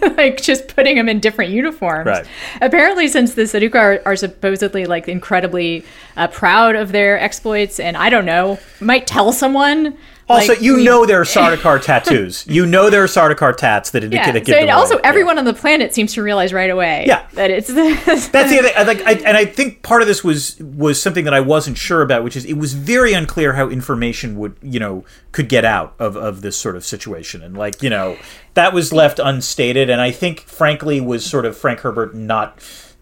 like 0.16 0.40
just 0.42 0.74
putting 0.74 0.96
them 0.96 1.08
in 1.08 1.20
different 1.20 1.52
uniforms. 1.52 2.06
Right. 2.06 2.26
Apparently, 2.60 3.06
since 3.06 3.34
the 3.34 3.42
Sardaukar 3.42 3.74
are, 3.76 4.02
are 4.04 4.16
supposedly 4.16 4.86
like 4.86 5.06
incredibly 5.08 5.84
uh, 6.16 6.26
proud 6.26 6.74
of 6.74 6.90
their 6.90 7.20
exploits, 7.20 7.78
and 7.78 7.96
I 7.96 8.10
don't 8.10 8.24
know, 8.24 8.58
might 8.80 9.06
tell 9.06 9.32
someone. 9.32 9.96
Also, 10.28 10.52
like, 10.54 10.62
you 10.62 10.76
we- 10.76 10.84
know 10.84 11.04
there 11.04 11.20
are 11.20 11.24
Sardaukar 11.24 11.82
tattoos. 11.84 12.46
You 12.46 12.64
know 12.64 12.88
there 12.90 13.02
are 13.02 13.06
Sardaukar 13.06 13.56
tats 13.56 13.90
that 13.90 14.04
indicate 14.04 14.26
Yeah. 14.26 14.32
that 14.32 14.46
So, 14.46 14.56
and 14.56 14.70
also, 14.70 14.94
away. 14.94 15.02
everyone 15.04 15.38
on 15.38 15.44
the 15.44 15.52
planet 15.52 15.94
seems 15.94 16.14
to 16.14 16.22
realize 16.22 16.52
right 16.52 16.70
away. 16.70 17.04
Yeah. 17.06 17.26
That 17.34 17.50
it's 17.50 17.66
That's 18.30 18.50
the 18.50 18.58
other. 18.58 18.70
I, 18.76 18.82
like, 18.84 19.00
I, 19.06 19.12
and 19.14 19.36
I 19.36 19.44
think 19.44 19.82
part 19.82 20.00
of 20.02 20.08
this 20.08 20.22
was 20.24 20.58
was 20.60 21.02
something 21.02 21.24
that 21.24 21.34
I 21.34 21.40
wasn't 21.40 21.76
sure 21.76 22.02
about, 22.02 22.24
which 22.24 22.36
is 22.36 22.44
it 22.44 22.54
was 22.54 22.72
very 22.74 23.12
unclear 23.12 23.54
how 23.54 23.68
information 23.68 24.38
would, 24.38 24.56
you 24.62 24.80
know, 24.80 25.04
could 25.32 25.48
get 25.48 25.64
out 25.64 25.94
of, 25.98 26.16
of 26.16 26.40
this 26.42 26.56
sort 26.56 26.76
of 26.76 26.84
situation, 26.84 27.42
and 27.42 27.56
like, 27.56 27.82
you 27.82 27.90
know, 27.90 28.16
that 28.54 28.72
was 28.72 28.92
left 28.92 29.18
unstated, 29.18 29.90
and 29.90 30.00
I 30.00 30.10
think, 30.12 30.40
frankly, 30.40 31.00
was 31.00 31.24
sort 31.26 31.44
of 31.46 31.56
Frank 31.56 31.80
Herbert 31.80 32.14
not 32.14 32.58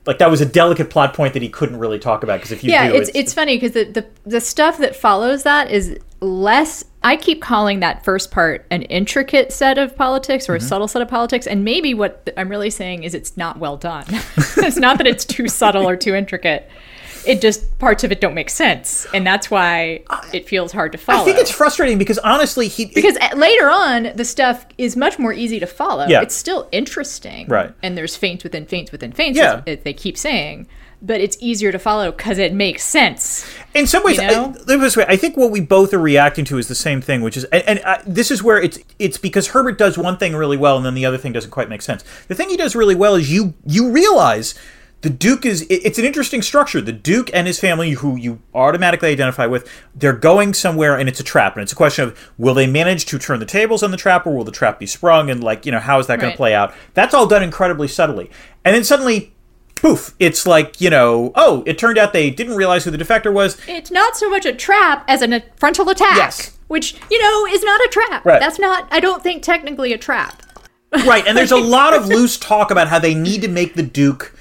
like 0.06 0.18
that 0.18 0.30
was 0.30 0.40
a 0.40 0.46
delicate 0.46 0.88
plot 0.90 1.12
point 1.12 1.34
that 1.34 1.42
he 1.42 1.48
couldn't 1.48 1.78
really 1.78 1.98
talk 1.98 2.22
about 2.22 2.38
because 2.38 2.52
if 2.52 2.64
you 2.64 2.70
yeah, 2.70 2.88
do, 2.88 2.94
it's 2.96 3.10
it's 3.14 3.34
funny 3.34 3.56
because 3.56 3.72
the, 3.72 3.84
the 3.84 4.06
the 4.24 4.40
stuff 4.40 4.78
that 4.78 4.96
follows 4.96 5.42
that 5.42 5.70
is 5.70 5.98
less. 6.20 6.84
I 7.02 7.16
keep 7.16 7.40
calling 7.40 7.80
that 7.80 8.04
first 8.04 8.30
part 8.30 8.66
an 8.70 8.82
intricate 8.82 9.52
set 9.52 9.78
of 9.78 9.96
politics 9.96 10.44
Mm-hmm. 10.44 10.52
or 10.52 10.56
a 10.56 10.60
subtle 10.60 10.88
set 10.88 11.00
of 11.02 11.08
politics, 11.08 11.46
and 11.46 11.64
maybe 11.64 11.94
what 11.94 12.28
I'm 12.36 12.48
really 12.48 12.70
saying 12.70 13.04
is 13.04 13.14
it's 13.14 13.36
not 13.36 13.58
well 13.58 13.76
done. 13.76 14.04
it's 14.36 14.76
not 14.76 14.98
that 14.98 15.06
it's 15.06 15.24
too 15.24 15.48
subtle 15.48 15.88
or 15.88 15.96
too 15.96 16.14
intricate. 16.14 16.70
It 17.26 17.42
just 17.42 17.78
parts 17.78 18.02
of 18.02 18.12
it 18.12 18.20
don't 18.22 18.32
make 18.34 18.48
sense, 18.48 19.06
and 19.12 19.26
that's 19.26 19.50
why 19.50 20.02
it 20.32 20.48
feels 20.48 20.72
hard 20.72 20.92
to 20.92 20.98
follow. 20.98 21.20
I 21.20 21.24
think 21.26 21.38
it's 21.38 21.50
frustrating 21.50 21.98
because 21.98 22.16
honestly, 22.18 22.66
he 22.66 22.86
because 22.86 23.16
uh, 23.18 23.36
later 23.36 23.68
on 23.68 24.12
the 24.14 24.24
stuff 24.24 24.64
is 24.78 24.96
much 24.96 25.18
more 25.18 25.32
easy 25.32 25.60
to 25.60 25.66
follow. 25.66 26.06
Yeah. 26.06 26.22
It's 26.22 26.34
still 26.34 26.66
interesting, 26.72 27.46
Right. 27.46 27.72
And 27.82 27.96
there's 27.96 28.16
feints 28.16 28.42
within 28.42 28.64
feints 28.64 28.90
within 28.90 29.12
feints, 29.12 29.38
Yeah. 29.38 29.62
as 29.66 29.80
they 29.80 29.92
keep 29.92 30.16
saying, 30.16 30.66
but 31.02 31.20
it's 31.20 31.36
easier 31.40 31.72
to 31.72 31.78
follow 31.78 32.10
because 32.12 32.38
it 32.38 32.52
makes 32.52 32.82
sense. 32.84 33.46
in 33.74 33.86
some 33.86 34.02
ways, 34.04 34.18
You 34.18 34.24
I, 34.24 34.30
know? 34.30 34.42
let 34.48 34.54
me 34.56 34.64
put 34.64 34.74
it 34.74 34.78
this 34.80 34.96
way, 34.96 35.04
I 35.08 35.16
think 35.16 35.36
what 35.36 35.50
we 35.50 35.60
both 35.60 35.94
are 35.94 35.98
reacting 35.98 36.44
to 36.46 36.58
is 36.58 36.68
the 36.68 36.74
same 36.74 37.00
thing, 37.00 37.22
which 37.22 37.36
is, 37.36 37.44
and, 37.44 37.62
and 37.66 37.80
uh, 37.84 37.98
this 38.06 38.30
is 38.30 38.42
where 38.42 38.60
it's 38.60 38.78
it's 38.98 39.16
because 39.18 39.48
Herbert 39.48 39.78
does 39.78 39.96
one 39.96 40.16
thing 40.18 40.34
really 40.36 40.56
well, 40.56 40.76
and 40.76 40.84
then 40.84 40.94
the 40.94 41.06
other 41.06 41.18
thing 41.18 41.32
doesn't 41.32 41.50
quite 41.50 41.68
make 41.68 41.82
sense. 41.82 42.04
The 42.28 42.34
thing 42.34 42.48
he 42.50 42.56
does 42.56 42.74
really 42.76 42.94
well 42.94 43.14
is 43.14 43.32
you 43.32 43.54
you 43.66 43.90
realize 43.90 44.54
the 45.02 45.08
Duke 45.08 45.46
is 45.46 45.62
it- 45.62 45.80
it's 45.86 45.98
an 45.98 46.04
interesting 46.04 46.42
structure. 46.42 46.78
The 46.82 46.92
Duke 46.92 47.30
and 47.32 47.46
his 47.46 47.58
family, 47.58 47.92
who 47.92 48.16
you 48.16 48.40
automatically 48.54 49.08
identify 49.10 49.46
with, 49.46 49.66
they're 49.94 50.12
going 50.12 50.52
somewhere, 50.52 50.98
and 50.98 51.08
it's 51.08 51.20
a 51.20 51.24
trap, 51.24 51.56
and 51.56 51.62
it's 51.62 51.72
a 51.72 51.76
question 51.76 52.04
of 52.04 52.30
will 52.36 52.52
they 52.52 52.66
manage 52.66 53.06
to 53.06 53.18
turn 53.18 53.38
the 53.40 53.46
tables 53.46 53.82
on 53.82 53.92
the 53.92 53.96
trap, 53.96 54.26
or 54.26 54.36
will 54.36 54.44
the 54.44 54.52
trap 54.52 54.78
be 54.78 54.84
sprung, 54.84 55.30
and 55.30 55.42
like 55.42 55.64
you 55.64 55.72
know 55.72 55.78
how 55.80 55.98
is 55.98 56.06
that 56.08 56.16
going 56.18 56.28
Right. 56.28 56.32
to 56.32 56.36
play 56.36 56.54
out? 56.54 56.74
That's 56.92 57.14
all 57.14 57.26
done 57.26 57.42
incredibly 57.42 57.88
subtly, 57.88 58.30
and 58.64 58.74
then 58.76 58.84
suddenly. 58.84 59.32
Poof! 59.80 60.14
It's 60.18 60.46
like 60.46 60.80
you 60.80 60.90
know. 60.90 61.32
Oh, 61.34 61.62
it 61.66 61.78
turned 61.78 61.98
out 61.98 62.12
they 62.12 62.30
didn't 62.30 62.54
realize 62.56 62.84
who 62.84 62.90
the 62.90 62.98
defector 62.98 63.32
was. 63.32 63.56
It's 63.66 63.90
not 63.90 64.16
so 64.16 64.28
much 64.28 64.44
a 64.46 64.52
trap 64.54 65.04
as 65.08 65.22
an, 65.22 65.32
a 65.32 65.42
frontal 65.56 65.88
attack, 65.88 66.16
Yes. 66.16 66.58
which 66.68 66.96
you 67.10 67.18
know 67.20 67.46
is 67.46 67.62
not 67.62 67.80
a 67.80 67.88
trap. 67.90 68.24
Right. 68.24 68.40
That's 68.40 68.58
not. 68.58 68.86
I 68.90 69.00
don't 69.00 69.22
think 69.22 69.42
technically 69.42 69.92
a 69.92 69.98
trap. 69.98 70.42
right 71.06 71.24
and 71.26 71.36
there's 71.38 71.52
a 71.52 71.56
lot 71.78 71.94
of 71.94 72.08
loose 72.08 72.36
talk 72.36 72.70
about 72.72 72.88
how 72.88 72.98
they 72.98 73.14
need 73.14 73.42
to 73.42 73.48
make 73.48 73.74
the 73.74 73.82
duke 73.82 74.34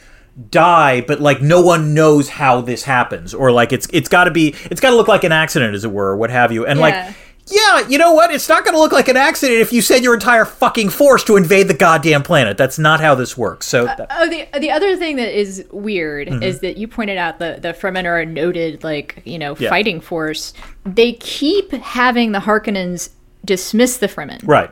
die 0.49 0.99
but 1.01 1.19
like 1.21 1.41
no 1.43 1.61
one 1.61 1.93
knows 1.93 2.27
how 2.29 2.59
this 2.61 2.83
happens 2.85 3.33
or 3.35 3.51
like 3.51 3.71
it's 3.71 3.87
it's 3.93 4.09
got 4.09 4.23
to 4.23 4.31
be 4.31 4.55
it's 4.71 4.81
got 4.81 4.89
to 4.89 4.95
look 4.95 5.07
like 5.07 5.23
an 5.23 5.31
accident 5.31 5.75
as 5.75 5.83
it 5.85 5.91
were 5.91 6.07
or 6.11 6.15
what 6.17 6.29
have 6.31 6.51
you 6.51 6.65
and 6.65 6.79
Yeah. 6.79 6.83
like 6.85 7.15
yeah 7.51 7.87
you 7.87 7.97
know 7.97 8.13
what 8.13 8.31
it's 8.33 8.47
not 8.49 8.63
going 8.63 8.73
to 8.73 8.79
look 8.79 8.91
like 8.91 9.07
an 9.07 9.17
accident 9.17 9.59
if 9.59 9.71
you 9.73 9.81
send 9.81 10.03
your 10.03 10.13
entire 10.13 10.45
fucking 10.45 10.89
force 10.89 11.23
to 11.23 11.35
invade 11.37 11.67
the 11.67 11.73
goddamn 11.73 12.23
planet 12.23 12.57
that's 12.57 12.77
not 12.79 12.99
how 12.99 13.15
this 13.15 13.37
works 13.37 13.65
so 13.67 13.85
that- 13.85 14.07
Oh, 14.11 14.29
the 14.29 14.47
the 14.59 14.71
other 14.71 14.95
thing 14.95 15.15
that 15.17 15.37
is 15.37 15.65
weird 15.71 16.27
Mm-hmm. 16.27 16.43
is 16.43 16.59
that 16.59 16.77
you 16.77 16.87
pointed 16.87 17.17
out 17.17 17.39
the 17.39 17.57
the 17.61 17.69
Fremen 17.73 18.05
are 18.05 18.19
a 18.19 18.25
noted 18.25 18.83
like 18.83 19.21
you 19.25 19.37
know 19.39 19.55
Yeah. 19.59 19.69
fighting 19.69 20.01
force. 20.01 20.53
They 20.85 21.13
keep 21.13 21.71
having 21.71 22.31
the 22.31 22.39
Harkonnens 22.39 23.09
dismiss 23.45 23.97
the 23.97 24.07
Fremen, 24.07 24.39
right 24.45 24.69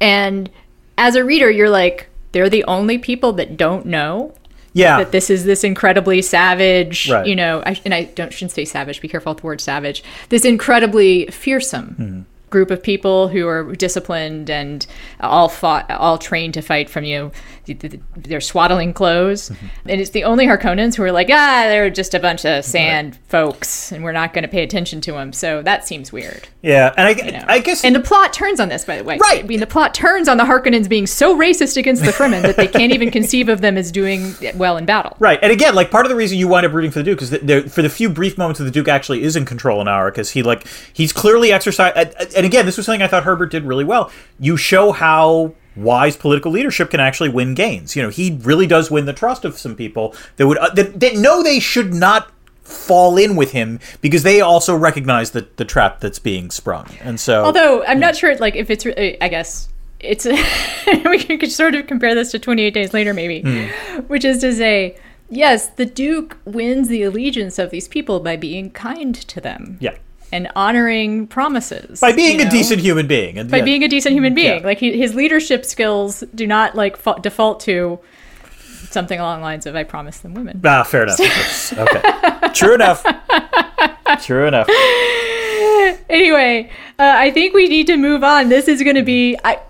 and 0.00 0.50
as 0.98 1.14
a 1.14 1.24
reader, 1.24 1.50
you're 1.50 1.70
like, 1.70 2.08
they're 2.32 2.50
the 2.50 2.64
only 2.64 2.98
people 2.98 3.32
that 3.34 3.56
don't 3.56 3.86
know 3.86 4.34
yeah 4.72 4.98
that 4.98 5.12
this 5.12 5.30
is 5.30 5.44
this 5.44 5.64
incredibly 5.64 6.22
savage, 6.22 7.10
Right. 7.10 7.26
you 7.26 7.36
know, 7.36 7.62
I, 7.64 7.80
and 7.84 7.92
I 7.94 8.04
don't 8.04 8.32
shouldn't 8.32 8.52
say 8.52 8.64
savage. 8.64 9.00
Be 9.00 9.08
careful 9.08 9.32
with 9.32 9.40
the 9.40 9.46
word 9.46 9.60
savage. 9.60 10.02
This 10.28 10.44
incredibly 10.44 11.26
fearsome 11.26 11.94
hmm. 11.96 12.20
Group 12.52 12.70
of 12.70 12.80
people 12.82 13.26
who 13.26 13.48
are 13.48 13.74
disciplined 13.74 14.48
and 14.48 14.86
all 15.20 15.48
fought, 15.48 15.90
all 15.90 16.18
trained 16.18 16.54
to 16.54 16.62
fight 16.62 16.88
from 16.88 17.02
you. 17.02 17.18
know, 17.18 17.32
th- 17.66 17.78
th- 17.80 18.00
Their 18.16 18.40
swaddling 18.40 18.92
clothes, 18.92 19.50
and 19.86 20.00
it's 20.00 20.10
the 20.10 20.24
only 20.24 20.46
Harkonnens 20.46 20.94
who 20.94 21.02
are 21.02 21.10
like, 21.10 21.28
ah, 21.30 21.64
they're 21.66 21.90
just 21.90 22.14
a 22.14 22.20
bunch 22.20 22.44
of 22.44 22.64
sand 22.64 23.18
folks, 23.28 23.90
and 23.90 24.04
we're 24.04 24.12
not 24.12 24.32
going 24.32 24.42
to 24.42 24.48
pay 24.48 24.62
attention 24.62 25.00
to 25.00 25.12
them. 25.12 25.32
So 25.32 25.62
that 25.62 25.86
seems 25.86 26.12
weird. 26.12 26.48
Yeah, 26.62 26.94
and 26.96 27.08
I, 27.08 27.10
you 27.10 27.32
know. 27.32 27.44
I 27.48 27.58
guess 27.58 27.84
and 27.84 27.96
the 27.96 28.00
plot 28.00 28.32
turns 28.32 28.60
on 28.60 28.68
this, 28.68 28.84
by 28.84 28.98
the 28.98 29.04
way. 29.04 29.18
Right. 29.18 29.42
I 29.42 29.46
mean, 29.46 29.60
the 29.60 29.66
plot 29.66 29.94
turns 29.94 30.28
on 30.28 30.36
the 30.36 30.44
Harkonnens 30.44 30.88
being 30.88 31.06
so 31.06 31.36
racist 31.36 31.76
against 31.76 32.04
the 32.04 32.12
Fremen 32.12 32.42
that 32.42 32.56
they 32.56 32.68
can't 32.68 32.92
even 32.92 33.10
conceive 33.10 33.48
of 33.48 33.60
them 33.60 33.76
as 33.76 33.90
doing 33.90 34.34
well 34.54 34.76
in 34.76 34.84
battle. 34.84 35.16
Right, 35.18 35.38
and 35.42 35.50
again, 35.50 35.74
like 35.74 35.90
part 35.90 36.04
of 36.06 36.10
the 36.10 36.16
reason 36.16 36.38
you 36.38 36.48
wind 36.48 36.66
up 36.66 36.72
rooting 36.72 36.90
for 36.90 36.98
the 36.98 37.04
Duke 37.04 37.22
is 37.22 37.30
that 37.30 37.46
there, 37.46 37.62
for 37.62 37.82
the 37.82 37.88
few 37.88 38.10
brief 38.10 38.36
moments 38.36 38.58
that 38.58 38.64
the 38.64 38.70
Duke 38.70 38.88
actually 38.88 39.22
is 39.22 39.36
in 39.36 39.44
control 39.44 39.80
in 39.80 39.88
Hour, 39.88 40.10
because 40.10 40.30
he 40.30 40.42
like 40.42 40.66
he's 40.92 41.12
clearly 41.12 41.52
exercised. 41.52 41.96
And 42.42 42.46
again, 42.46 42.66
this 42.66 42.76
was 42.76 42.86
something 42.86 43.02
I 43.02 43.06
thought 43.08 43.24
Herbert 43.24 43.50
did 43.50 43.64
really 43.64 43.84
well. 43.84 44.10
You 44.40 44.56
show 44.56 44.92
how 44.92 45.54
wise 45.76 46.16
political 46.16 46.52
leadership 46.52 46.90
can 46.90 47.00
actually 47.00 47.28
win 47.30 47.54
gains. 47.54 47.96
You 47.96 48.02
know, 48.02 48.08
he 48.10 48.38
really 48.42 48.66
does 48.66 48.90
win 48.90 49.06
the 49.06 49.12
trust 49.12 49.44
of 49.44 49.56
some 49.58 49.74
people 49.76 50.14
that 50.36 50.46
would 50.46 50.58
uh, 50.58 50.70
that, 50.74 51.00
that 51.00 51.16
know 51.16 51.42
they 51.42 51.60
should 51.60 51.94
not 51.94 52.30
fall 52.62 53.16
in 53.18 53.36
with 53.36 53.52
him 53.52 53.80
because 54.00 54.22
they 54.22 54.40
also 54.40 54.74
recognize 54.76 55.30
the 55.32 55.46
the 55.56 55.64
trap 55.64 56.00
that's 56.00 56.18
being 56.18 56.50
sprung. 56.50 56.86
And 57.02 57.18
so, 57.18 57.44
Although 57.44 57.84
I'm 57.84 58.00
not 58.00 58.16
sure, 58.16 58.36
like, 58.36 58.54
if 58.56 58.70
it's, 58.70 58.86
I 58.86 59.28
guess 59.28 59.68
it's, 60.00 60.26
we 61.06 61.18
could 61.24 61.50
sort 61.52 61.74
of 61.74 61.86
compare 61.86 62.14
this 62.14 62.30
to 62.32 62.38
28 62.38 62.74
Days 62.74 62.92
Later, 62.92 63.14
maybe, 63.14 63.40
Hmm. 63.42 64.00
which 64.08 64.24
is 64.24 64.40
to 64.40 64.52
say, 64.54 64.96
yes, 65.30 65.68
the 65.70 65.86
Duke 65.86 66.36
wins 66.44 66.88
the 66.88 67.02
allegiance 67.02 67.58
of 67.58 67.70
these 67.70 67.88
people 67.88 68.20
by 68.20 68.36
being 68.36 68.70
kind 68.70 69.14
to 69.14 69.40
them. 69.40 69.78
yeah, 69.80 69.94
And 70.32 70.50
honoring 70.56 71.26
promises. 71.26 72.00
by 72.00 72.12
being 72.12 72.40
a 72.40 72.44
know? 72.44 72.50
decent 72.50 72.80
human 72.80 73.06
being, 73.06 73.38
and 73.38 73.50
by 73.50 73.58
yeah. 73.58 73.64
being 73.64 73.84
a 73.84 73.88
decent 73.88 74.14
human 74.14 74.34
being. 74.34 74.60
Yeah. 74.60 74.66
Like 74.66 74.78
he, 74.78 74.96
his 74.96 75.14
leadership 75.14 75.64
skills 75.66 76.24
do 76.34 76.46
not 76.46 76.74
like 76.74 76.96
fa- 76.96 77.18
default 77.20 77.60
to 77.60 78.00
something 78.90 79.20
along 79.20 79.40
the 79.40 79.44
lines 79.44 79.66
of 79.66 79.76
"I 79.76 79.84
promise 79.84 80.20
them 80.20 80.32
women." 80.34 80.60
Ah, 80.64 80.82
fair 80.84 81.02
enough. 81.02 81.20
Okay, 81.78 82.48
true 82.54 82.74
enough. 82.74 83.04
True 84.22 84.46
enough. 84.46 84.68
Anyway, 86.08 86.70
uh, 86.98 87.14
I 87.16 87.30
think 87.30 87.54
we 87.54 87.68
need 87.68 87.86
to 87.86 87.96
move 87.96 88.22
on. 88.22 88.48
This 88.48 88.68
is 88.68 88.82
going 88.82 88.96
to 88.96 89.02
be. 89.02 89.36
I 89.44 89.60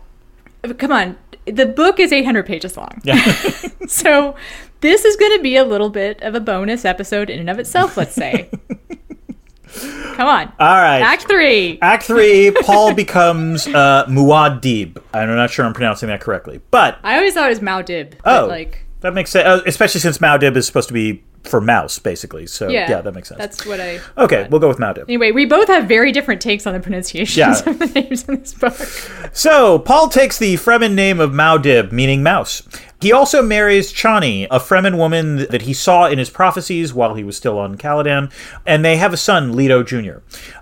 come 0.79 0.93
on. 0.93 1.17
The 1.47 1.67
book 1.67 1.99
is 1.99 2.13
800 2.13 2.47
pages 2.47 2.77
long, 2.77 3.01
Yeah. 3.03 3.17
so 3.89 4.37
this 4.81 5.05
is 5.05 5.17
going 5.17 5.37
to 5.37 5.43
be 5.43 5.57
a 5.57 5.65
little 5.65 5.91
bit 5.91 6.23
of 6.23 6.35
a 6.37 6.41
bonus 6.41 6.85
episode 6.85 7.31
in 7.31 7.41
and 7.41 7.51
of 7.51 7.59
itself. 7.59 7.97
Let's 7.97 8.15
say. 8.15 8.51
Come 9.73 10.29
on. 10.29 10.53
All 10.59 10.81
right. 10.81 11.01
Act 11.01 11.23
three. 11.29 11.79
Act 11.83 12.05
three, 12.05 12.51
Paul 12.63 12.95
becomes 13.03 13.67
uh, 13.67 14.05
Muad'Dib. 14.09 15.03
I'm 15.15 15.29
not 15.35 15.51
sure 15.51 15.65
I'm 15.65 15.73
pronouncing 15.75 16.09
that 16.09 16.21
correctly, 16.21 16.61
but 16.71 16.99
I 17.03 17.17
always 17.17 17.35
thought 17.35 17.47
it 17.47 17.51
was 17.51 17.61
Maudib. 17.61 18.15
oh, 18.25 18.47
like, 18.47 18.85
that 19.01 19.15
makes 19.15 19.31
sense. 19.31 19.47
Uh, 19.47 19.63
especially 19.67 20.01
since 20.01 20.19
Muad'Dib 20.19 20.57
is 20.57 20.67
supposed 20.67 20.89
to 20.89 20.95
be 20.95 21.23
for 21.45 21.61
mouse, 21.61 21.99
basically. 21.99 22.47
So 22.47 22.69
yeah, 22.69 22.89
yeah, 22.89 23.01
that 23.01 23.15
makes 23.15 23.29
sense. 23.29 23.39
That's 23.39 23.67
what 23.67 23.81
I. 23.81 24.01
okay, 24.17 24.47
we'll 24.49 24.61
go 24.61 24.69
with 24.69 24.79
Muad'Dib. 24.79 25.05
Anyway, 25.09 25.33
we 25.33 25.45
both 25.45 25.67
have 25.69 25.87
very 25.89 26.13
different 26.13 26.41
takes 26.41 26.67
on 26.69 26.73
the 26.73 26.79
pronunciations 26.81 27.37
Yeah. 27.37 27.51
of 27.69 27.79
the 27.81 27.87
names 27.87 28.29
in 28.29 28.39
this 28.39 28.55
book. 28.55 28.75
So 29.33 29.81
Paul 29.81 30.09
takes 30.09 30.39
the 30.39 30.55
Fremen 30.55 30.95
name 30.95 31.19
of 31.19 31.33
Muad'Dib, 31.33 31.91
meaning 31.91 32.23
mouse. 32.23 32.63
He 33.03 33.11
also 33.11 33.43
marries 33.43 33.93
Chani, 33.93 34.47
a 34.49 34.61
Fremen 34.61 34.97
woman 34.97 35.39
that 35.51 35.63
he 35.63 35.73
saw 35.75 36.07
in 36.07 36.19
his 36.19 36.31
prophecies 36.31 36.95
while 36.95 37.15
he 37.15 37.25
was 37.25 37.37
still 37.37 37.59
on 37.59 37.77
Caladan, 37.77 38.31
and 38.65 38.85
they 38.85 38.97
have 38.97 39.13
a 39.13 39.17
son, 39.17 39.57
Leto 39.57 39.83
Jr. 39.83 40.19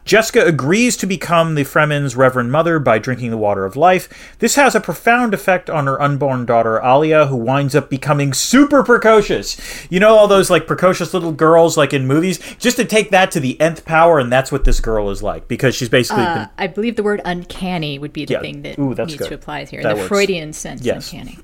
Jessica 0.06 0.46
agrees 0.46 0.96
to 0.96 1.06
become 1.06 1.54
the 1.54 1.64
Fremen's 1.64 2.16
Reverend 2.16 2.50
Mother 2.50 2.78
by 2.78 2.98
drinking 2.98 3.30
the 3.30 3.36
water 3.36 3.66
of 3.66 3.76
life. 3.76 4.08
This 4.38 4.54
has 4.54 4.74
a 4.74 4.80
profound 4.80 5.34
effect 5.34 5.68
on 5.68 5.84
her 5.86 6.00
unborn 6.00 6.46
daughter, 6.46 6.80
Alia, 6.82 7.26
who 7.26 7.36
winds 7.36 7.74
up 7.74 7.90
becoming 7.90 8.32
super 8.32 8.82
precocious. 8.82 9.58
You 9.90 10.00
know 10.00 10.16
all 10.16 10.26
those 10.26 10.48
like 10.48 10.66
precocious 10.66 11.12
little 11.12 11.32
girls 11.32 11.76
like 11.76 11.92
in 11.92 12.06
movies? 12.06 12.38
Just 12.58 12.78
to 12.78 12.86
take 12.86 13.10
that 13.10 13.30
to 13.32 13.40
the 13.40 13.60
nth 13.60 13.84
power, 13.84 14.18
and 14.18 14.32
that's 14.32 14.50
what 14.50 14.64
this 14.64 14.80
girl 14.80 15.10
is 15.10 15.22
like, 15.22 15.46
because 15.46 15.74
she's 15.74 15.90
basically 15.90 16.24
been 16.24 16.38
Uh, 16.38 16.46
I 16.56 16.68
believe 16.68 16.96
the 16.96 17.02
word 17.02 17.20
uncanny 17.24 17.98
would 17.98 18.14
be 18.14 18.24
the 18.24 18.32
Yeah. 18.32 18.40
thing 18.40 18.62
that 18.62 18.78
Ooh, 18.78 18.94
needs 18.94 19.16
good. 19.16 19.28
to 19.28 19.34
apply 19.34 19.64
here. 19.66 19.82
That 19.82 19.90
the 19.90 19.96
works. 19.96 20.08
Freudian 20.08 20.54
sense, 20.54 20.82
Yes. 20.82 21.12
uncanny. 21.12 21.38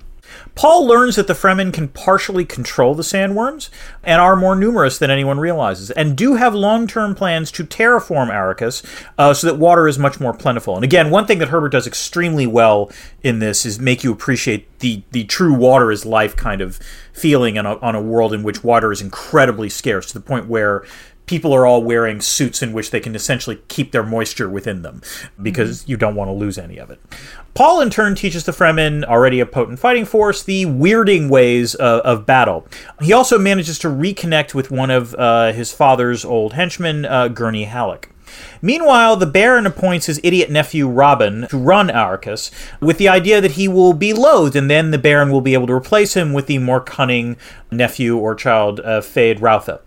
Paul 0.57 0.87
learns 0.87 1.17
that 1.17 1.27
the 1.27 1.35
Fremen 1.35 1.71
can 1.71 1.89
partially 1.89 2.47
control 2.47 2.95
the 2.95 3.03
sandworms 3.03 3.69
and 4.03 4.23
are 4.23 4.35
more 4.35 4.57
numerous 4.57 4.99
than 4.99 5.11
anyone 5.11 5.39
realizes, 5.39 5.91
and 5.91 6.17
do 6.17 6.35
have 6.35 6.55
long 6.55 6.87
term 6.87 7.15
plans 7.15 7.53
to 7.53 7.65
terraform 7.65 8.31
Arrakis 8.31 8.83
uh, 9.19 9.35
so 9.35 9.47
that 9.47 9.59
water 9.59 9.87
is 9.87 9.99
much 9.99 10.19
more 10.19 10.33
plentiful. 10.33 10.75
And 10.75 10.83
again, 10.83 11.11
one 11.11 11.27
thing 11.27 11.39
that 11.39 11.49
Herbert 11.49 11.73
does 11.73 11.87
extremely 11.87 12.47
well 12.47 12.91
in 13.23 13.39
this 13.39 13.67
is 13.67 13.79
make 13.79 14.03
you 14.03 14.11
appreciate 14.11 14.79
the, 14.79 15.03
the 15.13 15.25
true 15.25 15.53
water 15.53 15.93
is 15.93 16.07
life 16.07 16.35
kind 16.35 16.63
of 16.63 16.81
feeling 17.13 17.59
on 17.59 17.67
a, 17.67 17.77
on 17.81 17.95
a 17.95 18.01
world 18.01 18.33
in 18.33 18.43
which 18.43 18.65
water 18.65 18.91
is 18.91 19.03
incredibly 19.03 19.69
scarce 19.69 20.07
to 20.07 20.15
the 20.15 20.25
point 20.25 20.47
where 20.47 20.85
people 21.27 21.53
are 21.53 21.67
all 21.67 21.83
wearing 21.83 22.21
suits 22.21 22.63
in 22.63 22.73
which 22.73 22.91
they 22.91 23.01
can 23.01 23.15
essentially 23.15 23.61
keep 23.69 23.93
their 23.93 24.03
moisture 24.03 24.49
within 24.49 24.83
them 24.83 25.03
because 25.43 25.87
you 25.89 25.97
don't 25.97 26.15
want 26.15 26.29
to 26.29 26.33
lose 26.33 26.57
any 26.57 26.79
of 26.79 26.91
it. 26.91 27.01
Paul, 27.55 27.81
in 27.81 27.91
turn, 27.91 28.15
teaches 28.15 28.45
the 28.45 28.53
Fremen, 28.53 29.05
already 29.05 29.41
a 29.41 29.47
potent 29.47 29.79
fighting 29.79 30.05
force, 30.05 30.43
the 30.43 30.67
weirding 30.67 31.29
ways 31.29 31.75
of, 31.75 32.01
of 32.01 32.27
battle. 32.27 32.67
He 33.01 33.13
also 33.13 33.39
manages 33.39 33.79
to 33.81 33.89
reconnect 33.89 34.55
with 34.55 34.71
one 34.71 34.91
of 34.91 35.15
uh, 35.15 35.53
his 35.53 35.73
father's 35.73 36.25
old 36.25 36.53
henchmen, 36.53 37.05
uh, 37.05 37.29
Gurney 37.29 37.65
Halleck. 37.65 38.11
Meanwhile, 38.63 39.17
the 39.17 39.27
Baron 39.27 39.67
appoints 39.67 40.07
his 40.07 40.21
idiot 40.23 40.51
nephew 40.51 40.89
Rabban 40.89 41.49
to 41.49 41.59
run 41.59 41.89
Arrakis, 41.89 42.51
with 42.81 42.99
the 42.99 43.09
idea 43.09 43.41
that 43.41 43.53
he 43.53 43.69
will 43.69 43.93
be 43.93 44.13
loathed, 44.13 44.57
and 44.57 44.71
then 44.71 44.91
the 44.91 44.99
Baron 44.99 45.31
will 45.31 45.41
be 45.41 45.55
able 45.55 45.67
to 45.67 45.73
replace 45.73 46.15
him 46.15 46.33
with 46.33 46.47
the 46.47 46.59
more 46.59 46.81
cunning 46.81 47.37
nephew 47.71 48.17
or 48.17 48.35
child, 48.35 48.81
uh, 48.81 49.01
Feyd-Rautha. 49.01 49.81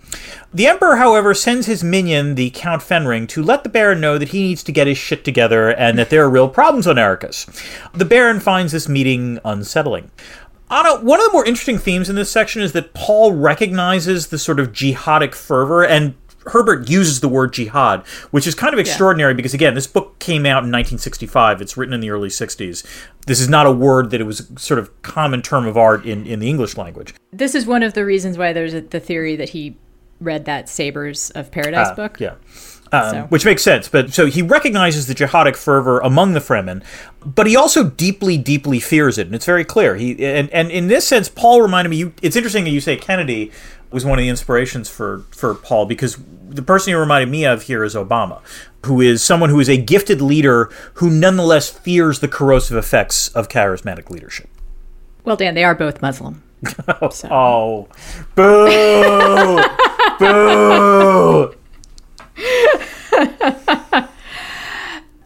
The 0.53 0.67
Emperor, 0.67 0.95
however, 0.95 1.33
sends 1.33 1.67
his 1.67 1.83
minion, 1.83 2.35
the 2.35 2.49
Count 2.51 2.81
Fenring, 2.81 3.27
to 3.29 3.43
let 3.43 3.63
the 3.63 3.69
Baron 3.69 4.01
know 4.01 4.17
that 4.17 4.29
he 4.29 4.41
needs 4.41 4.63
to 4.63 4.71
get 4.71 4.87
his 4.87 4.97
shit 4.97 5.23
together 5.23 5.69
and 5.69 5.97
that 5.97 6.09
there 6.09 6.23
are 6.23 6.29
real 6.29 6.49
problems 6.49 6.87
on 6.87 6.95
Arrakis. 6.95 7.45
The 7.93 8.05
Baron 8.05 8.39
finds 8.39 8.71
this 8.71 8.89
meeting 8.89 9.39
unsettling. 9.45 10.11
Anna, 10.71 11.03
one 11.03 11.19
of 11.19 11.25
the 11.25 11.33
more 11.33 11.45
interesting 11.45 11.79
themes 11.79 12.09
in 12.09 12.15
this 12.15 12.31
section 12.31 12.61
is 12.61 12.73
that 12.73 12.93
Paul 12.93 13.33
recognizes 13.33 14.27
the 14.27 14.37
sort 14.37 14.59
of 14.59 14.71
jihadic 14.71 15.33
fervor, 15.33 15.83
and 15.83 16.13
Herbert 16.47 16.89
uses 16.89 17.19
the 17.19 17.27
word 17.29 17.53
jihad, 17.53 18.05
which 18.31 18.47
is 18.47 18.55
kind 18.55 18.73
of 18.73 18.79
extraordinary 18.79 19.33
because, 19.33 19.53
again, 19.53 19.73
this 19.73 19.87
book 19.87 20.17
came 20.19 20.45
out 20.45 20.63
in 20.63 20.71
1965. 20.71 21.61
It's 21.61 21.77
written 21.77 21.93
in 21.93 21.99
the 21.99 22.09
early 22.09 22.29
60s. 22.29 22.85
This 23.27 23.39
is 23.39 23.49
not 23.49 23.65
a 23.67 23.71
word 23.71 24.09
that 24.11 24.21
it 24.21 24.23
was 24.25 24.49
sort 24.57 24.79
of 24.79 25.01
common 25.01 25.41
term 25.41 25.65
of 25.67 25.77
art 25.77 26.05
in, 26.05 26.25
in 26.25 26.39
the 26.39 26.49
English 26.49 26.77
language. 26.77 27.13
This 27.31 27.55
is 27.55 27.65
one 27.65 27.83
of 27.83 27.93
the 27.93 28.05
reasons 28.05 28.37
why 28.37 28.53
there's 28.53 28.73
a, 28.73 28.81
the 28.81 28.99
theory 28.99 29.35
that 29.35 29.49
he 29.49 29.77
read 30.19 30.45
that 30.45 30.67
Sabres 30.69 31.29
of 31.31 31.51
Paradise 31.51 31.87
Ah, 31.91 31.95
book. 31.95 32.19
Yeah. 32.19 32.35
Um, 32.91 33.11
So- 33.11 33.21
Which 33.29 33.45
makes 33.45 33.61
sense. 33.61 33.87
But 33.87 34.13
so 34.13 34.25
he 34.25 34.41
recognizes 34.41 35.05
the 35.07 35.13
jihadic 35.13 35.55
fervor 35.55 35.99
among 35.99 36.33
the 36.33 36.39
Fremen, 36.39 36.83
but 37.23 37.45
he 37.47 37.55
also 37.55 37.83
deeply, 37.89 38.37
deeply 38.37 38.79
fears 38.79 39.17
it, 39.17 39.27
and 39.27 39.35
it's 39.35 39.45
very 39.45 39.63
clear. 39.63 39.95
He 39.95 40.25
and, 40.25 40.49
and 40.49 40.71
in 40.71 40.87
this 40.87 41.07
sense, 41.07 41.29
Paul 41.29 41.61
reminded 41.61 41.89
me. 41.89 41.97
You, 41.97 42.13
it's 42.23 42.35
interesting 42.35 42.63
that 42.63 42.71
you 42.71 42.81
say 42.81 42.97
Kennedy 42.97 43.51
was 43.91 44.05
one 44.05 44.19
of 44.19 44.23
the 44.23 44.29
inspirations 44.29 44.89
for 44.89 45.23
for 45.31 45.55
Paul 45.55 45.85
because 45.85 46.17
the 46.49 46.61
person 46.61 46.91
he 46.91 46.95
reminded 46.95 47.29
me 47.29 47.45
of 47.45 47.63
here 47.63 47.83
is 47.83 47.95
Obama, 47.95 48.41
who 48.85 49.01
is 49.01 49.21
someone 49.23 49.49
who 49.49 49.59
is 49.59 49.69
a 49.69 49.77
gifted 49.77 50.21
leader 50.21 50.69
who 50.95 51.09
nonetheless 51.09 51.69
fears 51.69 52.19
the 52.19 52.27
corrosive 52.27 52.77
effects 52.77 53.29
of 53.29 53.47
charismatic 53.49 54.09
leadership. 54.09 54.49
Well, 55.23 55.35
Dan, 55.35 55.53
they 55.55 55.63
are 55.63 55.75
both 55.75 56.01
Muslim. 56.01 56.43
So- 57.11 57.27
Oh, 57.31 57.87
boo, 58.35 59.61
boo. 60.19 61.55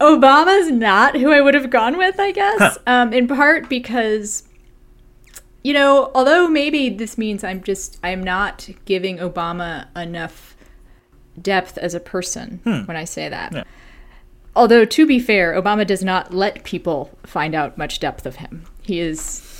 Obama's 0.00 0.70
not 0.70 1.16
who 1.16 1.30
I 1.32 1.40
would 1.40 1.54
have 1.54 1.70
gone 1.70 1.96
with, 1.96 2.18
I 2.18 2.30
guess. 2.32 2.78
Um, 2.86 3.12
in 3.12 3.26
part 3.28 3.68
because, 3.68 4.42
you 5.64 5.72
know, 5.72 6.12
although 6.14 6.46
maybe 6.46 6.90
this 6.90 7.18
means 7.18 7.42
I'm 7.42 7.62
just, 7.62 7.98
I'm 8.04 8.22
not 8.22 8.68
giving 8.84 9.18
Obama 9.18 9.86
enough 9.96 10.54
depth 11.40 11.78
as 11.78 11.94
a 11.94 12.00
person 12.00 12.60
hmm. 12.62 12.82
when 12.82 12.96
I 12.96 13.04
say 13.04 13.28
that. 13.28 13.66
Although, 14.54 14.84
to 14.84 15.06
be 15.06 15.18
fair, 15.18 15.60
Obama 15.60 15.86
does 15.86 16.04
not 16.04 16.32
let 16.32 16.62
people 16.64 17.10
find 17.24 17.54
out 17.54 17.76
much 17.76 17.98
depth 17.98 18.24
of 18.26 18.36
him. 18.36 18.64
He 18.82 19.00
is. 19.00 19.50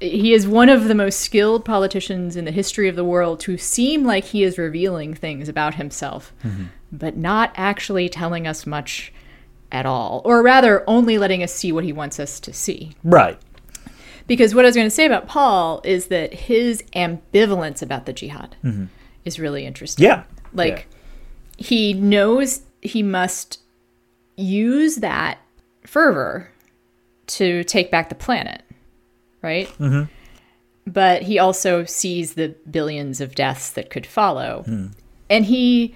He 0.00 0.32
is 0.32 0.48
one 0.48 0.70
of 0.70 0.88
the 0.88 0.94
most 0.94 1.20
skilled 1.20 1.66
politicians 1.66 2.34
in 2.34 2.46
the 2.46 2.50
history 2.50 2.88
of 2.88 2.96
the 2.96 3.04
world 3.04 3.38
to 3.40 3.58
seem 3.58 4.02
like 4.02 4.24
he 4.24 4.42
is 4.42 4.56
revealing 4.56 5.12
things 5.12 5.46
about 5.46 5.74
himself, 5.74 6.32
mm-hmm. 6.42 6.64
but 6.90 7.18
not 7.18 7.52
actually 7.54 8.08
telling 8.08 8.46
us 8.46 8.66
much 8.66 9.12
at 9.70 9.84
all, 9.84 10.22
or 10.24 10.42
rather, 10.42 10.88
only 10.88 11.18
letting 11.18 11.42
us 11.42 11.52
see 11.52 11.70
what 11.70 11.84
he 11.84 11.92
wants 11.92 12.18
us 12.18 12.40
to 12.40 12.52
see. 12.54 12.92
Right. 13.04 13.38
Because 14.30 14.54
what 14.54 14.64
I 14.64 14.68
was 14.68 14.76
going 14.76 14.86
to 14.86 14.94
say 14.94 15.06
about 15.06 15.26
Paul 15.26 15.80
is 15.82 16.06
that 16.06 16.32
his 16.32 16.84
ambivalence 16.94 17.82
about 17.82 18.06
the 18.06 18.12
jihad 18.12 18.54
is 19.24 19.40
really 19.40 19.66
interesting. 19.66 20.04
Yeah. 20.04 20.22
Like, 20.52 20.86
he 21.56 21.94
knows 21.94 22.62
he 22.80 23.02
must 23.02 23.58
use 24.36 24.94
that 24.98 25.38
fervor 25.84 26.48
to 27.26 27.64
take 27.64 27.90
back 27.90 28.08
the 28.08 28.14
planet, 28.14 28.62
right? 29.42 29.66
Mm-hmm. 29.80 30.04
But 30.86 31.22
he 31.22 31.40
also 31.40 31.84
sees 31.84 32.34
the 32.34 32.54
billions 32.70 33.20
of 33.20 33.34
deaths 33.34 33.70
that 33.70 33.90
could 33.90 34.06
follow. 34.06 34.64
And 35.28 35.44
he, 35.44 35.92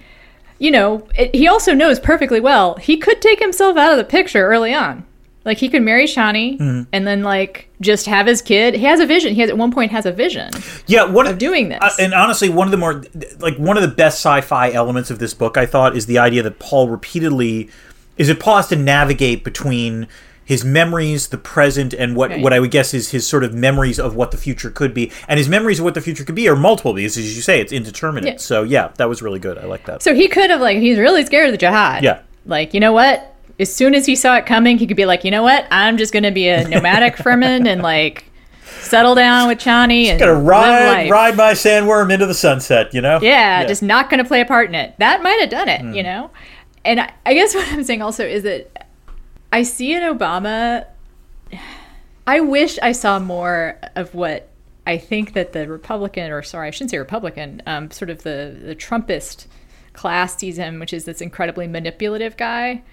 you 0.59 0.71
know, 0.71 1.07
it, 1.17 1.33
he 1.33 1.47
also 1.47 1.73
knows 1.73 2.01
perfectly 2.01 2.41
well 2.41 2.75
he 2.75 2.97
could 2.97 3.21
take 3.21 3.39
himself 3.39 3.77
out 3.77 3.93
of 3.93 3.97
the 3.97 4.03
picture 4.03 4.45
early 4.45 4.73
on. 4.73 5.05
Like 5.45 5.59
he 5.59 5.69
could 5.69 5.83
marry 5.83 6.05
Chani 6.05 6.87
and 6.91 7.07
then 7.07 7.21
like 7.23 7.69
just 7.79 8.07
have 8.07 8.25
his 8.25 8.41
kid. 8.41 8.73
He 8.73 8.83
has 8.85 8.99
a 8.99 9.05
vision. 9.05 9.35
He 9.35 9.41
has 9.41 9.49
at 9.51 9.57
one 9.57 9.71
point 9.71 9.91
has 9.91 10.05
a 10.07 10.11
vision. 10.11 10.49
Yeah, 10.87 11.03
what 11.05 11.27
of 11.27 11.37
doing 11.37 11.69
this. 11.69 11.79
uh, 11.81 11.91
and 11.99 12.13
honestly, 12.13 12.49
one 12.49 12.65
of 12.67 12.71
the 12.71 12.77
more 12.77 13.03
like 13.39 13.55
one 13.57 13.77
of 13.77 13.83
the 13.83 13.95
best 13.95 14.17
sci-fi 14.17 14.71
elements 14.71 15.11
of 15.11 15.19
this 15.19 15.33
book, 15.35 15.55
I 15.57 15.65
thought, 15.67 15.95
is 15.95 16.07
the 16.07 16.17
idea 16.17 16.41
that 16.43 16.57
Paul 16.59 16.89
repeatedly 16.89 17.69
is 18.17 18.27
it 18.29 18.39
Paul 18.39 18.55
has 18.57 18.67
to 18.69 18.75
navigate 18.75 19.43
between 19.43 20.07
his 20.43 20.63
memories, 20.63 21.27
the 21.29 21.37
present, 21.37 21.93
and 21.93 22.15
what 22.15 22.29
Right. 22.29 22.41
what 22.41 22.53
I 22.53 22.59
would 22.59 22.71
guess 22.71 22.93
is 22.93 23.09
his 23.11 23.27
sort 23.27 23.43
of 23.43 23.53
memories 23.53 23.99
of 23.99 24.15
what 24.15 24.31
the 24.31 24.37
future 24.37 24.69
could 24.69 24.93
be. 24.93 25.11
And 25.27 25.37
his 25.37 25.49
memories 25.49 25.79
of 25.79 25.85
what 25.85 25.93
the 25.95 26.01
future 26.01 26.23
could 26.23 26.35
be 26.35 26.47
are 26.47 26.55
multiple 26.55 26.93
because, 26.93 27.17
as 27.17 27.35
you 27.35 27.41
say, 27.41 27.59
it's 27.59 27.71
indeterminate. 27.73 28.33
Yeah. 28.33 28.37
So 28.37 28.63
yeah, 28.63 28.89
that 28.97 29.09
was 29.09 29.21
really 29.21 29.39
good. 29.39 29.57
I 29.57 29.65
like 29.65 29.85
that. 29.85 30.01
So 30.01 30.15
he 30.15 30.27
could 30.27 30.49
have 30.49 30.61
like 30.61 30.77
he's 30.77 30.97
really 30.97 31.23
scared 31.25 31.47
of 31.47 31.51
the 31.51 31.57
jihad. 31.57 32.03
Yeah. 32.03 32.19
Like 32.45 32.73
you 32.73 32.79
know 32.79 32.93
what? 32.93 33.34
As 33.59 33.73
soon 33.73 33.95
as 33.95 34.05
he 34.05 34.15
saw 34.15 34.35
it 34.35 34.45
coming, 34.45 34.77
he 34.77 34.87
could 34.87 34.97
be 34.97 35.05
like, 35.05 35.23
you 35.23 35.31
know 35.31 35.43
what? 35.43 35.65
I'm 35.71 35.97
just 35.97 36.11
going 36.11 36.23
to 36.23 36.31
be 36.31 36.47
a 36.49 36.67
nomadic 36.67 37.15
Fremen 37.15 37.67
and 37.67 37.81
like 37.81 38.25
settle 38.81 39.15
down 39.15 39.47
with 39.47 39.59
Chani 39.59 40.05
and 40.05 40.19
Gonna 40.19 40.33
live 40.33 40.45
ride 40.45 41.09
ride 41.09 41.37
my 41.37 41.53
sandworm 41.53 42.11
into 42.11 42.25
the 42.25 42.33
sunset. 42.33 42.93
You 42.93 43.01
know. 43.01 43.19
Yeah, 43.21 43.65
just 43.65 43.81
not 43.81 44.09
going 44.09 44.21
to 44.21 44.27
play 44.27 44.41
a 44.41 44.45
part 44.45 44.69
in 44.69 44.75
it. 44.75 44.95
That 44.99 45.23
might 45.23 45.39
have 45.39 45.49
done 45.49 45.69
it, 45.69 45.81
Hmm. 45.81 45.93
you 45.93 46.03
know? 46.03 46.31
And 46.83 46.99
I, 46.99 47.13
I 47.25 47.33
guess 47.33 47.55
what 47.55 47.67
I'm 47.71 47.83
saying 47.83 48.01
also 48.01 48.25
is 48.25 48.43
that 48.43 48.87
I 49.51 49.63
see 49.63 49.93
in 49.93 50.03
Obama, 50.03 50.85
I 52.27 52.39
wish 52.41 52.77
I 52.81 52.91
saw 52.91 53.19
more 53.19 53.79
of 53.95 54.13
what 54.13 54.49
I 54.87 54.97
think 54.97 55.33
that 55.33 55.53
the 55.53 55.67
Republican, 55.67 56.31
or 56.31 56.43
sorry, 56.43 56.67
I 56.67 56.71
shouldn't 56.71 56.91
say 56.91 56.97
Republican, 56.97 57.61
um, 57.65 57.89
sort 57.89 58.09
of 58.09 58.23
the, 58.23 58.55
the 58.61 58.75
Trumpist 58.75 59.47
class 59.93 60.37
sees 60.37 60.57
him, 60.57 60.79
which 60.79 60.93
is 60.93 61.05
this 61.05 61.21
incredibly 61.21 61.67
manipulative 61.67 62.35
guy. 62.37 62.83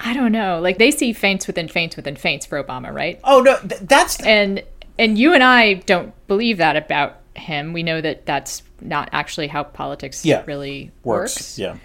I 0.00 0.14
don't 0.14 0.32
know. 0.32 0.60
Like 0.60 0.78
they 0.78 0.90
see 0.90 1.12
feints 1.12 1.46
within 1.46 1.68
feints 1.68 1.94
within 1.96 2.16
feints 2.16 2.46
for 2.46 2.62
Obama, 2.62 2.92
right? 2.92 3.20
Oh 3.22 3.40
no, 3.42 3.58
th- 3.58 3.80
that's 3.82 4.20
and 4.24 4.62
and 4.98 5.18
you 5.18 5.34
and 5.34 5.42
I 5.44 5.74
don't 5.74 6.12
believe 6.26 6.56
that 6.58 6.76
about 6.76 7.18
him. 7.36 7.72
We 7.72 7.82
know 7.82 8.00
that 8.00 8.24
that's 8.26 8.62
not 8.80 9.08
actually 9.12 9.46
how 9.48 9.62
politics 9.64 10.24
Yeah. 10.24 10.42
really 10.46 10.90
works. 11.04 11.36
works. 11.36 11.58
Yeah. 11.58 11.76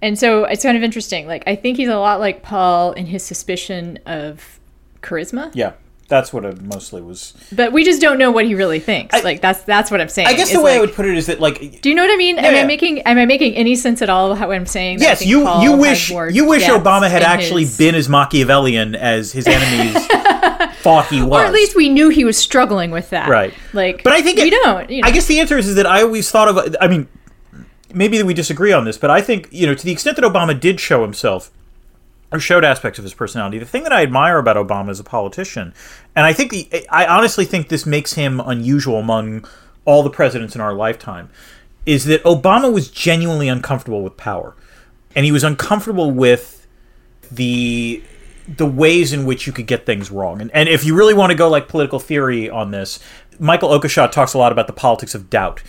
And 0.00 0.18
so 0.18 0.44
it's 0.44 0.62
kind 0.62 0.76
of 0.76 0.82
interesting. 0.82 1.26
Like 1.26 1.44
I 1.46 1.54
think 1.54 1.76
he's 1.76 1.88
a 1.88 1.98
lot 1.98 2.18
like 2.18 2.42
Paul 2.42 2.92
in 2.92 3.06
his 3.06 3.22
suspicion 3.22 3.98
of 4.06 4.58
charisma, 5.02 5.50
Yeah. 5.54 5.72
That's 6.12 6.30
what 6.30 6.44
it 6.44 6.60
mostly 6.60 7.00
was. 7.00 7.32
but 7.52 7.72
we 7.72 7.84
just 7.84 8.02
don't 8.02 8.18
know 8.18 8.30
what 8.30 8.44
he 8.44 8.54
really 8.54 8.80
thinks. 8.80 9.24
like 9.24 9.40
that's 9.40 9.62
that's 9.62 9.90
what 9.90 9.98
I'm 9.98 10.10
saying. 10.10 10.28
I 10.28 10.34
guess 10.34 10.52
the 10.52 10.60
way 10.60 10.76
I 10.76 10.80
would 10.80 10.92
put 10.92 11.06
it 11.06 11.16
is 11.16 11.24
that 11.28 11.40
like 11.40 11.80
Do 11.80 11.88
you 11.88 11.94
know 11.94 12.02
what 12.04 12.12
I 12.12 12.16
mean? 12.16 12.38
am 12.38 12.54
yeah. 12.54 12.60
I 12.60 12.64
making 12.66 13.00
am 13.00 13.16
I 13.16 13.24
making 13.24 13.54
any 13.54 13.74
sense 13.76 14.02
at 14.02 14.10
all 14.10 14.34
how 14.34 14.50
I'm 14.52 14.66
saying? 14.66 15.00
Yes, 15.00 15.24
you 15.24 15.44
Paul 15.44 15.62
you 15.62 15.72
wish 15.74 16.10
you 16.10 16.44
wish 16.46 16.64
Obama 16.64 17.08
had 17.10 17.22
actually 17.22 17.62
his- 17.62 17.78
been 17.78 17.94
as 17.94 18.10
Machiavellian 18.10 18.94
as 18.94 19.32
his 19.32 19.46
enemies 19.46 19.94
thought 20.82 21.06
he 21.08 21.22
was. 21.22 21.40
or 21.40 21.44
at 21.46 21.52
least 21.52 21.74
we 21.74 21.88
knew 21.88 22.10
he 22.10 22.24
was 22.24 22.36
struggling 22.36 22.90
with 22.90 23.08
that. 23.10 23.28
right. 23.30 23.54
Like, 23.72 24.02
but 24.04 24.12
I 24.12 24.20
think 24.20 24.36
we 24.38 24.48
it- 24.48 24.62
don't. 24.62 24.90
You 24.90 25.00
know. 25.00 25.08
I 25.08 25.12
guess 25.12 25.26
the 25.26 25.40
answer 25.40 25.56
is, 25.56 25.66
is 25.68 25.76
that 25.76 25.86
I 25.86 26.02
always 26.02 26.30
thought 26.30 26.48
of. 26.48 26.76
I 26.78 26.88
mean, 26.88 27.08
maybe 27.94 28.18
that 28.18 28.26
we 28.26 28.34
disagree 28.34 28.72
on 28.72 28.84
this, 28.84 28.98
but 28.98 29.08
I 29.10 29.22
think 29.22 29.48
you 29.50 29.66
know 29.66 29.74
to 29.74 29.84
the 29.84 29.92
extent 29.92 30.16
that 30.16 30.24
Obama 30.24 30.58
did 30.58 30.78
show 30.78 31.02
himself 31.02 31.50
or 32.32 32.40
showed 32.40 32.64
aspects 32.64 32.98
of 32.98 33.04
his 33.04 33.14
personality. 33.14 33.58
The 33.58 33.66
thing 33.66 33.82
that 33.82 33.92
I 33.92 34.02
admire 34.02 34.38
about 34.38 34.56
Obama 34.56 34.90
as 34.90 34.98
a 34.98 35.04
politician, 35.04 35.74
and 36.16 36.24
I 36.24 36.32
think 36.32 36.50
the, 36.50 36.86
I 36.90 37.06
honestly 37.06 37.44
think 37.44 37.68
this 37.68 37.86
makes 37.86 38.14
him 38.14 38.40
unusual 38.40 38.96
among 38.96 39.46
all 39.84 40.02
the 40.02 40.10
presidents 40.10 40.54
in 40.54 40.60
our 40.60 40.72
lifetime, 40.72 41.28
is 41.84 42.04
that 42.06 42.22
Obama 42.24 42.72
was 42.72 42.90
genuinely 42.90 43.48
uncomfortable 43.48 44.02
with 44.02 44.16
power, 44.16 44.56
and 45.14 45.24
he 45.24 45.32
was 45.32 45.44
uncomfortable 45.44 46.10
with 46.10 46.66
the 47.30 48.02
the 48.48 48.66
ways 48.66 49.12
in 49.12 49.24
which 49.24 49.46
you 49.46 49.52
could 49.52 49.68
get 49.68 49.86
things 49.86 50.10
wrong. 50.10 50.40
And, 50.40 50.50
and 50.50 50.68
if 50.68 50.84
you 50.84 50.96
really 50.96 51.14
want 51.14 51.30
to 51.30 51.36
go 51.36 51.48
like 51.48 51.68
political 51.68 52.00
theory 52.00 52.50
on 52.50 52.72
this, 52.72 52.98
Michael 53.38 53.68
Oakeshott 53.68 54.10
talks 54.10 54.34
a 54.34 54.38
lot 54.38 54.50
about 54.50 54.66
the 54.66 54.72
politics 54.72 55.14
of 55.14 55.30
doubt. 55.30 55.62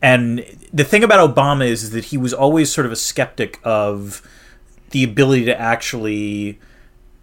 And 0.00 0.44
the 0.72 0.84
thing 0.84 1.02
about 1.02 1.34
Obama 1.34 1.66
is, 1.66 1.82
is 1.82 1.90
that 1.90 2.06
he 2.06 2.16
was 2.16 2.32
always 2.32 2.72
sort 2.72 2.86
of 2.86 2.92
a 2.92 2.96
skeptic 2.96 3.58
of 3.64 4.22
the 4.90 5.04
ability 5.04 5.44
to 5.46 5.60
actually 5.60 6.58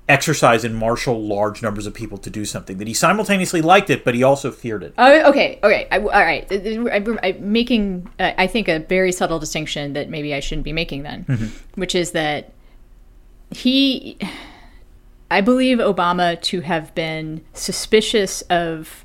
exercise 0.09 0.63
and 0.63 0.75
marshal 0.75 1.21
large 1.21 1.61
numbers 1.61 1.85
of 1.85 1.93
people 1.93 2.17
to 2.17 2.29
do 2.29 2.45
something. 2.45 2.77
That 2.77 2.87
he 2.87 2.93
simultaneously 2.93 3.61
liked 3.61 3.89
it, 3.89 4.05
but 4.05 4.15
he 4.15 4.23
also 4.23 4.51
feared 4.51 4.83
it. 4.83 4.93
Oh, 4.97 5.29
okay, 5.29 5.59
okay, 5.63 5.87
I, 5.91 5.99
all 5.99 6.05
right. 6.07 6.47
I, 6.49 7.27
am 7.27 7.51
making, 7.51 8.09
uh, 8.19 8.31
I 8.37 8.47
think, 8.47 8.67
a 8.67 8.79
very 8.79 9.11
subtle 9.11 9.39
distinction 9.39 9.93
that 9.93 10.09
maybe 10.09 10.33
I 10.33 10.39
shouldn't 10.39 10.65
be 10.65 10.73
making 10.73 11.03
then, 11.03 11.25
which 11.75 11.93
is 11.93 12.11
that 12.11 12.53
he, 13.51 14.17
I 15.29 15.41
believe 15.41 15.79
Obama 15.79 16.41
to 16.43 16.61
have 16.61 16.95
been 16.95 17.43
suspicious 17.53 18.41
of 18.43 19.03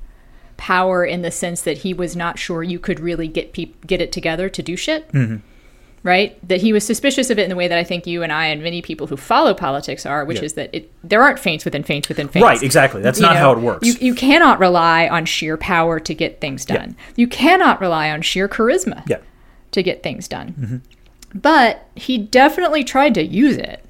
power 0.57 1.05
in 1.05 1.23
the 1.23 1.31
sense 1.33 1.63
that 1.63 1.79
he 1.79 1.93
was 1.93 2.15
not 2.15 2.39
sure 2.39 2.63
you 2.63 2.79
could 2.79 3.01
really 3.01 3.27
get 3.27 3.53
peop- 3.53 3.85
get 3.85 4.01
it 4.01 4.13
together 4.13 4.49
to 4.49 4.63
do 4.63 4.77
shit. 4.77 5.11
Right, 6.05 6.37
that 6.49 6.61
he 6.61 6.73
was 6.73 6.85
suspicious 6.85 7.31
of 7.31 7.39
it 7.39 7.45
in 7.45 7.49
the 7.49 7.55
way 7.55 7.69
that 7.69 7.79
I 7.79 7.85
think 7.85 8.09
you 8.09 8.25
and 8.25 8.33
I 8.33 8.47
and 8.47 8.61
many 8.61 8.83
people 8.83 9.07
who 9.07 9.17
follow 9.17 9.55
politics 9.55 10.05
are, 10.05 10.25
which 10.25 10.39
Yeah. 10.39 10.45
is 10.45 10.53
that 10.55 10.71
it 10.73 10.91
there 11.05 11.23
aren't 11.23 11.39
feints 11.39 11.65
within 11.65 11.85
feints 11.85 12.09
within 12.09 12.27
feints. 12.27 12.43
Right, 12.45 12.61
exactly. 12.61 13.03
That's 13.03 13.21
You 13.21 13.27
not 13.27 13.35
know, 13.35 13.39
how 13.41 13.53
it 13.53 13.59
works. 13.61 13.87
You, 13.87 13.95
you 14.01 14.13
cannot 14.13 14.59
rely 14.59 15.07
on 15.07 15.27
sheer 15.27 15.57
power 15.57 16.01
to 16.01 16.13
get 16.13 16.41
things 16.41 16.65
done. 16.65 16.97
You 17.15 17.29
cannot 17.29 17.81
rely 17.81 18.11
on 18.11 18.21
sheer 18.23 18.49
charisma 18.49 19.09
yeah. 19.09 19.19
to 19.71 19.81
get 19.81 20.03
things 20.03 20.27
done. 20.27 20.55
Mm-hmm. 20.59 21.39
But 21.39 21.87
he 21.95 22.19
definitely 22.19 22.83
tried 22.83 23.15
to 23.15 23.23
use 23.25 23.57
it. 23.57 23.85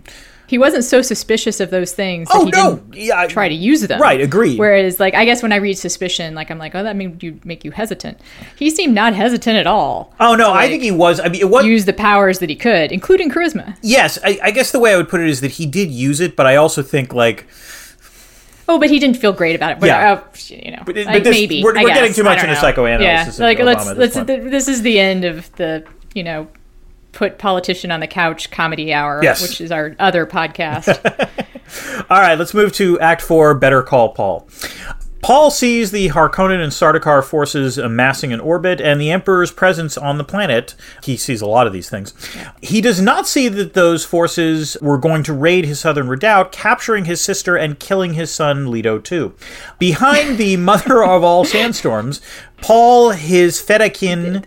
He 0.52 0.58
wasn't 0.58 0.84
so 0.84 1.00
suspicious 1.00 1.60
of 1.60 1.70
those 1.70 1.92
things 1.92 2.28
that 2.28 2.36
Oh 2.36 2.44
he 2.44 2.50
no! 2.50 2.76
didn't 2.76 2.94
Yeah, 3.06 3.20
I- 3.20 3.26
try 3.26 3.48
to 3.48 3.54
use 3.54 3.80
them. 3.80 3.98
Right, 3.98 4.20
agreed. 4.20 4.58
Whereas, 4.58 5.00
like, 5.00 5.14
I 5.14 5.24
guess 5.24 5.42
when 5.42 5.50
I 5.50 5.56
read 5.56 5.78
suspicion, 5.78 6.34
like, 6.34 6.50
I'm 6.50 6.58
like, 6.58 6.74
oh, 6.74 6.82
that 6.82 6.94
made 6.94 7.22
you 7.22 7.40
make 7.42 7.64
you 7.64 7.70
hesitant. 7.70 8.20
He 8.58 8.68
seemed 8.68 8.94
not 8.94 9.14
hesitant 9.14 9.56
at 9.56 9.66
all. 9.66 10.12
Oh 10.20 10.34
no! 10.34 10.48
to, 10.48 10.52
I 10.52 10.68
think 10.68 10.82
he 10.82 10.90
was. 10.90 11.20
I 11.20 11.28
mean, 11.30 11.40
it 11.40 11.48
was. 11.48 11.64
use 11.64 11.86
the 11.86 11.94
powers 11.94 12.38
that 12.40 12.50
he 12.50 12.56
could, 12.56 12.92
including 12.92 13.30
charisma. 13.30 13.78
Yes, 13.80 14.18
I, 14.22 14.38
I 14.42 14.50
guess 14.50 14.72
the 14.72 14.78
way 14.78 14.92
I 14.92 14.98
would 14.98 15.08
put 15.08 15.22
it 15.22 15.28
is 15.30 15.40
that 15.40 15.52
he 15.52 15.64
did 15.64 15.90
use 15.90 16.20
it, 16.20 16.36
but 16.36 16.44
I 16.44 16.56
also 16.56 16.82
think 16.82 17.14
like 17.14 17.46
Oh, 18.68 18.78
but 18.78 18.90
he 18.90 18.98
didn't 18.98 19.16
feel 19.16 19.32
great 19.32 19.56
about 19.56 19.72
it. 19.72 19.80
But, 19.80 19.86
Yeah. 19.86 20.12
uh, 20.12 20.20
you 20.48 20.70
know, 20.70 20.82
But 20.84 20.96
like, 20.96 21.06
but 21.06 21.24
this- 21.24 21.34
maybe 21.34 21.62
we're- 21.64 21.82
we're 21.82 21.88
getting 21.94 22.12
too 22.12 22.22
much 22.24 22.40
into 22.40 22.54
know. 22.54 22.60
psychoanalysis 22.60 23.38
Yeah, 23.38 23.44
like 23.46 23.58
let's 23.58 23.86
let's. 23.86 24.14
this. 24.16 24.50
This 24.50 24.68
is 24.68 24.82
the 24.82 24.98
end 24.98 25.24
of 25.24 25.50
the 25.56 25.84
you 26.14 26.22
know 26.22 26.46
put 27.12 27.38
politician 27.38 27.90
on 27.90 28.00
the 28.00 28.06
couch 28.06 28.50
comedy 28.50 28.92
hour, 28.92 29.20
Yes. 29.22 29.42
which 29.42 29.60
is 29.60 29.70
our 29.70 29.94
other 29.98 30.26
podcast. 30.26 30.88
All 32.10 32.20
right, 32.20 32.38
let's 32.38 32.54
move 32.54 32.72
to 32.74 32.98
Act 33.00 33.22
4 33.22 33.54
Better 33.54 33.82
Call 33.82 34.10
Paul. 34.10 34.48
Paul 35.22 35.52
sees 35.52 35.92
the 35.92 36.08
Harkonnen 36.08 36.60
and 36.60 36.72
Sardaukar 36.72 37.22
forces 37.22 37.78
amassing 37.78 38.32
in 38.32 38.40
orbit 38.40 38.80
and 38.80 39.00
the 39.00 39.12
Emperor's 39.12 39.52
presence 39.52 39.96
on 39.96 40.18
the 40.18 40.24
planet. 40.24 40.74
He 41.04 41.16
sees 41.16 41.40
a 41.40 41.46
lot 41.46 41.68
of 41.68 41.72
these 41.72 41.88
things. 41.88 42.12
He 42.60 42.80
does 42.80 43.00
not 43.00 43.28
see 43.28 43.46
that 43.46 43.74
those 43.74 44.04
forces 44.04 44.76
were 44.82 44.98
going 44.98 45.22
to 45.22 45.32
raid 45.32 45.64
his 45.64 45.78
southern 45.78 46.08
redoubt, 46.08 46.50
capturing 46.50 47.04
his 47.04 47.20
sister 47.20 47.54
and 47.54 47.78
killing 47.78 48.14
his 48.14 48.32
son 48.34 48.68
Leto 48.68 48.98
too. 48.98 49.32
Behind 49.78 50.38
the 50.38 50.56
mother 50.56 51.04
of 51.04 51.22
all 51.22 51.44
sandstorms, 51.44 52.20
Paul, 52.60 53.10
his 53.10 53.62
Fedaykin, 53.62 54.44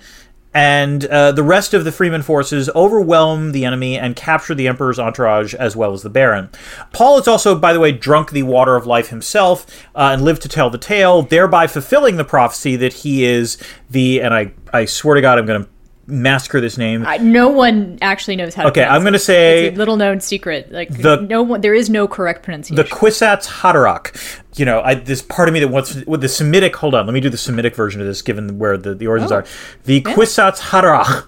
and 0.55 1.03
uh, 1.07 1.33
the 1.33 1.43
rest 1.43 1.73
of 1.73 1.83
the 1.83 1.89
Fremen 1.89 2.23
forces 2.23 2.69
overwhelm 2.73 3.51
the 3.51 3.65
enemy 3.65 3.99
and 3.99 4.15
capture 4.15 4.55
the 4.55 4.69
Emperor's 4.69 4.97
entourage 4.97 5.53
as 5.53 5.75
well 5.75 5.91
as 5.91 6.01
the 6.01 6.09
Baron. 6.09 6.49
Paul 6.93 7.19
is 7.19 7.27
also, 7.27 7.59
by 7.59 7.73
the 7.73 7.79
way, 7.81 7.91
drunk 7.91 8.31
the 8.31 8.43
water 8.43 8.77
of 8.77 8.87
life 8.87 9.09
himself 9.09 9.67
uh, 9.93 10.11
and 10.13 10.23
lived 10.23 10.41
to 10.43 10.49
tell 10.49 10.69
the 10.69 10.77
tale, 10.77 11.23
thereby 11.23 11.67
fulfilling 11.67 12.15
the 12.15 12.23
prophecy 12.23 12.77
that 12.77 12.93
he 12.93 13.25
is 13.25 13.57
the, 13.89 14.21
and 14.21 14.33
I, 14.33 14.53
I 14.71 14.85
swear 14.85 15.15
to 15.15 15.21
God, 15.21 15.37
I'm 15.37 15.45
going 15.45 15.61
to 15.61 15.69
massacre 16.07 16.61
this 16.61 16.77
name. 16.77 17.05
I, 17.05 17.17
no 17.17 17.49
one 17.49 17.97
actually 18.01 18.35
knows 18.35 18.53
how. 18.53 18.63
to 18.63 18.69
Okay, 18.69 18.83
I'm 18.83 19.01
going 19.01 19.13
to 19.13 19.19
say 19.19 19.65
It's 19.67 19.75
a 19.75 19.77
little 19.77 19.97
known 19.97 20.19
secret. 20.19 20.71
Like 20.71 20.89
The- 20.95 21.21
no 21.21 21.41
one, 21.43 21.61
there 21.61 21.73
is 21.73 21.89
no 21.89 22.07
correct 22.07 22.43
pronunciation. 22.43 22.75
the 22.75 22.83
Kwisatz 22.83 23.47
Haderach. 23.47 24.39
You 24.57 24.63
know, 24.65 24.81
I, 24.81 24.93
this 24.93 25.21
part 25.21 25.49
of 25.49 25.53
me 25.53 25.59
that 25.59 25.67
wants 25.67 25.95
with 26.05 26.21
the 26.21 26.29
Semitic. 26.29 26.75
Hold 26.77 26.95
on, 26.95 27.05
let 27.07 27.13
me 27.13 27.19
do 27.19 27.29
the 27.29 27.37
Semitic 27.37 27.75
version 27.75 27.99
of 27.99 28.07
this, 28.07 28.21
given 28.21 28.57
where 28.57 28.77
the, 28.77 28.93
the 28.95 29.07
origins 29.07 29.31
Oh. 29.31 29.37
are. 29.37 29.45
The 29.83 30.01
Kwisatz 30.01 30.59
Haderach. 30.59 31.25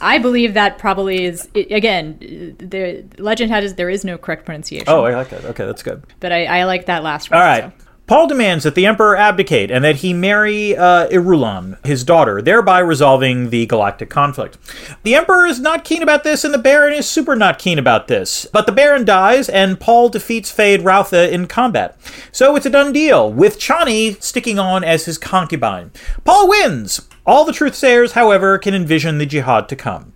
I 0.00 0.18
believe 0.18 0.54
that 0.54 0.78
probably 0.78 1.24
is 1.24 1.48
again. 1.54 2.18
The 2.58 3.04
legend 3.18 3.52
has 3.52 3.74
there 3.74 3.90
is 3.90 4.04
no 4.04 4.18
correct 4.18 4.44
pronunciation. 4.44 4.86
Oh, 4.88 5.04
I 5.04 5.14
like 5.14 5.28
that. 5.30 5.44
Okay, 5.44 5.64
that's 5.66 5.82
good. 5.84 6.02
but 6.20 6.32
I, 6.32 6.46
I 6.46 6.64
like 6.64 6.86
that 6.86 7.02
last 7.04 7.30
one. 7.30 7.40
All 7.40 7.46
right. 7.46 7.64
so. 7.78 7.83
Paul 8.06 8.26
demands 8.26 8.64
that 8.64 8.74
the 8.74 8.84
Emperor 8.84 9.16
abdicate 9.16 9.70
and 9.70 9.82
that 9.82 9.96
he 9.96 10.12
marry 10.12 10.76
uh, 10.76 11.08
Irulan, 11.08 11.84
his 11.86 12.04
daughter, 12.04 12.42
thereby 12.42 12.80
resolving 12.80 13.48
the 13.48 13.64
galactic 13.64 14.10
conflict. 14.10 14.58
The 15.04 15.14
Emperor 15.14 15.46
is 15.46 15.58
not 15.58 15.84
keen 15.84 16.02
about 16.02 16.22
this, 16.22 16.44
and 16.44 16.52
the 16.52 16.58
Baron 16.58 16.92
is 16.92 17.08
super 17.08 17.34
not 17.34 17.58
keen 17.58 17.78
about 17.78 18.08
this. 18.08 18.46
But 18.52 18.66
the 18.66 18.72
Baron 18.72 19.06
dies, 19.06 19.48
and 19.48 19.80
Paul 19.80 20.10
defeats 20.10 20.54
Feyd-Rautha 20.54 21.32
in 21.32 21.46
combat. 21.46 21.96
So 22.30 22.56
it's 22.56 22.66
a 22.66 22.70
done 22.70 22.92
deal, 22.92 23.32
with 23.32 23.58
Chani 23.58 24.22
sticking 24.22 24.58
on 24.58 24.84
as 24.84 25.06
his 25.06 25.16
concubine. 25.16 25.90
Paul 26.24 26.50
wins! 26.50 27.08
All 27.26 27.46
the 27.46 27.52
truthsayers, 27.52 28.12
however, 28.12 28.58
can 28.58 28.74
envision 28.74 29.16
the 29.16 29.24
jihad 29.24 29.66
to 29.70 29.76
come. 29.76 30.12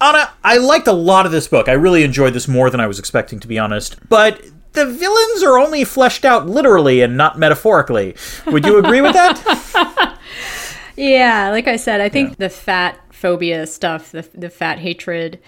Anna, 0.00 0.32
I 0.42 0.58
liked 0.58 0.88
a 0.88 0.92
lot 0.92 1.24
of 1.24 1.30
this 1.30 1.46
book. 1.46 1.68
I 1.68 1.72
really 1.72 2.02
enjoyed 2.02 2.34
this 2.34 2.48
more 2.48 2.68
than 2.68 2.80
I 2.80 2.88
was 2.88 2.98
expecting, 2.98 3.38
to 3.38 3.48
be 3.48 3.60
honest. 3.60 3.96
But 4.08 4.42
the 4.76 4.86
villains 4.86 5.42
are 5.42 5.58
only 5.58 5.82
fleshed 5.82 6.24
out 6.24 6.46
literally 6.46 7.00
and 7.00 7.16
not 7.16 7.38
metaphorically. 7.38 8.14
Would 8.46 8.64
you 8.64 8.78
agree 8.78 9.00
with 9.00 9.14
that? 9.14 10.18
yeah, 10.96 11.50
like 11.50 11.66
I 11.66 11.76
said, 11.76 12.00
I 12.00 12.08
think 12.08 12.30
yeah. 12.30 12.36
the 12.38 12.48
fat 12.50 13.00
phobia 13.10 13.66
stuff, 13.66 14.12
the, 14.12 14.28
the 14.34 14.50
fat 14.50 14.78
hatred, 14.78 15.40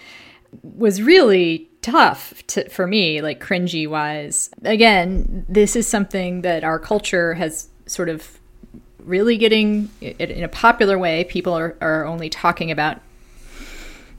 was 0.63 1.01
really 1.01 1.69
tough 1.81 2.33
to, 2.47 2.67
for 2.69 2.87
me, 2.87 3.21
like 3.21 3.39
cringy 3.39 3.87
wise. 3.87 4.49
Again, 4.63 5.45
this 5.47 5.75
is 5.75 5.87
something 5.87 6.41
that 6.41 6.63
our 6.63 6.79
culture 6.79 7.35
has 7.35 7.69
sort 7.85 8.09
of 8.09 8.39
really 8.99 9.37
getting 9.37 9.89
in 10.01 10.43
a 10.43 10.47
popular 10.49 10.97
way. 10.97 11.23
People 11.25 11.53
are, 11.53 11.77
are 11.81 12.05
only 12.05 12.29
talking 12.29 12.71
about 12.71 12.99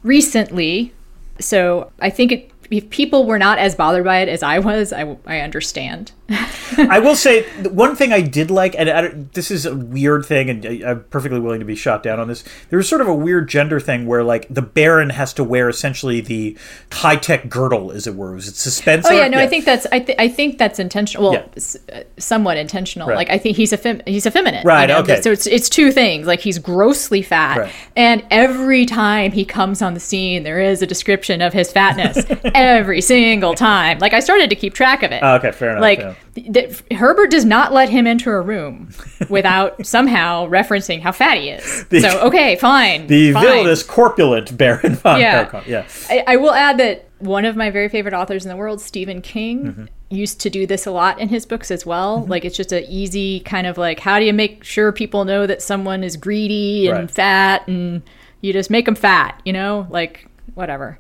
recently. 0.03 0.95
So 1.41 1.91
I 2.01 2.11
think 2.11 2.33
it 2.33 2.50
if 2.71 2.89
people 2.91 3.27
were 3.27 3.39
not 3.39 3.59
as 3.59 3.75
bothered 3.75 4.05
by 4.05 4.21
it 4.21 4.29
as 4.29 4.43
I 4.43 4.61
was, 4.61 4.93
I, 4.93 5.17
I 5.27 5.41
understand. 5.41 6.13
I 6.31 7.01
will 7.01 7.17
say 7.17 7.43
one 7.69 7.97
thing 7.97 8.13
I 8.13 8.21
did 8.21 8.51
like, 8.51 8.77
and 8.79 8.89
I, 8.89 9.09
this 9.09 9.51
is 9.51 9.67
a 9.67 9.75
weird 9.75 10.25
thing, 10.25 10.49
and 10.49 10.65
I, 10.67 10.91
am 10.91 11.05
perfectly 11.11 11.41
willing 11.41 11.59
to 11.59 11.67
be 11.67 11.75
shot 11.75 12.03
down 12.03 12.21
on 12.21 12.29
this. 12.29 12.45
There 12.69 12.77
was 12.77 12.89
sort 12.89 13.01
of 13.01 13.09
a 13.09 13.15
weird 13.15 13.49
gender 13.49 13.81
thing 13.81 14.07
where, 14.07 14.23
like, 14.23 14.47
the 14.49 14.63
Baron 14.63 15.11
has 15.11 15.33
to 15.35 15.45
wear 15.45 15.69
essentially 15.69 16.21
the 16.21 16.57
high 16.93 17.17
tech 17.17 17.49
girdle, 17.49 17.91
as 17.91 18.07
it 18.07 18.15
were. 18.15 18.33
Was 18.33 18.47
it 18.47 18.55
suspense? 18.55 19.07
Oh 19.09 19.13
yeah, 19.13 19.27
no, 19.27 19.39
yeah. 19.39 19.45
I 19.45 19.47
think 19.49 19.65
that's 19.65 19.87
I, 19.91 19.99
th- 19.99 20.19
I 20.21 20.29
think 20.29 20.59
that's 20.59 20.79
intentional. 20.79 21.31
Well, 21.31 21.33
yeah. 21.33 21.47
s- 21.57 21.77
uh, 21.93 22.05
somewhat 22.19 22.57
intentional. 22.57 23.09
Right. 23.09 23.17
Like 23.17 23.31
I 23.31 23.39
think 23.39 23.57
he's 23.57 23.73
a 23.73 23.77
fem- 23.77 24.03
he's 24.07 24.27
effeminate. 24.27 24.65
Right. 24.65 24.83
You 24.83 24.95
know? 24.95 25.01
Okay. 25.01 25.21
So 25.21 25.33
it's 25.33 25.47
it's 25.49 25.69
two 25.69 25.91
things. 25.91 26.29
Like 26.29 26.41
he's 26.41 26.59
grossly 26.59 27.23
fat, 27.23 27.59
right. 27.59 27.73
and 27.97 28.25
every 28.31 28.87
time 28.87 29.33
he 29.33 29.45
comes 29.45 29.83
on 29.83 29.95
the 29.95 30.01
scene, 30.01 30.45
there 30.45 30.61
is 30.61 30.83
a 30.83 30.87
description 30.87 31.43
of 31.43 31.53
his 31.53 31.73
fatness. 31.73 32.25
every 32.61 33.01
single 33.01 33.55
time. 33.55 33.99
Like 33.99 34.13
I 34.13 34.21
started 34.21 34.51
to 34.51 34.57
keep 34.57 34.75
track 34.75 35.03
of 35.03 35.13
it. 35.13 35.21
Oh, 35.23 35.37
okay, 35.37 35.53
fair 35.53 35.71
enough. 35.71 35.83
Like. 35.83 36.17
Th- 36.33 36.83
Herbert 36.93 37.33
does 37.33 37.45
not 37.45 37.73
let 37.73 37.89
him 37.89 38.07
enter 38.07 38.39
a 38.39 38.41
room 38.41 38.91
without 39.29 39.85
somehow 39.87 40.49
referencing 40.49 41.01
how 41.01 41.11
fat 41.11 41.37
he 41.39 41.51
is. 41.51 41.87
The, 41.87 42.01
so 42.01 42.21
okay, 42.29 42.55
fine. 42.55 43.09
The 43.09 43.33
fine. 43.33 43.43
villainous 43.43 43.83
corpulent 43.83 44.57
Baron 44.57 44.95
von 44.95 45.21
yeah. 45.21 45.63
Yeah. 45.67 45.89
I, 46.09 46.25
I, 46.29 46.37
will 46.37 46.53
add 46.53 46.79
that 46.79 47.09
one 47.19 47.45
of 47.45 47.57
my 47.57 47.71
very 47.71 47.89
favorite 47.89 48.15
authors 48.15 48.45
in 48.45 48.49
the 48.49 48.57
world, 48.57 48.81
Stephen 48.81 49.21
King, 49.21 49.65
mm-hmm. 49.65 49.85
used 50.09 50.41
to 50.43 50.51
do 50.51 50.67
this 50.67 50.87
a 50.87 50.93
lot 50.93 51.19
in 51.19 51.29
his 51.29 51.45
books 51.45 51.71
as 51.71 51.85
well. 51.85 52.21
Mm-hmm. 52.21 52.31
Like 52.31 52.45
it's 52.45 52.57
just 52.57 52.73
an 52.73 52.85
easy 52.85 53.41
kind 53.41 53.67
of 53.67 53.77
like 53.77 53.99
how 53.99 54.19
do 54.21 54.25
you 54.25 54.33
make 54.33 54.63
sure 54.63 54.93
people 54.93 55.25
know 55.25 55.47
that 55.47 55.63
someone 55.63 56.05
is 56.05 56.17
greedy 56.17 56.89
and 56.89 56.99
right. 57.01 57.11
fat 57.11 57.67
and 57.67 58.03
you 58.41 58.53
just 58.53 58.71
make 58.71 58.87
them 58.87 58.95
fat, 58.95 59.41
you 59.45 59.53
know? 59.53 59.87
Like 59.91 60.27
whatever. 60.55 60.99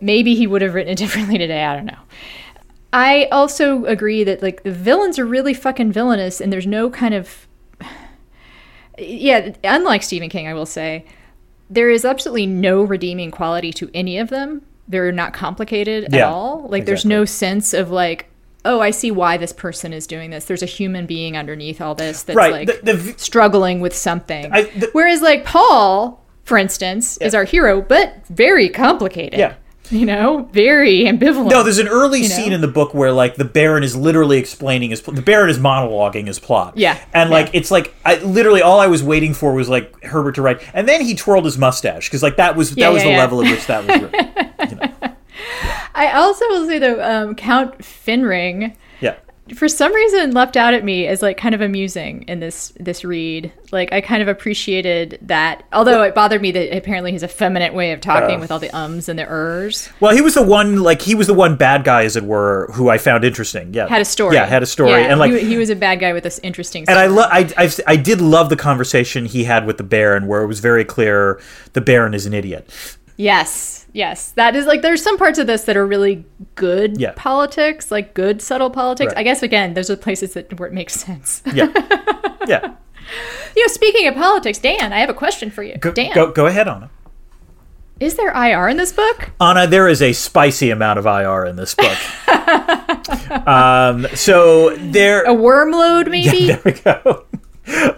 Maybe 0.00 0.34
he 0.34 0.46
would 0.46 0.62
have 0.62 0.74
written 0.74 0.92
it 0.92 0.98
differently 0.98 1.38
today. 1.38 1.64
I 1.64 1.76
don't 1.76 1.86
know. 1.86 1.98
I 2.92 3.26
also 3.26 3.84
agree 3.84 4.24
that 4.24 4.42
like 4.42 4.62
the 4.62 4.72
villains 4.72 5.18
are 5.18 5.26
really 5.26 5.54
fucking 5.54 5.92
villainous, 5.92 6.40
and 6.40 6.52
there's 6.52 6.66
no 6.66 6.90
kind 6.90 7.14
of 7.14 7.46
yeah. 8.98 9.54
Unlike 9.64 10.02
Stephen 10.02 10.28
King, 10.28 10.48
I 10.48 10.54
will 10.54 10.66
say 10.66 11.04
there 11.68 11.90
is 11.90 12.04
absolutely 12.04 12.46
no 12.46 12.82
redeeming 12.82 13.30
quality 13.30 13.72
to 13.74 13.90
any 13.94 14.18
of 14.18 14.28
them. 14.28 14.62
They're 14.88 15.12
not 15.12 15.32
complicated 15.32 16.08
yeah, 16.10 16.26
at 16.26 16.32
all. 16.32 16.62
Like 16.62 16.82
exactly. 16.82 16.84
there's 16.84 17.04
no 17.04 17.24
sense 17.24 17.72
of 17.72 17.90
like 17.90 18.30
oh, 18.64 18.80
I 18.80 18.90
see 18.90 19.10
why 19.10 19.36
this 19.36 19.52
person 19.52 19.92
is 19.92 20.06
doing 20.06 20.30
this. 20.30 20.44
There's 20.44 20.62
a 20.62 20.66
human 20.66 21.06
being 21.06 21.36
underneath 21.36 21.80
all 21.80 21.94
this 21.94 22.22
that's 22.22 22.36
right. 22.36 22.68
like 22.68 22.82
the, 22.82 22.92
the, 22.94 23.18
struggling 23.18 23.80
with 23.80 23.96
something. 23.96 24.52
I, 24.52 24.62
the, 24.64 24.90
Whereas, 24.92 25.22
like 25.22 25.44
Paul, 25.44 26.19
for 26.50 26.58
instance, 26.58 27.16
yeah. 27.20 27.28
is 27.28 27.34
our 27.36 27.44
hero, 27.44 27.80
but 27.80 28.26
very 28.26 28.68
complicated. 28.68 29.38
Yeah 29.38 29.54
you 29.92 30.06
know, 30.06 30.48
very 30.52 31.00
ambivalent. 31.00 31.50
No, 31.50 31.64
there's 31.64 31.78
an 31.78 31.88
early 31.88 32.22
scene 32.22 32.50
know? 32.50 32.54
in 32.54 32.60
the 32.60 32.68
book 32.68 32.94
where 32.94 33.10
like 33.10 33.34
the 33.34 33.44
Baron 33.44 33.82
is 33.82 33.96
literally 33.96 34.38
explaining 34.38 34.90
his 34.90 35.02
the 35.02 35.20
Baron 35.20 35.50
is 35.50 35.58
monologuing 35.58 36.28
his 36.28 36.38
plot. 36.38 36.76
Yeah, 36.76 36.96
and 37.12 37.28
like 37.28 37.46
yeah. 37.46 37.58
it's 37.58 37.72
like 37.72 37.92
I 38.04 38.18
literally 38.18 38.62
all 38.62 38.78
I 38.78 38.86
was 38.86 39.02
waiting 39.02 39.34
for 39.34 39.52
was 39.52 39.68
like 39.68 40.00
Herbert 40.04 40.36
to 40.36 40.42
write, 40.42 40.62
and 40.74 40.88
then 40.88 41.00
he 41.00 41.16
twirled 41.16 41.44
his 41.44 41.58
mustache 41.58 42.06
because 42.06 42.22
like 42.22 42.36
that 42.36 42.54
was 42.54 42.76
yeah, 42.76 42.86
that 42.86 42.92
was 42.92 43.02
yeah, 43.02 43.10
the 43.10 43.16
level 43.18 43.44
at 43.44 43.50
which 43.50 43.66
that 43.66 43.84
was 43.84 44.00
written. 44.00 44.70
you 44.70 44.76
know. 44.76 45.16
I 45.96 46.12
also 46.12 46.46
will 46.50 46.68
say 46.68 46.78
though, 46.78 47.02
um, 47.02 47.34
Count 47.34 47.78
Fenring 47.78 48.76
for 49.54 49.68
some 49.68 49.94
reason 49.94 50.32
leapt 50.32 50.56
out 50.56 50.74
at 50.74 50.84
me 50.84 51.06
as 51.06 51.22
like 51.22 51.36
kind 51.36 51.54
of 51.54 51.60
amusing 51.60 52.22
in 52.22 52.40
this 52.40 52.72
this 52.78 53.04
read. 53.04 53.52
Like 53.72 53.92
I 53.92 54.00
kind 54.00 54.22
of 54.22 54.28
appreciated 54.28 55.18
that, 55.22 55.64
although 55.72 56.02
it 56.02 56.14
bothered 56.14 56.42
me 56.42 56.50
that 56.52 56.76
apparently 56.76 57.12
he's 57.12 57.22
a 57.22 57.28
feminine 57.28 57.74
way 57.74 57.92
of 57.92 58.00
talking 58.00 58.36
uh, 58.36 58.40
with 58.40 58.50
all 58.50 58.58
the 58.58 58.70
ums 58.76 59.08
and 59.08 59.18
the 59.18 59.26
ers. 59.28 59.88
Well, 60.00 60.14
he 60.14 60.20
was 60.20 60.34
the 60.34 60.42
one 60.42 60.82
like 60.82 61.02
he 61.02 61.14
was 61.14 61.26
the 61.26 61.34
one 61.34 61.56
bad 61.56 61.84
guy, 61.84 62.04
as 62.04 62.16
it 62.16 62.24
were, 62.24 62.70
who 62.74 62.88
I 62.88 62.98
found 62.98 63.24
interesting. 63.24 63.74
Yeah, 63.74 63.88
had 63.88 64.00
a 64.00 64.04
story. 64.04 64.34
Yeah, 64.34 64.46
had 64.46 64.62
a 64.62 64.66
story, 64.66 64.90
yeah, 64.90 65.10
and 65.10 65.20
like 65.20 65.32
he, 65.32 65.40
he, 65.40 65.56
was 65.56 65.70
a 65.70 65.76
bad 65.76 66.00
guy 66.00 66.12
with 66.12 66.24
this 66.24 66.38
interesting. 66.42 66.84
Story. 66.84 66.98
And 66.98 67.04
I, 67.04 67.06
love 67.06 67.28
I, 67.30 67.52
I 67.56 67.70
I 67.86 67.96
did 67.96 68.20
love 68.20 68.48
the 68.48 68.56
conversation 68.56 69.26
he 69.26 69.44
had 69.44 69.66
with 69.66 69.76
the 69.76 69.84
Baron, 69.84 70.26
where 70.26 70.42
it 70.42 70.46
was 70.46 70.60
very 70.60 70.84
clear 70.84 71.40
the 71.72 71.80
Baron 71.80 72.14
is 72.14 72.26
an 72.26 72.34
idiot. 72.34 72.68
Yes 73.20 73.80
yes. 73.92 74.32
That 74.32 74.56
is 74.56 74.66
like 74.66 74.82
there's 74.82 75.02
some 75.02 75.18
parts 75.18 75.38
of 75.38 75.46
this 75.46 75.64
that 75.64 75.76
are 75.76 75.86
really 75.86 76.24
good 76.54 77.00
yeah. 77.00 77.12
politics 77.16 77.90
like 77.90 78.14
good 78.14 78.42
subtle 78.42 78.70
politics. 78.70 79.12
Right. 79.14 79.20
i 79.20 79.22
guess 79.22 79.42
again 79.42 79.74
those 79.74 79.90
are 79.90 79.96
places 79.96 80.34
that 80.34 80.58
where 80.58 80.68
it 80.68 80.72
makes 80.72 80.94
sense. 80.94 81.42
Yeah. 81.52 81.68
Yeah. 82.46 82.74
You 83.56 83.64
know 83.64 83.72
speaking 83.72 84.06
of 84.06 84.14
politics 84.14 84.60
dan 84.60 84.92
i 84.92 85.00
have 85.00 85.10
a 85.10 85.14
question 85.14 85.50
for 85.50 85.64
you. 85.64 85.76
Go, 85.78 85.90
dan. 85.90 86.14
go, 86.14 86.30
go 86.30 86.46
ahead 86.46 86.68
anna. 86.68 86.90
Is 87.98 88.14
there 88.14 88.30
ir 88.30 88.68
in 88.68 88.76
this 88.76 88.92
book? 88.92 89.30
Anna 89.40 89.66
there 89.66 89.88
is 89.88 90.00
a 90.00 90.12
spicy 90.12 90.70
amount 90.70 91.00
of 91.00 91.06
ir 91.06 91.44
in 91.46 91.56
this 91.56 91.74
book. 91.74 91.98
Um 93.46 94.06
so 94.14 94.76
there 94.76 95.22
a 95.24 95.34
worm 95.34 95.72
load 95.72 96.08
maybe? 96.08 96.38
Yeah, 96.46 96.56
there 96.56 96.62
we 96.64 96.80
go 96.80 97.26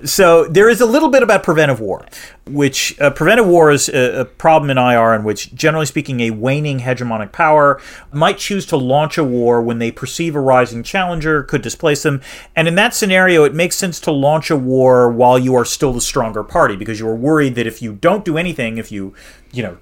so 0.05 0.47
there 0.47 0.69
is 0.69 0.81
a 0.81 0.87
little 0.87 1.09
bit 1.09 1.23
about 1.23 1.43
preventive 1.43 1.81
war, 1.81 2.07
which 2.47 2.99
uh, 3.01 3.11
preventive 3.11 3.47
war 3.47 3.71
is 3.71 3.89
a, 3.89 4.21
a, 4.21 4.25
problem 4.25 4.71
in 4.71 4.79
IR 4.79 5.15
in 5.15 5.25
which, 5.25 5.55
generally 5.55 5.87
speaking, 5.87 6.21
a 6.21 6.31
waning 6.31 6.81
hegemonic 6.81 7.33
power 7.33 7.81
might 8.13 8.39
choose 8.39 8.67
to 8.67 8.77
launch 8.77 9.19
a 9.19 9.25
war 9.25 9.63
when 9.63 9.79
they 9.79 9.91
perceive 9.91 10.35
a 10.35 10.41
rising 10.41 10.83
challenger 10.83 11.43
could 11.43 11.63
displace 11.63 12.03
them. 12.03 12.21
And 12.57 12.69
in 12.69 12.75
that 12.75 12.95
scenario, 12.95 13.45
it 13.45 13.55
makes 13.55 13.77
sense 13.77 14.01
to 14.01 14.13
launch 14.13 14.51
a 14.51 14.57
war 14.57 15.11
while 15.11 15.39
you 15.39 15.55
are 15.55 15.65
still 15.65 15.93
the 15.93 16.01
stronger 16.01 16.43
party 16.43 16.77
because 16.77 16.99
you 17.01 17.09
are 17.09 17.17
worried 17.17 17.55
that 17.55 17.67
if 17.67 17.81
you 17.81 17.95
don't 17.95 18.25
do 18.25 18.37
anything, 18.37 18.79
if 18.79 18.91
you, 18.91 19.15
you 19.53 19.63
know, 19.63 19.79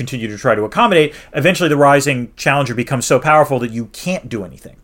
continue 0.00 0.28
to 0.28 0.38
try 0.38 0.54
to 0.54 0.64
accommodate, 0.64 1.14
eventually 1.34 1.68
the 1.68 1.76
rising 1.76 2.32
challenger 2.34 2.74
becomes 2.74 3.04
so 3.04 3.20
powerful 3.20 3.58
that 3.58 3.70
you 3.70 3.86
can't 3.86 4.30
do 4.30 4.44
anything. 4.44 4.76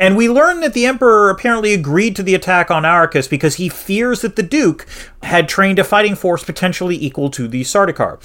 And 0.00 0.16
we 0.16 0.28
learn 0.28 0.60
that 0.60 0.74
the 0.74 0.84
Emperor 0.84 1.30
apparently 1.30 1.72
agreed 1.72 2.16
to 2.16 2.24
the 2.24 2.34
attack 2.34 2.72
on 2.72 2.82
Arrakis 2.82 3.30
because 3.30 3.54
he 3.54 3.68
fears 3.68 4.20
that 4.22 4.34
the 4.34 4.42
Duke 4.42 4.84
had 5.22 5.48
trained 5.48 5.78
a 5.78 5.84
fighting 5.84 6.16
force 6.16 6.42
potentially 6.42 6.96
equal 7.02 7.30
to 7.30 7.46
the 7.46 7.62
Sardaukar. 7.62 8.20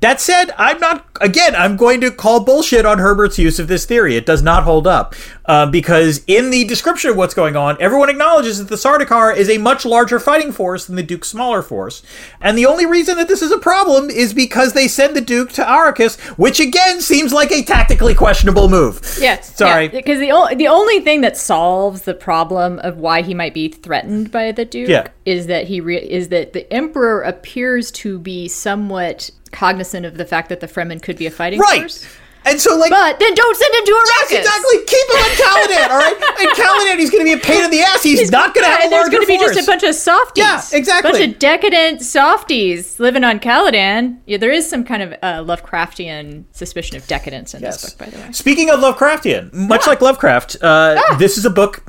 That 0.00 0.20
said, 0.20 0.52
I'm 0.58 0.78
not, 0.78 1.06
again, 1.20 1.56
I'm 1.56 1.76
going 1.76 2.02
to 2.02 2.10
call 2.10 2.44
bullshit 2.44 2.84
on 2.84 2.98
Herbert's 2.98 3.38
use 3.38 3.58
of 3.58 3.66
this 3.66 3.86
theory. 3.86 4.14
It 4.14 4.26
does 4.26 4.42
not 4.42 4.64
hold 4.64 4.86
up. 4.86 5.14
Uh, 5.46 5.66
because 5.66 6.24
in 6.26 6.50
the 6.50 6.64
description 6.64 7.10
of 7.10 7.16
what's 7.16 7.34
going 7.34 7.54
on, 7.54 7.76
everyone 7.78 8.08
acknowledges 8.08 8.58
that 8.58 8.68
the 8.68 8.76
Sardaukar 8.76 9.36
is 9.36 9.50
a 9.50 9.58
much 9.58 9.84
larger 9.84 10.18
fighting 10.18 10.52
force 10.52 10.86
than 10.86 10.96
the 10.96 11.02
Duke's 11.02 11.28
smaller 11.28 11.60
force. 11.60 12.02
And 12.40 12.56
the 12.56 12.64
only 12.66 12.86
reason 12.86 13.16
that 13.18 13.28
this 13.28 13.42
is 13.42 13.50
a 13.50 13.58
problem 13.58 14.08
is 14.08 14.32
because 14.32 14.72
they 14.72 14.88
send 14.88 15.14
the 15.14 15.20
Duke 15.20 15.52
to 15.52 15.62
Arrakis, 15.62 15.93
which 16.36 16.60
again 16.60 17.00
seems 17.00 17.32
like 17.32 17.50
a 17.50 17.62
tactically 17.62 18.14
questionable 18.14 18.68
move. 18.68 19.00
Yes. 19.20 19.56
Sorry. 19.56 19.88
Because 19.88 20.18
the, 20.18 20.32
o- 20.32 20.54
the 20.54 20.68
only 20.68 21.00
thing 21.00 21.20
that 21.22 21.36
solves 21.36 22.02
the 22.02 22.14
problem 22.14 22.78
of 22.80 22.98
why 22.98 23.22
he 23.22 23.34
might 23.34 23.54
be 23.54 23.68
threatened 23.68 24.30
by 24.30 24.52
the 24.52 24.64
Duke 24.64 24.88
yeah. 24.88 25.08
is 25.24 25.46
that 25.46 25.66
he 25.66 25.80
re- 25.80 25.96
is 25.98 26.28
that 26.28 26.52
the 26.52 26.70
Emperor 26.72 27.22
appears 27.22 27.90
to 27.92 28.18
be 28.18 28.48
somewhat 28.48 29.30
cognizant 29.52 30.04
of 30.04 30.16
the 30.16 30.24
fact 30.24 30.48
that 30.48 30.60
the 30.60 30.66
Fremen 30.66 31.00
could 31.00 31.16
be 31.16 31.26
a 31.26 31.30
fighting 31.30 31.60
right. 31.60 31.80
force. 31.80 32.06
And 32.46 32.60
so, 32.60 32.76
like, 32.76 32.90
but 32.90 33.18
then 33.18 33.34
don't 33.34 33.56
send 33.56 33.74
him 33.74 33.84
to 33.86 33.92
Arrakis. 33.92 34.30
Yes, 34.30 34.44
exactly. 34.44 34.78
Keep 34.84 35.08
him 35.08 35.16
at 35.16 35.32
Caladan, 35.40 35.90
all 35.90 35.98
right? 35.98 36.16
And 36.40 36.50
Caladan, 36.50 36.98
he's 36.98 37.10
going 37.10 37.24
to 37.24 37.36
be 37.36 37.40
a 37.40 37.42
pain 37.42 37.64
in 37.64 37.70
the 37.70 37.80
ass. 37.80 38.02
He's, 38.02 38.20
he's 38.20 38.30
not 38.30 38.54
going 38.54 38.64
to 38.66 38.70
have 38.70 38.84
a 38.84 38.94
larger 38.94 39.10
There's 39.10 39.26
going 39.26 39.38
to 39.38 39.46
be 39.46 39.54
just 39.54 39.66
a 39.66 39.70
bunch 39.70 39.82
of 39.82 39.94
softies. 39.94 40.44
Yeah, 40.44 40.62
exactly. 40.72 41.10
A 41.10 41.12
bunch 41.12 41.32
of 41.32 41.38
decadent 41.38 42.02
softies 42.02 43.00
living 43.00 43.24
on 43.24 43.40
Caladan. 43.40 44.18
Yeah, 44.26 44.36
there 44.36 44.52
is 44.52 44.68
some 44.68 44.84
kind 44.84 45.02
of 45.02 45.12
uh, 45.22 45.42
Lovecraftian 45.42 46.44
suspicion 46.52 46.96
of 46.96 47.06
decadence 47.06 47.54
in 47.54 47.62
yes. 47.62 47.80
this 47.80 47.94
book, 47.94 48.06
by 48.06 48.10
the 48.10 48.22
way. 48.22 48.32
Speaking 48.32 48.68
of 48.68 48.80
Lovecraftian, 48.80 49.52
much 49.54 49.86
like 49.86 50.02
Lovecraft, 50.02 50.56
uh, 50.62 50.96
ah. 50.98 51.16
this 51.18 51.38
is 51.38 51.46
a 51.46 51.50
book 51.50 51.82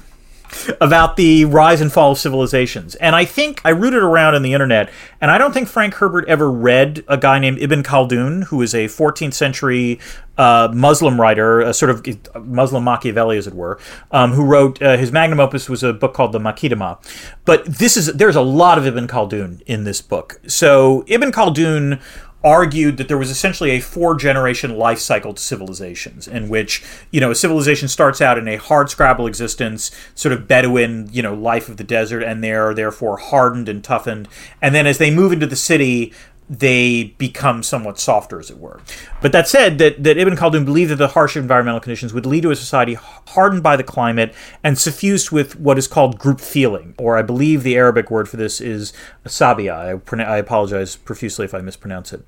about 0.81 1.15
the 1.15 1.45
rise 1.45 1.81
and 1.81 1.91
fall 1.91 2.11
of 2.11 2.17
civilizations. 2.17 2.95
And 2.95 3.15
I 3.15 3.25
think 3.25 3.61
I 3.63 3.69
rooted 3.69 4.01
around 4.01 4.35
in 4.35 4.41
the 4.41 4.53
internet, 4.53 4.89
and 5.21 5.31
I 5.31 5.37
don't 5.37 5.53
think 5.53 5.67
Frank 5.67 5.95
Herbert 5.95 6.25
ever 6.27 6.51
read 6.51 7.03
a 7.07 7.17
guy 7.17 7.39
named 7.39 7.59
Ibn 7.59 7.83
Khaldun, 7.83 8.45
who 8.45 8.61
is 8.61 8.73
a 8.73 8.85
14th 8.85 9.33
century 9.33 9.99
uh, 10.37 10.69
Muslim 10.73 11.19
writer, 11.19 11.61
a 11.61 11.73
sort 11.73 11.89
of 11.89 12.05
Muslim 12.45 12.83
Machiavelli, 12.83 13.37
as 13.37 13.47
it 13.47 13.53
were, 13.53 13.79
um, 14.11 14.33
who 14.33 14.43
wrote 14.43 14.81
uh, 14.81 14.97
his 14.97 15.11
magnum 15.11 15.39
opus 15.39 15.69
was 15.69 15.83
a 15.83 15.93
book 15.93 16.13
called 16.13 16.31
the 16.31 16.39
Muqaddimah. 16.39 16.97
But 17.45 17.65
this 17.65 17.95
is 17.95 18.07
there's 18.13 18.35
a 18.35 18.41
lot 18.41 18.77
of 18.77 18.85
Ibn 18.85 19.07
Khaldun 19.07 19.61
in 19.63 19.83
this 19.83 20.01
book. 20.01 20.39
So 20.47 21.03
Ibn 21.07 21.31
Khaldun 21.31 22.01
argued 22.45 22.97
that 22.97 23.07
there 23.07 23.17
was 23.17 23.31
essentially 23.31 23.71
a 23.71 23.79
four 23.79 24.15
generation 24.15 24.77
life 24.77 24.99
cycle 24.99 25.33
to 25.33 25.41
civilizations 25.41 26.27
in 26.27 26.47
which 26.47 26.83
you 27.09 27.19
know 27.19 27.31
a 27.31 27.35
civilization 27.35 27.87
starts 27.87 28.21
out 28.21 28.37
in 28.37 28.47
a 28.47 28.55
hard 28.57 28.87
scrabble 28.87 29.25
existence 29.25 29.89
sort 30.13 30.31
of 30.31 30.47
bedouin 30.47 31.09
you 31.11 31.23
know 31.23 31.33
life 31.33 31.67
of 31.67 31.77
the 31.77 31.83
desert 31.83 32.21
and 32.21 32.43
they're 32.43 32.73
therefore 32.75 33.17
hardened 33.17 33.67
and 33.67 33.83
toughened. 33.83 34.27
And 34.61 34.75
then 34.75 34.85
as 34.85 34.99
they 34.99 35.09
move 35.09 35.33
into 35.33 35.47
the 35.47 35.55
city 35.55 36.13
they 36.49 37.15
become 37.17 37.63
somewhat 37.63 37.99
softer, 37.99 38.39
as 38.39 38.51
it 38.51 38.59
were. 38.59 38.79
But 39.21 39.31
that 39.31 39.47
said, 39.47 39.79
that, 39.79 40.03
that 40.03 40.17
Ibn 40.17 40.35
Khaldun 40.35 40.63
believed 40.63 40.91
that 40.91 40.97
the 40.97 41.07
harsh 41.09 41.35
environmental 41.35 41.79
conditions 41.79 42.13
would 42.13 42.25
lead 42.25 42.43
to 42.43 42.51
a 42.51 42.55
society 42.55 42.93
hardened 42.93 43.63
by 43.63 43.75
the 43.75 43.83
climate 43.83 44.33
and 44.63 44.77
suffused 44.77 45.31
with 45.31 45.59
what 45.59 45.77
is 45.77 45.87
called 45.87 46.19
group 46.19 46.39
feeling, 46.39 46.93
or 46.99 47.17
I 47.17 47.23
believe 47.23 47.63
the 47.63 47.75
Arabic 47.75 48.11
word 48.11 48.29
for 48.29 48.37
this 48.37 48.61
is 48.61 48.93
sabia. 49.25 49.73
I, 49.73 50.23
I 50.23 50.37
apologize 50.37 50.95
profusely 50.95 51.45
if 51.45 51.55
I 51.55 51.61
mispronounce 51.61 52.13
it. 52.13 52.23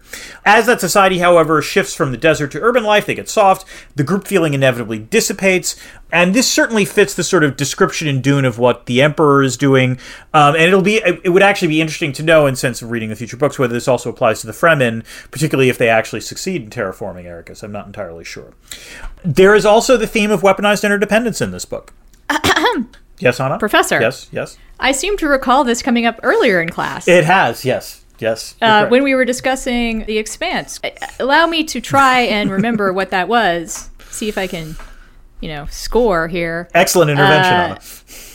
As 0.45 0.65
that 0.65 0.81
society, 0.81 1.19
however, 1.19 1.61
shifts 1.61 1.94
from 1.94 2.11
the 2.11 2.18
desert 2.18 2.52
to 2.53 2.61
urban 2.61 2.84
life, 2.84 3.06
they 3.06 3.15
get 3.15 3.30
soft, 3.30 3.68
the 3.95 4.03
group 4.03 4.27
feeling 4.27 4.56
inevitably 4.56 4.99
dissipates, 4.99 5.76
and 6.11 6.34
this 6.34 6.49
certainly 6.49 6.85
fits 6.85 7.13
the 7.13 7.23
sort 7.23 7.43
of 7.43 7.57
description 7.57 8.07
in 8.07 8.21
Dune 8.21 8.45
of 8.45 8.57
what 8.57 8.85
the 8.85 9.01
Emperor 9.01 9.43
is 9.43 9.57
doing. 9.57 9.99
Um, 10.34 10.55
and 10.55 10.63
it'll 10.63 10.81
be 10.81 10.95
it 10.97 11.29
would 11.29 11.41
actually 11.41 11.67
be 11.69 11.81
interesting 11.81 12.13
to 12.13 12.23
know, 12.23 12.45
in 12.45 12.55
sense 12.55 12.81
of 12.81 12.91
reading 12.91 13.09
the 13.09 13.15
future 13.15 13.38
books, 13.38 13.59
whether 13.59 13.73
this 13.73 13.88
also 13.88 14.09
applies 14.09 14.41
to 14.41 14.47
the 14.47 14.53
Fremen, 14.53 15.03
particularly 15.31 15.69
if 15.69 15.77
they 15.77 15.89
actually 15.89 16.21
succeed 16.21 16.63
in 16.63 16.69
terraforming 16.69 17.25
Arrakis. 17.25 17.63
I'm 17.63 17.71
not 17.71 17.88
entirely 17.88 18.23
sure. 18.23 18.53
There 19.23 19.55
is 19.55 19.65
also 19.65 19.97
the 19.97 20.07
theme 20.07 20.31
of 20.31 20.41
weaponized 20.41 20.84
interdependence 20.84 21.41
in 21.41 21.51
this 21.51 21.65
book. 21.65 21.93
yes, 23.19 23.39
Anna. 23.39 23.57
Professor. 23.57 23.99
Yes, 23.99 24.27
yes. 24.31 24.57
I 24.79 24.91
seem 24.91 25.17
to 25.17 25.27
recall 25.27 25.63
this 25.63 25.81
coming 25.81 26.05
up 26.05 26.19
earlier 26.23 26.61
in 26.61 26.69
class. 26.69 27.07
It 27.07 27.25
has. 27.25 27.65
Yes. 27.65 28.03
Yes. 28.19 28.55
Uh, 28.61 28.88
when 28.88 29.03
we 29.03 29.13
were 29.13 29.25
discussing 29.25 30.05
the 30.05 30.17
expanse, 30.17 30.79
allow 31.19 31.45
me 31.45 31.63
to 31.65 31.79
try 31.79 32.21
and 32.21 32.49
remember 32.49 32.91
what 32.91 33.11
that 33.11 33.27
was. 33.27 33.91
See 34.09 34.27
if 34.27 34.38
I 34.39 34.47
can 34.47 34.75
you 35.41 35.49
know, 35.49 35.65
score 35.68 36.27
here. 36.27 36.69
Excellent 36.73 37.11
intervention. 37.11 37.53
Uh, 37.53 37.77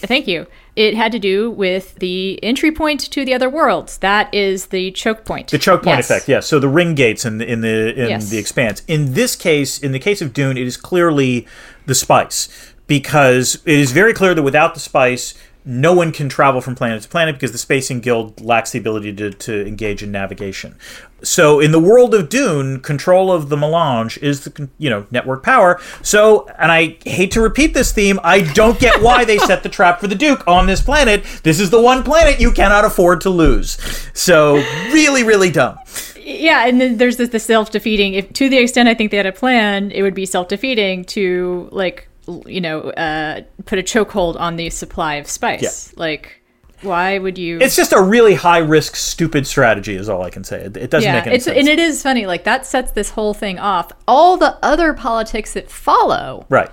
thank 0.06 0.28
you. 0.28 0.46
It 0.74 0.94
had 0.94 1.12
to 1.12 1.18
do 1.18 1.50
with 1.50 1.96
the 1.96 2.42
entry 2.42 2.72
point 2.72 3.00
to 3.00 3.24
the 3.24 3.34
other 3.34 3.50
worlds. 3.50 3.98
That 3.98 4.32
is 4.32 4.66
the 4.66 4.90
choke 4.92 5.24
point. 5.24 5.50
The 5.50 5.58
choke 5.58 5.82
point 5.82 5.98
yes. 5.98 6.10
effect, 6.10 6.28
yes. 6.28 6.46
So 6.46 6.58
the 6.58 6.68
ring 6.68 6.94
gates 6.94 7.26
in 7.26 7.38
the 7.38 7.46
in 7.46 7.60
the 7.60 7.92
in 7.92 8.08
yes. 8.08 8.30
the 8.30 8.38
expanse. 8.38 8.82
In 8.88 9.12
this 9.12 9.36
case, 9.36 9.78
in 9.78 9.92
the 9.92 9.98
case 9.98 10.22
of 10.22 10.32
Dune, 10.32 10.56
it 10.56 10.66
is 10.66 10.78
clearly 10.78 11.46
the 11.84 11.94
spice 11.94 12.72
because 12.86 13.56
it 13.66 13.78
is 13.78 13.92
very 13.92 14.14
clear 14.14 14.34
that 14.34 14.42
without 14.42 14.74
the 14.74 14.80
spice, 14.80 15.34
no 15.64 15.92
one 15.92 16.12
can 16.12 16.28
travel 16.28 16.60
from 16.60 16.74
planet 16.74 17.02
to 17.02 17.08
planet 17.08 17.36
because 17.36 17.52
the 17.52 17.58
Spacing 17.58 18.00
Guild 18.00 18.40
lacks 18.40 18.72
the 18.72 18.78
ability 18.78 19.12
to, 19.14 19.30
to 19.30 19.66
engage 19.66 20.02
in 20.02 20.10
navigation. 20.10 20.76
So, 21.22 21.60
in 21.60 21.70
the 21.70 21.78
world 21.78 22.14
of 22.14 22.28
Dune, 22.28 22.80
control 22.80 23.30
of 23.30 23.48
the 23.48 23.56
melange 23.56 24.18
is 24.18 24.40
the 24.40 24.68
you 24.78 24.90
know 24.90 25.06
network 25.12 25.44
power. 25.44 25.80
So, 26.02 26.48
and 26.58 26.72
I 26.72 26.96
hate 27.04 27.30
to 27.32 27.40
repeat 27.40 27.74
this 27.74 27.92
theme, 27.92 28.18
I 28.24 28.40
don't 28.54 28.78
get 28.80 29.00
why 29.00 29.24
they 29.24 29.38
set 29.38 29.62
the 29.62 29.68
trap 29.68 30.00
for 30.00 30.08
the 30.08 30.16
Duke 30.16 30.46
on 30.48 30.66
this 30.66 30.80
planet. 30.80 31.24
This 31.44 31.60
is 31.60 31.70
the 31.70 31.80
one 31.80 32.02
planet 32.02 32.40
you 32.40 32.50
cannot 32.50 32.84
afford 32.84 33.20
to 33.20 33.30
lose. 33.30 33.78
So, 34.14 34.56
really, 34.92 35.22
really 35.22 35.50
dumb. 35.50 35.78
Yeah, 36.16 36.66
and 36.66 36.80
then 36.80 36.96
there's 36.96 37.16
this 37.16 37.30
the 37.30 37.40
self 37.40 37.70
defeating. 37.70 38.14
If 38.14 38.32
to 38.34 38.48
the 38.48 38.58
extent 38.58 38.88
I 38.88 38.94
think 38.94 39.12
they 39.12 39.16
had 39.16 39.26
a 39.26 39.32
plan, 39.32 39.92
it 39.92 40.02
would 40.02 40.14
be 40.14 40.26
self 40.26 40.48
defeating 40.48 41.04
to 41.06 41.68
like 41.70 42.08
you 42.46 42.60
know, 42.60 42.90
uh, 42.90 43.42
put 43.64 43.78
a 43.78 43.82
chokehold 43.82 44.38
on 44.38 44.56
the 44.56 44.70
supply 44.70 45.16
of 45.16 45.26
spice. 45.26 45.92
Yeah. 45.92 46.00
Like, 46.00 46.42
why 46.82 47.18
would 47.18 47.38
you? 47.38 47.58
It's 47.60 47.76
just 47.76 47.92
a 47.92 48.02
really 48.02 48.34
high 48.34 48.58
risk, 48.58 48.96
stupid 48.96 49.46
strategy. 49.46 49.94
Is 49.94 50.08
all 50.08 50.22
I 50.22 50.30
can 50.30 50.44
say. 50.44 50.62
It, 50.62 50.76
it 50.76 50.90
doesn't 50.90 51.08
yeah, 51.08 51.16
make 51.16 51.26
any 51.26 51.36
it's, 51.36 51.44
sense. 51.44 51.58
And 51.58 51.68
it 51.68 51.78
is 51.78 52.02
funny. 52.02 52.26
Like 52.26 52.44
that 52.44 52.66
sets 52.66 52.92
this 52.92 53.10
whole 53.10 53.34
thing 53.34 53.58
off. 53.58 53.92
All 54.06 54.36
the 54.36 54.58
other 54.62 54.92
politics 54.92 55.52
that 55.54 55.70
follow, 55.70 56.46
right? 56.48 56.70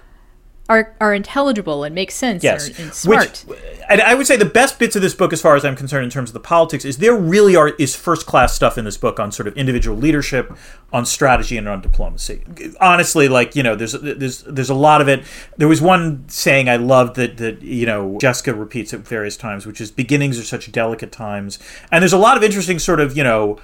Are 0.70 0.96
are 1.02 1.14
intelligible 1.14 1.84
and 1.84 1.96
make 1.96 2.12
sense 2.12 2.44
yes. 2.44 2.68
and 2.80 2.94
smart. 2.94 3.44
Which, 3.48 3.60
and 3.90 4.02
I 4.02 4.14
would 4.14 4.28
say 4.28 4.38
the 4.38 4.46
best 4.46 4.78
bits 4.78 4.96
of 4.96 5.02
this 5.02 5.16
book, 5.16 5.34
as 5.34 5.42
far 5.42 5.56
as 5.56 5.66
I'm 5.66 5.76
concerned, 5.76 6.04
in 6.04 6.12
terms 6.12 6.30
of 6.30 6.36
the 6.36 6.40
politics, 6.40 6.86
is 6.86 7.00
there 7.00 7.16
really 7.16 7.56
are 7.56 7.70
is 7.70 7.96
first 7.96 8.28
class 8.28 8.54
stuff 8.54 8.78
in 8.78 8.86
this 8.86 8.96
book 8.96 9.20
on 9.20 9.32
sort 9.32 9.48
of 9.48 9.58
individual 9.58 9.98
leadership, 9.98 10.56
on 10.94 11.08
strategy, 11.08 11.58
and 11.58 11.68
on 11.68 11.82
diplomacy. 11.82 12.44
Honestly, 12.80 13.28
like 13.28 13.56
you 13.56 13.64
know, 13.64 13.76
there's 13.76 13.94
there's 13.94 14.44
there's 14.44 14.70
a 14.70 14.76
lot 14.76 15.02
of 15.02 15.10
it. 15.10 15.24
There 15.58 15.68
was 15.68 15.82
one 15.82 16.30
saying 16.30 16.70
I 16.70 16.76
loved 16.76 17.16
that 17.16 17.38
that 17.38 17.64
you 17.64 17.88
know 17.88 18.18
Jessica 18.22 18.54
repeats 18.54 18.94
at 18.94 19.00
various 19.00 19.36
times, 19.36 19.66
which 19.66 19.82
is 19.82 19.90
beginnings 19.90 20.38
are 20.40 20.44
such 20.44 20.72
delicate 20.72 21.12
times, 21.12 21.58
and 21.92 22.04
there's 22.04 22.14
a 22.14 22.20
lot 22.20 22.38
of 22.38 22.44
interesting 22.44 22.78
sort 22.78 23.00
of 23.00 23.18
you 23.18 23.24
know 23.24 23.60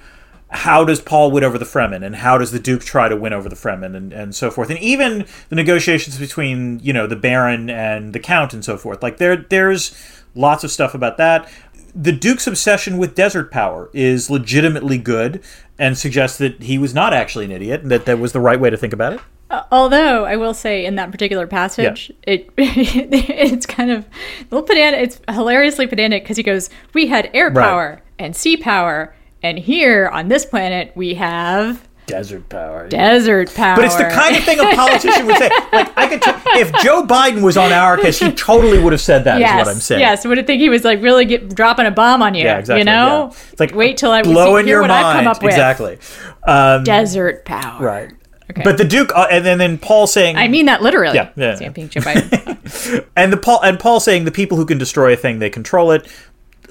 how 0.56 0.84
does 0.84 1.00
Paul 1.00 1.30
win 1.30 1.44
over 1.44 1.58
the 1.58 1.64
Fremen, 1.64 2.04
and 2.04 2.16
how 2.16 2.38
does 2.38 2.50
the 2.50 2.58
Duke 2.58 2.82
try 2.82 3.08
to 3.08 3.16
win 3.16 3.32
over 3.32 3.48
the 3.48 3.56
Fremen, 3.56 3.94
and, 3.94 4.12
and 4.12 4.34
so 4.34 4.50
forth, 4.50 4.70
and 4.70 4.78
even 4.80 5.26
the 5.48 5.56
negotiations 5.56 6.18
between 6.18 6.80
you 6.80 6.92
know 6.92 7.06
the 7.06 7.16
Baron 7.16 7.70
and 7.70 8.12
the 8.12 8.20
Count 8.20 8.54
and 8.54 8.64
so 8.64 8.76
forth. 8.76 9.02
Like 9.02 9.18
there, 9.18 9.36
there's 9.36 9.96
lots 10.34 10.64
of 10.64 10.70
stuff 10.70 10.94
about 10.94 11.16
that. 11.18 11.48
The 11.94 12.12
Duke's 12.12 12.46
obsession 12.46 12.98
with 12.98 13.14
desert 13.14 13.50
power 13.50 13.88
is 13.92 14.28
legitimately 14.28 14.98
good, 14.98 15.42
and 15.78 15.96
suggests 15.96 16.38
that 16.38 16.62
he 16.62 16.78
was 16.78 16.94
not 16.94 17.12
actually 17.12 17.44
an 17.44 17.52
idiot, 17.52 17.82
and 17.82 17.90
that 17.90 18.06
that 18.06 18.18
was 18.18 18.32
the 18.32 18.40
right 18.40 18.58
way 18.58 18.70
to 18.70 18.76
think 18.76 18.92
about 18.92 19.12
it. 19.12 19.20
Uh, 19.48 19.62
although 19.70 20.24
I 20.24 20.36
will 20.36 20.54
say, 20.54 20.84
in 20.84 20.96
that 20.96 21.12
particular 21.12 21.46
passage, 21.46 22.10
yeah. 22.10 22.34
it 22.34 22.50
it's 22.56 23.66
kind 23.66 23.90
of 23.90 24.04
a 24.04 24.44
little 24.50 24.66
pedantic. 24.66 25.00
It's 25.02 25.20
hilariously 25.28 25.86
pedantic 25.86 26.24
because 26.24 26.36
he 26.36 26.42
goes, 26.42 26.70
"We 26.94 27.06
had 27.06 27.30
air 27.32 27.52
power 27.52 27.90
right. 27.90 28.02
and 28.18 28.34
sea 28.34 28.56
power." 28.56 29.14
And 29.42 29.58
here 29.58 30.08
on 30.08 30.28
this 30.28 30.44
planet, 30.44 30.92
we 30.94 31.14
have 31.14 31.86
desert 32.06 32.48
power. 32.48 32.88
Desert 32.88 33.54
power. 33.54 33.76
But 33.76 33.84
it's 33.84 33.96
the 33.96 34.04
kind 34.04 34.36
of 34.36 34.44
thing 34.44 34.58
a 34.60 34.74
politician 34.74 35.26
would 35.26 35.36
say. 35.36 35.50
Like 35.72 35.92
I 35.98 36.08
could, 36.08 36.22
t- 36.22 36.30
if 36.60 36.72
Joe 36.82 37.02
Biden 37.02 37.42
was 37.42 37.56
on 37.56 37.70
Arrakis, 37.70 38.24
he 38.24 38.32
totally 38.32 38.78
would 38.78 38.92
have 38.92 39.00
said 39.00 39.24
that. 39.24 39.40
Yes, 39.40 39.60
is 39.60 39.66
what 39.66 39.74
I'm 39.74 39.80
saying. 39.80 40.00
Yes, 40.00 40.24
would 40.24 40.38
have 40.38 40.46
think 40.46 40.60
he 40.60 40.70
was 40.70 40.84
like 40.84 41.02
really 41.02 41.26
get, 41.26 41.54
dropping 41.54 41.84
a 41.84 41.90
bomb 41.90 42.22
on 42.22 42.34
you. 42.34 42.44
Yeah, 42.44 42.58
exactly. 42.58 42.80
You 42.80 42.84
know, 42.84 43.30
yeah. 43.30 43.38
it's 43.50 43.60
like 43.60 43.74
wait 43.74 43.98
till 43.98 44.10
I 44.10 44.22
blow 44.22 44.56
in 44.56 44.66
your 44.66 44.80
mind. 44.80 44.92
I've 44.92 45.16
come 45.16 45.26
up 45.26 45.42
with. 45.42 45.52
Exactly. 45.52 45.98
Um, 46.44 46.84
desert 46.84 47.44
power. 47.44 47.82
Right. 47.82 48.10
Okay. 48.50 48.62
But 48.62 48.78
the 48.78 48.84
Duke, 48.84 49.12
uh, 49.14 49.26
and 49.30 49.44
then, 49.44 49.58
then 49.58 49.76
Paul 49.76 50.06
saying, 50.06 50.36
"I 50.36 50.48
mean 50.48 50.66
that 50.66 50.80
literally." 50.80 51.16
Yeah, 51.16 51.30
yeah. 51.36 51.56
Biden. 51.58 53.06
and 53.16 53.32
the 53.32 53.36
Paul 53.36 53.60
and 53.62 53.78
Paul 53.78 54.00
saying, 54.00 54.24
"The 54.24 54.30
people 54.30 54.56
who 54.56 54.64
can 54.64 54.78
destroy 54.78 55.12
a 55.12 55.16
thing, 55.16 55.40
they 55.40 55.50
control 55.50 55.90
it." 55.90 56.06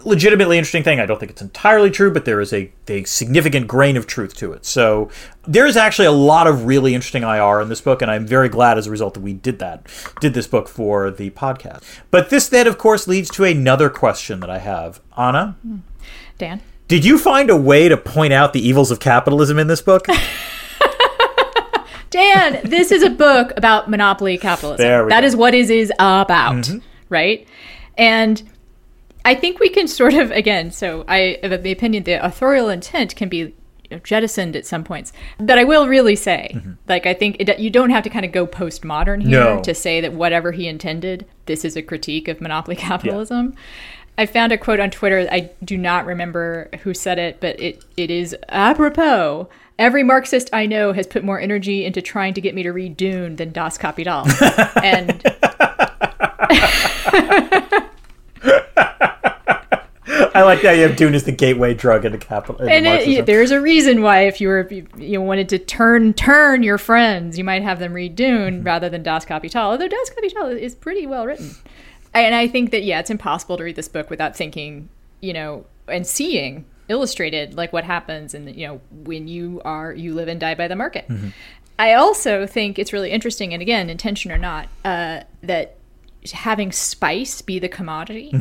Legitimately 0.05 0.57
interesting 0.57 0.83
thing. 0.83 0.99
I 0.99 1.05
don't 1.05 1.19
think 1.19 1.31
it's 1.31 1.41
entirely 1.41 1.89
true, 1.89 2.11
but 2.11 2.25
there 2.25 2.39
is 2.39 2.53
a, 2.53 2.71
a 2.87 3.03
significant 3.03 3.67
grain 3.67 3.97
of 3.97 4.07
truth 4.07 4.35
to 4.37 4.53
it. 4.53 4.65
So 4.65 5.09
there 5.47 5.65
is 5.65 5.75
actually 5.75 6.05
a 6.05 6.11
lot 6.11 6.47
of 6.47 6.65
really 6.65 6.93
interesting 6.93 7.23
IR 7.23 7.59
in 7.61 7.69
this 7.69 7.81
book, 7.81 8.01
and 8.01 8.09
I'm 8.09 8.25
very 8.25 8.49
glad 8.49 8.77
as 8.77 8.87
a 8.87 8.91
result 8.91 9.15
that 9.15 9.21
we 9.21 9.33
did 9.33 9.59
that, 9.59 9.87
did 10.21 10.33
this 10.33 10.47
book 10.47 10.67
for 10.67 11.11
the 11.11 11.31
podcast. 11.31 11.83
But 12.11 12.29
this 12.29 12.47
then, 12.47 12.67
of 12.67 12.77
course, 12.77 13.07
leads 13.07 13.29
to 13.31 13.43
another 13.43 13.89
question 13.89 14.39
that 14.41 14.49
I 14.49 14.59
have. 14.59 15.01
Anna? 15.17 15.57
Dan? 16.37 16.61
Did 16.87 17.03
you 17.03 17.17
find 17.17 17.49
a 17.49 17.57
way 17.57 17.89
to 17.89 17.97
point 17.97 18.31
out 18.31 18.53
the 18.53 18.65
evils 18.65 18.91
of 18.91 18.99
capitalism 18.99 19.57
in 19.57 19.67
this 19.67 19.81
book? 19.81 20.05
Dan, 22.11 22.61
this 22.63 22.91
is 22.91 23.03
a 23.03 23.09
book 23.09 23.51
about 23.57 23.89
monopoly 23.89 24.37
capitalism. 24.37 25.09
That 25.09 25.21
go. 25.21 25.27
is 25.27 25.35
what 25.35 25.53
is 25.53 25.69
is 25.69 25.91
about, 25.99 26.55
mm-hmm. 26.55 26.77
right? 27.09 27.45
And 27.97 28.41
I 29.25 29.35
think 29.35 29.59
we 29.59 29.69
can 29.69 29.87
sort 29.87 30.13
of 30.13 30.31
again. 30.31 30.71
So 30.71 31.03
I 31.07 31.39
have 31.43 31.63
the 31.63 31.71
opinion 31.71 32.03
the 32.03 32.23
authorial 32.23 32.69
intent 32.69 33.15
can 33.15 33.27
be 33.27 33.53
jettisoned 34.03 34.55
at 34.55 34.65
some 34.65 34.83
points. 34.83 35.11
But 35.39 35.57
I 35.57 35.63
will 35.63 35.87
really 35.87 36.15
say, 36.15 36.51
mm-hmm. 36.53 36.73
like 36.87 37.05
I 37.05 37.13
think 37.13 37.37
it, 37.39 37.59
you 37.59 37.69
don't 37.69 37.89
have 37.89 38.03
to 38.03 38.09
kind 38.09 38.25
of 38.25 38.31
go 38.31 38.47
postmodern 38.47 39.23
here 39.23 39.39
no. 39.39 39.61
to 39.61 39.73
say 39.73 40.01
that 40.01 40.13
whatever 40.13 40.51
he 40.51 40.67
intended, 40.67 41.25
this 41.45 41.65
is 41.65 41.75
a 41.75 41.81
critique 41.81 42.27
of 42.27 42.39
monopoly 42.39 42.75
capitalism. 42.75 43.53
Yeah. 43.53 43.61
I 44.17 44.25
found 44.27 44.53
a 44.53 44.57
quote 44.57 44.79
on 44.79 44.91
Twitter. 44.91 45.27
I 45.29 45.51
do 45.63 45.77
not 45.77 46.05
remember 46.05 46.69
who 46.83 46.93
said 46.93 47.19
it, 47.19 47.41
but 47.41 47.59
it, 47.59 47.83
it 47.97 48.09
is 48.09 48.35
apropos. 48.47 49.49
Every 49.77 50.03
Marxist 50.03 50.49
I 50.53 50.67
know 50.67 50.93
has 50.93 51.05
put 51.05 51.23
more 51.23 51.37
energy 51.37 51.83
into 51.83 52.01
trying 52.01 52.33
to 52.35 52.41
get 52.41 52.55
me 52.55 52.63
to 52.63 52.71
read 52.71 52.95
Dune 52.95 53.35
than 53.35 53.51
Das 53.51 53.77
Kapital. 53.77 54.25
and 54.81 55.21
I 60.35 60.43
like 60.43 60.61
that 60.63 60.73
you 60.73 60.83
have 60.83 60.97
Dune 60.97 61.15
as 61.15 61.23
the 61.23 61.31
gateway 61.31 61.73
drug 61.73 62.03
into 62.03 62.17
capital. 62.17 62.61
and 62.67 62.85
it, 62.85 63.25
there's 63.25 63.51
a 63.51 63.61
reason 63.61 64.01
why 64.01 64.21
if 64.27 64.41
you 64.41 64.49
were 64.49 64.69
you 64.97 65.21
wanted 65.21 65.47
to 65.49 65.59
turn 65.59 66.13
turn 66.13 66.61
your 66.61 66.77
friends, 66.77 67.37
you 67.37 67.43
might 67.43 67.63
have 67.63 67.79
them 67.79 67.93
read 67.93 68.15
Dune 68.15 68.55
mm-hmm. 68.55 68.65
rather 68.65 68.89
than 68.89 69.01
Das 69.01 69.23
Kapital. 69.23 69.71
Although 69.71 69.87
Das 69.87 70.09
Kapital 70.09 70.47
is 70.47 70.75
pretty 70.75 71.07
well 71.07 71.25
written. 71.25 71.55
and 72.13 72.35
I 72.35 72.47
think 72.47 72.71
that 72.71 72.83
yeah, 72.83 72.99
it's 72.99 73.09
impossible 73.09 73.55
to 73.57 73.63
read 73.63 73.77
this 73.77 73.87
book 73.87 74.09
without 74.09 74.35
thinking, 74.35 74.89
you 75.21 75.31
know, 75.31 75.65
and 75.87 76.05
seeing 76.05 76.65
illustrated 76.89 77.55
like 77.55 77.73
what 77.73 77.83
happens 77.83 78.35
and 78.35 78.53
you 78.55 78.67
know 78.67 78.79
when 78.91 79.27
you 79.27 79.61
are 79.65 79.91
you 79.93 80.13
live 80.13 80.27
and 80.27 80.39
die 80.39 80.55
by 80.55 80.67
the 80.67 80.75
market. 80.75 81.05
I 81.79 81.93
also 81.93 82.45
think 82.45 82.77
it's 82.77 82.93
really 82.93 83.11
interesting, 83.11 83.53
and 83.53 83.61
again, 83.61 83.89
intention 83.89 84.31
or 84.31 84.37
not, 84.37 84.69
uh, 84.83 85.21
that 85.43 85.77
having 86.33 86.71
spice 86.71 87.41
be 87.41 87.59
the 87.59 87.69
commodity 87.69 88.31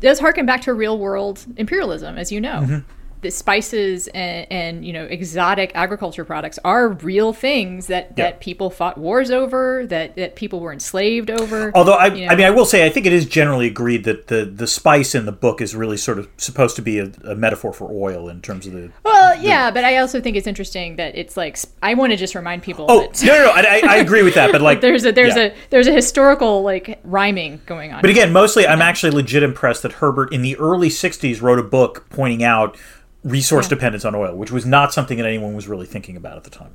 does 0.00 0.18
harken 0.18 0.46
back 0.46 0.62
to 0.62 0.74
real 0.74 0.98
world 0.98 1.44
imperialism, 1.56 2.16
as 2.18 2.30
you 2.32 2.40
know. 2.40 2.60
Mm-hmm. 2.62 2.92
The 3.20 3.30
spices 3.30 4.08
and, 4.08 4.46
and 4.50 4.84
you 4.84 4.92
know 4.92 5.04
exotic 5.04 5.72
agriculture 5.74 6.24
products 6.24 6.58
are 6.64 6.88
real 6.90 7.32
things 7.32 7.88
that, 7.88 8.14
Yeah. 8.16 8.24
that 8.24 8.40
people 8.40 8.70
fought 8.70 8.96
wars 8.98 9.30
over, 9.30 9.86
that, 9.86 10.16
that 10.16 10.36
people 10.36 10.60
were 10.60 10.72
enslaved 10.72 11.30
over. 11.30 11.72
Although 11.74 11.94
I, 11.94 12.06
you 12.06 12.26
know. 12.26 12.32
I 12.32 12.36
mean, 12.36 12.46
I 12.46 12.50
will 12.50 12.64
say, 12.64 12.86
I 12.86 12.90
think 12.90 13.06
it 13.06 13.12
is 13.12 13.26
generally 13.26 13.66
agreed 13.66 14.04
that 14.04 14.28
the 14.28 14.44
the 14.44 14.66
spice 14.66 15.14
in 15.14 15.26
the 15.26 15.32
book 15.32 15.60
is 15.60 15.74
really 15.74 15.96
sort 15.96 16.18
of 16.18 16.28
supposed 16.36 16.76
to 16.76 16.82
be 16.82 16.98
a, 16.98 17.10
a 17.24 17.34
metaphor 17.34 17.72
for 17.72 17.90
oil 17.90 18.28
in 18.28 18.40
terms 18.40 18.66
of 18.66 18.72
the. 18.72 18.90
Well, 19.04 19.40
yeah, 19.42 19.70
but 19.70 19.84
I 19.84 19.98
also 19.98 20.20
think 20.20 20.36
it's 20.36 20.46
interesting 20.46 20.96
that 20.96 21.16
it's 21.16 21.36
like 21.36 21.58
I 21.82 21.94
want 21.94 22.12
to 22.12 22.16
just 22.16 22.34
remind 22.34 22.62
people 22.62 22.86
Oh 22.88 23.00
that 23.02 23.22
no, 23.22 23.32
no, 23.32 23.44
no 23.44 23.50
I, 23.50 23.82
I 23.84 23.96
agree 23.96 24.22
with 24.22 24.34
that, 24.34 24.52
but 24.52 24.60
like 24.60 24.80
there's 24.82 25.04
a 25.04 25.12
there's 25.12 25.36
yeah. 25.36 25.44
a 25.46 25.54
there's 25.70 25.86
a 25.86 25.92
historical 25.92 26.62
like 26.62 27.00
rhyming 27.04 27.60
going 27.66 27.92
on. 27.92 28.00
But 28.00 28.10
again, 28.10 28.32
mostly 28.32 28.66
I'm 28.66 28.82
actually 28.82 29.10
legit 29.10 29.42
impressed 29.42 29.82
that 29.82 29.92
Herbert 29.92 30.32
in 30.32 30.42
the 30.42 30.56
early 30.56 30.88
60s 30.88 31.42
wrote 31.42 31.58
a 31.58 31.62
book 31.62 32.06
pointing 32.10 32.42
out 32.44 32.76
resource 33.24 33.68
dependence 33.68 34.04
on 34.04 34.14
oil, 34.14 34.34
which 34.36 34.50
was 34.52 34.64
not 34.66 34.92
something 34.92 35.18
that 35.18 35.26
anyone 35.26 35.54
was 35.54 35.66
really 35.68 35.86
thinking 35.86 36.16
about 36.16 36.36
at 36.36 36.44
the 36.44 36.50
time. 36.50 36.74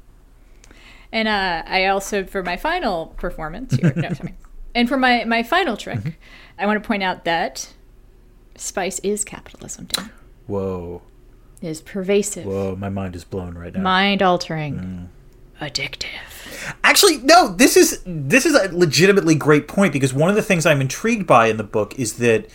And 1.12 1.28
uh, 1.28 1.64
I 1.66 1.86
also, 1.86 2.26
for 2.26 2.42
my 2.44 2.58
final 2.58 3.08
performance 3.18 3.76
here, 3.76 3.94
no, 3.96 4.14
sorry. 4.14 4.36
And 4.76 4.90
for 4.90 4.98
my, 4.98 5.24
my 5.26 5.44
final 5.44 5.78
trick, 5.78 6.00
Mm-hmm. 6.00 6.10
I 6.58 6.66
want 6.66 6.82
to 6.82 6.88
point 6.88 7.04
out 7.04 7.26
that 7.26 7.72
spice 8.56 8.98
is 9.00 9.24
capitalism, 9.24 9.86
Dan. 9.86 10.10
Whoa, 10.48 11.04
It 11.62 11.68
is 11.68 11.82
pervasive, 11.82 12.46
whoa, 12.46 12.76
my 12.76 12.90
mind 12.90 13.16
is 13.16 13.24
blown 13.24 13.56
right 13.56 13.72
now. 13.74 13.82
mind 13.82 14.22
altering, 14.24 15.10
Mm. 15.62 15.68
addictive. 15.68 16.08
Actually, 16.84 17.18
no, 17.18 17.50
this 17.50 17.78
is 17.78 18.02
this 18.06 18.46
is 18.48 18.56
a 18.56 18.76
legitimately 18.76 19.36
great 19.36 19.68
point 19.68 19.94
because 19.94 20.14
one 20.14 20.30
of 20.30 20.36
the 20.36 20.42
things 20.42 20.66
I'm 20.66 20.82
intrigued 20.82 21.28
by 21.28 21.48
in 21.48 21.58
the 21.58 21.64
book 21.64 21.98
is 22.00 22.14
that 22.18 22.48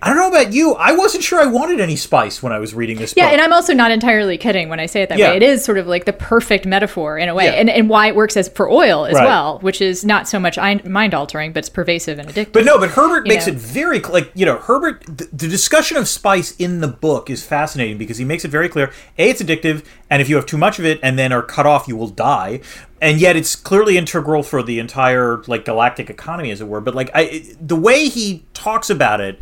I 0.00 0.08
don't 0.08 0.16
know 0.16 0.28
about 0.28 0.52
you, 0.52 0.74
I 0.74 0.92
wasn't 0.92 1.24
sure 1.24 1.40
I 1.40 1.46
wanted 1.46 1.80
any 1.80 1.96
spice 1.96 2.40
when 2.40 2.52
I 2.52 2.60
was 2.60 2.72
reading 2.72 2.98
this 2.98 3.12
book. 3.14 3.16
Yeah, 3.16 3.26
book. 3.26 3.32
and 3.32 3.40
I'm 3.42 3.52
also 3.52 3.74
not 3.74 3.90
entirely 3.90 4.38
kidding 4.38 4.68
when 4.68 4.78
I 4.78 4.86
say 4.86 5.02
it 5.02 5.08
that 5.08 5.18
Yeah. 5.18 5.30
way. 5.30 5.38
It 5.38 5.42
is 5.42 5.64
sort 5.64 5.76
of 5.76 5.88
like 5.88 6.04
the 6.04 6.12
perfect 6.12 6.66
metaphor 6.66 7.18
in 7.18 7.28
a 7.28 7.34
way, 7.34 7.46
Yeah. 7.46 7.52
and, 7.52 7.68
and 7.68 7.88
why 7.88 8.06
it 8.06 8.14
works 8.14 8.36
as 8.36 8.48
for 8.48 8.70
oil 8.70 9.06
as 9.06 9.14
Right. 9.14 9.26
well, 9.26 9.58
which 9.60 9.80
is 9.80 10.04
not 10.04 10.28
so 10.28 10.38
much 10.38 10.56
mind 10.56 11.14
altering, 11.14 11.50
but 11.52 11.58
it's 11.60 11.68
pervasive 11.68 12.20
and 12.20 12.28
addictive. 12.28 12.52
But 12.52 12.64
no, 12.64 12.78
but 12.78 12.90
Herbert 12.90 13.26
You 13.26 13.32
makes 13.32 13.48
know. 13.48 13.54
it 13.54 13.58
very 13.58 13.98
like 13.98 14.30
you 14.34 14.46
know 14.46 14.58
Herbert. 14.58 15.02
The, 15.06 15.28
the 15.32 15.48
discussion 15.48 15.96
of 15.96 16.06
spice 16.06 16.54
in 16.60 16.80
the 16.80 16.88
book 16.88 17.28
is 17.28 17.42
fascinating 17.42 17.98
because 17.98 18.18
he 18.18 18.24
makes 18.24 18.44
it 18.44 18.52
very 18.52 18.68
clear: 18.68 18.92
a, 19.18 19.30
it's 19.30 19.42
addictive, 19.42 19.82
and 20.08 20.22
if 20.22 20.28
you 20.28 20.36
have 20.36 20.46
too 20.46 20.58
much 20.58 20.78
of 20.78 20.84
it 20.84 21.00
and 21.02 21.18
then 21.18 21.32
are 21.32 21.42
cut 21.42 21.66
off, 21.66 21.88
you 21.88 21.96
will 21.96 22.08
die. 22.08 22.60
And 23.00 23.20
yet, 23.20 23.34
it's 23.34 23.56
clearly 23.56 23.98
integral 23.98 24.44
for 24.44 24.62
the 24.62 24.78
entire 24.78 25.42
like 25.48 25.64
galactic 25.64 26.08
economy, 26.08 26.52
as 26.52 26.60
it 26.60 26.68
were. 26.68 26.80
But 26.80 26.94
like 26.94 27.10
I, 27.14 27.42
the 27.60 27.76
way 27.76 28.08
he 28.08 28.44
talks 28.54 28.90
about 28.90 29.20
it 29.20 29.40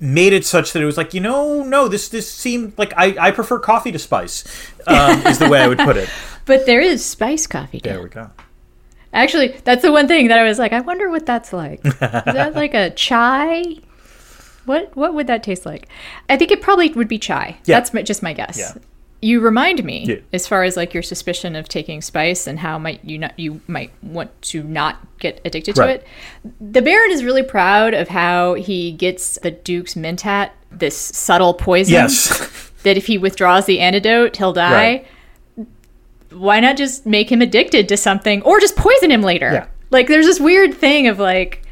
made 0.00 0.32
it 0.32 0.44
such 0.44 0.72
that 0.72 0.82
it 0.82 0.86
was 0.86 0.96
like 0.96 1.14
you 1.14 1.20
know 1.20 1.62
no 1.62 1.88
this 1.88 2.08
this 2.08 2.30
seemed 2.30 2.76
like 2.76 2.92
I, 2.96 3.16
I 3.18 3.30
prefer 3.30 3.58
coffee 3.58 3.92
to 3.92 3.98
spice 3.98 4.44
um, 4.86 5.26
is 5.26 5.38
the 5.38 5.48
way 5.48 5.60
I 5.60 5.68
would 5.68 5.78
put 5.78 5.96
it. 5.96 6.08
But 6.46 6.66
there 6.66 6.80
is 6.80 7.02
spice 7.02 7.46
coffee. 7.46 7.80
There 7.82 8.02
we 8.02 8.10
go. 8.10 8.30
Actually, 9.14 9.56
that's 9.64 9.80
the 9.80 9.90
one 9.90 10.08
thing 10.08 10.28
that 10.28 10.38
I 10.38 10.44
was 10.44 10.58
like, 10.58 10.74
I 10.74 10.80
wonder 10.80 11.08
what 11.08 11.24
that's 11.24 11.54
like. 11.54 11.82
Is 11.86 11.98
that 12.00 12.54
like 12.54 12.74
a 12.74 12.90
chai? 12.90 13.76
What 14.66 14.94
what 14.96 15.14
would 15.14 15.26
that 15.28 15.42
taste 15.42 15.64
like? 15.64 15.88
I 16.28 16.36
think 16.36 16.50
it 16.50 16.60
probably 16.60 16.90
would 16.92 17.08
be 17.08 17.18
chai. 17.18 17.56
Yeah. 17.64 17.76
That's 17.78 17.94
my, 17.94 18.02
just 18.02 18.22
my 18.22 18.32
guess. 18.32 18.58
Yeah. 18.58 18.74
You 19.24 19.40
remind 19.40 19.82
me 19.84 20.04
Yeah. 20.06 20.16
as 20.34 20.46
far 20.46 20.64
as 20.64 20.76
like 20.76 20.92
your 20.92 21.02
suspicion 21.02 21.56
of 21.56 21.66
taking 21.66 22.02
spice 22.02 22.46
and 22.46 22.58
how 22.58 22.78
might 22.78 23.02
you 23.04 23.16
not 23.16 23.32
you 23.38 23.62
might 23.66 23.90
want 24.02 24.30
to 24.42 24.62
not 24.62 24.96
get 25.18 25.40
addicted 25.46 25.76
to 25.76 25.88
it. 25.88 26.06
The 26.60 26.82
Baron 26.82 27.10
is 27.10 27.24
really 27.24 27.42
proud 27.42 27.94
of 27.94 28.08
how 28.08 28.52
he 28.52 28.92
gets 28.92 29.38
the 29.38 29.50
Duke's 29.50 29.94
mentat, 29.94 30.50
this 30.70 30.94
subtle 30.96 31.54
poison 31.54 31.94
Yes. 31.94 32.70
that 32.82 32.98
if 32.98 33.06
he 33.06 33.16
withdraws 33.16 33.64
the 33.64 33.80
antidote, 33.80 34.36
he'll 34.36 34.52
die. 34.52 34.72
Right. 35.56 35.66
Why 36.30 36.60
not 36.60 36.76
just 36.76 37.06
make 37.06 37.30
him 37.32 37.40
addicted 37.40 37.88
to 37.88 37.96
something 37.96 38.42
or 38.42 38.60
just 38.60 38.76
poison 38.76 39.10
him 39.10 39.22
later? 39.22 39.50
Yeah. 39.52 39.66
Like 39.90 40.08
there's 40.08 40.26
this 40.26 40.40
weird 40.40 40.74
thing 40.74 41.06
of 41.06 41.18
like 41.18 41.63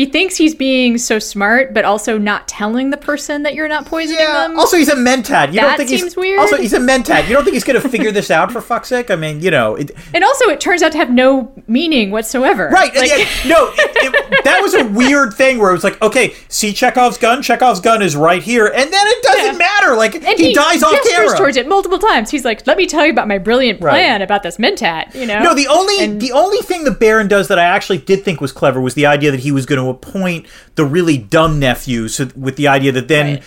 he 0.00 0.06
thinks 0.06 0.34
he's 0.36 0.54
being 0.54 0.96
so 0.96 1.18
smart, 1.18 1.74
but 1.74 1.84
also 1.84 2.16
not 2.16 2.48
telling 2.48 2.88
the 2.88 2.96
person 2.96 3.42
that 3.42 3.54
you're 3.54 3.68
not 3.68 3.84
poisoning 3.84 4.24
them. 4.24 4.58
Also, 4.58 4.78
he's 4.78 4.88
a 4.88 4.94
mentat. 4.94 5.48
You 5.48 5.60
That 5.60 5.68
don't 5.68 5.76
think 5.76 5.90
seems 5.90 6.02
he's, 6.04 6.16
weird. 6.16 6.40
Also, 6.40 6.56
he's 6.56 6.72
a 6.72 6.78
mentat. 6.78 7.28
You 7.28 7.34
don't 7.34 7.44
think 7.44 7.52
he's 7.52 7.64
going 7.64 7.78
to 7.78 7.86
figure 7.86 8.10
this 8.10 8.30
out 8.30 8.50
for 8.50 8.62
fuck's 8.62 8.88
sake? 8.88 9.10
I 9.10 9.16
mean, 9.16 9.40
you 9.42 9.50
know, 9.50 9.76
it, 9.76 9.90
and 10.14 10.24
also, 10.24 10.46
it 10.46 10.58
turns 10.58 10.82
out 10.82 10.92
to 10.92 10.98
have 10.98 11.10
no 11.10 11.52
meaning 11.66 12.10
whatsoever. 12.10 12.68
right? 12.70 12.94
Like, 12.94 13.08
yet- 13.10 13.28
no, 13.46 13.68
it, 13.74 13.90
it, 13.96 14.44
that 14.44 14.60
was 14.62 14.72
a 14.72 14.86
weird 14.86 15.34
thing 15.34 15.58
where 15.58 15.68
it 15.68 15.74
was 15.74 15.84
like, 15.84 16.00
okay, 16.00 16.34
see 16.48 16.72
Chekhov's 16.72 17.18
gun. 17.18 17.42
Chekhov's 17.42 17.80
gun 17.80 18.00
is 18.00 18.16
right 18.16 18.42
here, 18.42 18.68
and 18.68 18.90
then 18.90 19.06
it 19.06 19.22
doesn't 19.22 19.44
Yeah. 19.52 19.58
matter. 19.58 19.96
Like 19.96 20.14
and 20.14 20.38
he, 20.38 20.54
dies 20.54 20.82
off 20.82 20.92
gestures 20.92 21.12
camera. 21.14 21.36
towards 21.36 21.56
it 21.58 21.68
multiple 21.68 21.98
times. 21.98 22.30
He's 22.30 22.44
like, 22.46 22.66
"Let 22.66 22.78
me 22.78 22.86
tell 22.86 23.04
you 23.04 23.12
about 23.12 23.28
my 23.28 23.36
brilliant 23.38 23.82
Right. 23.82 23.90
plan 23.92 24.22
about 24.22 24.42
this 24.42 24.56
mentat." 24.56 25.14
You 25.14 25.26
know? 25.26 25.40
No, 25.42 25.54
the 25.54 25.66
only 25.68 25.98
And- 26.02 26.20
the 26.22 26.32
only 26.32 26.58
thing 26.58 26.84
the 26.84 26.90
Baron 26.90 27.28
does 27.28 27.48
that 27.48 27.58
I 27.58 27.64
actually 27.64 27.98
did 27.98 28.24
think 28.24 28.40
was 28.40 28.52
clever 28.52 28.80
was 28.80 28.94
the 28.94 29.04
idea 29.06 29.30
that 29.30 29.40
he 29.40 29.50
was 29.52 29.66
going 29.66 29.82
to 29.82 29.89
appoint 29.90 30.46
the 30.76 30.84
really 30.84 31.18
dumb 31.18 31.58
nephew, 31.58 32.08
so 32.08 32.28
with 32.36 32.56
the 32.56 32.68
idea 32.68 32.92
that 32.92 33.08
then 33.08 33.26
Right. 33.34 33.42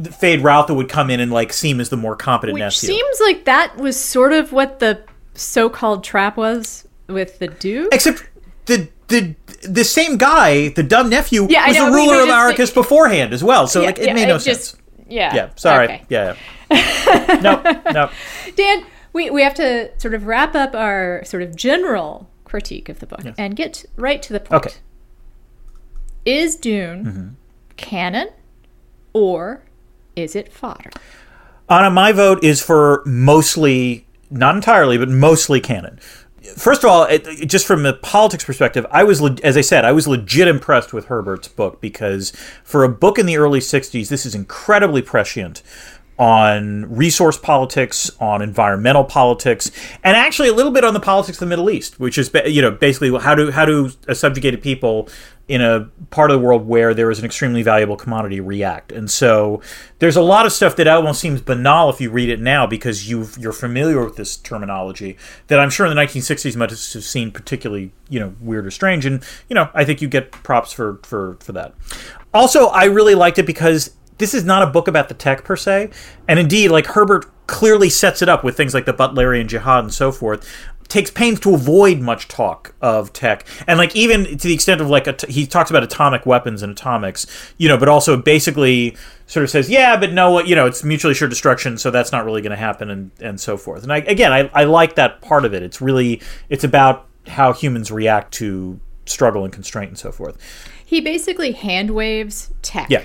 Feyd-Rautha 0.00 0.74
would 0.74 0.88
come 0.88 1.08
in 1.10 1.20
and 1.20 1.30
like 1.32 1.52
seem 1.52 1.80
as 1.80 1.88
the 1.88 1.96
more 1.96 2.16
competent 2.16 2.54
Which 2.54 2.60
nephew. 2.60 2.88
seems 2.88 3.20
like 3.20 3.44
that 3.44 3.76
was 3.76 3.98
sort 3.98 4.32
of 4.32 4.52
what 4.52 4.80
the 4.80 5.00
so-called 5.34 6.02
trap 6.04 6.36
was 6.36 6.86
with 7.06 7.38
the 7.38 7.48
Duke. 7.48 7.94
Except 7.94 8.24
the 8.66 8.88
the 9.08 9.34
the 9.62 9.84
same 9.84 10.16
guy, 10.16 10.68
the 10.70 10.82
dumb 10.82 11.10
nephew, 11.10 11.46
Yeah, 11.48 11.68
was 11.68 11.76
know, 11.76 11.86
the 11.90 11.92
ruler 11.92 12.20
of 12.22 12.28
just- 12.56 12.72
Arrakis 12.72 12.74
beforehand 12.74 13.32
as 13.32 13.44
well. 13.44 13.66
So 13.66 13.80
Yeah, 13.80 13.86
like 13.86 13.98
it 13.98 14.06
yeah, 14.06 14.14
made 14.14 14.28
no 14.28 14.38
just- 14.38 14.44
sense. 14.70 14.76
Yeah. 15.08 15.34
Yeah, 15.34 15.48
sorry. 15.56 15.84
Okay. 15.84 16.02
Yeah. 16.08 16.34
yeah. 16.70 17.38
no, 17.84 17.92
no. 17.92 18.10
Dan, 18.56 18.84
we, 19.12 19.28
we 19.30 19.42
have 19.42 19.54
to 19.54 19.90
sort 20.00 20.14
of 20.14 20.26
wrap 20.26 20.54
up 20.54 20.74
our 20.74 21.22
sort 21.24 21.42
of 21.42 21.54
general 21.54 22.30
critique 22.44 22.88
of 22.88 23.00
the 23.00 23.06
book 23.06 23.20
and 23.36 23.54
get 23.54 23.84
right 23.96 24.22
to 24.22 24.32
the 24.32 24.40
point. 24.40 24.66
Okay. 24.66 24.74
Is 26.24 26.56
Dune 26.56 27.04
Mm-hmm. 27.04 27.28
canon 27.76 28.28
or 29.12 29.62
is 30.16 30.34
it 30.36 30.52
fodder? 30.52 30.90
Anna, 31.68 31.90
my 31.90 32.12
vote 32.12 32.42
is 32.44 32.62
for 32.62 33.02
mostly, 33.06 34.06
not 34.30 34.54
entirely, 34.54 34.98
but 34.98 35.08
mostly 35.08 35.60
canon. 35.60 35.98
First 36.56 36.84
of 36.84 36.90
all, 36.90 37.04
it, 37.04 37.26
it- 37.26 37.46
just 37.48 37.66
from 37.66 37.86
a 37.86 37.94
politics 37.94 38.44
perspective, 38.44 38.86
I 38.90 39.02
was, 39.04 39.20
le- 39.20 39.36
as 39.42 39.56
I 39.56 39.60
said, 39.62 39.84
I 39.84 39.92
was 39.92 40.06
legit 40.06 40.46
impressed 40.46 40.92
with 40.92 41.06
Herbert's 41.06 41.48
book 41.48 41.80
because 41.80 42.30
for 42.64 42.84
a 42.84 42.88
book 42.88 43.18
in 43.18 43.26
the 43.26 43.38
early 43.38 43.60
'60s, 43.60 44.08
this 44.08 44.26
is 44.26 44.34
incredibly 44.34 45.00
prescient 45.02 45.62
on 46.16 46.84
resource 46.94 47.36
politics, 47.36 48.08
on 48.20 48.40
environmental 48.40 49.02
politics, 49.04 49.72
and 50.04 50.16
actually 50.16 50.48
a 50.48 50.52
little 50.52 50.70
bit 50.70 50.84
on 50.84 50.94
the 50.94 51.00
politics 51.00 51.36
of 51.38 51.40
the 51.40 51.46
Middle 51.46 51.70
East, 51.70 51.98
which 51.98 52.18
is 52.18 52.30
you 52.46 52.60
know 52.62 52.70
basically 52.70 53.10
how 53.18 53.34
do 53.34 53.50
how 53.50 53.64
do 53.64 53.90
a 54.06 54.14
subjugated 54.14 54.62
people 54.62 55.08
in 55.46 55.60
a 55.60 55.90
part 56.10 56.30
of 56.30 56.40
the 56.40 56.44
world 56.44 56.66
where 56.66 56.94
there 56.94 57.10
is 57.10 57.18
an 57.18 57.24
extremely 57.24 57.62
valuable 57.62 57.96
commodity 57.96 58.40
react. 58.40 58.90
And 58.92 59.10
so 59.10 59.60
there's 59.98 60.16
a 60.16 60.22
lot 60.22 60.46
of 60.46 60.52
stuff 60.52 60.76
that 60.76 60.88
almost 60.88 61.20
seems 61.20 61.42
banal 61.42 61.90
if 61.90 62.00
you 62.00 62.10
read 62.10 62.30
it 62.30 62.40
now 62.40 62.66
because 62.66 63.08
you've, 63.08 63.36
you're 63.36 63.52
familiar 63.52 64.02
with 64.02 64.16
this 64.16 64.38
terminology 64.38 65.18
that 65.48 65.60
I'm 65.60 65.68
sure 65.68 65.86
in 65.86 65.94
the 65.94 66.00
1960s 66.00 66.56
might 66.56 66.70
have 66.70 66.78
seen 66.78 67.30
particularly, 67.30 67.92
you 68.08 68.20
know, 68.20 68.34
weird 68.40 68.66
or 68.66 68.70
strange. 68.70 69.04
And, 69.04 69.22
you 69.48 69.54
know, 69.54 69.68
I 69.74 69.84
think 69.84 70.00
you 70.00 70.08
get 70.08 70.30
props 70.32 70.72
for, 70.72 70.98
for, 71.02 71.36
for 71.40 71.52
that. 71.52 71.74
Also, 72.32 72.68
I 72.68 72.84
really 72.84 73.14
liked 73.14 73.38
it 73.38 73.46
because 73.46 73.94
this 74.16 74.32
is 74.32 74.44
not 74.44 74.62
a 74.62 74.66
book 74.66 74.88
about 74.88 75.08
the 75.08 75.14
tech 75.14 75.44
per 75.44 75.56
se. 75.56 75.90
And 76.26 76.38
indeed, 76.38 76.68
like 76.68 76.86
Herbert 76.86 77.26
clearly 77.46 77.90
sets 77.90 78.22
it 78.22 78.28
up 78.28 78.42
with 78.42 78.56
things 78.56 78.72
like 78.72 78.86
the 78.86 78.94
Butlerian 78.94 79.46
Jihad 79.46 79.84
and 79.84 79.92
so 79.92 80.10
forth 80.10 80.48
takes 80.88 81.10
pains 81.10 81.40
to 81.40 81.54
avoid 81.54 82.00
much 82.00 82.28
talk 82.28 82.74
of 82.80 83.12
tech. 83.12 83.46
And 83.66 83.78
like 83.78 83.94
even 83.96 84.24
to 84.24 84.48
the 84.48 84.54
extent 84.54 84.80
of 84.80 84.88
like 84.88 85.08
at- 85.08 85.28
he 85.28 85.46
talks 85.46 85.70
about 85.70 85.82
atomic 85.82 86.26
weapons 86.26 86.62
and 86.62 86.72
atomics 86.72 87.26
you 87.58 87.68
know 87.68 87.76
but 87.76 87.88
also 87.88 88.16
basically 88.16 88.96
sort 89.26 89.42
of 89.42 89.50
says 89.50 89.70
yeah 89.70 89.96
but 89.96 90.12
no 90.12 90.40
you 90.40 90.54
know 90.54 90.66
it's 90.66 90.84
mutually 90.84 91.12
assured 91.12 91.30
destruction 91.30 91.78
so 91.78 91.90
that's 91.90 92.12
not 92.12 92.24
really 92.24 92.42
going 92.42 92.50
to 92.50 92.56
happen 92.56 92.90
and 92.90 93.10
and 93.20 93.40
so 93.40 93.56
forth. 93.56 93.82
And 93.82 93.92
I, 93.92 93.98
again 93.98 94.32
I, 94.32 94.50
I 94.52 94.64
like 94.64 94.94
that 94.96 95.20
part 95.20 95.44
of 95.44 95.54
it. 95.54 95.62
It's 95.62 95.80
really 95.80 96.20
it's 96.48 96.64
about 96.64 97.06
how 97.26 97.52
humans 97.52 97.90
react 97.90 98.34
to 98.34 98.78
struggle 99.06 99.44
and 99.44 99.52
constraint 99.52 99.88
and 99.90 99.98
so 99.98 100.12
forth. 100.12 100.38
He 100.84 101.00
basically 101.00 101.52
hand 101.52 101.90
waves 101.90 102.52
tech. 102.62 102.88
Yeah. 102.90 103.04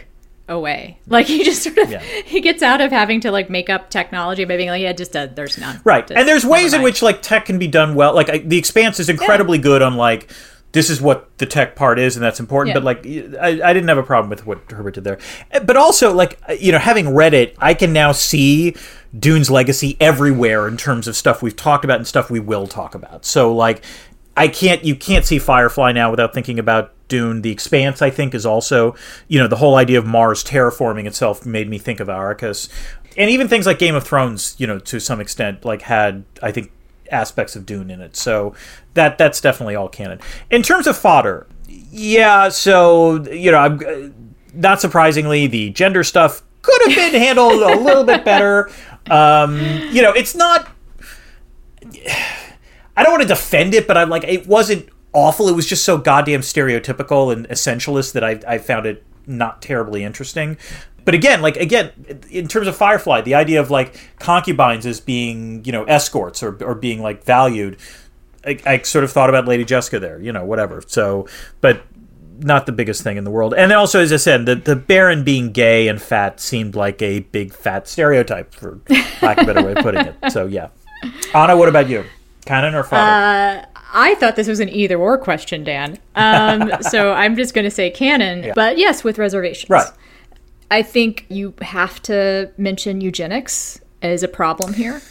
Away. 0.49 0.99
Like 1.07 1.27
he 1.27 1.43
just 1.43 1.63
sort 1.63 1.77
of 1.77 1.89
Yeah. 1.91 2.01
he 2.25 2.41
gets 2.41 2.61
out 2.61 2.81
of 2.81 2.91
having 2.91 3.21
to 3.21 3.31
like 3.31 3.49
make 3.49 3.69
up 3.69 3.89
technology 3.89 4.43
by 4.45 4.57
being 4.57 4.69
like, 4.69 4.81
yeah, 4.81 4.93
just 4.93 5.15
uh, 5.15 5.27
there's 5.27 5.57
none. 5.57 5.79
Right. 5.83 6.05
Just 6.07 6.17
and 6.17 6.27
there's 6.27 6.45
ways 6.45 6.73
in 6.73 6.81
which 6.81 7.01
like 7.01 7.21
tech 7.21 7.45
can 7.45 7.59
be 7.59 7.67
done 7.67 7.95
well. 7.95 8.13
Like 8.13 8.29
I, 8.29 8.37
the 8.39 8.57
Expanse 8.57 8.99
is 8.99 9.09
incredibly 9.09 9.57
good 9.57 9.81
on 9.81 9.95
like 9.95 10.31
this 10.71 10.91
is 10.91 11.01
what 11.01 11.35
the 11.39 11.47
tech 11.47 11.75
part 11.75 11.97
is 11.97 12.15
and 12.15 12.23
that's 12.23 12.39
important 12.39 12.75
Yeah. 12.75 12.79
but 12.79 12.83
like 12.83 12.99
I, 13.41 13.69
I 13.69 13.73
didn't 13.73 13.87
have 13.87 13.97
a 13.97 14.03
problem 14.03 14.29
with 14.29 14.45
what 14.45 14.59
herbert 14.69 14.93
did 14.93 15.03
there 15.03 15.17
but 15.65 15.75
also 15.75 16.13
like 16.13 16.39
you 16.59 16.71
know 16.71 16.77
having 16.77 17.15
read 17.15 17.33
it 17.33 17.55
i 17.57 17.73
can 17.73 17.91
now 17.91 18.11
see 18.11 18.75
dune's 19.17 19.49
legacy 19.49 19.97
everywhere 19.99 20.67
in 20.67 20.77
terms 20.77 21.07
of 21.07 21.15
stuff 21.15 21.41
we've 21.41 21.55
talked 21.55 21.85
about 21.85 21.97
and 21.97 22.05
stuff 22.05 22.29
we 22.29 22.39
will 22.39 22.67
talk 22.67 22.93
about 22.93 23.25
so 23.25 23.51
like 23.51 23.83
i 24.37 24.47
can't 24.47 24.85
you 24.85 24.95
can't 24.95 25.25
see 25.25 25.39
firefly 25.39 25.91
now 25.91 26.11
without 26.11 26.35
thinking 26.35 26.59
about 26.59 26.93
dune 27.09 27.41
the 27.41 27.51
expanse 27.51 28.01
i 28.01 28.09
think 28.09 28.33
is 28.33 28.45
also 28.45 28.95
you 29.27 29.37
know 29.37 29.47
the 29.47 29.57
whole 29.57 29.75
idea 29.75 29.99
of 29.99 30.05
mars 30.05 30.43
terraforming 30.43 31.05
itself 31.05 31.45
made 31.45 31.67
me 31.69 31.77
think 31.77 31.99
of 31.99 32.07
arrakis 32.07 32.69
and 33.17 33.29
even 33.29 33.47
things 33.47 33.65
like 33.65 33.77
game 33.77 33.95
of 33.95 34.03
thrones 34.03 34.55
you 34.57 34.65
know 34.65 34.79
to 34.79 34.99
some 34.99 35.19
extent 35.19 35.65
like 35.65 35.81
had 35.81 36.23
i 36.41 36.51
think 36.51 36.71
aspects 37.11 37.55
of 37.55 37.65
Dune 37.65 37.89
in 37.89 38.01
it. 38.01 38.15
So 38.15 38.53
that 38.93 39.17
that's 39.17 39.41
definitely 39.41 39.75
all 39.75 39.89
canon. 39.89 40.19
In 40.49 40.63
terms 40.63 40.87
of 40.87 40.97
fodder, 40.97 41.47
yeah. 41.67 42.49
So 42.49 43.23
you 43.25 43.51
know, 43.51 43.57
I'm, 43.57 43.79
uh, 43.79 44.09
not 44.53 44.81
surprisingly, 44.81 45.47
the 45.47 45.69
gender 45.71 46.03
stuff 46.03 46.41
could 46.61 46.81
have 46.87 46.95
been 46.95 47.19
handled 47.21 47.61
a 47.61 47.77
little 47.77 48.03
bit 48.03 48.25
better. 48.25 48.69
Um, 49.09 49.59
you 49.91 50.01
know, 50.01 50.11
it's 50.13 50.35
not. 50.35 50.69
I 52.95 53.03
don't 53.03 53.11
want 53.11 53.21
to 53.21 53.27
defend 53.27 53.73
it, 53.73 53.87
but 53.87 53.97
I'm 53.97 54.09
like, 54.09 54.23
it 54.25 54.45
wasn't 54.45 54.89
awful. 55.13 55.47
It 55.47 55.55
was 55.55 55.65
just 55.65 55.83
so 55.83 55.97
goddamn 55.97 56.41
stereotypical 56.41 57.31
and 57.33 57.47
essentialist 57.49 58.13
that 58.13 58.23
I, 58.23 58.39
I 58.47 58.57
found 58.57 58.85
it 58.85 59.03
not 59.25 59.61
terribly 59.61 60.03
interesting. 60.03 60.57
But 61.05 61.15
again, 61.15 61.41
like 61.41 61.57
again, 61.57 61.91
in 62.29 62.47
terms 62.47 62.67
of 62.67 62.75
Firefly, 62.75 63.21
the 63.21 63.35
idea 63.35 63.59
of 63.59 63.71
like 63.71 63.99
concubines 64.19 64.85
as 64.85 64.99
being 64.99 65.63
you 65.65 65.71
know 65.71 65.83
escorts 65.85 66.43
or 66.43 66.61
or 66.63 66.75
being 66.75 67.01
like 67.01 67.23
valued, 67.23 67.77
I, 68.45 68.59
I 68.65 68.81
sort 68.81 69.03
of 69.03 69.11
thought 69.11 69.29
about 69.29 69.47
Lady 69.47 69.65
Jessica 69.65 69.99
there, 69.99 70.19
you 70.19 70.31
know, 70.31 70.45
whatever. 70.45 70.83
So, 70.85 71.27
but 71.61 71.83
not 72.39 72.65
the 72.65 72.71
biggest 72.71 73.01
thing 73.01 73.17
in 73.17 73.23
the 73.23 73.31
world. 73.31 73.53
And 73.53 73.71
also, 73.71 73.99
as 73.99 74.13
I 74.13 74.17
said, 74.17 74.45
the 74.45 74.55
the 74.55 74.75
Baron 74.75 75.23
being 75.23 75.51
gay 75.51 75.87
and 75.87 76.01
fat 76.01 76.39
seemed 76.39 76.75
like 76.75 77.01
a 77.01 77.21
big 77.21 77.53
fat 77.53 77.87
stereotype, 77.87 78.53
for 78.53 78.79
lack 79.21 79.37
of 79.37 79.47
a 79.47 79.53
better 79.53 79.65
way 79.65 79.71
of 79.73 79.77
putting 79.79 80.05
it. 80.05 80.15
So 80.31 80.45
yeah, 80.45 80.69
Anna, 81.33 81.57
what 81.57 81.69
about 81.69 81.89
you? 81.89 82.05
Canon 82.45 82.75
or 82.75 82.83
father? 82.83 83.65
Uh, 83.75 83.78
I 83.93 84.15
thought 84.15 84.35
this 84.35 84.47
was 84.47 84.59
an 84.59 84.69
either 84.69 84.97
or 84.97 85.17
question, 85.17 85.63
Dan. 85.63 85.97
Um, 86.15 86.71
so 86.81 87.13
I'm 87.13 87.35
just 87.35 87.53
going 87.53 87.65
to 87.65 87.71
say 87.71 87.89
canon, 87.89 88.51
but 88.55 88.77
yes, 88.77 89.03
with 89.03 89.17
reservations. 89.17 89.69
right. 89.69 89.89
I 90.71 90.83
think 90.83 91.25
you 91.29 91.55
have 91.61 91.99
to 92.03 92.51
mention 92.57 93.01
eugenics 93.01 93.79
as 94.01 94.21
a 94.21 94.27
problem 94.27 94.73
here. 94.73 95.01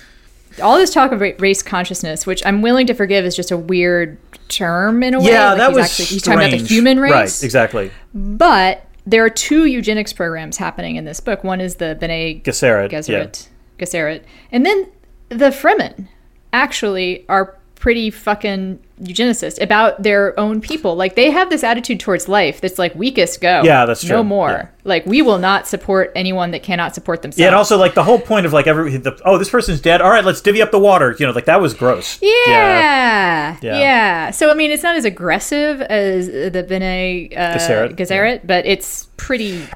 All 0.62 0.76
this 0.76 0.90
talk 0.90 1.12
of 1.12 1.20
race 1.20 1.62
consciousness, 1.62 2.26
which 2.26 2.44
I'm 2.46 2.62
willing 2.62 2.86
to 2.86 2.94
forgive, 2.94 3.24
is 3.24 3.34
just 3.34 3.50
a 3.50 3.56
weird 3.56 4.18
term 4.48 5.02
in 5.02 5.14
a 5.14 5.20
way. 5.20 5.26
Yeah, 5.26 5.50
Like, 5.50 5.58
that 5.58 5.68
he's 5.68 5.76
was 5.76 5.84
actually 5.86 6.04
he's 6.06 6.22
talking 6.22 6.38
about 6.38 6.50
the 6.50 6.56
human 6.58 7.00
race. 7.00 7.12
Right, 7.12 7.42
exactly. 7.44 7.90
But 8.14 8.84
there 9.04 9.24
are 9.24 9.30
two 9.30 9.66
eugenics 9.66 10.12
programs 10.12 10.56
happening 10.58 10.96
in 10.96 11.04
this 11.04 11.20
book. 11.20 11.42
One 11.42 11.60
is 11.60 11.76
the 11.76 11.96
Bene 12.00 12.40
Gesserit. 12.40 12.90
Gesserit, 12.90 13.48
Gesserit, 13.78 14.22
and 14.52 14.64
then 14.64 14.90
the 15.28 15.50
Fremen 15.50 16.08
actually 16.52 17.24
are 17.28 17.57
pretty 17.78 18.10
fucking 18.10 18.78
eugenicist 19.00 19.60
about 19.60 20.02
their 20.02 20.38
own 20.38 20.60
people. 20.60 20.96
Like 20.96 21.14
they 21.14 21.30
have 21.30 21.50
this 21.50 21.62
attitude 21.62 22.00
towards 22.00 22.28
life 22.28 22.60
that's 22.60 22.78
like 22.78 22.94
weakest 22.94 23.40
go. 23.40 23.62
Yeah, 23.62 23.86
that's 23.86 24.04
No 24.04 24.24
more. 24.24 24.50
Yeah. 24.50 24.68
Like 24.84 25.06
we 25.06 25.22
will 25.22 25.38
not 25.38 25.68
support 25.68 26.12
anyone 26.16 26.50
that 26.50 26.62
cannot 26.62 26.94
support 26.94 27.22
themselves. 27.22 27.38
Yeah, 27.40 27.46
and 27.48 27.56
also 27.56 27.76
like 27.78 27.94
the 27.94 28.02
whole 28.02 28.18
point 28.18 28.46
of 28.46 28.52
like 28.52 28.66
every 28.66 28.96
the, 28.96 29.18
oh 29.24 29.38
this 29.38 29.50
person's 29.50 29.80
dead. 29.80 30.00
All 30.00 30.10
right, 30.10 30.24
let's 30.24 30.40
divvy 30.40 30.60
up 30.60 30.70
the 30.70 30.78
water. 30.78 31.14
You 31.18 31.26
know, 31.26 31.32
like 31.32 31.44
that 31.46 31.60
was 31.60 31.74
gross. 31.74 32.18
Yeah, 32.20 32.30
Yeah. 32.46 33.56
yeah, 33.62 33.78
yeah. 33.78 34.30
So 34.30 34.50
I 34.50 34.54
mean, 34.54 34.70
it's 34.70 34.82
not 34.82 34.96
as 34.96 35.04
aggressive 35.04 35.80
as 35.82 36.26
the 36.26 36.64
Bene 36.68 37.28
uh, 37.34 37.56
Gesserit, 37.56 37.96
Gesserit, 37.96 38.46
but 38.46 38.66
it's 38.66 39.08
pretty. 39.16 39.66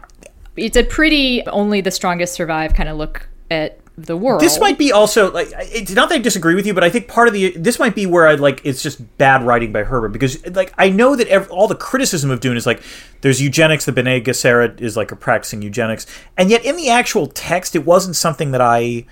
It's 0.57 0.77
a 0.77 0.85
pretty 0.85 1.47
only 1.47 1.81
the 1.81 1.91
strongest 1.91 2.35
survive 2.35 2.75
kind 2.75 2.89
of 2.89 2.97
look 2.99 3.29
at 3.51 3.79
the 3.99 4.17
world. 4.17 4.41
This 4.41 4.59
might 4.59 4.79
be 4.79 4.91
also 4.91 5.31
like 5.33 5.53
it's 5.59 5.91
not 5.93 6.09
that 6.09 6.15
I 6.17 6.19
disagree 6.19 6.55
with 6.55 6.67
you, 6.67 6.73
but 6.75 6.83
I 6.83 6.89
think 6.91 7.09
part 7.09 7.29
of 7.29 7.35
the 7.35 7.51
this 7.57 7.79
might 7.79 7.95
be 7.95 8.07
where 8.07 8.27
I 8.27 8.35
like 8.35 8.61
it's 8.65 8.83
just 8.83 9.19
bad 9.19 9.43
writing 9.45 9.71
by 9.73 9.85
Herbert 9.85 10.09
because 10.09 10.45
like 10.55 10.73
I 10.79 10.89
know 10.89 11.15
that 11.15 11.29
ev 11.29 11.51
all 11.51 11.69
the 11.69 11.75
criticism 11.75 12.31
of 12.31 12.41
Dune 12.41 12.57
is 12.57 12.65
like 12.67 12.83
there's 13.21 13.41
eugenics. 13.43 13.85
The 13.85 13.93
Bene 13.93 14.21
Gesserit 14.21 14.81
is 14.81 14.97
like 14.97 15.13
a 15.13 15.17
practicing 15.17 15.61
eugenics, 15.63 16.07
and 16.39 16.51
yet 16.51 16.65
in 16.65 16.77
the 16.77 16.89
actual 16.91 17.27
text, 17.27 17.77
it 17.77 17.85
wasn't 17.85 18.17
something 18.17 18.53
that 18.53 18.61
I. 18.63 19.05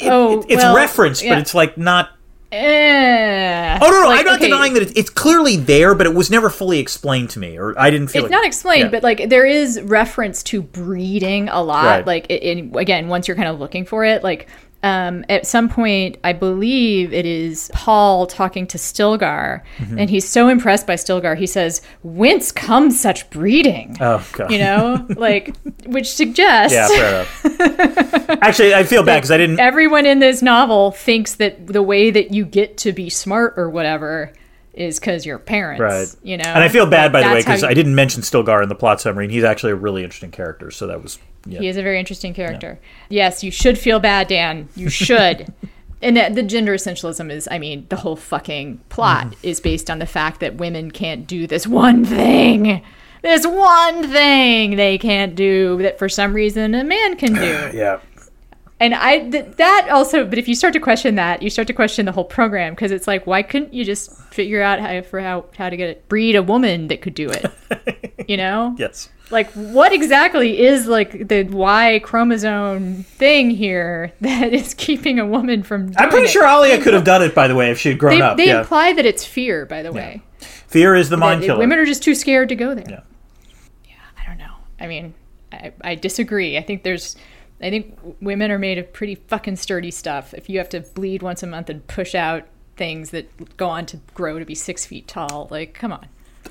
It, 0.00 0.10
Oh, 0.10 0.40
it- 0.40 0.46
it's 0.48 0.62
well, 0.62 0.74
referenced, 0.76 1.22
yeah. 1.24 1.34
but 1.34 1.38
it's 1.38 1.54
like 1.54 1.78
not. 1.78 2.10
Eh. 2.50 3.78
Oh 3.82 3.90
no, 3.90 4.00
no, 4.02 4.08
Like, 4.08 4.20
I'm 4.20 4.24
not 4.24 4.36
okay, 4.36 4.46
denying 4.48 4.72
that 4.74 4.82
it, 4.84 4.96
it's 4.96 5.10
clearly 5.10 5.56
there, 5.56 5.94
but 5.94 6.06
it 6.06 6.14
was 6.14 6.30
never 6.30 6.48
fully 6.48 6.78
explained 6.78 7.30
to 7.30 7.38
me, 7.38 7.58
or 7.58 7.78
I 7.78 7.90
didn't 7.90 8.08
feel 8.08 8.24
It's 8.24 8.30
it- 8.30 8.34
not 8.34 8.46
explained, 8.46 8.84
yeah. 8.84 8.88
but 8.90 9.02
like 9.02 9.28
there 9.28 9.44
is 9.46 9.80
reference 9.82 10.42
to 10.44 10.62
breeding 10.62 11.48
a 11.50 11.62
lot. 11.62 11.84
Right. 11.84 12.06
Like 12.06 12.26
it, 12.30 12.42
in, 12.42 12.74
again, 12.76 13.08
once 13.08 13.28
you're 13.28 13.36
kind 13.36 13.48
of 13.48 13.60
looking 13.60 13.84
for 13.84 14.04
it, 14.04 14.22
like 14.24 14.48
um, 14.84 15.24
at 15.28 15.44
some 15.46 15.68
point, 15.68 16.18
I 16.22 16.32
believe 16.32 17.12
it 17.12 17.26
is 17.26 17.68
Paul 17.74 18.26
talking 18.26 18.66
to 18.68 18.78
Stilgar, 18.78 19.62
Mm-hmm. 19.78 19.98
and 19.98 20.08
he's 20.10 20.28
so 20.28 20.48
impressed 20.48 20.86
by 20.86 20.94
Stilgar, 20.94 21.36
he 21.36 21.46
says, 21.46 21.82
"Whence 22.02 22.52
comes 22.52 23.00
such 23.00 23.28
breeding?" 23.30 23.96
Oh 24.00 24.24
god. 24.32 24.50
You 24.52 24.58
know, 24.58 25.06
like 25.16 25.56
which 25.86 26.10
suggests 26.12 26.74
Yeah, 26.74 26.88
fair 26.88 27.26
enough. 27.54 28.30
Actually, 28.42 28.74
I 28.74 28.84
feel 28.84 29.02
bad 29.02 29.16
because 29.18 29.30
I 29.32 29.36
didn't. 29.38 29.58
everyone 29.60 30.06
in 30.06 30.20
this 30.20 30.42
novel 30.42 30.92
thinks 30.92 31.34
that 31.36 31.66
the 31.66 31.82
way 31.82 32.10
that 32.10 32.32
you 32.32 32.44
get 32.44 32.76
to 32.78 32.92
be 32.92 33.10
smart 33.10 33.54
or 33.56 33.68
whatever 33.68 34.32
is 34.78 34.98
because 35.00 35.26
your 35.26 35.38
parents, 35.38 35.80
Right. 35.80 36.06
You 36.22 36.36
know, 36.36 36.44
And 36.46 36.62
I 36.62 36.68
feel 36.68 36.86
bad, 36.86 37.12
by 37.12 37.22
the 37.22 37.28
way, 37.30 37.40
because 37.40 37.62
you- 37.62 37.68
I 37.68 37.74
didn't 37.74 37.94
mention 37.94 38.22
Stilgar 38.22 38.62
in 38.62 38.68
the 38.68 38.74
plot 38.74 39.00
summary, 39.00 39.24
and 39.24 39.32
he's 39.32 39.44
actually 39.44 39.72
a 39.72 39.76
really 39.76 40.04
interesting 40.04 40.30
character. 40.30 40.70
So 40.70 40.86
that 40.86 41.02
was 41.02 41.18
yeah. 41.46 41.60
He 41.60 41.68
is 41.68 41.76
a 41.76 41.82
very 41.82 41.98
interesting 41.98 42.34
character. 42.34 42.78
Yes, 43.08 43.42
you 43.42 43.50
should 43.50 43.78
feel 43.78 44.00
bad, 44.00 44.28
Dan. 44.28 44.68
You 44.76 44.88
should. 44.88 45.52
and 46.02 46.16
the 46.36 46.42
gender 46.42 46.74
essentialism 46.74 47.30
is, 47.30 47.48
I 47.50 47.58
mean, 47.58 47.86
the 47.88 47.96
whole 47.96 48.16
fucking 48.16 48.80
plot 48.88 49.26
Mm-hmm. 49.26 49.34
is 49.46 49.60
based 49.60 49.90
on 49.90 49.98
the 49.98 50.06
fact 50.06 50.40
that 50.40 50.56
women 50.56 50.90
can't 50.90 51.26
do 51.26 51.46
this 51.46 51.66
one 51.66 52.04
thing. 52.04 52.82
This 53.22 53.44
one 53.46 54.08
thing 54.08 54.76
they 54.76 54.96
can't 54.98 55.34
do 55.34 55.78
that 55.82 55.98
for 55.98 56.08
some 56.08 56.32
reason 56.34 56.74
a 56.74 56.84
man 56.84 57.16
can 57.16 57.32
do. 57.34 57.70
yeah. 57.74 57.98
And 58.80 58.94
I 58.94 59.28
th- 59.28 59.56
that 59.56 59.88
also, 59.90 60.24
but 60.24 60.38
if 60.38 60.46
you 60.46 60.54
start 60.54 60.72
to 60.74 60.80
question 60.80 61.16
that, 61.16 61.42
you 61.42 61.50
start 61.50 61.66
to 61.66 61.72
question 61.74 62.06
the 62.06 62.12
whole 62.12 62.24
program 62.24 62.74
because 62.74 62.92
it's 62.92 63.08
like, 63.08 63.26
why 63.26 63.42
couldn't 63.42 63.74
you 63.74 63.84
just 63.84 64.16
figure 64.32 64.62
out 64.62 64.78
how 64.78 65.02
for 65.02 65.20
how 65.20 65.46
how 65.56 65.68
to 65.68 65.76
get 65.76 65.88
it, 65.88 66.08
breed 66.08 66.36
a 66.36 66.42
woman 66.42 66.86
that 66.88 67.00
could 67.02 67.14
do 67.14 67.28
it? 67.28 68.24
you 68.28 68.36
know? 68.44 68.76
Yes. 68.78 69.08
like 69.30 69.50
what 69.52 69.92
exactly 69.92 70.60
is 70.60 70.86
like 70.86 71.26
the 71.28 71.42
Y 71.44 72.00
chromosome 72.04 73.02
thing 73.02 73.50
here 73.50 74.12
that 74.20 74.52
is 74.54 74.74
keeping 74.74 75.18
a 75.18 75.26
woman 75.26 75.64
from 75.64 75.86
doing 75.86 75.96
I'm 75.98 76.08
pretty 76.10 76.26
it? 76.26 76.30
sure 76.30 76.46
Alia 76.46 76.80
could 76.80 76.94
have 76.94 77.04
done 77.04 77.22
it, 77.22 77.34
by 77.34 77.48
the 77.48 77.56
way, 77.56 77.70
if 77.72 77.78
she 77.80 77.88
had 77.88 77.98
grown 77.98 78.16
they, 78.18 78.22
up. 78.22 78.36
they 78.36 78.46
yeah. 78.46 78.60
imply 78.60 78.92
that 78.92 79.04
it's 79.04 79.24
fear 79.24 79.66
by 79.66 79.82
the 79.82 79.92
way 79.92 80.22
Fear 80.68 80.94
is 80.94 81.08
the 81.08 81.16
mind 81.16 81.42
That 81.42 81.46
killer. 81.46 81.58
women 81.58 81.78
are 81.80 81.84
just 81.84 82.02
too 82.04 82.14
scared 82.14 82.48
to 82.50 82.54
go 82.54 82.74
there 82.76 82.84
Yeah. 82.88 83.00
Yeah, 83.86 83.94
i 84.22 84.24
don't 84.28 84.38
know 84.38 84.54
i 84.78 84.86
mean 84.86 85.14
I, 85.52 85.72
I 85.82 85.94
disagree 85.96 86.56
i 86.58 86.62
think 86.62 86.82
there's 86.84 87.16
i 87.60 87.70
think 87.70 87.98
women 88.20 88.50
are 88.50 88.58
made 88.58 88.78
of 88.78 88.92
pretty 88.92 89.14
fucking 89.14 89.56
sturdy 89.56 89.90
stuff 89.90 90.32
if 90.34 90.48
you 90.48 90.58
have 90.58 90.68
to 90.68 90.80
bleed 90.80 91.22
once 91.22 91.42
a 91.42 91.46
month 91.46 91.68
and 91.70 91.86
push 91.86 92.14
out 92.14 92.44
things 92.76 93.10
that 93.10 93.56
go 93.56 93.68
on 93.68 93.84
to 93.86 93.98
grow 94.14 94.38
to 94.38 94.44
be 94.44 94.54
six 94.54 94.86
feet 94.86 95.06
tall 95.08 95.48
like 95.50 95.74
come 95.74 95.92
on 95.92 96.06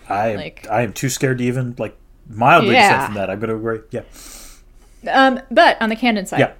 I 0.09 0.27
am, 0.29 0.37
like- 0.37 0.67
I 0.69 0.81
am 0.83 0.93
too 0.93 1.09
scared 1.09 1.37
to 1.39 1.43
even 1.45 1.75
like 1.77 1.97
mildly 2.29 2.73
Yeah. 2.75 2.89
dissent 2.89 3.05
from 3.05 3.13
that. 3.15 3.29
I'm 3.29 3.39
going 3.39 3.49
to 3.49 3.55
agree. 3.55 3.79
Yeah. 3.91 4.01
Um, 5.11 5.39
but 5.49 5.81
on 5.81 5.89
the 5.89 5.95
canon 5.95 6.25
side, 6.25 6.39
Yeah. 6.39 6.51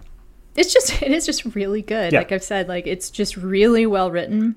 it's 0.56 0.74
just 0.74 1.02
it 1.02 1.12
is 1.12 1.26
just 1.26 1.46
really 1.56 1.82
good. 1.82 2.14
Yeah. 2.14 2.20
Like 2.20 2.32
I've 2.32 2.44
said, 2.44 2.68
like 2.68 2.88
it's 2.88 3.10
just 3.10 3.38
really 3.38 3.86
well 3.86 4.12
written. 4.12 4.56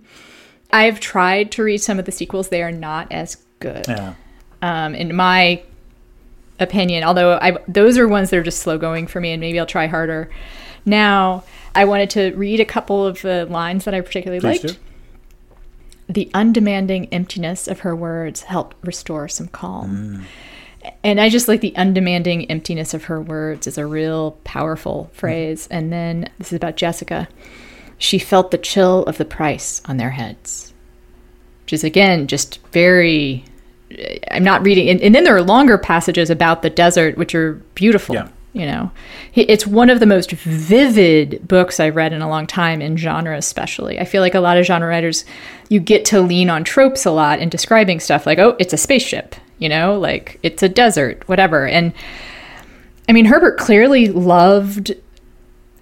I've 0.73 1.01
tried 1.01 1.51
to 1.53 1.63
read 1.65 1.79
some 1.79 1.99
of 1.99 2.05
the 2.05 2.13
sequels; 2.13 2.49
they 2.49 2.63
are 2.63 2.71
not 2.73 3.11
as 3.11 3.37
good, 3.59 3.85
Yeah. 3.89 4.15
um, 4.63 4.95
in 4.95 5.15
my 5.15 5.63
opinion. 6.61 7.03
Although 7.03 7.33
I 7.33 7.59
those 7.67 7.99
are 7.99 8.07
ones 8.07 8.31
that 8.31 8.37
are 8.37 8.43
just 8.43 8.61
slow 8.61 8.79
going 8.79 9.07
for 9.07 9.21
me, 9.21 9.33
and 9.33 9.41
maybe 9.41 9.59
I'll 9.59 9.67
try 9.67 9.87
harder. 9.87 10.31
Now, 10.85 11.45
I 11.75 11.85
wanted 11.85 12.11
to 12.11 12.33
read 12.37 12.61
a 12.61 12.65
couple 12.65 13.07
of 13.07 13.23
the 13.23 13.47
lines 13.47 13.85
that 13.85 13.95
I 13.95 14.01
particularly 14.01 14.41
Please 14.41 14.65
liked. 14.65 14.77
do. 14.77 14.81
The 16.13 16.31
undemanding 16.35 17.09
emptiness 17.13 17.69
of 17.69 17.81
her 17.81 17.95
words 17.95 18.43
helped 18.43 18.77
restore 18.85 19.29
some 19.29 19.49
calm. 19.49 19.91
Mm. 19.91 20.25
And 21.05 21.21
I 21.21 21.29
just 21.29 21.47
like 21.47 21.61
the 21.61 21.77
undemanding 21.77 22.51
emptiness 22.51 22.95
of 22.95 23.05
her 23.05 23.21
words 23.21 23.67
is 23.67 23.79
a 23.79 23.87
real 23.87 24.33
powerful 24.45 25.11
phrase. 25.13 25.69
And 25.71 25.93
then 25.93 26.29
this 26.39 26.49
is 26.49 26.57
about 26.57 26.77
Jessica. 26.77 27.29
She 27.99 28.19
felt 28.19 28.51
the 28.51 28.59
chill 28.59 29.05
of 29.05 29.19
the 29.19 29.27
price 29.27 29.83
on 29.85 29.99
their 29.99 30.11
heads, 30.11 30.73
which 31.63 31.75
is 31.75 31.85
again 31.85 32.27
just 32.27 32.59
very. 32.69 33.45
Uh, 33.91 34.19
I'm 34.31 34.45
not 34.45 34.63
reading, 34.63 34.89
and, 34.89 35.01
and 35.01 35.15
then 35.15 35.25
there 35.25 35.37
are 35.37 35.43
longer 35.43 35.79
passages 35.79 36.31
about 36.31 36.63
the 36.63 36.71
desert, 36.71 37.17
which 37.17 37.35
are 37.35 37.55
beautiful. 37.75 38.15
Yeah. 38.15 38.29
You 38.53 38.67
know, 38.67 38.91
it's 39.35 39.65
one 39.65 39.91
of 39.91 40.01
the 40.01 40.07
most 40.07 40.33
vivid 40.33 41.47
books 41.47 41.79
I've 41.79 41.95
read 41.95 42.13
in 42.13 42.21
a 42.21 42.29
long 42.29 42.49
time 42.49 42.83
in 42.83 42.97
genre, 42.97 43.37
especially. 43.37 44.01
I 44.01 44.05
feel 44.05 44.23
like 44.23 44.35
a 44.35 44.41
lot 44.41 44.57
of 44.59 44.67
genre 44.67 44.89
writers, 44.89 45.25
you 45.69 45.79
get 45.79 46.05
to 46.07 46.21
lean 46.21 46.51
on 46.51 46.65
tropes 46.65 47.07
a 47.07 47.13
lot 47.13 47.39
in 47.39 47.49
describing 47.49 48.01
stuff 48.01 48.27
like, 48.27 48.41
oh, 48.41 48.57
it's 48.59 48.73
a 48.73 48.77
spaceship, 48.77 49.37
you 49.61 49.69
know, 49.69 49.97
like 49.97 50.41
it's 50.43 50.65
a 50.65 50.69
desert, 50.69 51.29
whatever. 51.29 51.69
And 51.69 51.93
I 53.09 53.13
mean, 53.13 53.27
Herbert 53.27 53.57
clearly 53.57 54.09
loved 54.09 54.95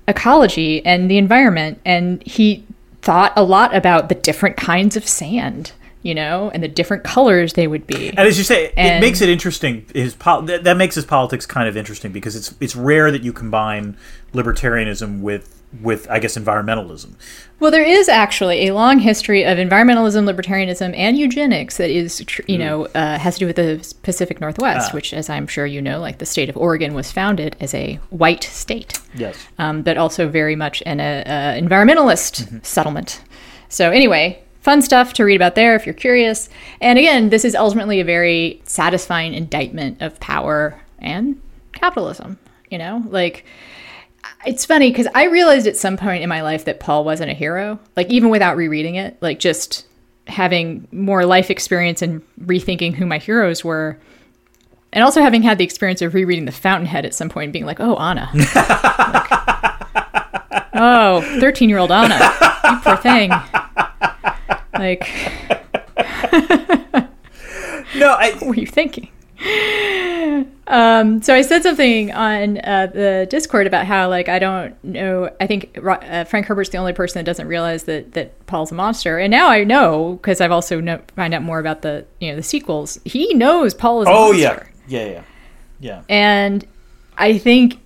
ecology 0.07 0.85
and 0.85 1.11
the 1.11 1.17
environment, 1.17 1.81
and 1.87 2.23
he 2.23 2.67
thought 3.01 3.33
a 3.35 3.45
lot 3.45 3.75
about 3.75 4.11
the 4.11 4.15
different 4.15 4.59
kinds 4.59 4.95
of 4.95 5.09
sand, 5.09 5.73
you 6.03 6.15
know, 6.15 6.51
and 6.55 6.62
the 6.62 6.69
different 6.69 7.05
colors 7.05 7.55
they 7.55 7.66
would 7.66 7.87
be. 7.87 8.09
And 8.11 8.20
as 8.20 8.39
you 8.39 8.45
say, 8.45 8.73
it 8.77 9.01
makes 9.01 9.20
it 9.20 9.29
interesting. 9.29 9.85
His 9.95 10.15
pol- 10.15 10.43
that, 10.43 10.65
that 10.65 10.77
makes 10.77 10.95
his 10.95 11.05
politics 11.05 11.47
kind 11.47 11.69
of 11.69 11.77
interesting 11.77 12.12
because 12.12 12.37
it's 12.37 12.55
it's 12.61 12.77
rare 12.77 13.11
that 13.11 13.23
you 13.23 13.33
combine 13.33 13.97
libertarianism 14.33 15.20
with 15.20 15.55
with 15.83 16.09
I 16.11 16.19
guess 16.19 16.39
environmentalism. 16.39 17.15
Well, 17.61 17.70
there 17.70 17.85
is 17.85 18.09
actually 18.09 18.69
a 18.69 18.75
long 18.75 19.01
history 19.01 19.45
of 19.45 19.59
environmentalism, 19.59 20.25
libertarianism, 20.33 20.97
and 20.97 21.19
eugenics 21.19 21.77
that 21.77 21.91
is, 21.91 22.23
tr- 22.25 22.43
you 22.47 22.57
know, 22.57 22.87
uh, 22.95 23.19
has 23.19 23.35
to 23.35 23.41
do 23.41 23.47
with 23.49 23.57
the 23.57 23.95
Pacific 24.03 24.41
Northwest, 24.41 24.95
which, 24.95 25.12
as 25.12 25.29
I'm 25.29 25.47
sure 25.49 25.66
you 25.66 25.83
know, 25.83 25.99
like 25.99 26.19
the 26.19 26.27
state 26.27 26.49
of 26.49 26.57
Oregon 26.57 26.95
was 26.95 27.11
founded 27.11 27.57
as 27.61 27.75
a 27.75 27.97
white 28.11 28.45
state, 28.45 29.01
Yes. 29.15 29.37
um, 29.59 29.83
but 29.83 29.99
also 29.99 30.29
very 30.29 30.55
much 30.55 30.83
an 30.87 31.01
uh, 31.01 31.57
environmentalist 31.61 32.65
settlement. 32.65 33.20
So, 33.69 33.91
anyway, 33.91 34.41
fun 34.69 34.82
stuff 34.82 35.15
to 35.15 35.24
read 35.24 35.36
about 35.36 35.55
there 35.55 35.74
if 35.77 35.86
you're 35.86 35.95
curious. 35.95 36.51
And 36.82 36.99
again, 36.99 37.31
this 37.31 37.43
is 37.43 37.55
ultimately 37.55 38.01
a 38.01 38.05
very 38.05 38.61
satisfying 38.65 39.32
indictment 39.32 40.03
of 40.03 40.20
power 40.20 40.78
and 40.99 41.40
capitalism. 41.73 42.39
You 42.69 42.77
know, 42.77 43.03
like 43.09 43.47
it's 44.45 44.66
funny 44.66 44.90
because 44.90 45.07
I 45.15 45.24
realized 45.24 45.66
at 45.66 45.78
some 45.78 45.97
point 45.97 46.23
in 46.23 46.28
my 46.28 46.43
life 46.43 46.66
that 46.66 46.81
Paul 46.81 47.07
wasn't 47.07 47.31
a 47.31 47.35
hero. 47.35 47.81
Like 47.97 48.11
even 48.11 48.28
without 48.28 48.59
rereading 48.59 48.97
it, 48.97 49.16
like 49.23 49.39
just 49.39 49.86
having 50.27 50.86
more 50.93 51.24
life 51.24 51.51
experience 51.51 52.03
and 52.03 52.20
rethinking 52.39 52.93
who 52.93 53.07
my 53.07 53.16
heroes 53.16 53.65
were. 53.65 53.99
And 54.93 55.03
also 55.03 55.23
having 55.23 55.43
had 55.43 55.57
the 55.57 55.65
experience 55.65 56.03
of 56.03 56.12
rereading 56.12 56.45
The 56.45 56.53
Fountainhead 56.53 57.07
at 57.07 57.15
some 57.15 57.31
point 57.31 57.45
and 57.45 57.53
being 57.55 57.65
like, 57.65 57.81
oh, 57.81 57.97
Anna. 57.97 58.31
Like, 60.51 60.66
oh, 60.74 61.40
13 61.40 61.70
year 61.70 61.78
old 61.78 61.90
Anna. 61.90 62.19
You 62.65 62.81
poor 62.81 62.97
thing. 62.99 63.32
Like, 64.79 65.09
No, 67.97 68.13
I, 68.19 68.33
what 68.39 68.49
were 68.49 68.55
you 68.55 68.67
thinking? 68.67 69.11
Um, 70.67 71.23
so 71.23 71.35
I 71.35 71.43
said 71.43 71.63
something 71.63 72.13
on 72.13 72.59
uh, 72.59 72.87
the 72.93 73.27
Discord 73.31 73.67
about 73.67 73.87
how, 73.87 74.09
like, 74.09 74.29
I 74.29 74.39
don't 74.39 74.83
know. 74.85 75.31
I 75.41 75.47
think 75.47 75.79
uh, 75.83 76.25
Frank 76.25 76.47
Herbert's 76.47 76.71
the 76.71 76.79
only 76.79 76.93
person 76.93 77.19
that 77.21 77.25
doesn't 77.25 77.47
realize 77.47 77.85
that 77.85 78.13
that 78.13 78.47
Paul's 78.47 78.71
a 78.71 78.75
monster, 78.75 79.19
and 79.19 79.31
now 79.31 79.49
I 79.49 79.65
know 79.65 80.15
because 80.15 80.41
I've 80.41 80.53
also 80.53 80.81
know, 80.81 81.01
find 81.17 81.33
out 81.33 81.43
more 81.43 81.59
about 81.59 81.83
the 81.83 82.05
you 82.21 82.31
know 82.31 82.37
the 82.37 82.43
sequels. 82.43 82.99
He 83.05 83.33
knows 83.35 83.75
Paul 83.75 84.03
is. 84.03 84.09
A 84.09 84.11
oh 84.11 84.33
monster. 84.33 84.71
yeah, 84.89 85.05
yeah, 85.05 85.11
yeah, 85.11 85.23
yeah. 85.81 86.03
And 86.09 86.67
I 87.17 87.39
think 87.39 87.81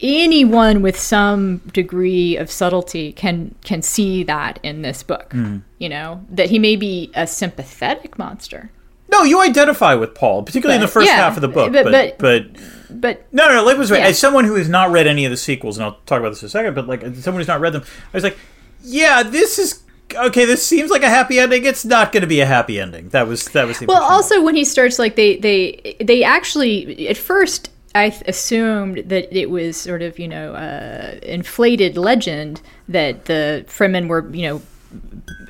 anyone 0.00 0.82
with 0.82 0.98
some 0.98 1.58
degree 1.72 2.36
of 2.36 2.50
subtlety 2.50 3.12
can 3.12 3.54
can 3.64 3.82
see 3.82 4.22
that 4.24 4.58
in 4.62 4.82
this 4.82 5.02
book. 5.02 5.32
Hmm. 5.32 5.58
You 5.78 5.88
know 5.88 6.24
that 6.30 6.50
he 6.50 6.58
may 6.58 6.76
be 6.76 7.10
a 7.14 7.26
sympathetic 7.26 8.18
monster, 8.18 8.70
No, 9.10 9.22
you 9.22 9.40
identify 9.40 9.94
with 9.94 10.14
Paul, 10.14 10.42
particularly 10.42 10.76
in 10.76 10.82
the 10.82 10.88
first 10.88 11.06
yeah, 11.06 11.16
half 11.16 11.36
of 11.36 11.40
the 11.42 11.48
book. 11.48 11.72
but- 11.72 11.84
But 11.84 12.18
but, 12.18 12.18
but 12.18 12.62
but 12.90 13.26
no, 13.32 13.48
no, 13.48 13.64
Lip 13.64 13.76
was 13.78 13.90
right. 13.90 14.00
Yeah. 14.00 14.08
As 14.08 14.18
someone 14.18 14.44
who 14.44 14.54
has 14.54 14.68
not 14.68 14.90
read 14.90 15.06
any 15.06 15.24
of 15.24 15.30
the 15.30 15.36
sequels, 15.36 15.76
and 15.76 15.84
I'll 15.84 15.98
talk 16.06 16.20
about 16.20 16.30
this 16.30 16.42
in 16.42 16.46
a 16.46 16.50
second, 16.50 16.74
but 16.74 16.86
like 16.88 17.00
someone 17.16 17.40
who's 17.40 17.48
not 17.48 17.60
read 17.60 17.74
them, 17.74 17.82
I 18.12 18.16
was 18.16 18.24
like, 18.24 18.38
yeah, 18.82 19.22
this 19.22 19.58
is 19.58 19.82
okay. 20.14 20.44
This 20.46 20.66
seems 20.66 20.90
like 20.90 21.02
a 21.02 21.08
happy 21.10 21.38
ending. 21.38 21.64
It's 21.64 21.84
not 21.84 22.12
going 22.12 22.22
to 22.22 22.26
be 22.26 22.40
a 22.40 22.46
happy 22.46 22.80
ending. 22.80 23.10
That 23.10 23.28
was 23.28 23.44
that 23.48 23.66
was 23.66 23.78
the 23.78 23.86
Well, 23.86 24.02
also 24.02 24.42
when 24.42 24.54
he 24.56 24.64
starts, 24.64 24.98
like 24.98 25.16
they 25.16 25.36
they 25.36 25.96
they 26.00 26.24
actually 26.24 27.08
at 27.08 27.16
first 27.18 27.70
I 27.94 28.10
th- 28.10 28.22
assumed 28.26 28.98
that 29.06 29.32
it 29.36 29.50
was 29.50 29.76
sort 29.76 30.02
of 30.02 30.18
you 30.18 30.28
know 30.28 30.54
uh, 30.54 31.18
inflated 31.22 31.96
legend 31.96 32.60
that 32.88 33.24
the 33.26 33.64
Fremen 33.66 34.08
were 34.08 34.28
you 34.32 34.42
know 34.48 34.62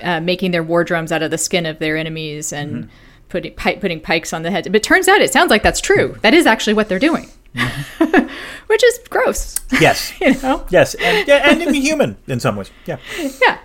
uh, 0.03 0.21
making 0.21 0.51
their 0.53 0.63
war 0.63 0.85
drums 0.85 1.13
out 1.13 1.23
of 1.23 1.31
the 1.31 1.39
skin 1.39 1.67
of 1.67 1.79
their 1.79 1.97
enemies 1.97 2.53
and 2.53 2.71
Mm-hmm. 2.85 2.89
putting 3.29 3.55
pi- 3.55 3.77
putting 3.77 4.01
pikes 4.01 4.33
on 4.33 4.43
the 4.43 4.51
head. 4.51 4.65
But 4.65 4.77
it 4.77 4.83
turns 4.83 5.09
out 5.09 5.21
it 5.21 5.33
sounds 5.33 5.51
like 5.51 5.63
that's 5.63 5.81
true. 5.81 6.17
That 6.23 6.33
is 6.35 6.47
actually 6.47 6.75
what 6.75 6.89
they're 6.89 6.99
doing, 6.99 7.29
which 8.69 8.83
is 8.85 8.99
gross. 9.11 9.61
yes, 9.81 10.13
You 10.21 10.35
know? 10.41 10.65
yes, 10.71 10.95
and, 10.95 11.27
yeah, 11.29 11.51
and 11.51 11.75
human 11.77 12.17
in 12.27 12.41
some 12.41 12.57
ways. 12.57 12.71
Yeah. 12.87 12.99
Yeah. 13.43 13.59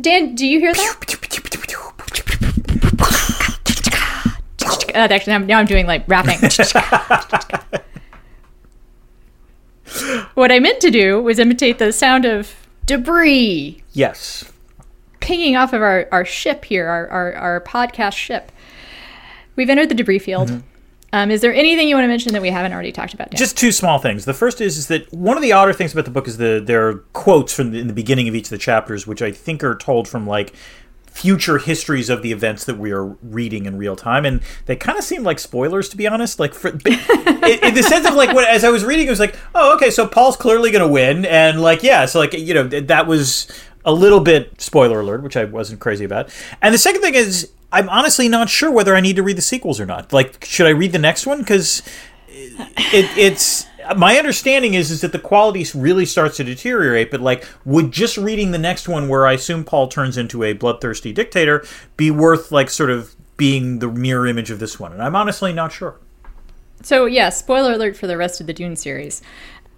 Dan, 0.00 0.34
do 0.34 0.46
you 0.46 0.58
hear 0.60 0.72
that? 0.72 0.96
Uh, 4.92 5.06
actually, 5.08 5.32
now, 5.32 5.38
now 5.38 5.58
I'm 5.60 5.66
doing 5.66 5.86
like 5.86 6.04
rapping. 6.08 6.38
What 10.34 10.52
I 10.52 10.58
meant 10.58 10.80
to 10.80 10.90
do 10.90 11.20
was 11.22 11.38
imitate 11.38 11.78
the 11.78 11.92
sound 11.92 12.24
of 12.24 12.54
debris 12.86 13.82
Yes. 13.92 14.50
pinging 15.20 15.56
off 15.56 15.72
of 15.72 15.82
our, 15.82 16.08
our 16.12 16.24
ship 16.24 16.64
here, 16.64 16.86
our, 16.88 17.08
our, 17.08 17.32
our 17.34 17.60
podcast 17.60 18.14
ship. 18.14 18.50
We've 19.56 19.68
entered 19.70 19.88
the 19.88 19.94
debris 19.94 20.20
field. 20.20 20.62
Um, 21.12 21.30
is 21.32 21.40
there 21.40 21.52
anything 21.52 21.88
you 21.88 21.96
want 21.96 22.04
to 22.04 22.08
mention 22.08 22.32
that 22.34 22.42
we 22.42 22.50
haven't 22.50 22.72
already 22.72 22.92
talked 22.92 23.14
about? 23.14 23.30
Dan? 23.30 23.38
Just 23.38 23.58
two 23.58 23.72
small 23.72 23.98
things. 23.98 24.24
The 24.24 24.32
first 24.34 24.60
is, 24.60 24.76
is 24.78 24.86
that 24.88 25.12
one 25.12 25.36
of 25.36 25.42
the 25.42 25.50
odder 25.52 25.72
things 25.72 25.92
about 25.92 26.04
the 26.04 26.10
book 26.12 26.28
is 26.28 26.36
the 26.36 26.62
there 26.64 26.88
are 26.88 26.94
quotes 27.12 27.52
from 27.52 27.72
the, 27.72 27.80
in 27.80 27.88
the 27.88 27.92
beginning 27.92 28.28
of 28.28 28.36
each 28.36 28.44
of 28.46 28.50
the 28.50 28.58
chapters, 28.58 29.08
which 29.08 29.20
I 29.20 29.32
think 29.32 29.64
are 29.64 29.74
told 29.74 30.06
from 30.06 30.24
like 30.26 30.54
future 31.10 31.58
histories 31.58 32.08
of 32.08 32.22
the 32.22 32.32
events 32.32 32.64
that 32.64 32.78
we 32.78 32.92
are 32.92 33.04
reading 33.04 33.66
in 33.66 33.76
real 33.76 33.96
time, 33.96 34.24
and 34.24 34.40
they 34.66 34.76
kind 34.76 34.96
of 34.96 35.04
seem 35.04 35.22
like 35.22 35.38
spoilers, 35.38 35.88
to 35.90 35.96
be 35.96 36.06
honest. 36.06 36.38
Like 36.38 36.54
for, 36.54 36.68
in, 36.68 36.78
in 36.84 37.74
the 37.74 37.84
sense 37.86 38.06
of 38.08 38.14
like 38.14 38.34
when 38.34 38.44
as 38.46 38.64
I 38.64 38.70
was 38.70 38.84
reading, 38.84 39.06
it 39.06 39.10
was 39.10 39.20
like, 39.20 39.36
oh, 39.54 39.74
okay, 39.76 39.90
so 39.90 40.06
Paul's 40.06 40.36
clearly 40.36 40.70
going 40.70 40.86
to 40.86 40.88
win, 40.88 41.24
and 41.26 41.60
like 41.60 41.82
yeah, 41.82 42.06
so 42.06 42.18
like 42.18 42.32
you 42.32 42.54
know 42.54 42.68
th- 42.68 42.86
that 42.86 43.06
was 43.06 43.50
a 43.84 43.92
little 43.92 44.20
bit 44.20 44.60
spoiler 44.60 45.00
alert, 45.00 45.22
which 45.22 45.36
I 45.36 45.44
wasn't 45.44 45.80
crazy 45.80 46.04
about. 46.04 46.30
And 46.62 46.72
the 46.72 46.78
second 46.78 47.02
thing 47.02 47.14
is, 47.14 47.50
I'm 47.72 47.88
honestly 47.88 48.28
not 48.28 48.48
sure 48.48 48.70
whether 48.70 48.94
I 48.94 49.00
need 49.00 49.16
to 49.16 49.22
read 49.22 49.36
the 49.36 49.42
sequels 49.42 49.80
or 49.80 49.86
not. 49.86 50.12
Like, 50.12 50.44
should 50.44 50.66
I 50.66 50.70
read 50.70 50.92
the 50.92 50.98
next 50.98 51.26
one? 51.26 51.38
Because 51.38 51.82
it, 52.28 53.16
it's 53.16 53.66
my 53.96 54.18
understanding 54.18 54.74
is 54.74 54.90
is 54.90 55.00
that 55.00 55.12
the 55.12 55.18
quality 55.18 55.66
really 55.74 56.06
starts 56.06 56.36
to 56.38 56.44
deteriorate. 56.44 57.10
But 57.10 57.20
like, 57.20 57.46
would 57.64 57.92
just 57.92 58.16
reading 58.16 58.50
the 58.50 58.58
next 58.58 58.88
one, 58.88 59.08
where 59.08 59.26
I 59.26 59.32
assume 59.32 59.64
Paul 59.64 59.88
turns 59.88 60.16
into 60.16 60.42
a 60.42 60.52
bloodthirsty 60.52 61.12
dictator, 61.12 61.64
be 61.96 62.10
worth 62.10 62.52
like 62.52 62.70
sort 62.70 62.90
of 62.90 63.14
being 63.36 63.78
the 63.78 63.88
mirror 63.88 64.26
image 64.26 64.50
of 64.50 64.58
this 64.58 64.78
one? 64.78 64.92
And 64.92 65.02
I'm 65.02 65.16
honestly 65.16 65.52
not 65.52 65.72
sure. 65.72 65.98
So 66.82 67.06
yeah, 67.06 67.28
spoiler 67.28 67.74
alert 67.74 67.96
for 67.96 68.06
the 68.06 68.16
rest 68.16 68.40
of 68.40 68.46
the 68.46 68.52
Dune 68.52 68.76
series. 68.76 69.22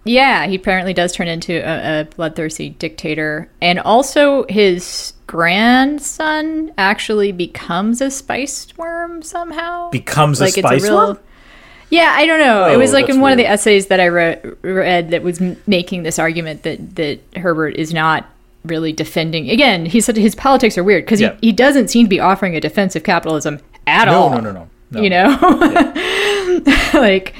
Yeah, 0.05 0.47
he 0.47 0.55
apparently 0.55 0.93
does 0.93 1.13
turn 1.13 1.29
into 1.29 1.53
a, 1.53 2.01
a 2.01 2.05
bloodthirsty 2.05 2.71
dictator, 2.71 3.49
and 3.61 3.79
also 3.79 4.45
his 4.49 5.13
grandson 5.27 6.73
actually 6.77 7.31
becomes 7.31 8.01
a 8.01 8.11
spiced 8.11 8.77
worm 8.77 9.21
somehow. 9.21 9.89
Becomes 9.91 10.41
a 10.41 10.45
like 10.45 10.57
it's 10.57 10.67
spice 10.67 10.83
a 10.83 10.87
real. 10.87 10.95
worm? 10.95 11.19
Yeah, 11.93 12.11
I 12.15 12.25
don't 12.25 12.39
know. 12.39 12.67
it 12.69 12.73
Oh, 12.75 12.79
was 12.79 12.91
like 12.93 13.07
in 13.09 13.19
one 13.21 13.31
of 13.31 13.37
the 13.37 13.45
essays 13.45 13.87
that 13.87 13.99
I 13.99 14.05
re- 14.05 14.39
read 14.61 15.11
that 15.11 15.21
was 15.21 15.39
m- 15.41 15.57
making 15.67 16.03
this 16.03 16.17
argument 16.17 16.63
that 16.63 16.95
that 16.95 17.19
Herbert 17.37 17.75
is 17.75 17.93
not 17.93 18.25
really 18.65 18.91
defending. 18.93 19.49
Again, 19.49 19.85
he 19.85 19.99
said 20.01 20.15
his 20.17 20.35
politics 20.35 20.77
are 20.77 20.83
weird 20.83 21.05
because 21.05 21.21
Yeah. 21.21 21.33
he, 21.41 21.47
he 21.47 21.51
doesn't 21.51 21.89
seem 21.89 22.05
to 22.05 22.09
be 22.09 22.19
offering 22.19 22.55
a 22.55 22.61
defense 22.61 22.95
of 22.95 23.03
capitalism 23.03 23.59
at 23.85 24.05
No, 24.05 24.13
all 24.13 24.29
no, 24.31 24.39
no, 24.39 24.51
no, 24.51 24.69
no. 24.91 25.01
you 25.01 25.09
know 25.09 25.27
like 26.93 27.33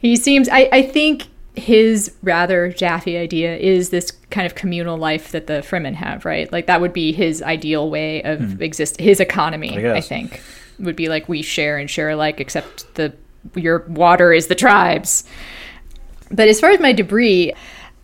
he 0.00 0.16
seems 0.16 0.48
I, 0.48 0.68
I 0.72 0.82
think 0.82 1.26
his 1.54 2.14
rather 2.22 2.70
jaffe 2.72 3.16
idea 3.18 3.56
is 3.56 3.90
this 3.90 4.12
kind 4.30 4.46
of 4.46 4.54
communal 4.54 4.96
life 4.96 5.32
that 5.32 5.46
the 5.46 5.54
fremen 5.54 5.94
have 5.94 6.24
right 6.24 6.50
like 6.52 6.66
that 6.66 6.80
would 6.80 6.92
be 6.92 7.12
his 7.12 7.42
ideal 7.42 7.90
way 7.90 8.22
of 8.22 8.38
hmm. 8.40 8.62
exist 8.62 8.98
his 8.98 9.20
economy 9.20 9.76
I, 9.76 9.80
guess. 9.82 10.08
think 10.08 10.40
would 10.78 10.96
be 10.96 11.08
like 11.10 11.28
we 11.28 11.42
share 11.42 11.76
and 11.76 11.90
share 11.90 12.08
alike 12.10 12.40
except 12.40 12.94
the 12.94 13.12
your 13.54 13.84
water 13.88 14.32
is 14.32 14.46
the 14.48 14.54
tribes 14.54 15.24
but 16.30 16.48
as 16.48 16.60
far 16.60 16.70
as 16.70 16.80
my 16.80 16.92
debris 16.92 17.52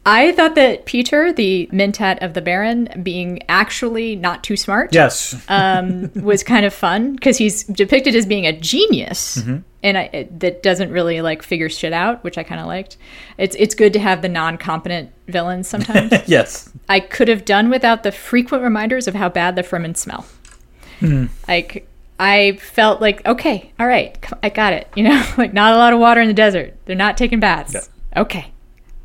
I 0.08 0.30
thought 0.30 0.54
that 0.54 0.86
Piter, 0.86 1.32
the 1.32 1.68
mentat 1.72 2.22
of 2.22 2.34
the 2.34 2.40
Baron, 2.40 2.88
being 3.02 3.40
actually 3.48 4.14
not 4.14 4.44
too 4.44 4.56
smart, 4.56 4.94
Yes. 4.94 5.34
um, 5.48 6.12
was 6.14 6.44
kind 6.44 6.64
of 6.64 6.72
fun 6.72 7.14
because 7.16 7.38
he's 7.38 7.64
depicted 7.64 8.14
as 8.14 8.24
being 8.24 8.46
a 8.46 8.52
genius, 8.56 9.38
Mm-hmm. 9.38 9.56
and 9.82 9.98
I, 9.98 10.02
it, 10.12 10.38
that 10.38 10.62
doesn't 10.62 10.92
really 10.92 11.22
like 11.22 11.42
figure 11.42 11.68
shit 11.68 11.92
out, 11.92 12.22
which 12.22 12.38
I 12.38 12.44
kind 12.44 12.60
of 12.60 12.68
liked. 12.68 12.96
It's 13.36 13.56
it's 13.58 13.74
good 13.74 13.92
to 13.94 13.98
have 13.98 14.22
the 14.22 14.28
non-competent 14.28 15.10
villains 15.26 15.66
sometimes. 15.66 16.12
yes. 16.28 16.70
I 16.88 17.00
could 17.00 17.26
have 17.26 17.44
done 17.44 17.68
without 17.68 18.04
the 18.04 18.12
frequent 18.12 18.62
reminders 18.62 19.08
of 19.08 19.14
how 19.16 19.28
bad 19.28 19.56
the 19.56 19.64
Fremen 19.64 19.96
smell. 19.96 20.24
Hmm. 21.00 21.26
Like 21.48 21.88
I 22.18 22.56
felt 22.56 23.00
like 23.00 23.24
okay, 23.26 23.72
all 23.78 23.86
right, 23.86 24.16
I 24.42 24.48
got 24.48 24.72
it. 24.72 24.88
You 24.96 25.04
know, 25.04 25.24
like 25.38 25.52
not 25.52 25.72
a 25.74 25.76
lot 25.76 25.92
of 25.92 25.98
water 26.00 26.20
in 26.20 26.28
the 26.28 26.34
desert. 26.34 26.74
They're 26.86 26.96
not 26.96 27.16
taking 27.16 27.40
baths. 27.40 27.90
Okay, 28.16 28.52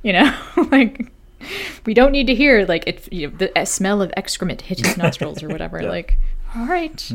You 0.04 0.14
know, 0.14 0.38
like 0.72 1.12
we 1.86 1.94
don't 1.94 2.12
need 2.12 2.28
to 2.28 2.36
hear 2.36 2.66
like 2.66 2.88
it. 2.88 3.12
You 3.12 3.30
know, 3.30 3.38
the 3.38 3.60
uh, 3.60 3.66
smell 3.66 4.02
of 4.02 4.14
excrement 4.16 4.62
hit 4.62 4.80
his 4.80 4.98
nostrils 4.98 5.44
or 5.44 5.50
whatever. 5.50 5.82
Like, 5.92 6.18
all 6.56 6.66
right, 6.68 7.12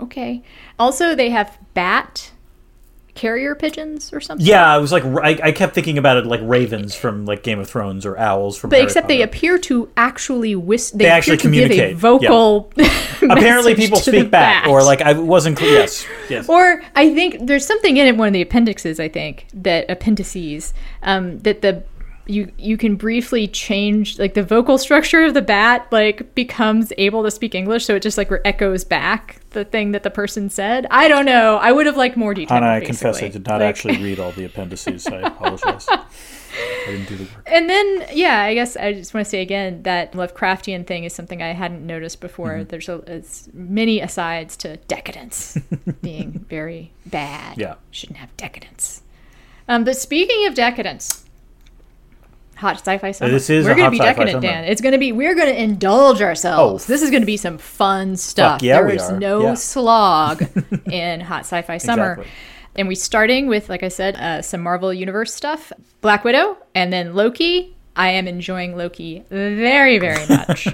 okay. 0.00 0.42
Also, 0.78 1.14
they 1.14 1.30
have 1.30 1.58
bat 1.74 2.32
carrier 3.14 3.54
pigeons 3.54 4.12
or 4.12 4.20
something. 4.20 4.46
Yeah, 4.46 4.66
I 4.66 4.78
was 4.78 4.92
like, 4.92 5.04
I, 5.04 5.48
I 5.48 5.52
kept 5.52 5.74
thinking 5.74 5.98
about 5.98 6.16
it 6.16 6.26
like 6.26 6.40
ravens 6.42 6.94
from 6.94 7.26
like 7.26 7.42
Game 7.42 7.58
of 7.58 7.68
Thrones 7.68 8.06
or 8.06 8.18
owls 8.18 8.56
from. 8.56 8.70
But 8.70 8.76
Harry 8.76 8.84
except 8.86 9.08
they 9.08 9.22
appear 9.22 9.58
to 9.58 9.90
actually 9.96 10.54
whis- 10.54 10.90
they, 10.90 11.04
They 11.04 11.10
actually 11.10 11.34
appear 11.34 11.68
to 11.68 11.74
give 11.74 11.76
communicate, 11.76 11.96
vocal. 11.96 12.72
apparently 13.22 13.74
people 13.74 13.98
speak 13.98 14.30
back, 14.30 14.64
bat. 14.64 14.70
or 14.70 14.82
like 14.82 15.00
I 15.02 15.12
wasn't 15.14 15.56
clear. 15.56 15.72
Yes, 15.80 16.06
yes. 16.28 16.48
Or 16.48 16.82
I 16.94 17.14
think 17.14 17.46
there's 17.46 17.66
something 17.66 17.96
in 17.96 18.06
it, 18.06 18.16
one 18.16 18.28
of 18.28 18.32
the 18.34 18.42
appendixes, 18.42 18.98
I 19.00 19.08
think, 19.08 19.46
that 19.54 19.90
appendices, 19.90 20.72
um, 21.02 21.38
that 21.40 21.62
the 21.62 21.82
you 22.26 22.52
you 22.58 22.76
can 22.76 22.96
briefly 22.96 23.48
change 23.48 24.18
like 24.18 24.34
the 24.34 24.42
vocal 24.42 24.78
structure 24.78 25.24
of 25.24 25.34
the 25.34 25.42
bat 25.42 25.86
like 25.90 26.34
becomes 26.34 26.92
able 26.98 27.22
to 27.24 27.30
speak 27.30 27.54
English, 27.54 27.84
so 27.84 27.94
it 27.96 28.02
just 28.02 28.16
like 28.18 28.30
echoes 28.44 28.84
back 28.84 29.40
the 29.50 29.64
thing 29.64 29.92
that 29.92 30.02
the 30.04 30.10
person 30.10 30.48
said. 30.50 30.86
I 30.90 31.08
don't 31.08 31.24
know. 31.24 31.56
I 31.56 31.72
would 31.72 31.86
have 31.86 31.96
liked 31.96 32.16
more 32.16 32.34
detail. 32.34 32.56
Hannah, 32.60 32.72
I 32.74 32.80
confess 32.80 33.22
I 33.22 33.28
did 33.28 33.46
not 33.46 33.60
Like- 33.60 33.68
actually 33.68 34.02
read 34.02 34.20
all 34.20 34.30
the 34.32 34.44
appendices. 34.44 35.06
I 35.08 35.16
apologize. 35.26 35.86
I 35.90 36.86
didn't 36.86 37.08
do 37.08 37.16
the 37.16 37.24
work. 37.24 37.42
And 37.46 37.68
then, 37.70 38.06
yeah, 38.12 38.40
I 38.42 38.54
guess 38.54 38.76
I 38.76 38.92
just 38.92 39.14
want 39.14 39.24
to 39.24 39.30
say 39.30 39.40
again 39.40 39.82
that 39.84 40.12
Lovecraftian 40.12 40.86
thing 40.86 41.04
is 41.04 41.12
something 41.14 41.42
I 41.42 41.52
hadn't 41.52 41.86
noticed 41.86 42.20
before. 42.20 42.54
Mm-hmm. 42.54 42.68
There's 42.68 42.88
a 42.88 43.22
many 43.52 44.00
asides 44.00 44.56
to 44.58 44.76
decadence 44.88 45.56
being 46.02 46.44
very 46.48 46.92
bad. 47.06 47.56
Yeah. 47.58 47.74
shouldn't 47.90 48.18
have 48.18 48.36
decadence. 48.36 49.02
Um, 49.68 49.84
but 49.84 49.96
speaking 49.96 50.46
of 50.46 50.54
decadence, 50.54 51.24
hot 52.60 52.76
sci-fi 52.76 53.10
summer. 53.12 53.30
This 53.30 53.50
is 53.50 53.64
we're 53.66 53.74
gonna 53.74 53.90
be 53.90 53.96
sci-fi 53.98 54.10
decadent, 54.12 54.30
summer. 54.44 54.46
Dan. 54.46 54.64
It's 54.64 54.80
gonna 54.80 54.98
be. 54.98 55.12
We're 55.12 55.34
gonna 55.34 55.50
indulge 55.52 56.20
ourselves. 56.22 56.84
Oh. 56.84 56.86
This 56.86 57.02
is 57.02 57.10
gonna 57.10 57.26
be 57.26 57.36
some 57.36 57.58
fun 57.58 58.16
stuff. 58.16 58.62
yeah, 58.62 58.80
There's 58.82 59.02
are. 59.10 59.18
no 59.18 59.42
Yeah. 59.42 59.54
slog 59.54 60.42
in 60.90 61.20
hot 61.20 61.40
sci-fi 61.40 61.78
summer. 61.78 62.12
Exactly. 62.12 62.32
And 62.76 62.86
we 62.88 62.94
starting 62.94 63.48
with, 63.48 63.68
like 63.68 63.82
I 63.82 63.88
said, 63.88 64.14
uh, 64.16 64.42
some 64.42 64.60
Marvel 64.62 64.94
Universe 64.94 65.34
stuff, 65.34 65.72
Black 66.02 66.22
Widow, 66.24 66.56
and 66.74 66.92
then 66.92 67.14
Loki. 67.14 67.76
I 67.96 68.10
am 68.10 68.28
enjoying 68.28 68.76
Loki 68.76 69.24
very, 69.28 69.98
very 69.98 70.24
much. 70.28 70.68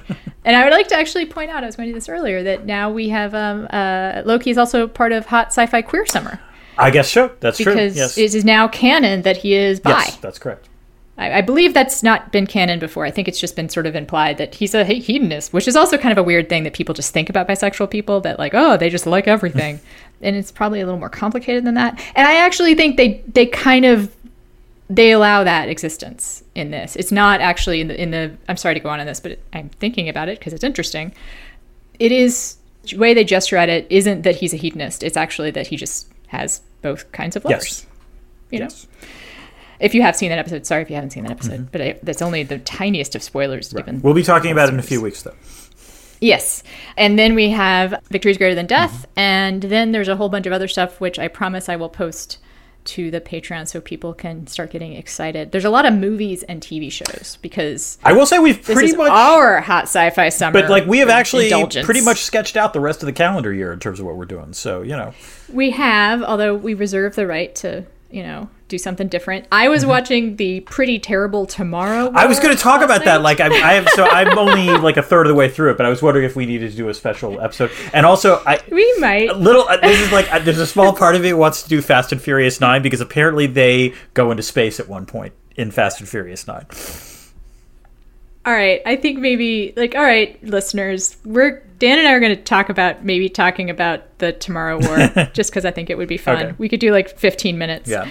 and 0.44 0.54
I 0.54 0.62
would 0.64 0.72
like 0.72 0.88
to 0.88 0.94
actually 0.96 1.24
point 1.24 1.50
out, 1.50 1.62
I 1.64 1.66
was 1.66 1.74
going 1.74 1.86
to 1.88 1.92
do 1.92 1.94
this 1.96 2.08
earlier, 2.10 2.42
that 2.42 2.66
now 2.66 2.90
we 2.90 3.08
have 3.08 3.34
um, 3.34 3.66
uh, 3.70 4.20
Loki 4.26 4.50
is 4.50 4.58
also 4.58 4.86
part 4.86 5.12
of 5.12 5.24
Hot 5.26 5.48
Sci-Fi 5.48 5.80
Queer 5.82 6.04
Summer 6.06 6.38
I 6.78 6.90
guess 6.90 7.10
so. 7.10 7.32
That's 7.40 7.56
true. 7.56 7.72
because 7.72 7.96
Yes. 7.96 8.18
it 8.18 8.34
is 8.34 8.44
now 8.44 8.68
canon 8.68 9.22
that 9.22 9.38
he 9.38 9.54
is 9.54 9.80
bi. 9.80 9.90
yes, 9.90 10.16
that's 10.16 10.38
correct. 10.38 10.68
I, 11.18 11.38
I 11.38 11.40
believe 11.40 11.74
that's 11.74 12.02
not 12.02 12.32
been 12.32 12.46
canon 12.46 12.78
before. 12.78 13.04
I 13.04 13.10
think 13.10 13.28
it's 13.28 13.40
just 13.40 13.56
been 13.56 13.68
sort 13.68 13.86
of 13.86 13.94
implied 13.94 14.38
that 14.38 14.54
he's 14.54 14.74
a 14.74 14.84
hedonist, 14.84 15.52
which 15.52 15.68
is 15.68 15.76
also 15.76 15.96
kind 15.96 16.12
of 16.12 16.18
a 16.18 16.22
weird 16.22 16.48
thing 16.48 16.64
that 16.64 16.74
people 16.74 16.94
just 16.94 17.12
think 17.12 17.30
about 17.30 17.48
bisexual 17.48 17.90
people 17.90 18.20
that 18.20 18.38
like, 18.38 18.54
oh, 18.54 18.76
they 18.76 18.90
just 18.90 19.06
like 19.06 19.26
everything. 19.26 19.80
and 20.20 20.36
it's 20.36 20.52
probably 20.52 20.80
a 20.80 20.84
little 20.84 21.00
more 21.00 21.08
complicated 21.08 21.64
than 21.64 21.74
that. 21.74 21.98
And 22.14 22.26
I 22.26 22.36
actually 22.36 22.74
think 22.74 22.96
they 22.96 23.22
they 23.26 23.46
kind 23.46 23.84
of 23.84 24.14
they 24.88 25.10
allow 25.10 25.42
that 25.44 25.68
existence 25.68 26.44
in 26.54 26.70
this. 26.70 26.96
It's 26.96 27.10
not 27.10 27.40
actually 27.40 27.80
in 27.80 27.88
the 27.88 28.00
in 28.00 28.10
the 28.10 28.36
I'm 28.48 28.56
sorry 28.56 28.74
to 28.74 28.80
go 28.80 28.88
on 28.88 29.00
in 29.00 29.06
this, 29.06 29.20
but 29.20 29.38
I'm 29.52 29.68
thinking 29.68 30.08
about 30.08 30.28
it 30.28 30.38
because 30.38 30.52
it's 30.52 30.64
interesting. 30.64 31.14
It 31.98 32.12
is 32.12 32.56
the 32.84 32.98
way 32.98 33.14
they 33.14 33.24
gesture 33.24 33.56
at 33.56 33.68
it 33.68 33.86
isn't 33.90 34.22
that 34.22 34.36
he's 34.36 34.52
a 34.52 34.56
hedonist. 34.56 35.02
It's 35.02 35.16
actually 35.16 35.50
that 35.52 35.66
he 35.68 35.76
just 35.76 36.08
has 36.28 36.60
both 36.82 37.10
kinds 37.12 37.36
of 37.36 37.44
lovers. 37.44 37.86
Yes. 38.50 38.50
You 38.50 38.60
know? 38.60 38.68
If 39.80 39.94
you 39.94 40.02
have 40.02 40.16
seen 40.16 40.30
that 40.30 40.38
episode, 40.38 40.66
sorry 40.66 40.82
if 40.82 40.90
you 40.90 40.96
haven't 40.96 41.10
seen 41.10 41.24
that 41.24 41.32
episode, 41.32 41.60
mm-hmm. 41.60 41.68
but 41.72 41.80
I, 41.80 41.98
that's 42.02 42.22
only 42.22 42.42
the 42.42 42.58
tiniest 42.58 43.14
of 43.14 43.22
spoilers 43.22 43.72
given. 43.72 44.00
We'll 44.02 44.14
be 44.14 44.22
talking 44.22 44.52
about 44.52 44.68
it 44.68 44.74
in 44.74 44.78
a 44.78 44.82
few 44.82 45.00
weeks, 45.00 45.22
though. 45.22 45.34
Yes. 46.20 46.62
And 46.96 47.18
then 47.18 47.34
we 47.34 47.50
have 47.50 48.02
"Victories 48.10 48.38
Greater 48.38 48.54
Than 48.54 48.66
Death, 48.66 48.92
mm-hmm. 48.92 49.18
and 49.20 49.62
then 49.62 49.92
there's 49.92 50.08
a 50.08 50.16
whole 50.16 50.28
bunch 50.28 50.46
of 50.46 50.52
other 50.52 50.68
stuff 50.68 51.00
which 51.00 51.18
I 51.18 51.28
promise 51.28 51.68
I 51.68 51.76
will 51.76 51.90
post 51.90 52.38
to 52.86 53.10
the 53.10 53.20
Patreon 53.20 53.66
so 53.68 53.80
people 53.80 54.14
can 54.14 54.46
start 54.46 54.70
getting 54.70 54.94
excited. 54.94 55.52
There's 55.52 55.64
a 55.64 55.70
lot 55.70 55.84
of 55.84 55.94
movies 55.94 56.42
and 56.44 56.60
TV 56.60 56.90
shows 56.90 57.36
because 57.42 57.98
I 58.04 58.12
will 58.12 58.26
say 58.26 58.38
we've 58.38 58.64
this 58.64 58.74
pretty 58.74 58.90
is 58.90 58.96
much, 58.96 59.10
our 59.10 59.60
hot 59.60 59.84
sci-fi 59.84 60.28
summer. 60.28 60.60
but 60.60 60.70
like 60.70 60.86
we 60.86 60.98
have 60.98 61.08
actually 61.08 61.46
indulgence. 61.46 61.84
pretty 61.84 62.00
much 62.00 62.22
sketched 62.22 62.56
out 62.56 62.72
the 62.72 62.80
rest 62.80 63.02
of 63.02 63.06
the 63.06 63.12
calendar 63.12 63.52
year 63.52 63.72
in 63.72 63.80
terms 63.80 64.00
of 64.00 64.06
what 64.06 64.16
we're 64.16 64.24
doing. 64.24 64.52
So 64.52 64.82
you 64.82 64.96
know, 64.96 65.12
We 65.52 65.70
have, 65.70 66.22
although 66.22 66.54
we 66.54 66.74
reserve 66.74 67.16
the 67.16 67.26
right 67.26 67.54
to, 67.56 67.84
you 68.10 68.22
know, 68.22 68.48
do 68.68 68.78
something 68.78 69.06
different. 69.08 69.46
I 69.52 69.68
was 69.68 69.86
watching 69.86 70.36
the 70.36 70.60
Pretty 70.60 70.98
Terrible 70.98 71.46
Tomorrow. 71.46 72.08
Mm-hmm. 72.08 72.16
I 72.16 72.26
was 72.26 72.40
going 72.40 72.56
to 72.56 72.60
talk 72.60 72.82
about 72.82 73.04
that. 73.04 73.22
Like 73.22 73.40
I, 73.40 73.46
I 73.46 73.74
have, 73.74 73.88
so 73.90 74.04
I'm 74.04 74.36
only 74.36 74.68
like 74.78 74.96
a 74.96 75.02
third 75.02 75.26
of 75.26 75.28
the 75.28 75.34
way 75.34 75.48
through 75.48 75.70
it, 75.70 75.76
but 75.76 75.86
I 75.86 75.88
was 75.88 76.02
wondering 76.02 76.24
if 76.26 76.34
we 76.34 76.46
needed 76.46 76.70
to 76.72 76.76
do 76.76 76.88
a 76.88 76.94
special 76.94 77.40
episode. 77.40 77.70
And 77.92 78.04
also, 78.04 78.42
I 78.44 78.60
we 78.70 78.92
might. 78.98 79.36
little 79.36 79.68
uh, 79.68 79.76
this 79.76 80.00
is 80.00 80.12
like 80.12 80.32
uh, 80.32 80.40
there's 80.40 80.58
a 80.58 80.66
small 80.66 80.92
part 80.92 81.14
of 81.14 81.22
me 81.22 81.32
wants 81.32 81.62
to 81.62 81.68
do 81.68 81.80
Fast 81.80 82.12
and 82.12 82.20
Furious 82.20 82.60
Nine 82.60 82.82
because 82.82 83.00
apparently 83.00 83.46
they 83.46 83.94
go 84.14 84.30
into 84.30 84.42
space 84.42 84.80
at 84.80 84.88
one 84.88 85.06
point 85.06 85.32
in 85.56 85.70
Fast 85.70 86.00
and 86.00 86.08
Furious 86.08 86.46
Nine. 86.46 86.66
All 88.44 88.52
right, 88.52 88.80
I 88.86 88.96
think 88.96 89.18
maybe 89.18 89.72
like 89.76 89.94
all 89.94 90.02
right, 90.02 90.42
listeners, 90.42 91.16
we're 91.24 91.62
Dan 91.78 91.98
and 91.98 92.08
I 92.08 92.12
are 92.12 92.20
going 92.20 92.36
to 92.36 92.42
talk 92.42 92.68
about 92.68 93.04
maybe 93.04 93.28
talking 93.28 93.70
about 93.70 94.18
the 94.18 94.32
Tomorrow 94.32 94.80
War 94.80 95.28
just 95.34 95.50
because 95.50 95.64
I 95.64 95.70
think 95.70 95.90
it 95.90 95.98
would 95.98 96.08
be 96.08 96.16
fun. 96.16 96.36
Okay. 96.36 96.54
We 96.58 96.68
could 96.68 96.80
do 96.80 96.90
like 96.90 97.16
15 97.18 97.58
minutes. 97.58 97.88
Yeah. 97.88 98.08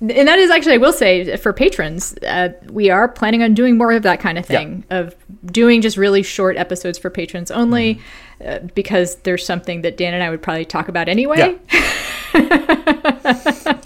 And 0.00 0.28
that 0.28 0.38
is 0.38 0.50
actually, 0.50 0.74
I 0.74 0.76
will 0.78 0.92
say, 0.92 1.36
for 1.38 1.52
patrons, 1.54 2.14
uh, 2.18 2.50
we 2.70 2.90
are 2.90 3.08
planning 3.08 3.42
on 3.42 3.54
doing 3.54 3.78
more 3.78 3.92
of 3.92 4.02
that 4.02 4.20
kind 4.20 4.36
of 4.36 4.44
thing, 4.44 4.84
of 4.90 5.14
doing 5.46 5.80
just 5.80 5.96
really 5.96 6.22
short 6.22 6.56
episodes 6.58 6.98
for 6.98 7.08
patrons 7.10 7.50
only, 7.50 7.94
Mm-hmm. 8.40 8.66
uh, 8.66 8.68
because 8.74 9.14
there's 9.22 9.46
something 9.46 9.80
that 9.80 9.96
Dan 9.96 10.12
and 10.12 10.22
I 10.22 10.28
would 10.28 10.42
probably 10.42 10.66
talk 10.66 10.88
about 10.88 11.08
anyway. 11.08 11.38
Yeah. 11.38 11.92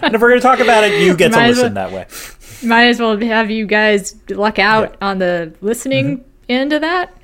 And 0.03 0.15
if 0.15 0.21
we're 0.21 0.31
going 0.31 0.41
to 0.41 0.47
talk 0.47 0.59
about 0.61 0.83
it, 0.85 1.01
you 1.03 1.15
get 1.17 1.31
to 1.31 1.37
Might 1.37 1.51
as 1.51 1.59
listen 1.59 1.75
well- 1.75 1.91
that 1.91 1.95
way. 1.95 2.67
Might 2.67 2.87
as 2.87 2.99
well 3.01 3.17
have 3.19 3.51
you 3.51 3.67
guys 3.67 4.17
luck 4.29 4.59
out 4.59 4.97
Yeah. 5.01 5.09
on 5.09 5.19
the 5.19 5.55
listening 5.61 6.19
Mm-hmm. 6.19 6.25
end 6.49 6.73
of 6.73 6.81
that. 6.81 7.17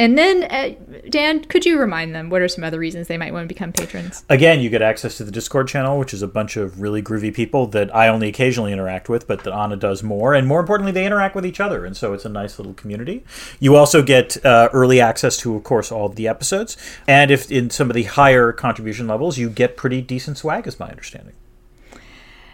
And 0.00 0.16
then, 0.16 0.44
uh, 0.44 1.02
Dan, 1.10 1.44
could 1.44 1.66
you 1.66 1.78
remind 1.78 2.14
them 2.14 2.30
what 2.30 2.40
are 2.40 2.48
some 2.48 2.64
other 2.64 2.78
reasons 2.78 3.06
they 3.06 3.18
might 3.18 3.34
want 3.34 3.44
to 3.44 3.48
become 3.48 3.70
patrons? 3.70 4.24
Again, 4.30 4.60
you 4.60 4.70
get 4.70 4.80
access 4.80 5.18
to 5.18 5.24
the 5.24 5.30
Discord 5.30 5.68
channel, 5.68 5.98
which 5.98 6.14
is 6.14 6.22
a 6.22 6.26
bunch 6.26 6.56
of 6.56 6.80
really 6.80 7.02
groovy 7.02 7.34
people 7.34 7.66
that 7.66 7.94
I 7.94 8.08
only 8.08 8.26
occasionally 8.26 8.72
interact 8.72 9.10
with, 9.10 9.26
but 9.26 9.44
that 9.44 9.52
Ana 9.52 9.76
does 9.76 10.02
more. 10.02 10.32
And 10.32 10.48
more 10.48 10.58
importantly, 10.58 10.90
they 10.90 11.04
interact 11.04 11.34
with 11.34 11.44
each 11.44 11.60
other. 11.60 11.84
And 11.84 11.94
so 11.94 12.14
it's 12.14 12.24
a 12.24 12.30
nice 12.30 12.58
little 12.58 12.72
community. 12.72 13.24
You 13.58 13.76
also 13.76 14.02
get 14.02 14.42
uh, 14.42 14.70
early 14.72 15.02
access 15.02 15.36
to, 15.40 15.54
of 15.54 15.64
course, 15.64 15.92
all 15.92 16.06
of 16.06 16.16
the 16.16 16.26
episodes. 16.26 16.78
And 17.06 17.30
if 17.30 17.52
in 17.52 17.68
some 17.68 17.90
of 17.90 17.94
the 17.94 18.04
higher 18.04 18.52
contribution 18.52 19.06
levels, 19.06 19.36
you 19.36 19.50
get 19.50 19.76
pretty 19.76 20.00
decent 20.00 20.38
swag, 20.38 20.66
is 20.66 20.80
my 20.80 20.88
understanding. 20.88 21.34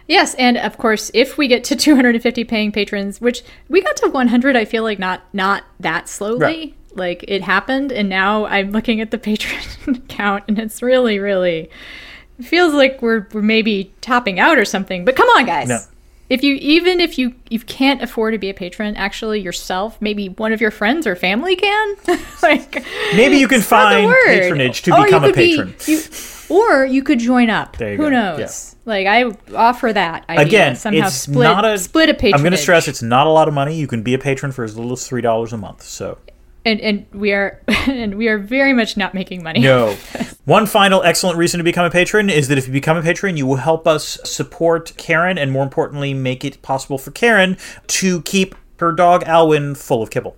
Yes, 0.05 0.35
and 0.35 0.57
of 0.57 0.77
course, 0.77 1.11
if 1.13 1.37
we 1.37 1.47
get 1.47 1.63
to 1.65 1.77
250 1.77 2.43
paying 2.43 2.71
patrons, 2.73 3.21
which 3.21 3.43
we 3.69 3.81
got 3.81 3.95
to 3.97 4.09
100, 4.09 4.55
I 4.55 4.65
feel 4.65 4.83
like 4.83 4.99
not 4.99 5.21
not 5.33 5.63
that 5.79 6.09
slowly. 6.09 6.39
Right. 6.39 6.73
Like 6.97 7.23
it 7.27 7.41
happened, 7.43 7.91
and 7.91 8.09
now 8.09 8.45
I'm 8.45 8.71
looking 8.71 8.99
at 9.01 9.11
the 9.11 9.17
patron 9.29 10.01
count, 10.07 10.43
and 10.47 10.59
it's 10.59 10.81
really, 10.81 11.19
really 11.19 11.69
feels 12.41 12.73
like 12.73 13.01
we're 13.01 13.27
we're 13.33 13.41
maybe 13.41 13.93
topping 14.01 14.39
out 14.39 14.57
or 14.57 14.65
something. 14.65 15.05
But 15.05 15.15
come 15.15 15.27
on, 15.29 15.45
guys. 15.45 15.67
No. 15.69 15.79
If 16.29 16.43
you 16.43 16.55
even 16.55 16.99
if 16.99 17.17
you 17.17 17.33
you 17.49 17.59
can't 17.61 18.01
afford 18.01 18.33
to 18.33 18.37
be 18.37 18.49
a 18.49 18.53
patron, 18.53 18.97
actually 18.97 19.39
yourself, 19.39 19.97
maybe 20.01 20.27
one 20.27 20.51
of 20.51 20.59
your 20.59 20.71
friends 20.71 21.07
or 21.07 21.15
family 21.15 21.55
can. 21.55 21.95
like 22.43 22.83
Maybe 23.15 23.37
you 23.37 23.47
can 23.47 23.61
find 23.61 24.13
patronage 24.25 24.81
to 24.83 24.91
oh, 24.91 25.01
Or 25.01 25.05
become 25.05 25.23
a 25.23 25.27
could 25.27 25.35
be- 25.35 25.55
patron. 25.55 25.75
you- 25.85 26.01
or 26.49 26.85
you 26.85 27.03
could 27.03 27.19
join 27.19 27.49
up. 27.49 27.75
There 27.75 27.91
you 27.91 27.97
Who 27.97 28.03
go. 28.03 28.09
knows? 28.09 28.75
Like 28.85 29.05
I 29.07 29.25
offer 29.53 29.91
that 29.91 30.23
idea. 30.29 30.45
Again, 30.45 30.75
somehow 30.77 31.07
it's 31.07 31.15
split 31.15 31.43
not 31.43 31.65
a 31.65 31.77
split 31.77 32.09
a 32.09 32.13
patronage. 32.13 32.35
I'm 32.35 32.41
going 32.41 32.51
to 32.51 32.57
stress 32.57 32.87
it's 32.87 33.01
not 33.01 33.27
a 33.27 33.29
lot 33.29 33.47
of 33.49 33.53
money. 33.53 33.75
You 33.75 33.85
can 33.87 34.01
be 34.01 34.13
a 34.13 34.17
patron 34.19 34.51
for 34.53 34.63
as 34.63 34.77
little 34.77 34.93
as 34.93 35.05
three 35.07 35.21
dollars 35.21 35.51
a 35.53 35.57
month. 35.57 35.81
So 35.83 36.17
and 36.67 36.81
and 36.81 37.05
we 37.13 37.31
are 37.31 37.61
and 37.67 38.15
we 38.15 38.27
are 38.27 38.37
very 38.37 38.73
much 38.73 38.97
not 38.97 39.13
making 39.13 39.43
money. 39.43 39.61
no. 39.61 39.95
One 40.45 40.65
final 40.65 41.03
excellent 41.03 41.37
reason 41.37 41.57
to 41.57 41.63
become 41.65 41.85
a 41.85 41.89
patron 41.89 42.29
is 42.29 42.47
that 42.47 42.57
if 42.57 42.67
you 42.67 42.73
become 42.73 42.95
a 42.95 43.01
patron, 43.01 43.35
you 43.35 43.45
will 43.45 43.57
help 43.57 43.85
us 43.85 44.17
support 44.23 44.93
Karen, 44.95 45.37
and 45.37 45.51
more 45.51 45.63
importantly, 45.63 46.13
make 46.13 46.45
it 46.45 46.61
possible 46.61 46.97
for 46.97 47.11
Karen 47.11 47.57
to 47.87 48.21
keep 48.21 48.55
her 48.79 48.93
dog 48.93 49.23
Alwyn 49.23 49.75
full 49.75 50.01
of 50.01 50.09
kibble. 50.09 50.37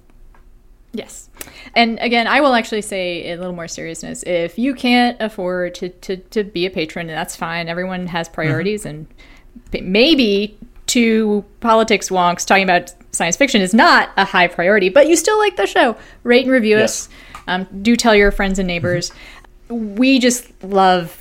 Yes. 0.93 1.29
And 1.75 1.99
again, 1.99 2.25
I 2.25 2.41
will 2.41 2.55
actually 2.55 2.81
say 2.81 3.31
a 3.31 3.37
little 3.37 3.53
more 3.53 3.67
seriousness. 3.67 4.23
If 4.23 4.57
you 4.57 4.73
can't 4.73 5.15
afford 5.21 5.75
to, 5.75 5.89
to, 5.89 6.17
to 6.17 6.43
be 6.43 6.65
a 6.65 6.71
patron, 6.71 7.05
that's 7.05 7.35
fine. 7.35 7.69
Everyone 7.69 8.07
has 8.07 8.27
mm-hmm. 8.27 8.33
priorities, 8.33 8.87
and 8.87 9.05
maybe 9.71 10.57
two 10.87 11.45
politics 11.59 12.09
wonks 12.09 12.47
talking 12.47 12.63
about 12.63 12.95
science 13.11 13.35
fiction 13.37 13.61
is 13.61 13.73
not 13.73 14.09
a 14.17 14.25
high 14.25 14.47
priority, 14.47 14.89
but 14.89 15.07
you 15.07 15.15
still 15.15 15.37
like 15.37 15.55
the 15.55 15.65
show. 15.67 15.95
Rate 16.23 16.43
and 16.43 16.51
review 16.51 16.77
Yes. 16.77 17.07
us. 17.07 17.09
Um, 17.47 17.67
do 17.81 17.95
tell 17.95 18.13
your 18.15 18.31
friends 18.31 18.59
and 18.59 18.67
neighbors. 18.67 19.11
We 19.69 20.19
just 20.19 20.51
love 20.63 21.17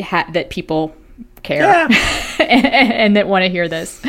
ha- 0.00 0.28
that 0.32 0.50
people 0.50 0.94
care 1.42 1.62
Yeah. 1.62 1.88
and 2.44 3.16
that 3.16 3.26
want 3.28 3.44
to 3.44 3.48
hear 3.48 3.68
this. 3.68 4.00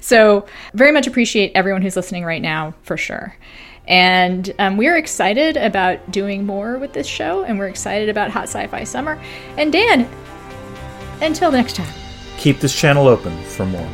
So, 0.00 0.46
very 0.74 0.92
much 0.92 1.06
appreciate 1.06 1.52
everyone 1.54 1.82
who's 1.82 1.96
listening 1.96 2.24
right 2.24 2.42
now, 2.42 2.74
for 2.82 2.96
sure. 2.96 3.36
And 3.86 4.52
um, 4.58 4.76
we're 4.76 4.96
excited 4.96 5.56
about 5.56 6.10
doing 6.10 6.44
more 6.44 6.78
with 6.78 6.92
this 6.92 7.06
show, 7.06 7.42
and 7.42 7.58
we're 7.58 7.68
excited 7.68 8.10
about 8.10 8.30
Hot 8.30 8.44
Sci 8.44 8.66
Fi 8.66 8.84
Summer. 8.84 9.18
And 9.56 9.72
Dan, 9.72 10.08
until 11.22 11.50
next 11.50 11.76
time. 11.76 11.92
Keep 12.36 12.60
this 12.60 12.78
channel 12.78 13.08
open 13.08 13.36
for 13.44 13.64
more. 13.64 13.88